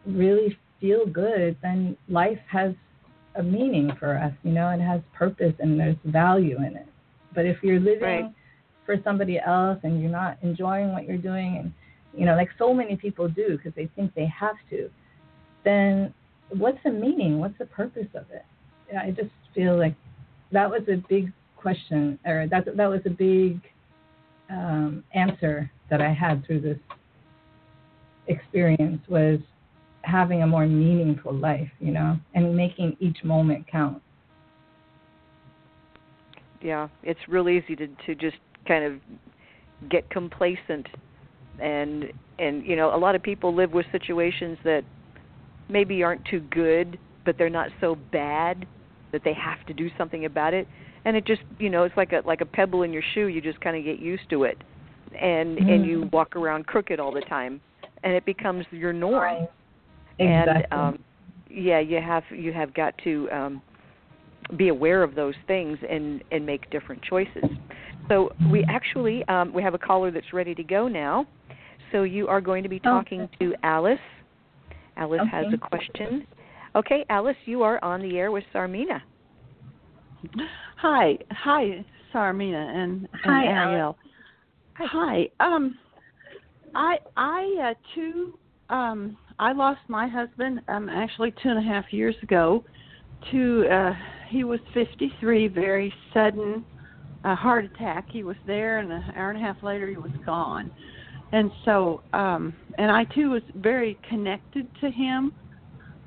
really 0.07 0.57
feel 0.81 1.07
good, 1.07 1.57
then 1.63 1.97
life 2.09 2.39
has 2.51 2.75
a 3.37 3.43
meaning 3.43 3.93
for 3.99 4.17
us. 4.17 4.33
You 4.43 4.53
know, 4.53 4.71
it 4.71 4.81
has 4.81 5.01
purpose 5.13 5.55
and 5.59 5.79
there's 5.79 5.97
value 6.05 6.57
in 6.59 6.77
it. 6.77 6.87
But 7.35 7.47
if 7.47 7.63
you're 7.63 7.81
living 7.81 8.25
Right. 8.25 8.33
for 8.87 8.97
somebody 9.05 9.39
else 9.39 9.79
and 9.83 10.01
you're 10.01 10.11
not 10.11 10.39
enjoying 10.43 10.93
what 10.93 11.05
you're 11.07 11.19
doing, 11.19 11.59
and 11.59 11.73
you 12.17 12.27
know, 12.27 12.35
like 12.35 12.51
so 12.59 12.75
many 12.75 12.97
people 12.97 13.29
do 13.29 13.57
because 13.57 13.73
they 13.75 13.87
think 13.95 14.13
they 14.15 14.27
have 14.27 14.57
to, 14.71 14.91
then 15.65 16.13
what's 16.49 16.83
the 16.83 16.91
meaning? 16.91 17.39
What's 17.39 17.57
the 17.59 17.67
purpose 17.67 18.09
of 18.15 18.25
it? 18.33 18.45
Yeah, 18.93 19.03
I 19.03 19.11
just 19.13 19.31
feel 19.55 19.79
like 19.79 19.95
that 20.51 20.69
was 20.69 20.83
a 20.89 20.97
big 21.09 21.33
question, 21.57 22.19
or 22.27 22.49
that 22.49 22.65
that 22.77 22.89
was 22.89 23.03
a 23.07 23.11
big 23.11 23.61
um, 24.51 25.05
answer 25.15 25.71
that 25.89 26.01
I 26.01 26.13
had 26.13 26.45
through 26.47 26.61
this 26.63 26.79
experience 28.27 29.03
was 29.09 29.39
having 30.11 30.43
a 30.43 30.47
more 30.47 30.67
meaningful 30.67 31.33
life, 31.33 31.71
you 31.81 31.93
know, 31.93 32.19
and 32.35 32.57
making 32.57 32.97
each 33.01 33.23
moment 33.25 33.67
count. 33.71 34.03
yeah 36.63 36.89
it's 37.03 37.21
real 37.29 37.49
easy 37.49 37.75
to 37.77 37.87
to 38.07 38.15
just 38.15 38.37
kind 38.69 38.85
of 38.85 38.93
get 39.91 40.09
complacent 40.11 40.87
and 41.61 42.13
and 42.39 42.65
you 42.67 42.77
know 42.77 42.95
a 42.95 42.99
lot 42.99 43.15
of 43.15 43.23
people 43.23 43.55
live 43.55 43.73
with 43.73 43.87
situations 43.93 44.59
that 44.65 44.85
maybe 45.69 46.03
aren't 46.03 46.25
too 46.27 46.41
good 46.51 46.99
but 47.25 47.37
they're 47.39 47.49
not 47.51 47.71
so 47.81 47.97
bad 48.13 48.67
that 49.13 49.23
they 49.25 49.33
have 49.35 49.65
to 49.67 49.75
do 49.75 49.89
something 49.97 50.25
about 50.27 50.55
it 50.55 50.69
and 51.05 51.17
it 51.17 51.27
just 51.27 51.43
you 51.59 51.71
know 51.71 51.85
it's 51.85 51.97
like 51.97 52.13
a 52.13 52.23
like 52.27 52.41
a 52.41 52.47
pebble 52.47 52.83
in 52.83 52.93
your 52.93 53.03
shoe 53.15 53.27
you 53.27 53.41
just 53.41 53.61
kind 53.61 53.77
of 53.77 53.85
get 53.85 53.99
used 53.99 54.29
to 54.31 54.45
it 54.45 54.63
and 55.21 55.59
and 55.59 55.87
you 55.87 56.01
Mhm. 56.03 56.13
walk 56.13 56.37
around 56.37 56.67
crooked 56.67 57.01
all 57.01 57.13
the 57.13 57.23
time 57.23 57.61
and 58.03 58.13
it 58.13 58.25
becomes 58.25 58.67
your 58.71 58.93
norm 58.93 59.23
Right. 59.23 59.49
And 60.21 60.67
um 60.71 60.99
yeah 61.51 61.81
you 61.81 62.01
have 62.01 62.23
you 62.31 62.53
have 62.53 62.73
got 62.75 62.95
to 63.03 63.29
um 63.31 63.63
be 64.57 64.69
aware 64.69 65.03
of 65.03 65.15
those 65.15 65.35
things 65.47 65.79
and 65.89 66.23
and 66.31 66.45
make 66.45 66.69
different 66.71 67.03
choices. 67.03 67.45
So 68.09 68.31
we 68.51 68.65
actually 68.69 69.25
um 69.29 69.53
we 69.53 69.63
have 69.63 69.75
a 69.75 69.79
caller 69.79 70.11
that's 70.11 70.33
ready 70.33 70.55
to 70.55 70.63
go 70.63 70.89
now. 70.89 71.27
So 71.93 72.05
you 72.05 72.29
are 72.29 72.41
going 72.41 72.63
to 72.63 72.69
be 72.69 72.79
talking 72.81 73.29
to 73.41 73.55
alice. 73.63 73.99
Alice 74.97 75.23
has 75.31 75.47
a 75.53 75.59
question. 75.59 76.27
Okay 76.77 77.05
alice 77.09 77.37
you 77.47 77.63
are 77.63 77.83
on 77.83 78.03
the 78.03 78.19
air 78.19 78.31
with 78.31 78.45
sarmina. 78.55 79.01
Hi, 80.77 81.19
hi, 81.31 81.85
Sarmina 82.13 82.75
and, 82.75 83.03
and 83.03 83.09
Hi, 83.25 83.47
Ariel. 83.47 83.97
Hi. 84.77 85.29
Um, 85.41 85.79
I 86.75 86.97
I 87.17 87.71
uh, 87.71 87.75
too 87.95 88.39
um 88.69 89.17
I 89.41 89.53
lost 89.53 89.81
my 89.89 90.07
husband 90.07 90.61
um 90.69 90.89
actually 90.89 91.33
two 91.43 91.49
and 91.49 91.59
a 91.59 91.63
half 91.63 91.87
years 91.93 92.15
ago. 92.23 92.63
To 93.33 93.67
uh, 93.71 93.93
he 94.29 94.45
was 94.45 94.61
53, 94.73 95.49
very 95.49 95.93
sudden 96.15 96.65
uh, 97.25 97.35
heart 97.35 97.65
attack. 97.65 98.07
He 98.11 98.23
was 98.23 98.37
there, 98.47 98.79
and 98.79 98.91
an 98.93 99.03
hour 99.17 99.31
and 99.31 99.39
a 99.39 99.43
half 99.43 99.63
later 99.63 99.89
he 99.89 99.97
was 99.97 100.13
gone. 100.25 100.71
And 101.33 101.51
so, 101.65 102.03
um, 102.13 102.55
and 102.79 102.91
I 102.91 103.05
too 103.05 103.31
was 103.31 103.43
very 103.57 103.99
connected 104.09 104.67
to 104.81 104.91
him 104.91 105.33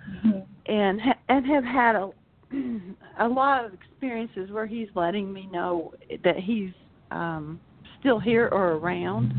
Mhm. 0.09 0.45
and 0.67 1.01
ha- 1.01 1.19
and 1.29 1.45
have 1.45 1.63
had 1.63 1.95
a 1.95 2.09
a 3.19 3.27
lot 3.27 3.65
of 3.65 3.73
experiences 3.73 4.51
where 4.51 4.65
he's 4.67 4.89
letting 4.95 5.31
me 5.31 5.47
know 5.51 5.93
that 6.23 6.37
he's 6.37 6.71
um 7.11 7.59
still 7.99 8.19
here 8.19 8.49
or 8.51 8.73
around 8.73 9.33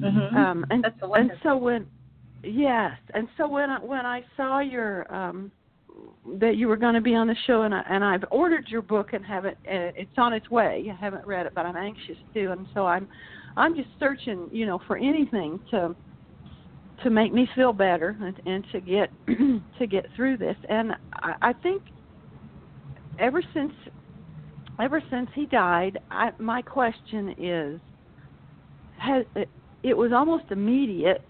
Mhm. 0.00 0.34
um 0.34 0.66
and 0.70 0.84
That's 0.84 0.96
and 1.14 1.30
so 1.42 1.56
when 1.56 1.86
yes. 2.42 2.92
And 3.14 3.28
so 3.36 3.48
when 3.48 3.70
I 3.70 3.78
when 3.80 4.06
I 4.06 4.24
saw 4.36 4.60
your 4.60 5.12
um 5.12 5.50
that 6.38 6.56
you 6.56 6.68
were 6.68 6.76
going 6.76 6.94
to 6.94 7.00
be 7.00 7.14
on 7.14 7.26
the 7.26 7.36
show 7.46 7.62
and 7.62 7.74
I 7.74 7.82
and 7.88 8.04
I've 8.04 8.24
ordered 8.30 8.68
your 8.68 8.82
book 8.82 9.12
and 9.12 9.24
haven't 9.24 9.56
uh, 9.66 9.92
it's 9.96 10.10
on 10.16 10.32
its 10.32 10.50
way. 10.50 10.90
I 10.90 11.02
haven't 11.02 11.26
read 11.26 11.46
it 11.46 11.52
but 11.54 11.66
I'm 11.66 11.76
anxious 11.76 12.16
to 12.34 12.52
and 12.52 12.66
so 12.74 12.86
I'm 12.86 13.08
I'm 13.56 13.74
just 13.74 13.88
searching 13.98 14.48
you 14.52 14.66
know 14.66 14.80
for 14.86 14.96
anything 14.96 15.60
to 15.70 15.94
to 17.02 17.10
make 17.10 17.32
me 17.32 17.48
feel 17.54 17.72
better 17.72 18.16
and, 18.20 18.40
and 18.46 18.64
to 18.72 18.80
get 18.80 19.10
to 19.78 19.86
get 19.86 20.06
through 20.16 20.36
this. 20.36 20.56
And 20.68 20.92
I, 21.14 21.34
I 21.42 21.52
think 21.52 21.82
ever 23.18 23.42
since 23.54 23.72
ever 24.80 25.02
since 25.10 25.28
he 25.34 25.46
died 25.46 25.98
I 26.10 26.30
my 26.38 26.62
question 26.62 27.34
is 27.38 27.80
has 28.98 29.24
it, 29.34 29.48
it 29.82 29.96
was 29.96 30.12
almost 30.12 30.44
immediate 30.50 31.22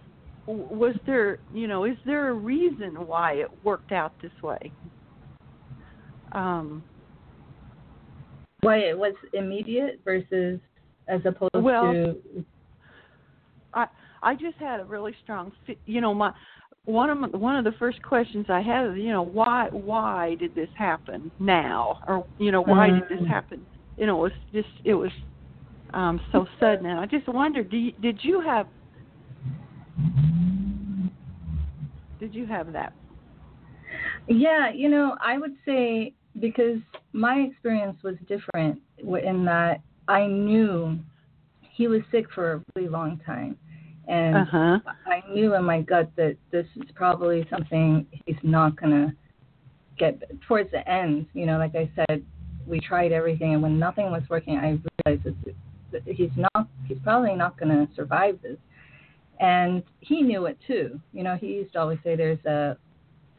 was 0.47 0.95
there 1.07 1.39
you 1.53 1.67
know 1.69 1.85
is 1.85 1.97
there 2.05 2.29
a 2.29 2.33
reason 2.33 2.95
why 3.07 3.35
it 3.35 3.49
worked 3.62 3.93
out 3.93 4.12
this 4.23 4.33
way 4.43 4.73
um 6.33 6.83
Why 8.62 8.79
it 8.79 8.99
was 8.99 9.15
immediate 9.33 10.01
versus 10.05 10.61
as 11.09 11.21
opposed 11.25 11.53
to 11.55 11.61
Well, 11.61 11.83
to 11.83 12.23
I 14.23 14.35
just 14.35 14.57
had 14.59 14.81
a 14.81 14.85
really 14.85 15.15
strong, 15.23 15.53
you 15.87 16.01
know, 16.01 16.15
my 16.15 16.33
one 16.85 17.11
of 17.11 17.19
my, 17.19 17.29
one 17.29 17.57
of 17.57 17.65
the 17.65 17.73
first 17.79 18.03
questions 18.03 18.47
I 18.49 18.61
had 18.61 18.91
is, 18.91 18.97
you 18.97 19.11
know, 19.11 19.23
why 19.23 19.69
why 19.73 20.37
did 20.37 20.55
this 20.55 20.69
happen 20.77 21.31
now, 21.39 21.99
or 22.07 22.27
you 22.39 22.53
know, 22.53 22.62
why 22.62 22.91
did 22.91 23.03
this 23.09 23.21
Mm. 23.21 23.29
happen? 23.29 23.67
You 23.97 24.07
know, 24.07 24.19
it 24.19 24.33
was 24.33 24.33
just 24.53 24.69
it 24.85 24.95
was 24.95 25.11
um 25.95 26.21
so 26.33 26.47
sudden, 26.59 26.87
and 26.87 26.99
I 27.01 27.07
just 27.07 27.29
wondered, 27.29 27.71
do 27.71 27.77
you, 27.77 27.93
did 28.01 28.23
you 28.23 28.41
have 28.41 28.67
did 32.18 32.35
you 32.35 32.47
have 32.47 32.72
that? 32.72 32.93
Yeah, 34.28 34.70
you 34.72 34.89
know, 34.89 35.16
I 35.20 35.39
would 35.39 35.55
say 35.64 36.14
because 36.39 36.78
my 37.12 37.36
experience 37.36 37.97
was 38.05 38.14
different 38.28 38.81
in 38.98 39.44
that 39.47 39.81
I 40.06 40.27
knew 40.27 40.98
he 41.60 41.89
was 41.89 42.02
sick 42.12 42.27
for 42.35 42.52
a 42.52 42.62
really 42.74 42.89
long 42.89 43.20
time. 43.24 43.56
And 44.06 44.36
Uh 44.36 44.44
huh. 44.44 44.78
I 45.06 45.22
knew 45.32 45.55
in 45.55 45.64
my 45.64 45.81
gut 45.82 46.10
that 46.16 46.36
this 46.51 46.66
is 46.77 46.90
probably 46.94 47.47
something 47.51 48.06
he's 48.27 48.36
not 48.43 48.78
going 48.81 48.93
to 48.93 49.12
get 49.98 50.20
towards 50.47 50.70
the 50.70 50.89
end. 50.89 51.27
You 51.32 51.47
know, 51.47 51.59
like 51.59 51.74
I 51.74 51.90
said, 51.97 52.24
we 52.66 52.81
tried 52.81 53.12
everything, 53.12 53.55
and 53.55 53.62
when 53.62 53.78
nothing 53.78 54.10
was 54.10 54.22
working, 54.28 54.56
I 54.56 54.78
realized 55.06 55.24
that 55.24 55.55
that 55.93 56.02
he's 56.06 56.31
not, 56.36 56.68
he's 56.86 56.98
probably 57.02 57.35
not 57.35 57.59
going 57.59 57.70
to 57.70 57.93
survive 57.94 58.39
this. 58.43 58.56
And 59.41 59.83
he 60.01 60.23
knew 60.23 60.47
it 60.47 60.59
too. 60.67 61.01
You 61.12 61.23
know, 61.23 61.37
he 61.37 61.49
used 61.49 61.73
to 61.73 61.81
always 61.81 61.99
say 62.05 62.15
there's 62.15 62.45
a 62.45 62.77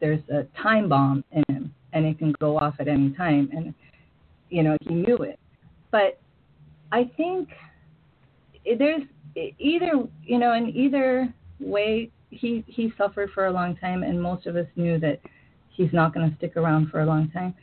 there's 0.00 0.22
a 0.30 0.44
time 0.60 0.88
bomb 0.88 1.24
in 1.30 1.44
him, 1.48 1.74
and 1.92 2.04
it 2.04 2.18
can 2.18 2.34
go 2.40 2.58
off 2.58 2.74
at 2.80 2.88
any 2.88 3.10
time. 3.12 3.48
And 3.52 3.72
you 4.50 4.62
know, 4.62 4.76
he 4.82 4.94
knew 4.94 5.16
it. 5.18 5.38
But 5.92 6.18
I 6.90 7.10
think 7.16 7.48
there's 8.78 9.02
either 9.58 9.92
you 10.24 10.38
know 10.38 10.52
in 10.54 10.68
either 10.76 11.32
way 11.60 12.10
he 12.30 12.64
he 12.66 12.92
suffered 12.96 13.30
for 13.30 13.46
a 13.46 13.52
long 13.52 13.76
time 13.76 14.02
and 14.02 14.20
most 14.20 14.46
of 14.46 14.56
us 14.56 14.66
knew 14.76 14.98
that 14.98 15.20
he's 15.70 15.92
not 15.92 16.14
going 16.14 16.28
to 16.28 16.36
stick 16.36 16.56
around 16.56 16.90
for 16.90 17.00
a 17.00 17.06
long 17.06 17.30
time 17.30 17.54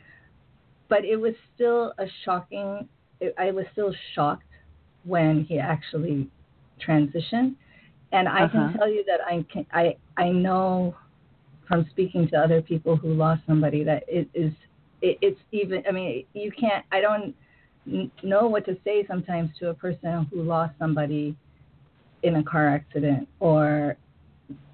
but 0.88 1.04
it 1.04 1.16
was 1.16 1.34
still 1.54 1.92
a 1.98 2.06
shocking 2.24 2.88
i 3.38 3.50
was 3.50 3.64
still 3.72 3.94
shocked 4.14 4.42
when 5.04 5.44
he 5.44 5.58
actually 5.58 6.28
transitioned 6.84 7.54
and 8.12 8.28
i 8.28 8.44
Uh-huh. 8.44 8.50
can 8.50 8.72
tell 8.78 8.88
you 8.88 9.04
that 9.06 9.20
i 9.26 9.44
can 9.52 9.66
i 9.72 9.96
i 10.16 10.28
know 10.30 10.94
from 11.68 11.86
speaking 11.90 12.28
to 12.28 12.36
other 12.36 12.60
people 12.62 12.96
who 12.96 13.14
lost 13.14 13.42
somebody 13.46 13.84
that 13.84 14.04
it 14.08 14.28
is 14.34 14.52
it, 15.02 15.18
it's 15.22 15.40
even 15.52 15.82
i 15.88 15.92
mean 15.92 16.24
you 16.34 16.50
can't 16.52 16.84
i 16.92 17.00
don't 17.00 17.34
know 18.22 18.46
what 18.46 18.64
to 18.66 18.76
say 18.84 19.06
sometimes 19.06 19.50
to 19.58 19.70
a 19.70 19.74
person 19.74 20.26
who 20.32 20.42
lost 20.42 20.74
somebody 20.78 21.36
in 22.22 22.36
a 22.36 22.42
car 22.44 22.68
accident 22.68 23.28
or 23.40 23.96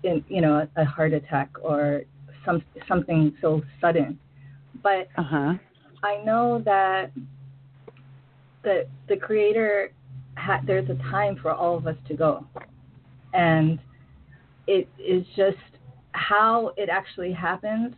in 0.02 0.24
you 0.28 0.40
know 0.40 0.66
a 0.76 0.84
heart 0.84 1.12
attack 1.12 1.50
or 1.62 2.02
some 2.44 2.62
something 2.88 3.32
so 3.40 3.62
sudden 3.80 4.18
but 4.82 5.08
Uh 5.16 5.22
huh. 5.22 5.54
i 6.02 6.22
know 6.24 6.60
that 6.64 7.10
that 8.64 8.88
the 9.08 9.16
creator 9.16 9.92
ha- 10.36 10.60
there's 10.66 10.88
a 10.90 10.94
time 11.10 11.36
for 11.40 11.52
all 11.52 11.76
of 11.76 11.86
us 11.86 11.96
to 12.08 12.14
go 12.14 12.44
and 13.36 13.78
it 14.66 14.88
is 14.98 15.24
just 15.36 15.56
how 16.12 16.72
it 16.76 16.88
actually 16.88 17.32
happens 17.32 17.94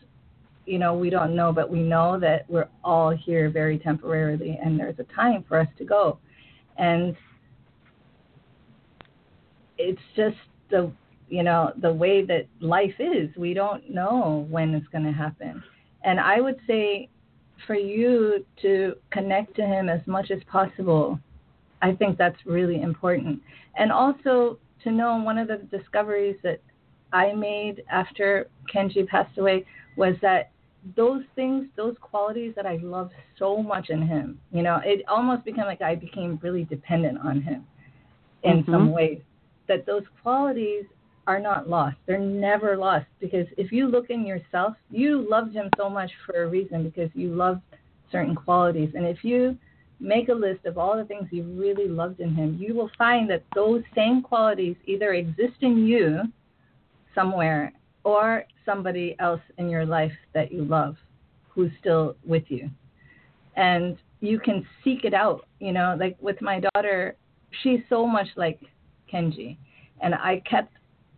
you 0.68 0.78
know 0.78 0.94
we 0.94 1.08
don't 1.08 1.34
know 1.34 1.50
but 1.50 1.70
we 1.70 1.80
know 1.80 2.20
that 2.20 2.48
we're 2.48 2.68
all 2.84 3.10
here 3.10 3.48
very 3.48 3.78
temporarily 3.78 4.58
and 4.62 4.78
there's 4.78 4.98
a 4.98 5.14
time 5.14 5.44
for 5.48 5.58
us 5.58 5.68
to 5.78 5.84
go. 5.84 6.18
And 6.76 7.16
it's 9.78 10.00
just 10.14 10.36
the 10.70 10.92
you 11.28 11.42
know 11.42 11.72
the 11.80 11.92
way 11.92 12.24
that 12.26 12.46
life 12.60 12.94
is. 12.98 13.30
We 13.36 13.54
don't 13.54 13.90
know 13.90 14.46
when 14.50 14.74
it's 14.74 14.86
going 14.88 15.04
to 15.04 15.12
happen. 15.12 15.62
And 16.04 16.20
i 16.20 16.40
would 16.40 16.58
say 16.66 17.08
for 17.66 17.74
you 17.74 18.44
to 18.62 18.94
connect 19.10 19.56
to 19.56 19.62
him 19.62 19.88
as 19.88 20.00
much 20.06 20.30
as 20.30 20.38
possible 20.44 21.18
i 21.82 21.92
think 21.92 22.18
that's 22.18 22.38
really 22.44 22.82
important. 22.82 23.40
And 23.76 23.90
also 23.90 24.58
to 24.84 24.90
know 24.90 25.16
one 25.16 25.38
of 25.38 25.48
the 25.48 25.58
discoveries 25.76 26.36
that 26.42 26.60
i 27.12 27.32
made 27.32 27.82
after 27.90 28.46
kenji 28.72 29.06
passed 29.06 29.36
away 29.38 29.64
was 29.96 30.14
that 30.22 30.50
those 30.96 31.22
things 31.34 31.66
those 31.76 31.96
qualities 32.00 32.52
that 32.54 32.66
i 32.66 32.76
love 32.82 33.10
so 33.38 33.62
much 33.62 33.90
in 33.90 34.00
him 34.06 34.38
you 34.52 34.62
know 34.62 34.80
it 34.84 35.02
almost 35.08 35.44
became 35.44 35.64
like 35.64 35.82
i 35.82 35.94
became 35.94 36.38
really 36.42 36.64
dependent 36.64 37.18
on 37.24 37.40
him 37.40 37.66
in 38.44 38.62
Mhm. 38.62 38.70
some 38.70 38.92
ways 38.92 39.20
that 39.66 39.84
those 39.86 40.04
qualities 40.22 40.84
are 41.26 41.38
not 41.38 41.68
lost. 41.68 41.96
They're 42.06 42.18
never 42.18 42.76
lost 42.76 43.04
because 43.20 43.46
if 43.58 43.70
you 43.70 43.86
look 43.86 44.08
in 44.08 44.24
yourself, 44.24 44.76
you 44.90 45.28
loved 45.28 45.52
him 45.52 45.68
so 45.76 45.90
much 45.90 46.10
for 46.24 46.42
a 46.44 46.48
reason 46.48 46.82
because 46.82 47.10
you 47.14 47.34
loved 47.34 47.60
certain 48.10 48.34
qualities. 48.34 48.94
And 48.94 49.04
if 49.04 49.22
you 49.22 49.58
make 50.00 50.28
a 50.28 50.34
list 50.34 50.64
of 50.64 50.78
all 50.78 50.96
the 50.96 51.04
things 51.04 51.28
you 51.30 51.42
really 51.42 51.88
loved 51.88 52.20
in 52.20 52.34
him, 52.34 52.56
you 52.60 52.74
will 52.74 52.90
find 52.96 53.28
that 53.30 53.42
those 53.54 53.82
same 53.94 54.22
qualities 54.22 54.76
either 54.86 55.14
exist 55.14 55.56
in 55.60 55.86
you 55.86 56.22
somewhere 57.14 57.72
or 58.04 58.44
somebody 58.64 59.16
else 59.18 59.40
in 59.58 59.68
your 59.68 59.84
life 59.84 60.12
that 60.34 60.52
you 60.52 60.64
love 60.64 60.96
who's 61.48 61.72
still 61.80 62.16
with 62.24 62.44
you. 62.48 62.70
And 63.56 63.96
you 64.20 64.38
can 64.38 64.66
seek 64.84 65.04
it 65.04 65.14
out, 65.14 65.46
you 65.58 65.72
know, 65.72 65.96
like 65.98 66.16
with 66.20 66.40
my 66.40 66.60
daughter, 66.60 67.16
she's 67.62 67.80
so 67.88 68.06
much 68.06 68.28
like 68.36 68.60
Kenji. 69.12 69.56
And 70.00 70.14
I 70.14 70.42
kept 70.48 70.72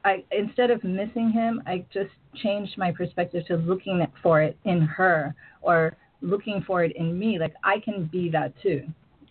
I 0.05 0.25
instead 0.31 0.71
of 0.71 0.83
missing 0.83 1.31
him, 1.31 1.63
I 1.67 1.85
just 1.93 2.11
changed 2.37 2.79
my 2.79 2.91
perspective 2.91 3.47
to 3.49 3.57
looking 3.57 4.07
for 4.23 4.41
it 4.41 4.57
in 4.65 4.81
her 4.81 5.35
or 5.61 5.97
looking 6.23 6.63
for 6.67 6.85
it 6.85 6.95
in 6.97 7.19
me. 7.19 7.39
Like 7.39 7.55
I 7.65 7.81
can 7.81 8.05
be 8.07 8.29
that 8.31 8.53
too. 8.63 8.87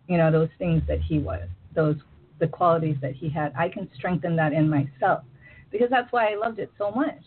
You 0.08 0.18
know, 0.18 0.32
those 0.32 0.50
things 0.58 0.82
that 0.88 1.02
he 1.02 1.20
was, 1.20 1.48
those 1.76 1.98
the 2.40 2.48
qualities 2.48 2.98
that 3.02 3.14
he 3.14 3.30
had. 3.30 3.54
I 3.58 3.70
can 3.70 3.90
strengthen 3.96 4.36
that 4.38 4.54
in 4.54 4.70
myself. 4.70 5.24
Because 5.72 5.90
that's 5.90 6.12
why 6.12 6.32
I 6.32 6.36
loved 6.36 6.60
it 6.60 6.72
so 6.78 6.92
much. 6.92 7.22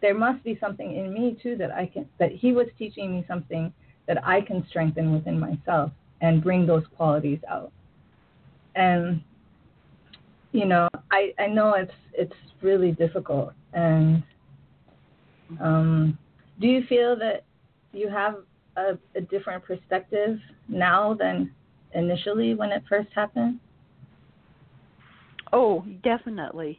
There 0.00 0.14
must 0.14 0.44
be 0.44 0.56
something 0.60 0.94
in 0.94 1.12
me 1.12 1.36
too 1.42 1.56
that 1.56 1.72
I 1.72 1.86
can 1.86 2.08
that 2.18 2.30
he 2.30 2.52
was 2.52 2.66
teaching 2.78 3.10
me 3.10 3.24
something 3.26 3.72
that 4.06 4.24
I 4.24 4.42
can 4.42 4.66
strengthen 4.68 5.12
within 5.12 5.40
myself 5.40 5.90
and 6.20 6.42
bring 6.42 6.66
those 6.66 6.84
qualities 6.96 7.40
out. 7.48 7.72
And 8.74 9.22
you 10.52 10.66
know, 10.66 10.88
I, 11.10 11.32
I 11.38 11.46
know 11.48 11.74
it's 11.74 11.92
it's 12.12 12.36
really 12.62 12.92
difficult. 12.92 13.54
And 13.72 14.22
um, 15.60 16.18
do 16.60 16.68
you 16.68 16.84
feel 16.86 17.16
that 17.16 17.44
you 17.92 18.08
have 18.08 18.36
a, 18.76 18.98
a 19.14 19.20
different 19.20 19.64
perspective 19.64 20.38
now 20.68 21.14
than 21.14 21.50
initially 21.94 22.54
when 22.54 22.70
it 22.72 22.82
first 22.88 23.08
happened? 23.14 23.60
Oh, 25.52 25.84
definitely. 26.02 26.78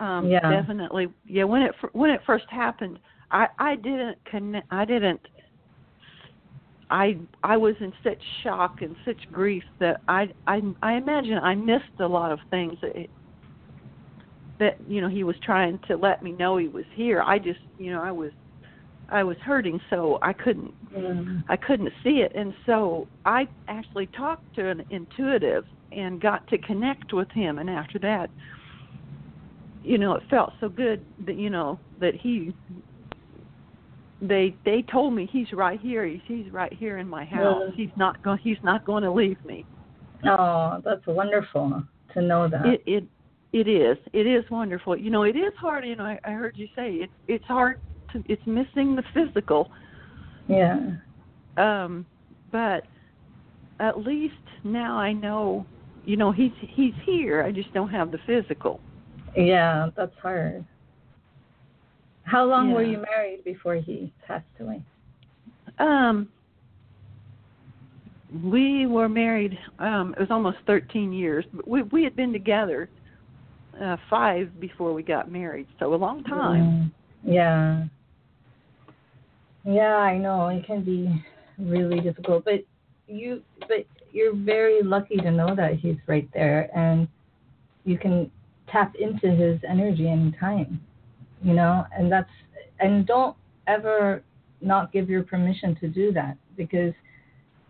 Um, 0.00 0.26
Yeah. 0.26 0.40
Definitely. 0.40 1.08
Yeah. 1.26 1.44
When 1.44 1.62
it 1.62 1.74
when 1.92 2.10
it 2.10 2.20
first 2.26 2.46
happened, 2.48 2.98
I 3.30 3.46
I 3.58 3.76
didn't 3.76 4.18
connect. 4.24 4.66
I 4.72 4.84
didn't. 4.84 5.20
I 6.90 7.18
I 7.44 7.56
was 7.56 7.76
in 7.80 7.92
such 8.02 8.20
shock 8.42 8.82
and 8.82 8.96
such 9.04 9.20
grief 9.30 9.62
that 9.78 10.00
I 10.08 10.28
I 10.46 10.60
I 10.82 10.94
imagine 10.94 11.38
I 11.38 11.54
missed 11.54 12.00
a 12.00 12.06
lot 12.06 12.32
of 12.32 12.40
things 12.50 12.74
that 12.82 12.96
it, 12.96 13.10
that 14.58 14.76
you 14.88 15.00
know 15.00 15.08
he 15.08 15.22
was 15.22 15.36
trying 15.44 15.78
to 15.86 15.96
let 15.96 16.22
me 16.22 16.32
know 16.32 16.56
he 16.56 16.68
was 16.68 16.86
here. 16.94 17.22
I 17.22 17.38
just 17.38 17.60
you 17.78 17.92
know 17.92 18.02
I 18.02 18.10
was 18.10 18.32
I 19.10 19.24
was 19.24 19.36
hurting 19.38 19.80
so 19.90 20.18
I 20.22 20.32
couldn't 20.32 20.74
Mm. 20.96 21.44
I 21.48 21.56
couldn't 21.56 21.92
see 22.02 22.22
it, 22.22 22.32
and 22.34 22.52
so 22.66 23.06
I 23.24 23.46
actually 23.68 24.06
talked 24.06 24.54
to 24.56 24.68
an 24.68 24.84
intuitive 24.90 25.64
and 25.92 26.20
got 26.20 26.46
to 26.48 26.58
connect 26.58 27.12
with 27.12 27.30
him. 27.30 27.58
And 27.58 27.70
after 27.70 27.98
that, 28.00 28.28
you 29.84 29.98
know, 29.98 30.14
it 30.14 30.22
felt 30.28 30.52
so 30.60 30.68
good 30.68 31.04
that 31.26 31.36
you 31.36 31.50
know 31.50 31.78
that 32.00 32.14
he. 32.14 32.54
They 34.20 34.54
they 34.64 34.82
told 34.90 35.14
me 35.14 35.28
he's 35.30 35.52
right 35.52 35.80
here. 35.80 36.04
He's 36.04 36.20
he's 36.26 36.52
right 36.52 36.72
here 36.72 36.98
in 36.98 37.08
my 37.08 37.24
house. 37.24 37.72
He's 37.74 37.88
not 37.96 38.22
going. 38.22 38.38
He's 38.38 38.58
not 38.64 38.84
going 38.84 39.04
to 39.04 39.12
leave 39.12 39.42
me. 39.44 39.64
Oh, 40.26 40.82
that's 40.84 41.06
wonderful 41.06 41.84
to 42.14 42.22
know 42.22 42.48
that. 42.48 42.66
It 42.66 42.82
it 42.84 43.04
it 43.52 43.68
is. 43.68 43.96
It 44.12 44.26
is 44.26 44.44
wonderful. 44.50 44.96
You 44.96 45.10
know, 45.10 45.22
it 45.22 45.36
is 45.36 45.52
hard. 45.56 45.86
You 45.86 45.96
know, 45.96 46.04
I, 46.04 46.18
I 46.24 46.32
heard 46.32 46.56
you 46.56 46.66
say 46.74 46.94
it. 46.94 47.10
It's 47.28 47.44
hard 47.44 47.80
to. 48.12 48.22
It's 48.28 48.42
missing 48.46 48.96
the 48.96 49.02
physical. 49.14 49.70
yeah. 50.48 50.78
um 51.56 52.06
but 52.52 52.84
at 53.78 53.98
least 53.98 54.34
now 54.64 54.96
i 54.98 55.12
know 55.12 55.64
you 56.04 56.16
know 56.16 56.32
he's 56.32 56.52
he's 56.60 56.94
here 57.04 57.42
i 57.42 57.50
just 57.52 57.72
don't 57.72 57.88
have 57.90 58.10
the 58.10 58.18
physical 58.26 58.80
Yeah, 59.36 59.90
that's 59.96 60.14
hard. 60.22 60.64
How 62.24 62.44
long 62.44 62.72
were 62.72 62.82
you 62.82 62.98
married 63.14 63.44
before 63.44 63.76
he 63.76 64.12
passed 64.26 64.44
away? 64.60 64.82
um 65.78 66.28
we 68.44 68.86
were 68.86 69.08
married 69.08 69.58
um 69.78 70.14
it 70.16 70.20
was 70.20 70.30
almost 70.30 70.58
thirteen 70.66 71.12
years 71.12 71.44
but 71.52 71.66
we 71.66 71.82
we 71.84 72.02
had 72.04 72.14
been 72.16 72.32
together 72.32 72.88
uh 73.82 73.96
five 74.08 74.48
before 74.60 74.92
we 74.92 75.02
got 75.02 75.30
married 75.30 75.66
so 75.78 75.94
a 75.94 75.96
long 75.96 76.22
time 76.24 76.64
Mm, 76.64 77.34
Yeah. 77.34 77.84
Yeah, 79.64 79.96
I 79.96 80.16
know 80.18 80.48
it 80.48 80.66
can 80.66 80.82
be 80.82 81.22
really 81.58 82.00
difficult, 82.00 82.44
but 82.44 82.64
you 83.06 83.42
but 83.60 83.84
you're 84.12 84.34
very 84.34 84.82
lucky 84.82 85.16
to 85.16 85.30
know 85.30 85.54
that 85.54 85.74
he's 85.74 85.96
right 86.06 86.28
there 86.32 86.70
and 86.76 87.06
you 87.84 87.98
can 87.98 88.30
tap 88.68 88.94
into 88.96 89.30
his 89.30 89.60
energy 89.68 90.08
anytime. 90.08 90.80
You 91.42 91.54
know, 91.54 91.84
and 91.96 92.10
that's 92.10 92.30
and 92.80 93.06
don't 93.06 93.36
ever 93.66 94.22
not 94.60 94.92
give 94.92 95.08
your 95.08 95.22
permission 95.22 95.76
to 95.76 95.88
do 95.88 96.12
that 96.12 96.36
because 96.56 96.92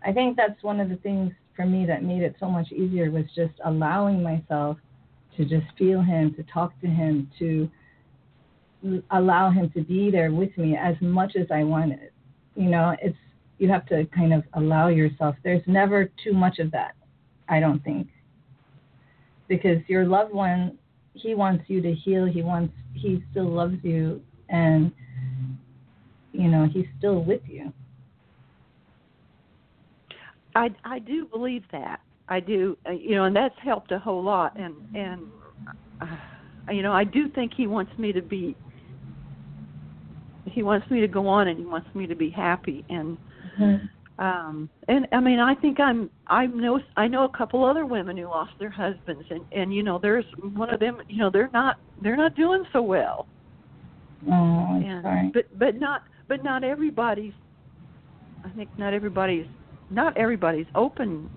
I 0.05 0.11
think 0.11 0.35
that's 0.35 0.61
one 0.63 0.79
of 0.79 0.89
the 0.89 0.97
things 0.97 1.31
for 1.55 1.65
me 1.65 1.85
that 1.85 2.03
made 2.03 2.21
it 2.23 2.35
so 2.39 2.49
much 2.49 2.71
easier 2.71 3.11
was 3.11 3.25
just 3.35 3.53
allowing 3.65 4.23
myself 4.23 4.77
to 5.37 5.45
just 5.45 5.65
feel 5.77 6.01
him, 6.01 6.33
to 6.35 6.43
talk 6.43 6.79
to 6.81 6.87
him, 6.87 7.29
to 7.39 7.69
allow 9.11 9.49
him 9.51 9.69
to 9.71 9.81
be 9.81 10.09
there 10.11 10.31
with 10.31 10.55
me 10.57 10.77
as 10.77 10.95
much 11.01 11.35
as 11.35 11.47
I 11.51 11.63
wanted. 11.63 12.11
You 12.55 12.69
know, 12.69 12.95
it's 13.01 13.17
you 13.57 13.69
have 13.69 13.85
to 13.87 14.05
kind 14.05 14.33
of 14.33 14.43
allow 14.53 14.87
yourself. 14.87 15.35
There's 15.43 15.61
never 15.67 16.09
too 16.23 16.33
much 16.33 16.59
of 16.59 16.71
that, 16.71 16.95
I 17.47 17.59
don't 17.59 17.83
think. 17.83 18.07
Because 19.47 19.77
your 19.87 20.05
loved 20.05 20.33
one, 20.33 20.77
he 21.13 21.35
wants 21.35 21.65
you 21.67 21.81
to 21.81 21.93
heal, 21.93 22.25
he 22.25 22.41
wants 22.41 22.73
he 22.93 23.23
still 23.31 23.49
loves 23.49 23.77
you 23.83 24.21
and 24.49 24.91
you 26.33 26.47
know, 26.47 26.65
he's 26.65 26.85
still 26.97 27.23
with 27.23 27.41
you. 27.45 27.73
i 30.55 30.69
i 30.83 30.99
do 30.99 31.25
believe 31.25 31.63
that 31.71 32.01
i 32.29 32.39
do 32.39 32.77
uh, 32.87 32.91
you 32.91 33.15
know 33.15 33.23
and 33.25 33.35
that's 33.35 33.55
helped 33.63 33.91
a 33.91 33.99
whole 33.99 34.23
lot 34.23 34.57
and 34.59 34.75
and 34.95 35.21
uh, 36.01 36.05
you 36.71 36.81
know 36.81 36.91
i 36.91 37.03
do 37.03 37.29
think 37.29 37.53
he 37.55 37.67
wants 37.67 37.91
me 37.97 38.11
to 38.11 38.21
be 38.21 38.55
he 40.51 40.63
wants 40.63 40.89
me 40.91 40.99
to 41.01 41.07
go 41.07 41.27
on 41.27 41.47
and 41.47 41.57
he 41.57 41.65
wants 41.65 41.87
me 41.95 42.07
to 42.07 42.15
be 42.15 42.29
happy. 42.29 42.83
And 42.89 43.17
um 44.19 44.69
and 44.87 45.07
i 45.13 45.19
mean 45.19 45.39
i 45.39 45.55
think 45.55 45.79
i'm 45.79 46.09
i 46.27 46.45
know 46.45 46.79
i 46.97 47.07
know 47.07 47.23
a 47.25 47.29
couple 47.37 47.63
other 47.65 47.85
women 47.85 48.15
who 48.17 48.25
lost 48.25 48.51
their 48.59 48.69
husbands. 48.69 49.25
And 49.29 49.41
and 49.51 49.73
you 49.73 49.83
know 49.83 49.97
there's 49.99 50.25
one 50.55 50.73
of 50.73 50.79
them 50.79 50.97
you 51.07 51.17
know 51.17 51.29
they're 51.29 51.49
not 51.53 51.77
they're 52.01 52.17
not 52.17 52.35
doing 52.35 52.63
so 52.73 52.81
well. 52.81 53.27
Oh, 54.29 54.81
and 54.85 55.03
sorry. 55.03 55.31
but 55.33 55.45
but 55.57 55.79
not 55.79 56.03
but 56.27 56.43
not 56.43 56.63
everybody's 56.63 57.33
i 58.45 58.49
think 58.49 58.69
not 58.77 58.93
everybody's 58.93 59.47
not 59.89 60.15
everybody's 60.17 60.67
open 60.75 61.29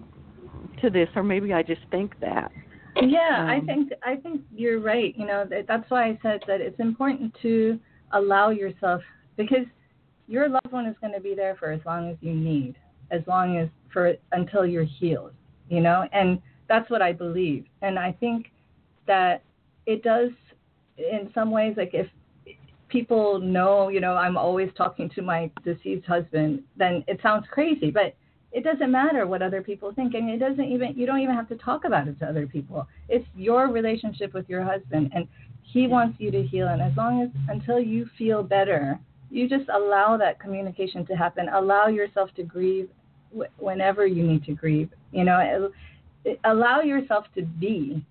to 0.82 0.91
this 0.91 1.09
or 1.16 1.23
maybe 1.23 1.53
i 1.53 1.62
just 1.62 1.82
think 1.91 2.19
that. 2.20 2.51
Yeah, 2.97 3.45
I 3.49 3.57
Um, 3.57 3.66
think 3.66 3.93
I 4.05 4.16
think 4.16 4.43
you're 4.55 4.78
right. 4.81 5.12
You 5.19 5.27
know, 5.27 5.45
that, 5.51 5.66
that's 5.66 5.91
why 5.91 6.05
I 6.11 6.19
said 6.23 6.45
that 6.47 6.61
it's 6.61 6.78
important 6.78 7.35
to 7.43 7.81
allow 8.13 8.51
yourself 8.51 9.03
because 9.37 9.67
your 10.27 10.49
loved 10.49 10.71
one 10.71 10.87
is 10.87 10.97
going 11.01 11.13
to 11.13 11.21
be 11.21 11.35
there 11.35 11.57
for 11.57 11.71
as 11.71 11.81
long 11.85 12.11
as 12.11 12.17
you 12.21 12.35
need, 12.35 12.77
as 13.11 13.23
long 13.27 13.59
as 13.59 13.69
for 13.93 14.15
until 14.33 14.67
you're 14.67 14.85
healed. 14.85 15.33
you 15.69 15.81
know, 15.81 16.07
and 16.13 16.41
that's 16.69 16.91
what 16.91 17.03
I 17.03 17.13
believe. 17.13 17.65
And 17.83 17.99
I 17.99 18.13
think 18.13 18.47
that 19.07 19.43
it 19.87 20.03
does, 20.03 20.31
in 20.99 21.31
some 21.35 21.51
ways, 21.51 21.75
like 21.77 21.93
if 21.95 22.07
people 22.89 23.39
know, 23.41 23.89
you 23.89 24.01
know, 24.01 24.15
I'm 24.15 24.37
always 24.37 24.71
talking 24.77 25.11
to 25.11 25.23
my 25.23 25.51
deceased 25.65 26.07
husband, 26.07 26.63
then 26.77 27.05
it 27.09 27.19
sounds 27.23 27.47
crazy, 27.51 27.91
but 27.91 28.15
it 28.55 28.63
doesn't 28.63 28.91
matter 28.91 29.27
what 29.27 29.43
other 29.43 29.61
people 29.63 29.93
think 29.93 30.15
and 30.15 30.31
it 30.31 30.39
doesn't 30.39 30.65
even 30.65 30.95
you 30.97 31.07
don't 31.07 31.19
even 31.19 31.35
have 31.35 31.49
to 31.49 31.57
talk 31.57 31.85
about 31.85 32.07
it 32.07 32.17
to 32.21 32.25
other 32.25 32.47
people 32.47 32.87
it's 33.09 33.27
your 33.35 33.67
relationship 33.67 34.33
with 34.33 34.49
your 34.49 34.63
husband 34.63 35.11
and 35.13 35.27
he 35.75 35.89
wants 35.89 36.19
you 36.21 36.31
to 36.31 36.43
heal 36.43 36.69
and 36.69 36.81
as 36.81 36.97
long 36.97 37.21
as 37.21 37.29
until 37.49 37.81
you 37.81 38.09
feel 38.17 38.43
better 38.43 38.99
you 39.31 39.49
just 39.49 39.69
allow 39.69 40.17
that 40.17 40.39
communication 40.39 41.05
to 41.07 41.15
happen. 41.15 41.49
Allow 41.49 41.89
yourself 41.89 42.31
to 42.37 42.45
grieve 42.45 42.89
whenever 43.57 44.07
you 44.07 44.23
need 44.23 44.45
to 44.45 44.53
grieve 44.53 44.91
you 45.11 45.25
know? 45.25 45.71
Allow 46.45 46.81
yourself 46.81 47.27
to 47.35 47.43
be 47.43 48.05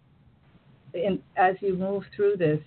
in, 0.93 1.19
as 1.37 1.55
you 1.61 1.75
move 1.75 2.03
through 2.15 2.35
this 2.37 2.59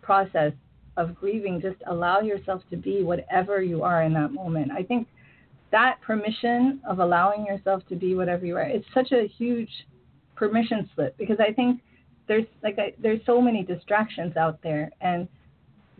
process 0.00 0.52
of 0.96 1.14
grieving 1.14 1.60
just 1.60 1.76
allow 1.86 2.20
yourself 2.20 2.62
to 2.70 2.76
be 2.76 3.02
whatever 3.02 3.60
you 3.60 3.82
are 3.82 4.02
in 4.04 4.14
that 4.14 4.32
moment. 4.32 4.70
I 4.72 4.82
think 4.82 5.08
that 5.70 6.00
permission 6.00 6.80
of 6.88 7.00
allowing 7.00 7.44
yourself 7.44 7.82
to 7.88 7.96
be 7.96 8.14
whatever 8.14 8.46
you 8.46 8.56
are 8.56 8.62
it's 8.62 8.86
such 8.94 9.12
a 9.12 9.26
huge 9.26 9.70
permission 10.34 10.88
slip 10.94 11.16
because 11.18 11.38
i 11.40 11.52
think 11.52 11.80
there's 12.28 12.44
like 12.62 12.78
I, 12.78 12.92
there's 13.00 13.20
so 13.26 13.40
many 13.40 13.64
distractions 13.64 14.36
out 14.36 14.58
there 14.62 14.90
and 15.00 15.28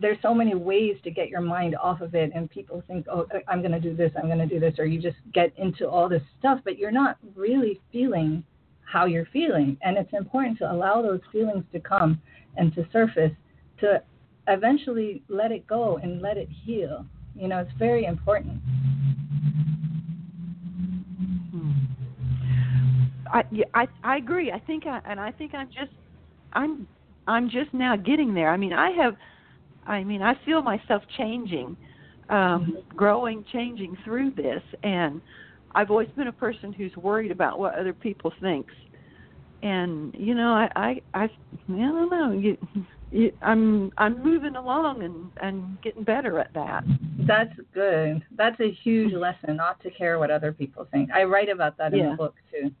there's 0.01 0.17
so 0.21 0.33
many 0.33 0.55
ways 0.55 0.95
to 1.03 1.11
get 1.11 1.27
your 1.27 1.41
mind 1.41 1.75
off 1.75 1.99
of 1.99 2.15
it 2.15 2.31
and 2.33 2.49
people 2.49 2.81
think 2.87 3.05
oh 3.11 3.27
i'm 3.47 3.61
going 3.61 3.71
to 3.71 3.79
do 3.79 3.95
this 3.95 4.11
i'm 4.17 4.27
going 4.27 4.39
to 4.39 4.45
do 4.45 4.59
this 4.59 4.75
or 4.79 4.85
you 4.85 5.01
just 5.01 5.17
get 5.33 5.51
into 5.57 5.89
all 5.89 6.07
this 6.07 6.21
stuff 6.39 6.59
but 6.63 6.77
you're 6.77 6.91
not 6.91 7.17
really 7.35 7.81
feeling 7.91 8.43
how 8.85 9.05
you're 9.05 9.27
feeling 9.33 9.77
and 9.81 9.97
it's 9.97 10.13
important 10.13 10.57
to 10.57 10.71
allow 10.71 11.01
those 11.01 11.21
feelings 11.31 11.63
to 11.73 11.79
come 11.79 12.21
and 12.57 12.73
to 12.73 12.87
surface 12.91 13.31
to 13.79 14.01
eventually 14.49 15.21
let 15.29 15.51
it 15.51 15.65
go 15.67 15.97
and 16.01 16.21
let 16.21 16.37
it 16.37 16.49
heal. 16.49 17.05
You 17.35 17.47
know 17.47 17.59
it's 17.59 17.71
very 17.77 18.05
important. 18.05 18.59
Hmm. 21.51 21.71
I, 23.31 23.43
I 23.73 23.87
I 24.03 24.17
agree. 24.17 24.51
I 24.51 24.59
think 24.59 24.85
I 24.85 25.01
and 25.05 25.19
I 25.19 25.31
think 25.31 25.53
I'm 25.53 25.67
just 25.67 25.91
I'm 26.53 26.87
I'm 27.27 27.49
just 27.49 27.73
now 27.73 27.95
getting 27.95 28.33
there. 28.33 28.49
I 28.49 28.57
mean, 28.57 28.73
I 28.73 28.91
have 28.91 29.15
I 29.85 30.03
mean, 30.03 30.21
I 30.21 30.33
feel 30.45 30.61
myself 30.61 31.01
changing, 31.17 31.75
um, 32.29 32.77
growing, 32.95 33.43
changing 33.51 33.97
through 34.03 34.31
this 34.31 34.61
and 34.83 35.21
I've 35.75 35.91
always 35.91 36.09
been 36.15 36.27
a 36.27 36.33
person 36.33 36.73
who's 36.73 36.95
worried 36.95 37.31
about 37.31 37.59
what 37.59 37.75
other 37.75 37.93
people 37.93 38.33
thinks. 38.41 38.73
And 39.61 40.15
you 40.17 40.33
know, 40.35 40.53
I 40.53 40.69
I 40.75 41.01
I, 41.13 41.23
I 41.23 41.29
don't 41.67 42.09
know. 42.09 42.31
You, 42.31 42.57
you, 43.11 43.31
I'm 43.41 43.91
I'm 43.97 44.23
moving 44.23 44.55
along 44.55 45.03
and 45.03 45.29
and 45.41 45.81
getting 45.81 46.03
better 46.03 46.39
at 46.39 46.53
that. 46.53 46.83
That's 47.27 47.53
good. 47.73 48.23
That's 48.35 48.59
a 48.61 48.71
huge 48.83 49.13
lesson, 49.13 49.57
not 49.57 49.81
to 49.83 49.91
care 49.91 50.17
what 50.17 50.31
other 50.31 50.53
people 50.53 50.87
think. 50.91 51.11
I 51.11 51.23
write 51.23 51.49
about 51.49 51.77
that 51.77 51.93
in 51.93 51.99
yeah. 51.99 52.09
the 52.11 52.15
book 52.15 52.35
too 52.51 52.71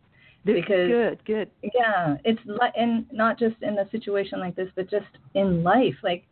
because 0.45 0.87
good, 0.87 1.25
good. 1.25 1.49
Yeah, 1.61 2.17
it's 2.23 2.39
li- 2.45 2.71
and 2.75 3.05
not 3.11 3.37
just 3.37 3.55
in 3.61 3.77
a 3.77 3.89
situation 3.91 4.39
like 4.39 4.55
this, 4.55 4.69
but 4.75 4.89
just 4.89 5.05
in 5.33 5.63
life. 5.63 5.95
Like, 6.03 6.25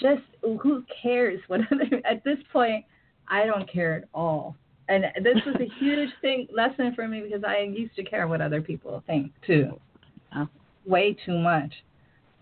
just 0.00 0.22
who 0.42 0.84
cares 1.02 1.40
what 1.48 1.60
other? 1.72 2.00
At 2.08 2.24
this 2.24 2.38
point, 2.52 2.84
I 3.28 3.46
don't 3.46 3.70
care 3.70 3.96
at 3.96 4.04
all. 4.14 4.56
And 4.88 5.04
this 5.22 5.36
was 5.46 5.56
a 5.60 5.68
huge 5.78 6.10
thing 6.20 6.48
lesson 6.54 6.94
for 6.94 7.06
me 7.06 7.20
because 7.20 7.44
I 7.44 7.60
used 7.60 7.94
to 7.96 8.04
care 8.04 8.26
what 8.26 8.40
other 8.40 8.60
people 8.60 9.02
think 9.06 9.32
too, 9.46 9.78
yeah. 10.32 10.46
way 10.84 11.16
too 11.24 11.38
much. 11.38 11.72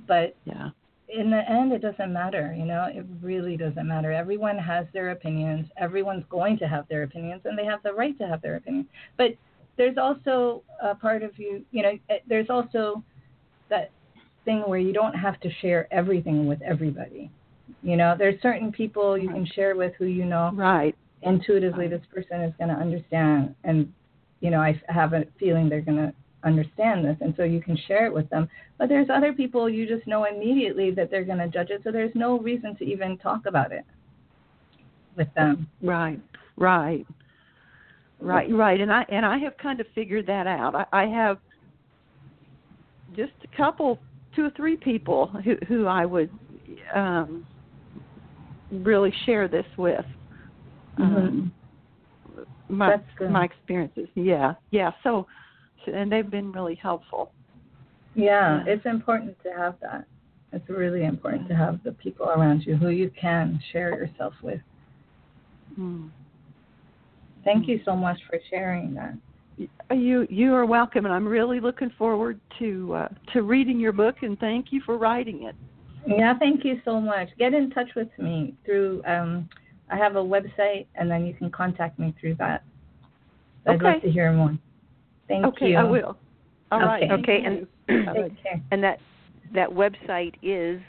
But 0.07 0.37
yeah, 0.45 0.71
in 1.09 1.31
the 1.31 1.43
end, 1.51 1.73
it 1.73 1.83
doesn't 1.83 2.13
matter. 2.13 2.55
You 2.57 2.65
know, 2.65 2.89
it 2.91 3.05
really 3.23 3.57
doesn't 3.57 3.87
matter. 3.87 4.13
Everyone 4.13 4.59
has 4.59 4.87
their 4.93 5.11
opinions. 5.11 5.67
Everyone's 5.77 6.25
going 6.31 6.59
to 6.59 6.69
have 6.69 6.89
their 6.89 7.03
opinions, 7.03 7.43
and 7.45 7.59
they 7.59 7.65
have 7.65 7.83
the 7.83 7.93
right 7.93 8.17
to 8.19 8.27
have 8.27 8.43
their 8.43 8.57
opinions. 8.57 8.87
But 9.17 9.37
there's 9.79 9.97
also 9.97 10.63
a 10.83 10.95
part 10.95 11.23
of 11.23 11.39
you, 11.39 11.65
you 11.71 11.83
know, 11.83 11.93
eh, 12.11 12.19
there's 12.29 12.51
also 12.51 13.03
that 13.71 13.91
thing 14.45 14.63
where 14.67 14.79
you 14.79 14.93
don't 14.93 15.15
have 15.15 15.41
to 15.41 15.51
share 15.63 15.93
everything 15.93 16.47
with 16.47 16.61
everybody. 16.63 17.31
You 17.83 17.97
know, 17.97 18.15
there's 18.19 18.41
certain 18.43 18.73
people 18.73 19.17
you 19.17 19.29
can 19.29 19.47
share 19.55 19.77
with 19.77 19.93
who 19.99 20.07
you 20.07 20.25
know 20.25 20.51
right. 20.55 20.95
intuitively 21.23 21.87
this 21.87 22.03
person 22.13 22.43
is 22.43 22.53
going 22.59 22.69
to 22.69 22.75
understand. 22.75 23.55
And 23.65 23.93
you 24.41 24.51
know 24.51 24.61
I 24.61 24.81
have 24.89 25.13
a 25.13 25.25
feeling 25.39 25.69
they're 25.69 25.81
going 25.81 25.99
to 25.99 26.13
understand 26.45 27.05
this. 27.05 27.17
And 27.21 27.35
so 27.37 27.45
you 27.45 27.61
can 27.61 27.79
share 27.87 28.07
it 28.07 28.13
with 28.13 28.29
them. 28.31 28.49
But 28.79 28.89
there's 28.89 29.09
other 29.11 29.33
people 29.33 29.69
you 29.69 29.87
just 29.87 30.07
know 30.07 30.25
immediately 30.25 30.91
that 30.93 31.11
they're 31.11 31.25
going 31.25 31.39
to 31.39 31.49
judge 31.49 31.71
it. 31.71 31.83
So 31.85 31.93
there's 31.93 32.15
no 32.15 32.39
reason 32.39 32.75
to 32.77 32.85
even 32.85 33.17
talk 33.19 33.47
about 33.47 33.73
it 33.73 33.85
with 35.17 35.33
them. 35.35 35.69
Right. 35.83 36.21
Right 36.57 37.07
Right, 38.21 38.51
right, 38.51 38.81
and 38.81 38.93
I 38.93 39.05
and 39.11 39.25
I 39.25 39.39
have 39.39 39.57
kind 39.59 39.81
of 39.81 39.87
figured 39.95 40.27
that 40.27 40.47
out. 40.47 40.75
I, 40.75 40.87
I 40.93 41.07
have 41.07 41.39
just 43.15 43.33
a 43.45 43.57
couple, 43.57 44.01
two 44.35 44.47
or 44.47 44.51
three 44.57 44.77
people 44.77 45.29
who 45.45 45.55
who 45.69 45.87
I 45.87 46.05
would 46.05 46.31
um, 46.95 47.47
really 48.73 49.13
share 49.25 49.47
this 49.47 49.67
with. 49.77 50.05
Mm-hmm. 50.99 51.17
Um, 51.17 51.53
my 52.69 52.97
my 53.31 53.45
experiences, 53.45 54.09
yeah, 54.15 54.55
yeah. 54.73 54.91
So, 55.05 55.27
and 55.87 56.11
they've 56.11 56.29
been 56.29 56.51
really 56.51 56.75
helpful. 56.75 57.33
Yeah, 58.15 58.65
it's 58.67 58.85
important 58.85 59.37
to 59.45 59.51
have 59.53 59.77
that. 59.81 60.07
It's 60.53 60.69
really 60.69 61.05
important 61.05 61.49
to 61.49 61.55
have 61.55 61.81
the 61.85 61.93
people 61.93 62.27
around 62.27 62.63
you 62.63 62.77
who 62.77 62.89
you 62.89 63.11
can 63.21 63.61
share 63.71 63.91
yourself 63.91 64.35
with. 64.43 64.61
Hmm. 65.77 66.09
Thank 67.49 67.67
you 67.67 67.81
so 67.87 67.97
much 67.97 68.19
for 68.29 68.39
sharing 68.51 68.95
that. 68.95 69.15
You 69.91 70.27
you 70.29 70.55
are 70.55 70.67
welcome, 70.67 71.07
and 71.07 71.15
I'm 71.15 71.27
really 71.27 71.61
looking 71.61 71.91
forward 71.97 72.39
to 72.59 72.95
uh, 72.95 73.09
to 73.33 73.43
reading 73.43 73.81
your 73.81 73.93
book. 73.93 74.17
And 74.21 74.39
thank 74.39 74.67
you 74.71 74.83
for 74.85 74.99
writing 74.99 75.45
it. 75.45 75.57
Yeah, 76.07 76.39
thank 76.39 76.63
you 76.63 76.81
so 76.85 77.01
much. 77.01 77.29
Get 77.39 77.55
in 77.55 77.71
touch 77.71 77.89
with 77.97 78.09
me 78.19 78.55
through. 78.67 79.03
Um, 79.07 79.49
I 79.91 79.97
have 79.97 80.17
a 80.17 80.23
website, 80.23 80.87
and 80.95 81.11
then 81.11 81.27
you 81.27 81.33
can 81.33 81.51
contact 81.51 81.99
me 81.99 82.15
through 82.21 82.35
that. 82.35 82.65
Okay. 83.67 83.75
I'd 83.75 83.83
love 83.83 84.03
to 84.03 84.11
hear 84.11 84.31
more. 84.31 84.57
Thank 85.27 85.47
okay, 85.47 85.71
you. 85.71 85.77
I 85.79 85.85
will. 85.85 86.19
All 86.71 86.83
okay. 86.83 87.09
right. 87.09 87.11
Okay, 87.13 87.43
and 87.45 87.67
okay. 87.91 88.63
and 88.71 88.85
that 88.85 88.99
that 89.55 89.71
website 89.71 90.35
is 90.43 90.83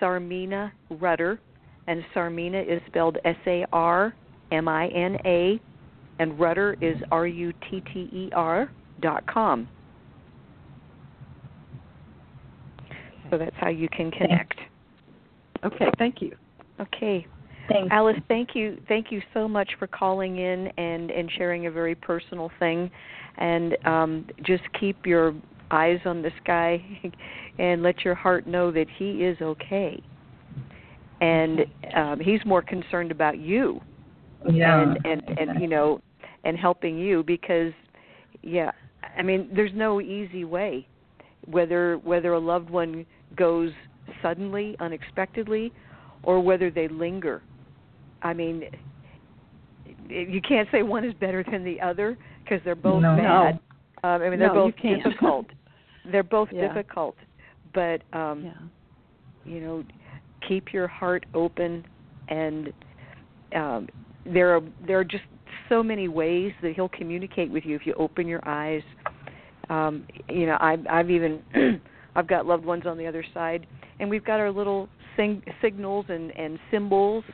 Sarmina 0.00 0.72
Rutter, 0.88 1.38
and 1.86 2.02
Sarmina 2.14 2.66
is 2.66 2.80
spelled 2.86 3.18
S 3.26 3.36
A 3.46 3.66
R 3.72 4.14
M 4.50 4.68
I 4.68 4.88
N 4.88 5.18
A 5.26 5.60
and 6.18 6.38
Rutter 6.38 6.76
is 6.80 6.96
R 7.10 7.26
U 7.26 7.52
T 7.70 7.82
T 7.92 8.00
E 8.12 8.30
R 8.34 8.70
dot 9.00 9.26
com. 9.26 9.68
So 13.30 13.38
that's 13.38 13.56
how 13.56 13.68
you 13.68 13.88
can 13.90 14.10
connect. 14.10 14.58
Okay, 15.64 15.90
thank 15.98 16.22
you. 16.22 16.34
Okay. 16.80 17.26
Thanks. 17.68 17.88
Alice, 17.92 18.16
thank 18.28 18.54
you 18.54 18.80
thank 18.88 19.12
you 19.12 19.20
so 19.34 19.46
much 19.46 19.70
for 19.78 19.86
calling 19.86 20.38
in 20.38 20.68
and, 20.78 21.10
and 21.10 21.30
sharing 21.36 21.66
a 21.66 21.70
very 21.70 21.94
personal 21.94 22.50
thing 22.58 22.90
and 23.36 23.76
um, 23.84 24.26
just 24.42 24.62
keep 24.80 25.04
your 25.04 25.34
eyes 25.70 26.00
on 26.06 26.22
this 26.22 26.32
guy 26.46 26.82
and 27.58 27.82
let 27.82 28.04
your 28.04 28.14
heart 28.14 28.46
know 28.46 28.70
that 28.72 28.86
he 28.98 29.24
is 29.24 29.36
okay. 29.42 30.02
And 31.20 31.66
um, 31.94 32.20
he's 32.20 32.40
more 32.46 32.62
concerned 32.62 33.10
about 33.10 33.38
you 33.38 33.80
yeah, 34.50 34.80
and 34.82 34.98
and 35.04 35.38
and 35.38 35.60
you 35.60 35.68
know 35.68 36.00
and 36.44 36.56
helping 36.56 36.98
you 36.98 37.22
because 37.22 37.72
yeah 38.42 38.70
i 39.16 39.22
mean 39.22 39.48
there's 39.54 39.72
no 39.74 40.00
easy 40.00 40.44
way 40.44 40.86
whether 41.46 41.96
whether 41.98 42.32
a 42.32 42.38
loved 42.38 42.70
one 42.70 43.04
goes 43.36 43.70
suddenly 44.22 44.76
unexpectedly 44.80 45.72
or 46.22 46.40
whether 46.40 46.70
they 46.70 46.88
linger 46.88 47.42
i 48.22 48.32
mean 48.32 48.64
you 50.08 50.40
can't 50.40 50.68
say 50.72 50.82
one 50.82 51.04
is 51.04 51.14
better 51.14 51.44
than 51.50 51.64
the 51.64 51.80
other 51.80 52.16
because 52.42 52.60
they're 52.64 52.74
both 52.74 53.02
no. 53.02 53.16
bad 53.16 53.60
no. 54.02 54.08
um 54.08 54.22
i 54.22 54.28
mean 54.30 54.38
they're 54.38 54.54
no, 54.54 54.70
both 54.70 54.74
difficult 54.82 55.46
they're 56.12 56.22
both 56.22 56.48
yeah. 56.52 56.68
difficult 56.68 57.16
but 57.74 58.02
um 58.12 58.44
yeah. 58.44 59.52
you 59.52 59.60
know 59.60 59.84
keep 60.46 60.72
your 60.72 60.88
heart 60.88 61.26
open 61.34 61.84
and 62.28 62.72
um 63.54 63.88
there 64.24 64.54
are 64.54 64.60
there 64.86 64.98
are 64.98 65.04
just 65.04 65.24
so 65.68 65.82
many 65.82 66.08
ways 66.08 66.52
that 66.62 66.74
he'll 66.74 66.88
communicate 66.88 67.50
with 67.50 67.64
you 67.64 67.76
if 67.76 67.86
you 67.86 67.94
open 67.94 68.26
your 68.26 68.46
eyes. 68.48 68.82
Um, 69.68 70.06
you 70.28 70.46
know, 70.46 70.56
I've, 70.60 70.86
I've 70.88 71.10
even 71.10 71.42
I've 72.16 72.26
got 72.26 72.46
loved 72.46 72.64
ones 72.64 72.84
on 72.86 72.96
the 72.98 73.06
other 73.06 73.24
side, 73.34 73.66
and 74.00 74.08
we've 74.08 74.24
got 74.24 74.40
our 74.40 74.50
little 74.50 74.88
sing, 75.16 75.42
signals 75.60 76.06
and 76.08 76.30
and 76.38 76.58
symbols. 76.70 77.24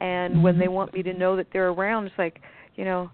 And 0.00 0.42
when 0.42 0.58
they 0.58 0.68
want 0.68 0.92
me 0.92 1.02
to 1.04 1.14
know 1.14 1.36
that 1.36 1.46
they're 1.54 1.68
around, 1.68 2.04
it's 2.04 2.14
like, 2.18 2.40
you 2.74 2.84
know, 2.84 3.10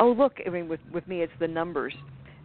oh 0.00 0.10
look. 0.12 0.38
I 0.44 0.50
mean, 0.50 0.68
with 0.68 0.80
with 0.92 1.06
me, 1.06 1.22
it's 1.22 1.32
the 1.38 1.46
numbers, 1.46 1.94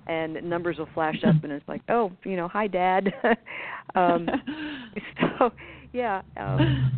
and 0.10 0.44
numbers 0.44 0.78
will 0.78 0.90
flash 0.94 1.24
up 1.26 1.36
and 1.44 1.52
it's 1.54 1.68
like 1.68 1.82
oh 1.88 2.12
you 2.26 2.36
know 2.36 2.48
hi 2.48 2.68
dad 2.68 3.14
um 3.96 4.28
so 5.40 5.52
yeah 5.94 6.22
um 6.36 6.91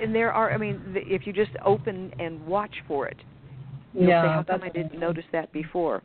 and 0.00 0.14
there 0.14 0.32
are 0.32 0.52
i 0.52 0.56
mean 0.56 0.80
if 0.96 1.26
you 1.26 1.32
just 1.32 1.52
open 1.64 2.12
and 2.18 2.44
watch 2.46 2.74
for 2.88 3.06
it 3.06 3.18
you'll 3.94 4.08
yeah, 4.08 4.22
say 4.22 4.28
how 4.28 4.42
come 4.42 4.62
i 4.62 4.68
didn't 4.68 4.98
notice 4.98 5.24
that 5.32 5.52
before. 5.52 6.02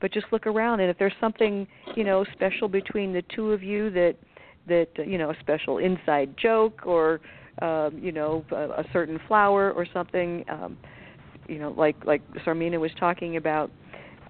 But 0.00 0.12
just 0.12 0.26
look 0.30 0.46
around 0.46 0.80
and 0.80 0.90
if 0.90 0.98
there's 0.98 1.14
something 1.20 1.66
you 1.94 2.04
know 2.04 2.24
special 2.32 2.68
between 2.68 3.12
the 3.12 3.22
two 3.34 3.52
of 3.52 3.62
you 3.62 3.90
that 3.90 4.16
that 4.68 4.88
you 5.06 5.18
know 5.18 5.30
a 5.30 5.36
special 5.40 5.78
inside 5.78 6.34
joke 6.36 6.86
or 6.86 7.20
um 7.62 7.98
you 7.98 8.12
know 8.12 8.44
a, 8.50 8.80
a 8.80 8.84
certain 8.92 9.18
flower 9.26 9.72
or 9.72 9.86
something 9.92 10.44
um 10.48 10.76
you 11.48 11.58
know 11.58 11.70
like 11.76 11.96
like 12.04 12.22
Sarmina 12.44 12.78
was 12.78 12.90
talking 12.98 13.36
about 13.36 13.70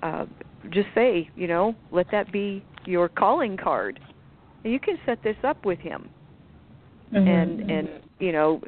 uh 0.02 0.26
just 0.70 0.88
say 0.94 1.28
you 1.34 1.48
know 1.48 1.74
let 1.90 2.06
that 2.12 2.30
be 2.32 2.64
your 2.86 3.08
calling 3.08 3.56
card. 3.56 3.98
And 4.62 4.72
you 4.72 4.80
can 4.80 4.96
set 5.04 5.22
this 5.22 5.36
up 5.44 5.64
with 5.64 5.80
him. 5.80 6.10
Mhm. 7.12 7.28
and 7.28 7.70
and 7.70 7.88
you 8.18 8.32
know 8.32 8.60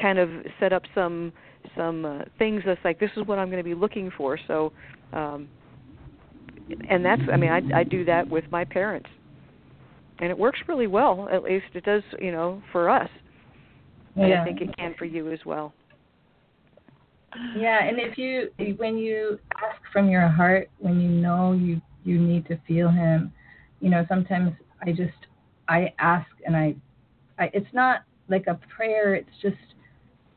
kind 0.00 0.18
of 0.18 0.28
set 0.58 0.72
up 0.72 0.82
some 0.94 1.32
some 1.76 2.04
uh, 2.04 2.18
things 2.38 2.62
that's 2.64 2.80
like 2.84 2.98
this 2.98 3.10
is 3.16 3.26
what 3.26 3.38
I'm 3.38 3.48
going 3.48 3.62
to 3.62 3.68
be 3.68 3.74
looking 3.74 4.10
for 4.16 4.38
so 4.46 4.72
um 5.12 5.48
and 6.88 7.04
that's 7.04 7.22
I 7.32 7.36
mean 7.36 7.50
I 7.50 7.80
I 7.80 7.84
do 7.84 8.04
that 8.04 8.28
with 8.28 8.44
my 8.50 8.64
parents. 8.64 9.08
And 10.20 10.30
it 10.30 10.38
works 10.38 10.58
really 10.68 10.86
well 10.86 11.28
at 11.32 11.42
least 11.42 11.66
it 11.74 11.84
does 11.84 12.02
you 12.20 12.32
know 12.32 12.62
for 12.72 12.88
us. 12.90 13.08
And 14.16 14.28
yeah. 14.28 14.42
I 14.42 14.44
think 14.44 14.60
it 14.60 14.76
can 14.76 14.94
for 14.98 15.04
you 15.04 15.30
as 15.32 15.40
well. 15.44 15.72
Yeah, 17.56 17.84
and 17.84 17.98
if 17.98 18.18
you 18.18 18.50
when 18.76 18.98
you 18.98 19.38
ask 19.62 19.80
from 19.92 20.08
your 20.08 20.26
heart, 20.28 20.68
when 20.78 21.00
you 21.00 21.08
know 21.08 21.52
you 21.52 21.80
you 22.04 22.18
need 22.18 22.46
to 22.48 22.58
feel 22.66 22.88
him, 22.90 23.32
you 23.80 23.88
know, 23.88 24.04
sometimes 24.08 24.52
I 24.82 24.90
just 24.90 25.14
I 25.68 25.92
ask 25.98 26.26
and 26.44 26.56
I 26.56 26.74
I 27.38 27.50
it's 27.54 27.72
not 27.72 28.02
like 28.28 28.46
a 28.48 28.58
prayer, 28.74 29.14
it's 29.14 29.30
just 29.42 29.56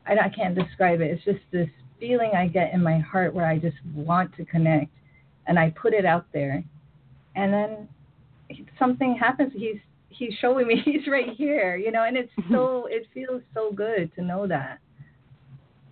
I 0.06 0.12
I 0.18 0.28
can't 0.28 0.54
describe 0.54 1.00
it. 1.00 1.10
It's 1.10 1.24
just 1.24 1.40
this 1.50 1.68
feeling 1.98 2.32
I 2.36 2.48
get 2.48 2.72
in 2.72 2.82
my 2.82 2.98
heart 2.98 3.34
where 3.34 3.46
I 3.46 3.58
just 3.58 3.76
want 3.94 4.34
to 4.36 4.44
connect 4.44 4.90
and 5.46 5.58
I 5.58 5.70
put 5.70 5.94
it 5.94 6.04
out 6.04 6.26
there. 6.32 6.62
And 7.36 7.52
then 7.52 7.88
something 8.78 9.16
happens. 9.16 9.52
He's 9.54 9.78
he's 10.08 10.34
showing 10.40 10.66
me 10.66 10.80
he's 10.84 11.06
right 11.08 11.30
here, 11.36 11.76
you 11.76 11.90
know, 11.90 12.04
and 12.04 12.16
it's 12.16 12.32
so 12.50 12.86
it 12.90 13.06
feels 13.12 13.42
so 13.52 13.72
good 13.72 14.14
to 14.16 14.22
know 14.22 14.46
that 14.46 14.78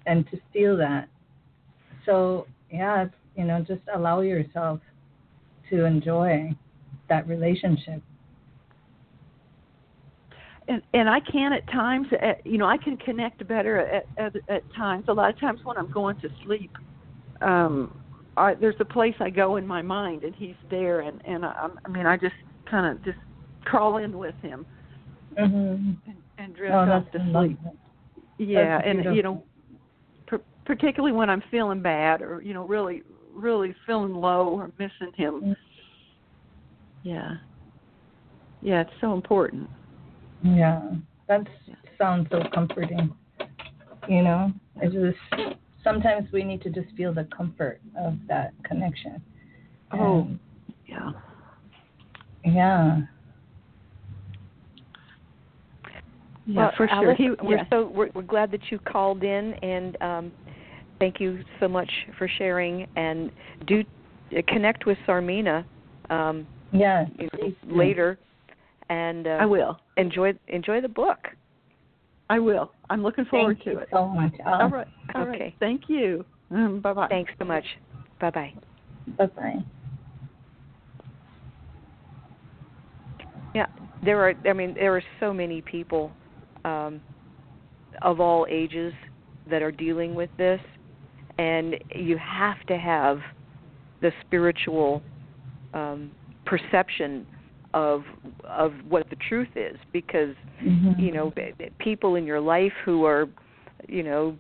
and 0.06 0.28
to 0.30 0.39
feel 0.52 0.76
that. 0.78 1.09
So 2.06 2.47
yeah, 2.70 3.06
you 3.36 3.44
know, 3.44 3.64
just 3.66 3.82
allow 3.94 4.20
yourself 4.20 4.80
to 5.70 5.84
enjoy 5.84 6.55
that 7.09 7.26
relationship. 7.26 8.02
And 10.68 10.82
and 10.94 11.09
I 11.09 11.20
can 11.20 11.52
at 11.52 11.66
times, 11.68 12.06
uh, 12.12 12.32
you 12.44 12.59
know, 12.59 12.66
I 12.66 12.76
can 12.76 12.97
connect 12.98 13.47
better 13.48 13.78
at, 13.78 14.06
at 14.18 14.34
at 14.48 14.62
times. 14.74 15.05
A 15.09 15.12
lot 15.12 15.30
of 15.30 15.39
times 15.40 15.60
when 15.64 15.76
I'm 15.76 15.90
going 15.93 16.16
to 16.16 16.28
sleep, 16.44 16.70
um, 17.40 17.94
I, 18.36 18.55
there's 18.55 18.76
a 18.80 18.84
place 18.84 19.14
I 19.20 19.30
go 19.30 19.56
in 19.56 19.66
my 19.66 19.82
mind, 19.82 20.22
and 20.24 20.34
he's 20.34 20.55
there, 20.70 21.01
and 21.01 21.20
and 21.24 21.44
I, 21.44 21.68
I 21.84 21.89
mean, 21.89 22.06
I 22.06 22.16
just 22.16 22.34
kind 22.70 22.86
of 22.86 23.05
just 23.05 23.18
crawl 23.64 23.98
in 23.98 24.16
with 24.18 24.34
him 24.43 24.66
Mm-hmm. 25.39 25.93
and, 26.10 26.16
and 26.36 26.55
drift 26.55 26.74
Oh, 26.74 26.93
off 26.93 27.10
to 27.12 27.18
sleep. 27.18 27.32
lovely. 27.32 27.59
Yeah, 28.39 28.76
That's 28.76 28.86
and 28.86 29.16
you 29.16 29.22
know, 29.22 29.43
per- 30.26 30.43
particularly 30.66 31.16
when 31.16 31.30
I'm 31.30 31.43
feeling 31.51 31.80
bad 31.80 32.20
or 32.20 32.43
you 32.43 32.52
know 32.52 32.66
really 32.66 33.02
really 33.34 33.74
feeling 33.86 34.14
low 34.14 34.48
or 34.48 34.70
missing 34.78 35.12
him. 35.16 35.40
Mm. 35.43 35.56
Yeah. 37.02 37.30
Yeah, 38.60 38.82
it's 38.82 38.90
so 39.01 39.14
important. 39.14 39.68
Yeah, 40.44 40.81
that 41.28 41.47
sounds 41.98 42.28
so 42.31 42.43
comforting. 42.52 43.14
You 44.09 44.23
know, 44.23 44.52
it's 44.77 44.94
just 44.94 45.56
sometimes 45.85 46.28
we 46.32 46.43
need 46.43 46.62
to 46.62 46.70
just 46.70 46.89
feel 46.97 47.14
the 47.14 47.24
comfort 47.36 47.81
of 47.98 48.14
that 48.28 48.52
connection. 48.64 49.23
Oh. 49.93 50.23
And, 50.23 50.39
Yeah. 50.86 51.10
yeah. 52.44 53.01
Yeah, 56.44 56.56
well, 56.56 56.73
for 56.77 56.89
sure. 56.89 56.97
Alice, 56.97 57.19
He, 57.19 57.31
we're 57.40 57.59
yeah. 57.59 57.64
so 57.70 57.86
we're, 57.94 58.09
we're 58.14 58.23
glad 58.23 58.51
that 58.51 58.60
you 58.70 58.81
called 58.81 59.23
in, 59.23 59.55
and 59.62 59.97
um, 60.02 60.32
thank 60.98 61.20
you 61.20 61.44
so 61.60 61.69
much 61.69 61.89
for 62.19 62.27
sharing. 62.27 62.89
And 62.97 63.31
do 63.66 63.85
uh, 64.36 64.43
connect 64.48 64.85
with 64.85 64.98
Sarmina 65.06 65.64
um, 66.10 66.47
Yeah. 66.73 67.06
you 67.16 67.24
know, 67.24 67.39
please 67.39 67.55
do. 67.69 67.77
later, 67.77 68.19
and 68.88 69.26
uh, 69.26 69.38
I 69.40 69.46
will. 69.46 69.78
enjoy 69.96 70.32
enjoy 70.48 70.80
the 70.80 70.88
book. 70.88 71.18
I 72.30 72.38
will. 72.38 72.72
I'm 72.88 73.02
looking 73.02 73.24
forward 73.26 73.56
Thank 73.56 73.64
to 73.64 73.70
you 73.72 73.78
it. 73.80 73.88
so 73.92 74.09
much. 74.09 74.32
All 74.46 74.68
right. 74.68 74.86
All 75.14 75.26
right. 75.26 75.34
Okay. 75.34 75.54
Thank 75.60 75.82
you. 75.88 76.24
Um, 76.50 76.80
bye 76.80 76.92
bye. 76.92 77.09
Thanks 77.09 77.32
so 77.38 77.44
much. 77.44 77.64
Bye 78.20 78.30
bye. 78.30 78.54
Bye 79.18 79.26
bye. 79.26 79.64
Yeah, 83.54 83.66
there 84.04 84.20
are. 84.20 84.34
I 84.46 84.52
mean, 84.52 84.74
there 84.74 84.96
are 84.96 85.02
so 85.20 85.32
many 85.32 85.60
people 85.60 86.10
um, 86.64 87.00
of 88.00 88.20
all 88.20 88.46
ages 88.48 88.94
that 89.50 89.62
are 89.62 89.72
dealing 89.72 90.14
with 90.14 90.30
this, 90.38 90.60
and 91.38 91.74
you 91.94 92.16
have 92.18 92.64
to 92.68 92.78
have 92.78 93.20
the 94.00 94.10
spiritual 94.26 95.02
um, 95.74 96.10
perception 96.46 97.26
of 97.74 98.05
of 98.44 98.73
what 98.89 99.09
the 99.11 99.16
truth 99.16 99.57
is, 99.57 99.77
because 99.93 100.35
Mhm. 100.62 100.99
you 100.99 101.12
know 101.12 101.32
people 101.78 102.16
in 102.16 102.24
your 102.24 102.40
life 102.40 102.73
who 102.85 103.05
are, 103.05 103.28
you 103.89 104.03
know, 104.03 104.36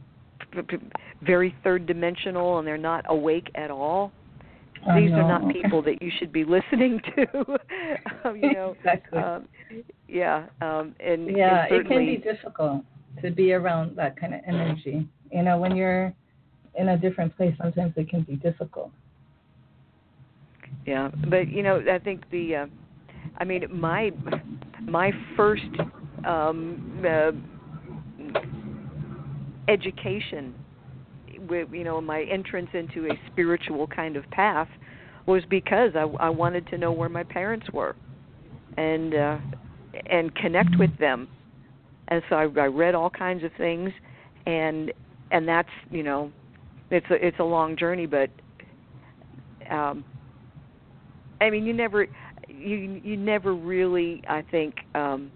very 1.22 1.54
third 1.64 1.86
dimensional 1.86 2.58
and 2.58 2.66
they're 2.66 2.76
not 2.76 3.04
awake 3.08 3.50
at 3.54 3.70
all 3.70 4.12
these 4.96 5.12
are 5.12 5.28
not 5.28 5.52
people 5.52 5.80
that 5.82 6.02
you 6.02 6.10
should 6.18 6.32
be 6.32 6.44
listening 6.56 7.00
to. 7.14 7.26
um, 8.24 8.36
you 8.36 8.52
know, 8.52 8.74
Exactly. 8.78 9.18
um, 9.18 9.48
yeah, 10.08 10.46
um, 10.60 10.94
and, 11.00 11.36
yeah, 11.36 11.66
and 11.66 11.74
it 11.74 11.88
can 11.88 12.04
be 12.04 12.16
difficult 12.16 12.84
to 13.22 13.30
be 13.30 13.52
around 13.52 13.96
that 13.96 14.18
kind 14.18 14.34
of 14.34 14.40
energy. 14.46 15.06
You 15.30 15.42
know, 15.42 15.58
when 15.58 15.76
you're 15.76 16.12
in 16.74 16.90
a 16.90 16.98
different 16.98 17.36
place, 17.36 17.54
sometimes 17.60 17.94
it 17.96 18.08
can 18.08 18.22
be 18.22 18.36
difficult. 18.36 18.90
yeah. 20.86 21.10
But 21.28 21.48
you 21.48 21.62
know, 21.62 21.82
I 21.90 21.98
think 21.98 22.28
the, 22.30 22.56
uh, 22.56 22.66
I 23.38 23.44
mean, 23.44 23.64
my 23.70 24.10
my 24.82 25.12
first 25.36 25.62
um, 26.24 27.04
uh, 27.06 27.32
education 29.68 30.54
you 31.72 31.84
know 31.84 32.00
my 32.00 32.22
entrance 32.22 32.68
into 32.72 33.06
a 33.06 33.20
spiritual 33.30 33.86
kind 33.86 34.16
of 34.16 34.28
path 34.30 34.68
was 35.26 35.42
because 35.50 35.90
I, 35.94 36.02
I 36.20 36.28
wanted 36.28 36.66
to 36.68 36.78
know 36.78 36.92
where 36.92 37.08
my 37.08 37.22
parents 37.22 37.66
were 37.72 37.96
and 38.76 39.14
uh, 39.14 39.38
and 40.10 40.34
connect 40.34 40.78
with 40.78 40.96
them. 40.98 41.28
And 42.08 42.22
so 42.28 42.36
I, 42.36 42.42
I 42.42 42.66
read 42.66 42.94
all 42.94 43.10
kinds 43.10 43.44
of 43.44 43.50
things 43.56 43.90
and 44.46 44.92
and 45.30 45.46
that's 45.46 45.68
you 45.90 46.02
know 46.02 46.32
it's 46.90 47.06
a 47.10 47.26
it's 47.26 47.38
a 47.38 47.44
long 47.44 47.76
journey 47.76 48.06
but 48.06 48.28
um 49.70 50.04
I 51.40 51.50
mean 51.50 51.64
you 51.64 51.72
never 51.72 52.06
you 52.62 53.00
you 53.02 53.16
never 53.16 53.54
really 53.54 54.22
I 54.28 54.42
think 54.50 54.74
um 54.94 55.30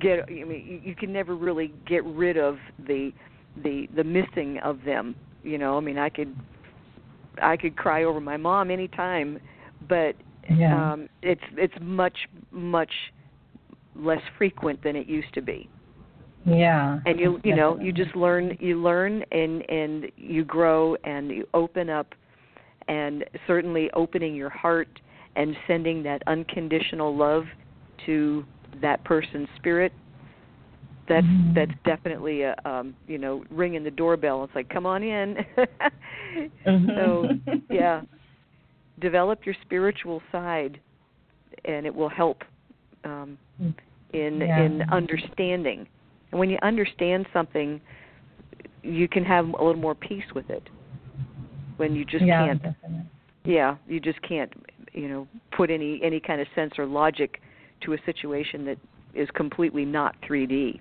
get 0.00 0.20
I 0.28 0.32
mean 0.32 0.64
you, 0.66 0.80
you 0.82 0.94
can 0.94 1.12
never 1.12 1.36
really 1.36 1.72
get 1.86 2.04
rid 2.04 2.36
of 2.36 2.56
the 2.86 3.12
the 3.62 3.88
the 3.94 4.04
missing 4.04 4.58
of 4.62 4.78
them 4.84 5.14
you 5.42 5.58
know 5.58 5.76
I 5.76 5.80
mean 5.80 5.98
I 5.98 6.08
could 6.08 6.34
I 7.42 7.56
could 7.56 7.76
cry 7.76 8.04
over 8.04 8.20
my 8.20 8.36
mom 8.36 8.70
anytime 8.70 9.38
but 9.88 10.14
Yeah. 10.48 10.92
um 10.92 11.08
it's 11.22 11.42
it's 11.56 11.74
much 11.80 12.16
much 12.50 12.92
less 13.94 14.22
frequent 14.38 14.82
than 14.82 14.96
it 14.96 15.06
used 15.06 15.32
to 15.34 15.42
be 15.42 15.68
yeah. 16.44 17.00
and 17.06 17.18
you 17.18 17.40
you 17.42 17.56
know 17.56 17.78
you 17.80 17.92
just 17.92 18.14
learn 18.14 18.56
you 18.60 18.80
learn 18.80 19.24
and 19.32 19.68
and 19.70 20.10
you 20.16 20.44
grow 20.44 20.96
and 21.04 21.30
you 21.30 21.46
open 21.54 21.90
up 21.90 22.14
and 22.88 23.24
certainly 23.46 23.90
opening 23.92 24.34
your 24.34 24.50
heart 24.50 24.88
and 25.36 25.56
sending 25.66 26.02
that 26.02 26.22
unconditional 26.26 27.14
love 27.14 27.44
to 28.06 28.44
that 28.80 29.02
person's 29.04 29.48
spirit 29.56 29.92
that's 31.08 31.26
Mhm. 31.26 31.54
that's 31.54 31.72
definitely 31.84 32.42
a 32.42 32.56
um 32.64 32.94
you 33.06 33.18
know 33.18 33.44
ringing 33.50 33.84
the 33.84 33.90
doorbell. 33.90 34.44
It's 34.44 34.54
like 34.54 34.68
come 34.68 34.86
on 34.86 35.02
in. 35.02 35.44
So 36.96 37.38
yeah. 37.70 38.02
Develop 38.98 39.44
your 39.46 39.54
spiritual 39.62 40.22
side 40.32 40.80
and 41.64 41.86
it 41.86 41.94
will 41.94 42.08
help 42.08 42.42
um 43.04 43.38
in 44.12 44.40
Yeah. 44.40 44.62
in 44.62 44.82
understanding. 44.90 45.86
And 46.30 46.40
when 46.40 46.50
you 46.50 46.58
understand 46.62 47.26
something 47.32 47.80
you 48.82 49.08
can 49.08 49.24
have 49.24 49.46
a 49.48 49.64
little 49.64 49.80
more 49.80 49.94
peace 49.94 50.24
with 50.34 50.48
it 50.50 50.68
when 51.76 51.94
you 51.94 52.04
just 52.04 52.24
yeah, 52.24 52.46
can't 52.46 52.62
definitely. 52.62 53.02
yeah 53.44 53.76
you 53.88 54.00
just 54.00 54.20
can't 54.22 54.52
you 54.92 55.08
know 55.08 55.28
put 55.56 55.70
any 55.70 56.00
any 56.02 56.20
kind 56.20 56.40
of 56.40 56.46
sense 56.54 56.72
or 56.78 56.86
logic 56.86 57.40
to 57.82 57.92
a 57.92 57.98
situation 58.06 58.64
that 58.64 58.78
is 59.14 59.28
completely 59.34 59.84
not 59.84 60.14
3D. 60.22 60.80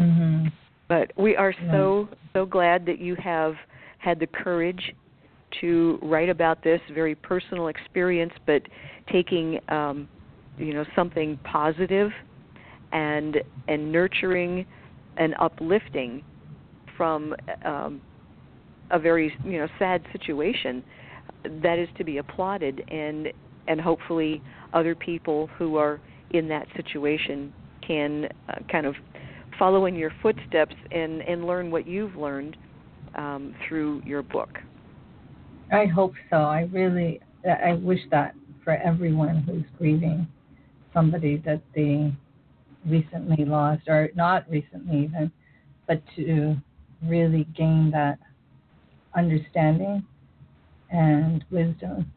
Mhm. 0.00 0.52
But 0.88 1.12
we 1.16 1.36
are 1.36 1.54
so 1.70 2.08
so 2.34 2.44
glad 2.44 2.84
that 2.86 2.98
you 2.98 3.14
have 3.16 3.54
had 3.98 4.18
the 4.18 4.26
courage 4.26 4.94
to 5.60 5.98
write 6.02 6.28
about 6.28 6.62
this 6.62 6.80
very 6.92 7.14
personal 7.14 7.68
experience, 7.68 8.32
but 8.46 8.62
taking 9.10 9.60
um, 9.68 10.08
you 10.58 10.74
know 10.74 10.84
something 10.94 11.38
positive 11.44 12.10
and 12.92 13.38
and 13.68 13.90
nurturing 13.90 14.66
and 15.16 15.34
uplifting 15.38 16.22
from 16.96 17.34
um, 17.64 18.00
a 18.90 18.98
very 18.98 19.32
you 19.44 19.58
know 19.58 19.68
sad 19.78 20.02
situation 20.12 20.82
that 21.62 21.78
is 21.78 21.88
to 21.96 22.04
be 22.04 22.18
applauded 22.18 22.82
and 22.88 23.28
and 23.66 23.80
hopefully 23.80 24.42
other 24.72 24.94
people 24.94 25.48
who 25.58 25.76
are 25.76 26.00
in 26.30 26.48
that 26.48 26.66
situation 26.76 27.52
can 27.86 28.28
uh, 28.48 28.54
kind 28.70 28.86
of 28.86 28.94
follow 29.58 29.86
in 29.86 29.94
your 29.94 30.12
footsteps 30.22 30.74
and 30.90 31.22
and 31.22 31.46
learn 31.46 31.70
what 31.70 31.86
you've 31.86 32.16
learned 32.16 32.56
um, 33.14 33.54
through 33.66 34.02
your 34.04 34.22
book. 34.22 34.58
I 35.72 35.86
hope 35.86 36.14
so. 36.30 36.36
I 36.36 36.68
really, 36.72 37.20
I 37.44 37.74
wish 37.74 38.00
that 38.10 38.34
for 38.62 38.72
everyone 38.72 39.38
who's 39.38 39.64
grieving 39.78 40.26
somebody 40.92 41.38
that 41.44 41.60
they 41.74 42.12
recently 42.86 43.44
lost, 43.44 43.88
or 43.88 44.10
not 44.14 44.48
recently 44.50 45.04
even, 45.04 45.32
but 45.88 46.02
to 46.16 46.56
really 47.06 47.46
gain 47.56 47.90
that 47.92 48.18
understanding 49.14 50.04
and 50.90 51.44
wisdom. 51.50 52.10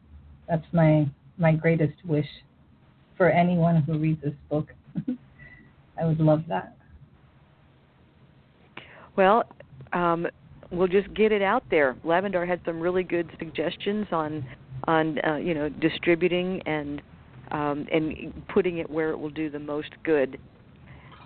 That's 0.48 0.66
my 0.72 1.08
my 1.38 1.54
greatest 1.54 1.94
wish 2.06 2.28
for 3.16 3.30
anyone 3.30 3.82
who 3.84 3.98
reads 3.98 4.22
this 4.22 4.34
book. 4.50 4.68
I 6.00 6.06
would 6.06 6.20
love 6.20 6.44
that. 6.48 6.76
Well, 9.16 9.44
um, 9.94 10.28
we'll 10.72 10.88
just 10.88 11.12
get 11.14 11.32
it 11.32 11.42
out 11.42 11.64
there. 11.70 11.96
Lavendar 12.06 12.48
had 12.48 12.62
some 12.66 12.80
really 12.80 13.04
good 13.04 13.30
suggestions 13.40 14.08
on 14.12 14.46
on 14.86 15.20
uh, 15.28 15.36
you 15.38 15.54
know 15.54 15.70
distributing 15.70 16.62
and 16.66 17.02
um, 17.52 17.88
and 17.92 18.34
putting 18.54 18.78
it 18.78 18.90
where 18.90 19.12
it 19.12 19.18
will 19.18 19.30
do 19.30 19.50
the 19.50 19.60
most 19.60 19.90
good. 20.04 20.38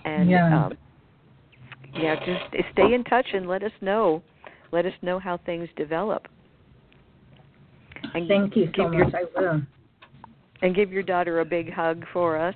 And 0.05 0.29
Yeah. 0.29 0.65
um, 0.65 0.77
yeah, 1.93 2.15
just 2.15 2.65
stay 2.71 2.93
in 2.93 3.03
touch 3.03 3.27
and 3.33 3.47
let 3.47 3.63
us 3.63 3.71
know. 3.81 4.23
Let 4.71 4.85
us 4.85 4.93
know 5.01 5.19
how 5.19 5.37
things 5.37 5.67
develop. 5.75 6.27
And 8.13 8.27
Thank 8.27 8.55
you 8.55 8.69
so 8.75 8.91
your- 8.91 9.05
much. 9.05 9.13
I 9.13 9.23
will. 9.35 9.61
and 10.63 10.75
give 10.75 10.91
your 10.91 11.01
daughter 11.03 11.39
a 11.39 11.45
big 11.45 11.71
hug 11.73 12.05
for 12.13 12.37
us. 12.37 12.55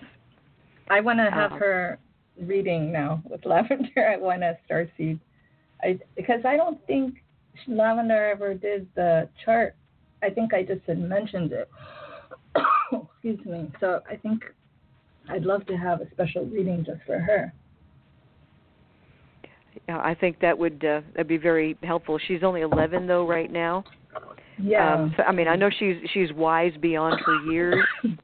I 0.89 0.99
want 1.01 1.17
to 1.19 1.31
have 1.31 1.53
Uh, 1.53 1.55
her 1.57 1.99
reading 2.39 2.91
now 2.91 3.21
with 3.25 3.41
Lavendar. 3.41 4.07
I 4.11 4.17
want 4.17 4.41
to 4.41 4.57
Starseed. 4.69 5.19
I 5.83 5.99
because 6.15 6.45
I 6.45 6.55
don't 6.55 6.79
think 6.85 7.23
Lavendar 7.67 8.31
ever 8.31 8.53
did 8.53 8.87
the 8.95 9.27
chart. 9.43 9.75
I 10.21 10.29
think 10.29 10.53
I 10.53 10.61
just 10.63 10.85
had 10.85 10.99
mentioned 10.99 11.51
it. 11.51 11.69
Excuse 12.91 13.43
me. 13.45 13.71
So 13.79 14.01
I 14.09 14.15
think 14.17 14.43
I'd 15.29 15.45
love 15.45 15.65
to 15.65 15.75
have 15.75 16.01
a 16.01 16.09
special 16.11 16.45
reading 16.45 16.83
just 16.85 17.01
for 17.03 17.17
her. 17.19 17.51
Yeah, 19.87 19.99
I 19.99 20.15
think 20.15 20.39
that 20.39 20.57
would 20.57 20.83
uh, 20.83 21.01
that'd 21.13 21.27
be 21.27 21.37
very 21.37 21.77
helpful. 21.83 22.19
She's 22.27 22.43
only 22.43 22.61
11 22.61 23.07
though 23.07 23.27
right 23.27 23.51
now. 23.51 23.83
Yeah. 24.57 24.93
Um, 24.93 25.13
so 25.17 25.23
I 25.23 25.31
mean, 25.31 25.47
I 25.47 25.55
know 25.55 25.69
she's 25.69 25.97
she's 26.13 26.31
wise 26.33 26.73
beyond 26.81 27.19
her 27.25 27.51
years. 27.51 27.83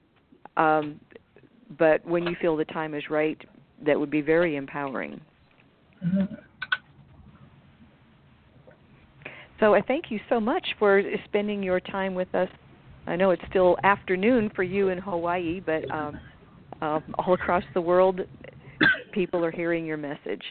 Um, 0.57 0.99
but 1.80 2.06
when 2.06 2.28
you 2.28 2.36
feel 2.41 2.57
the 2.57 2.65
time 2.65 2.94
is 2.94 3.10
right, 3.10 3.41
that 3.86 3.98
would 3.98 4.11
be 4.11 4.19
very 4.19 4.57
empowering. 4.57 5.19
Mhm. 6.06 6.38
So 9.61 9.73
I 9.73 9.82
thank 9.82 10.11
you 10.11 10.19
so 10.28 10.41
much 10.41 10.76
for 10.78 11.02
spending 11.23 11.64
your 11.64 11.80
time 11.80 12.15
with 12.15 12.36
us. 12.36 12.49
I 13.07 13.15
know 13.15 13.32
it's 13.32 13.44
still 13.49 13.78
afternoon 13.84 14.49
for 14.56 14.64
you 14.64 14.90
in 14.90 14.98
Hawaii, 14.98 15.61
but 15.61 15.90
um, 15.90 16.19
uh, 16.82 16.99
all 17.19 17.34
across 17.34 17.64
the 17.73 17.82
world, 17.82 18.22
people 19.11 19.45
are 19.45 19.52
hearing 19.52 19.86
your 19.86 19.98
message. 19.98 20.44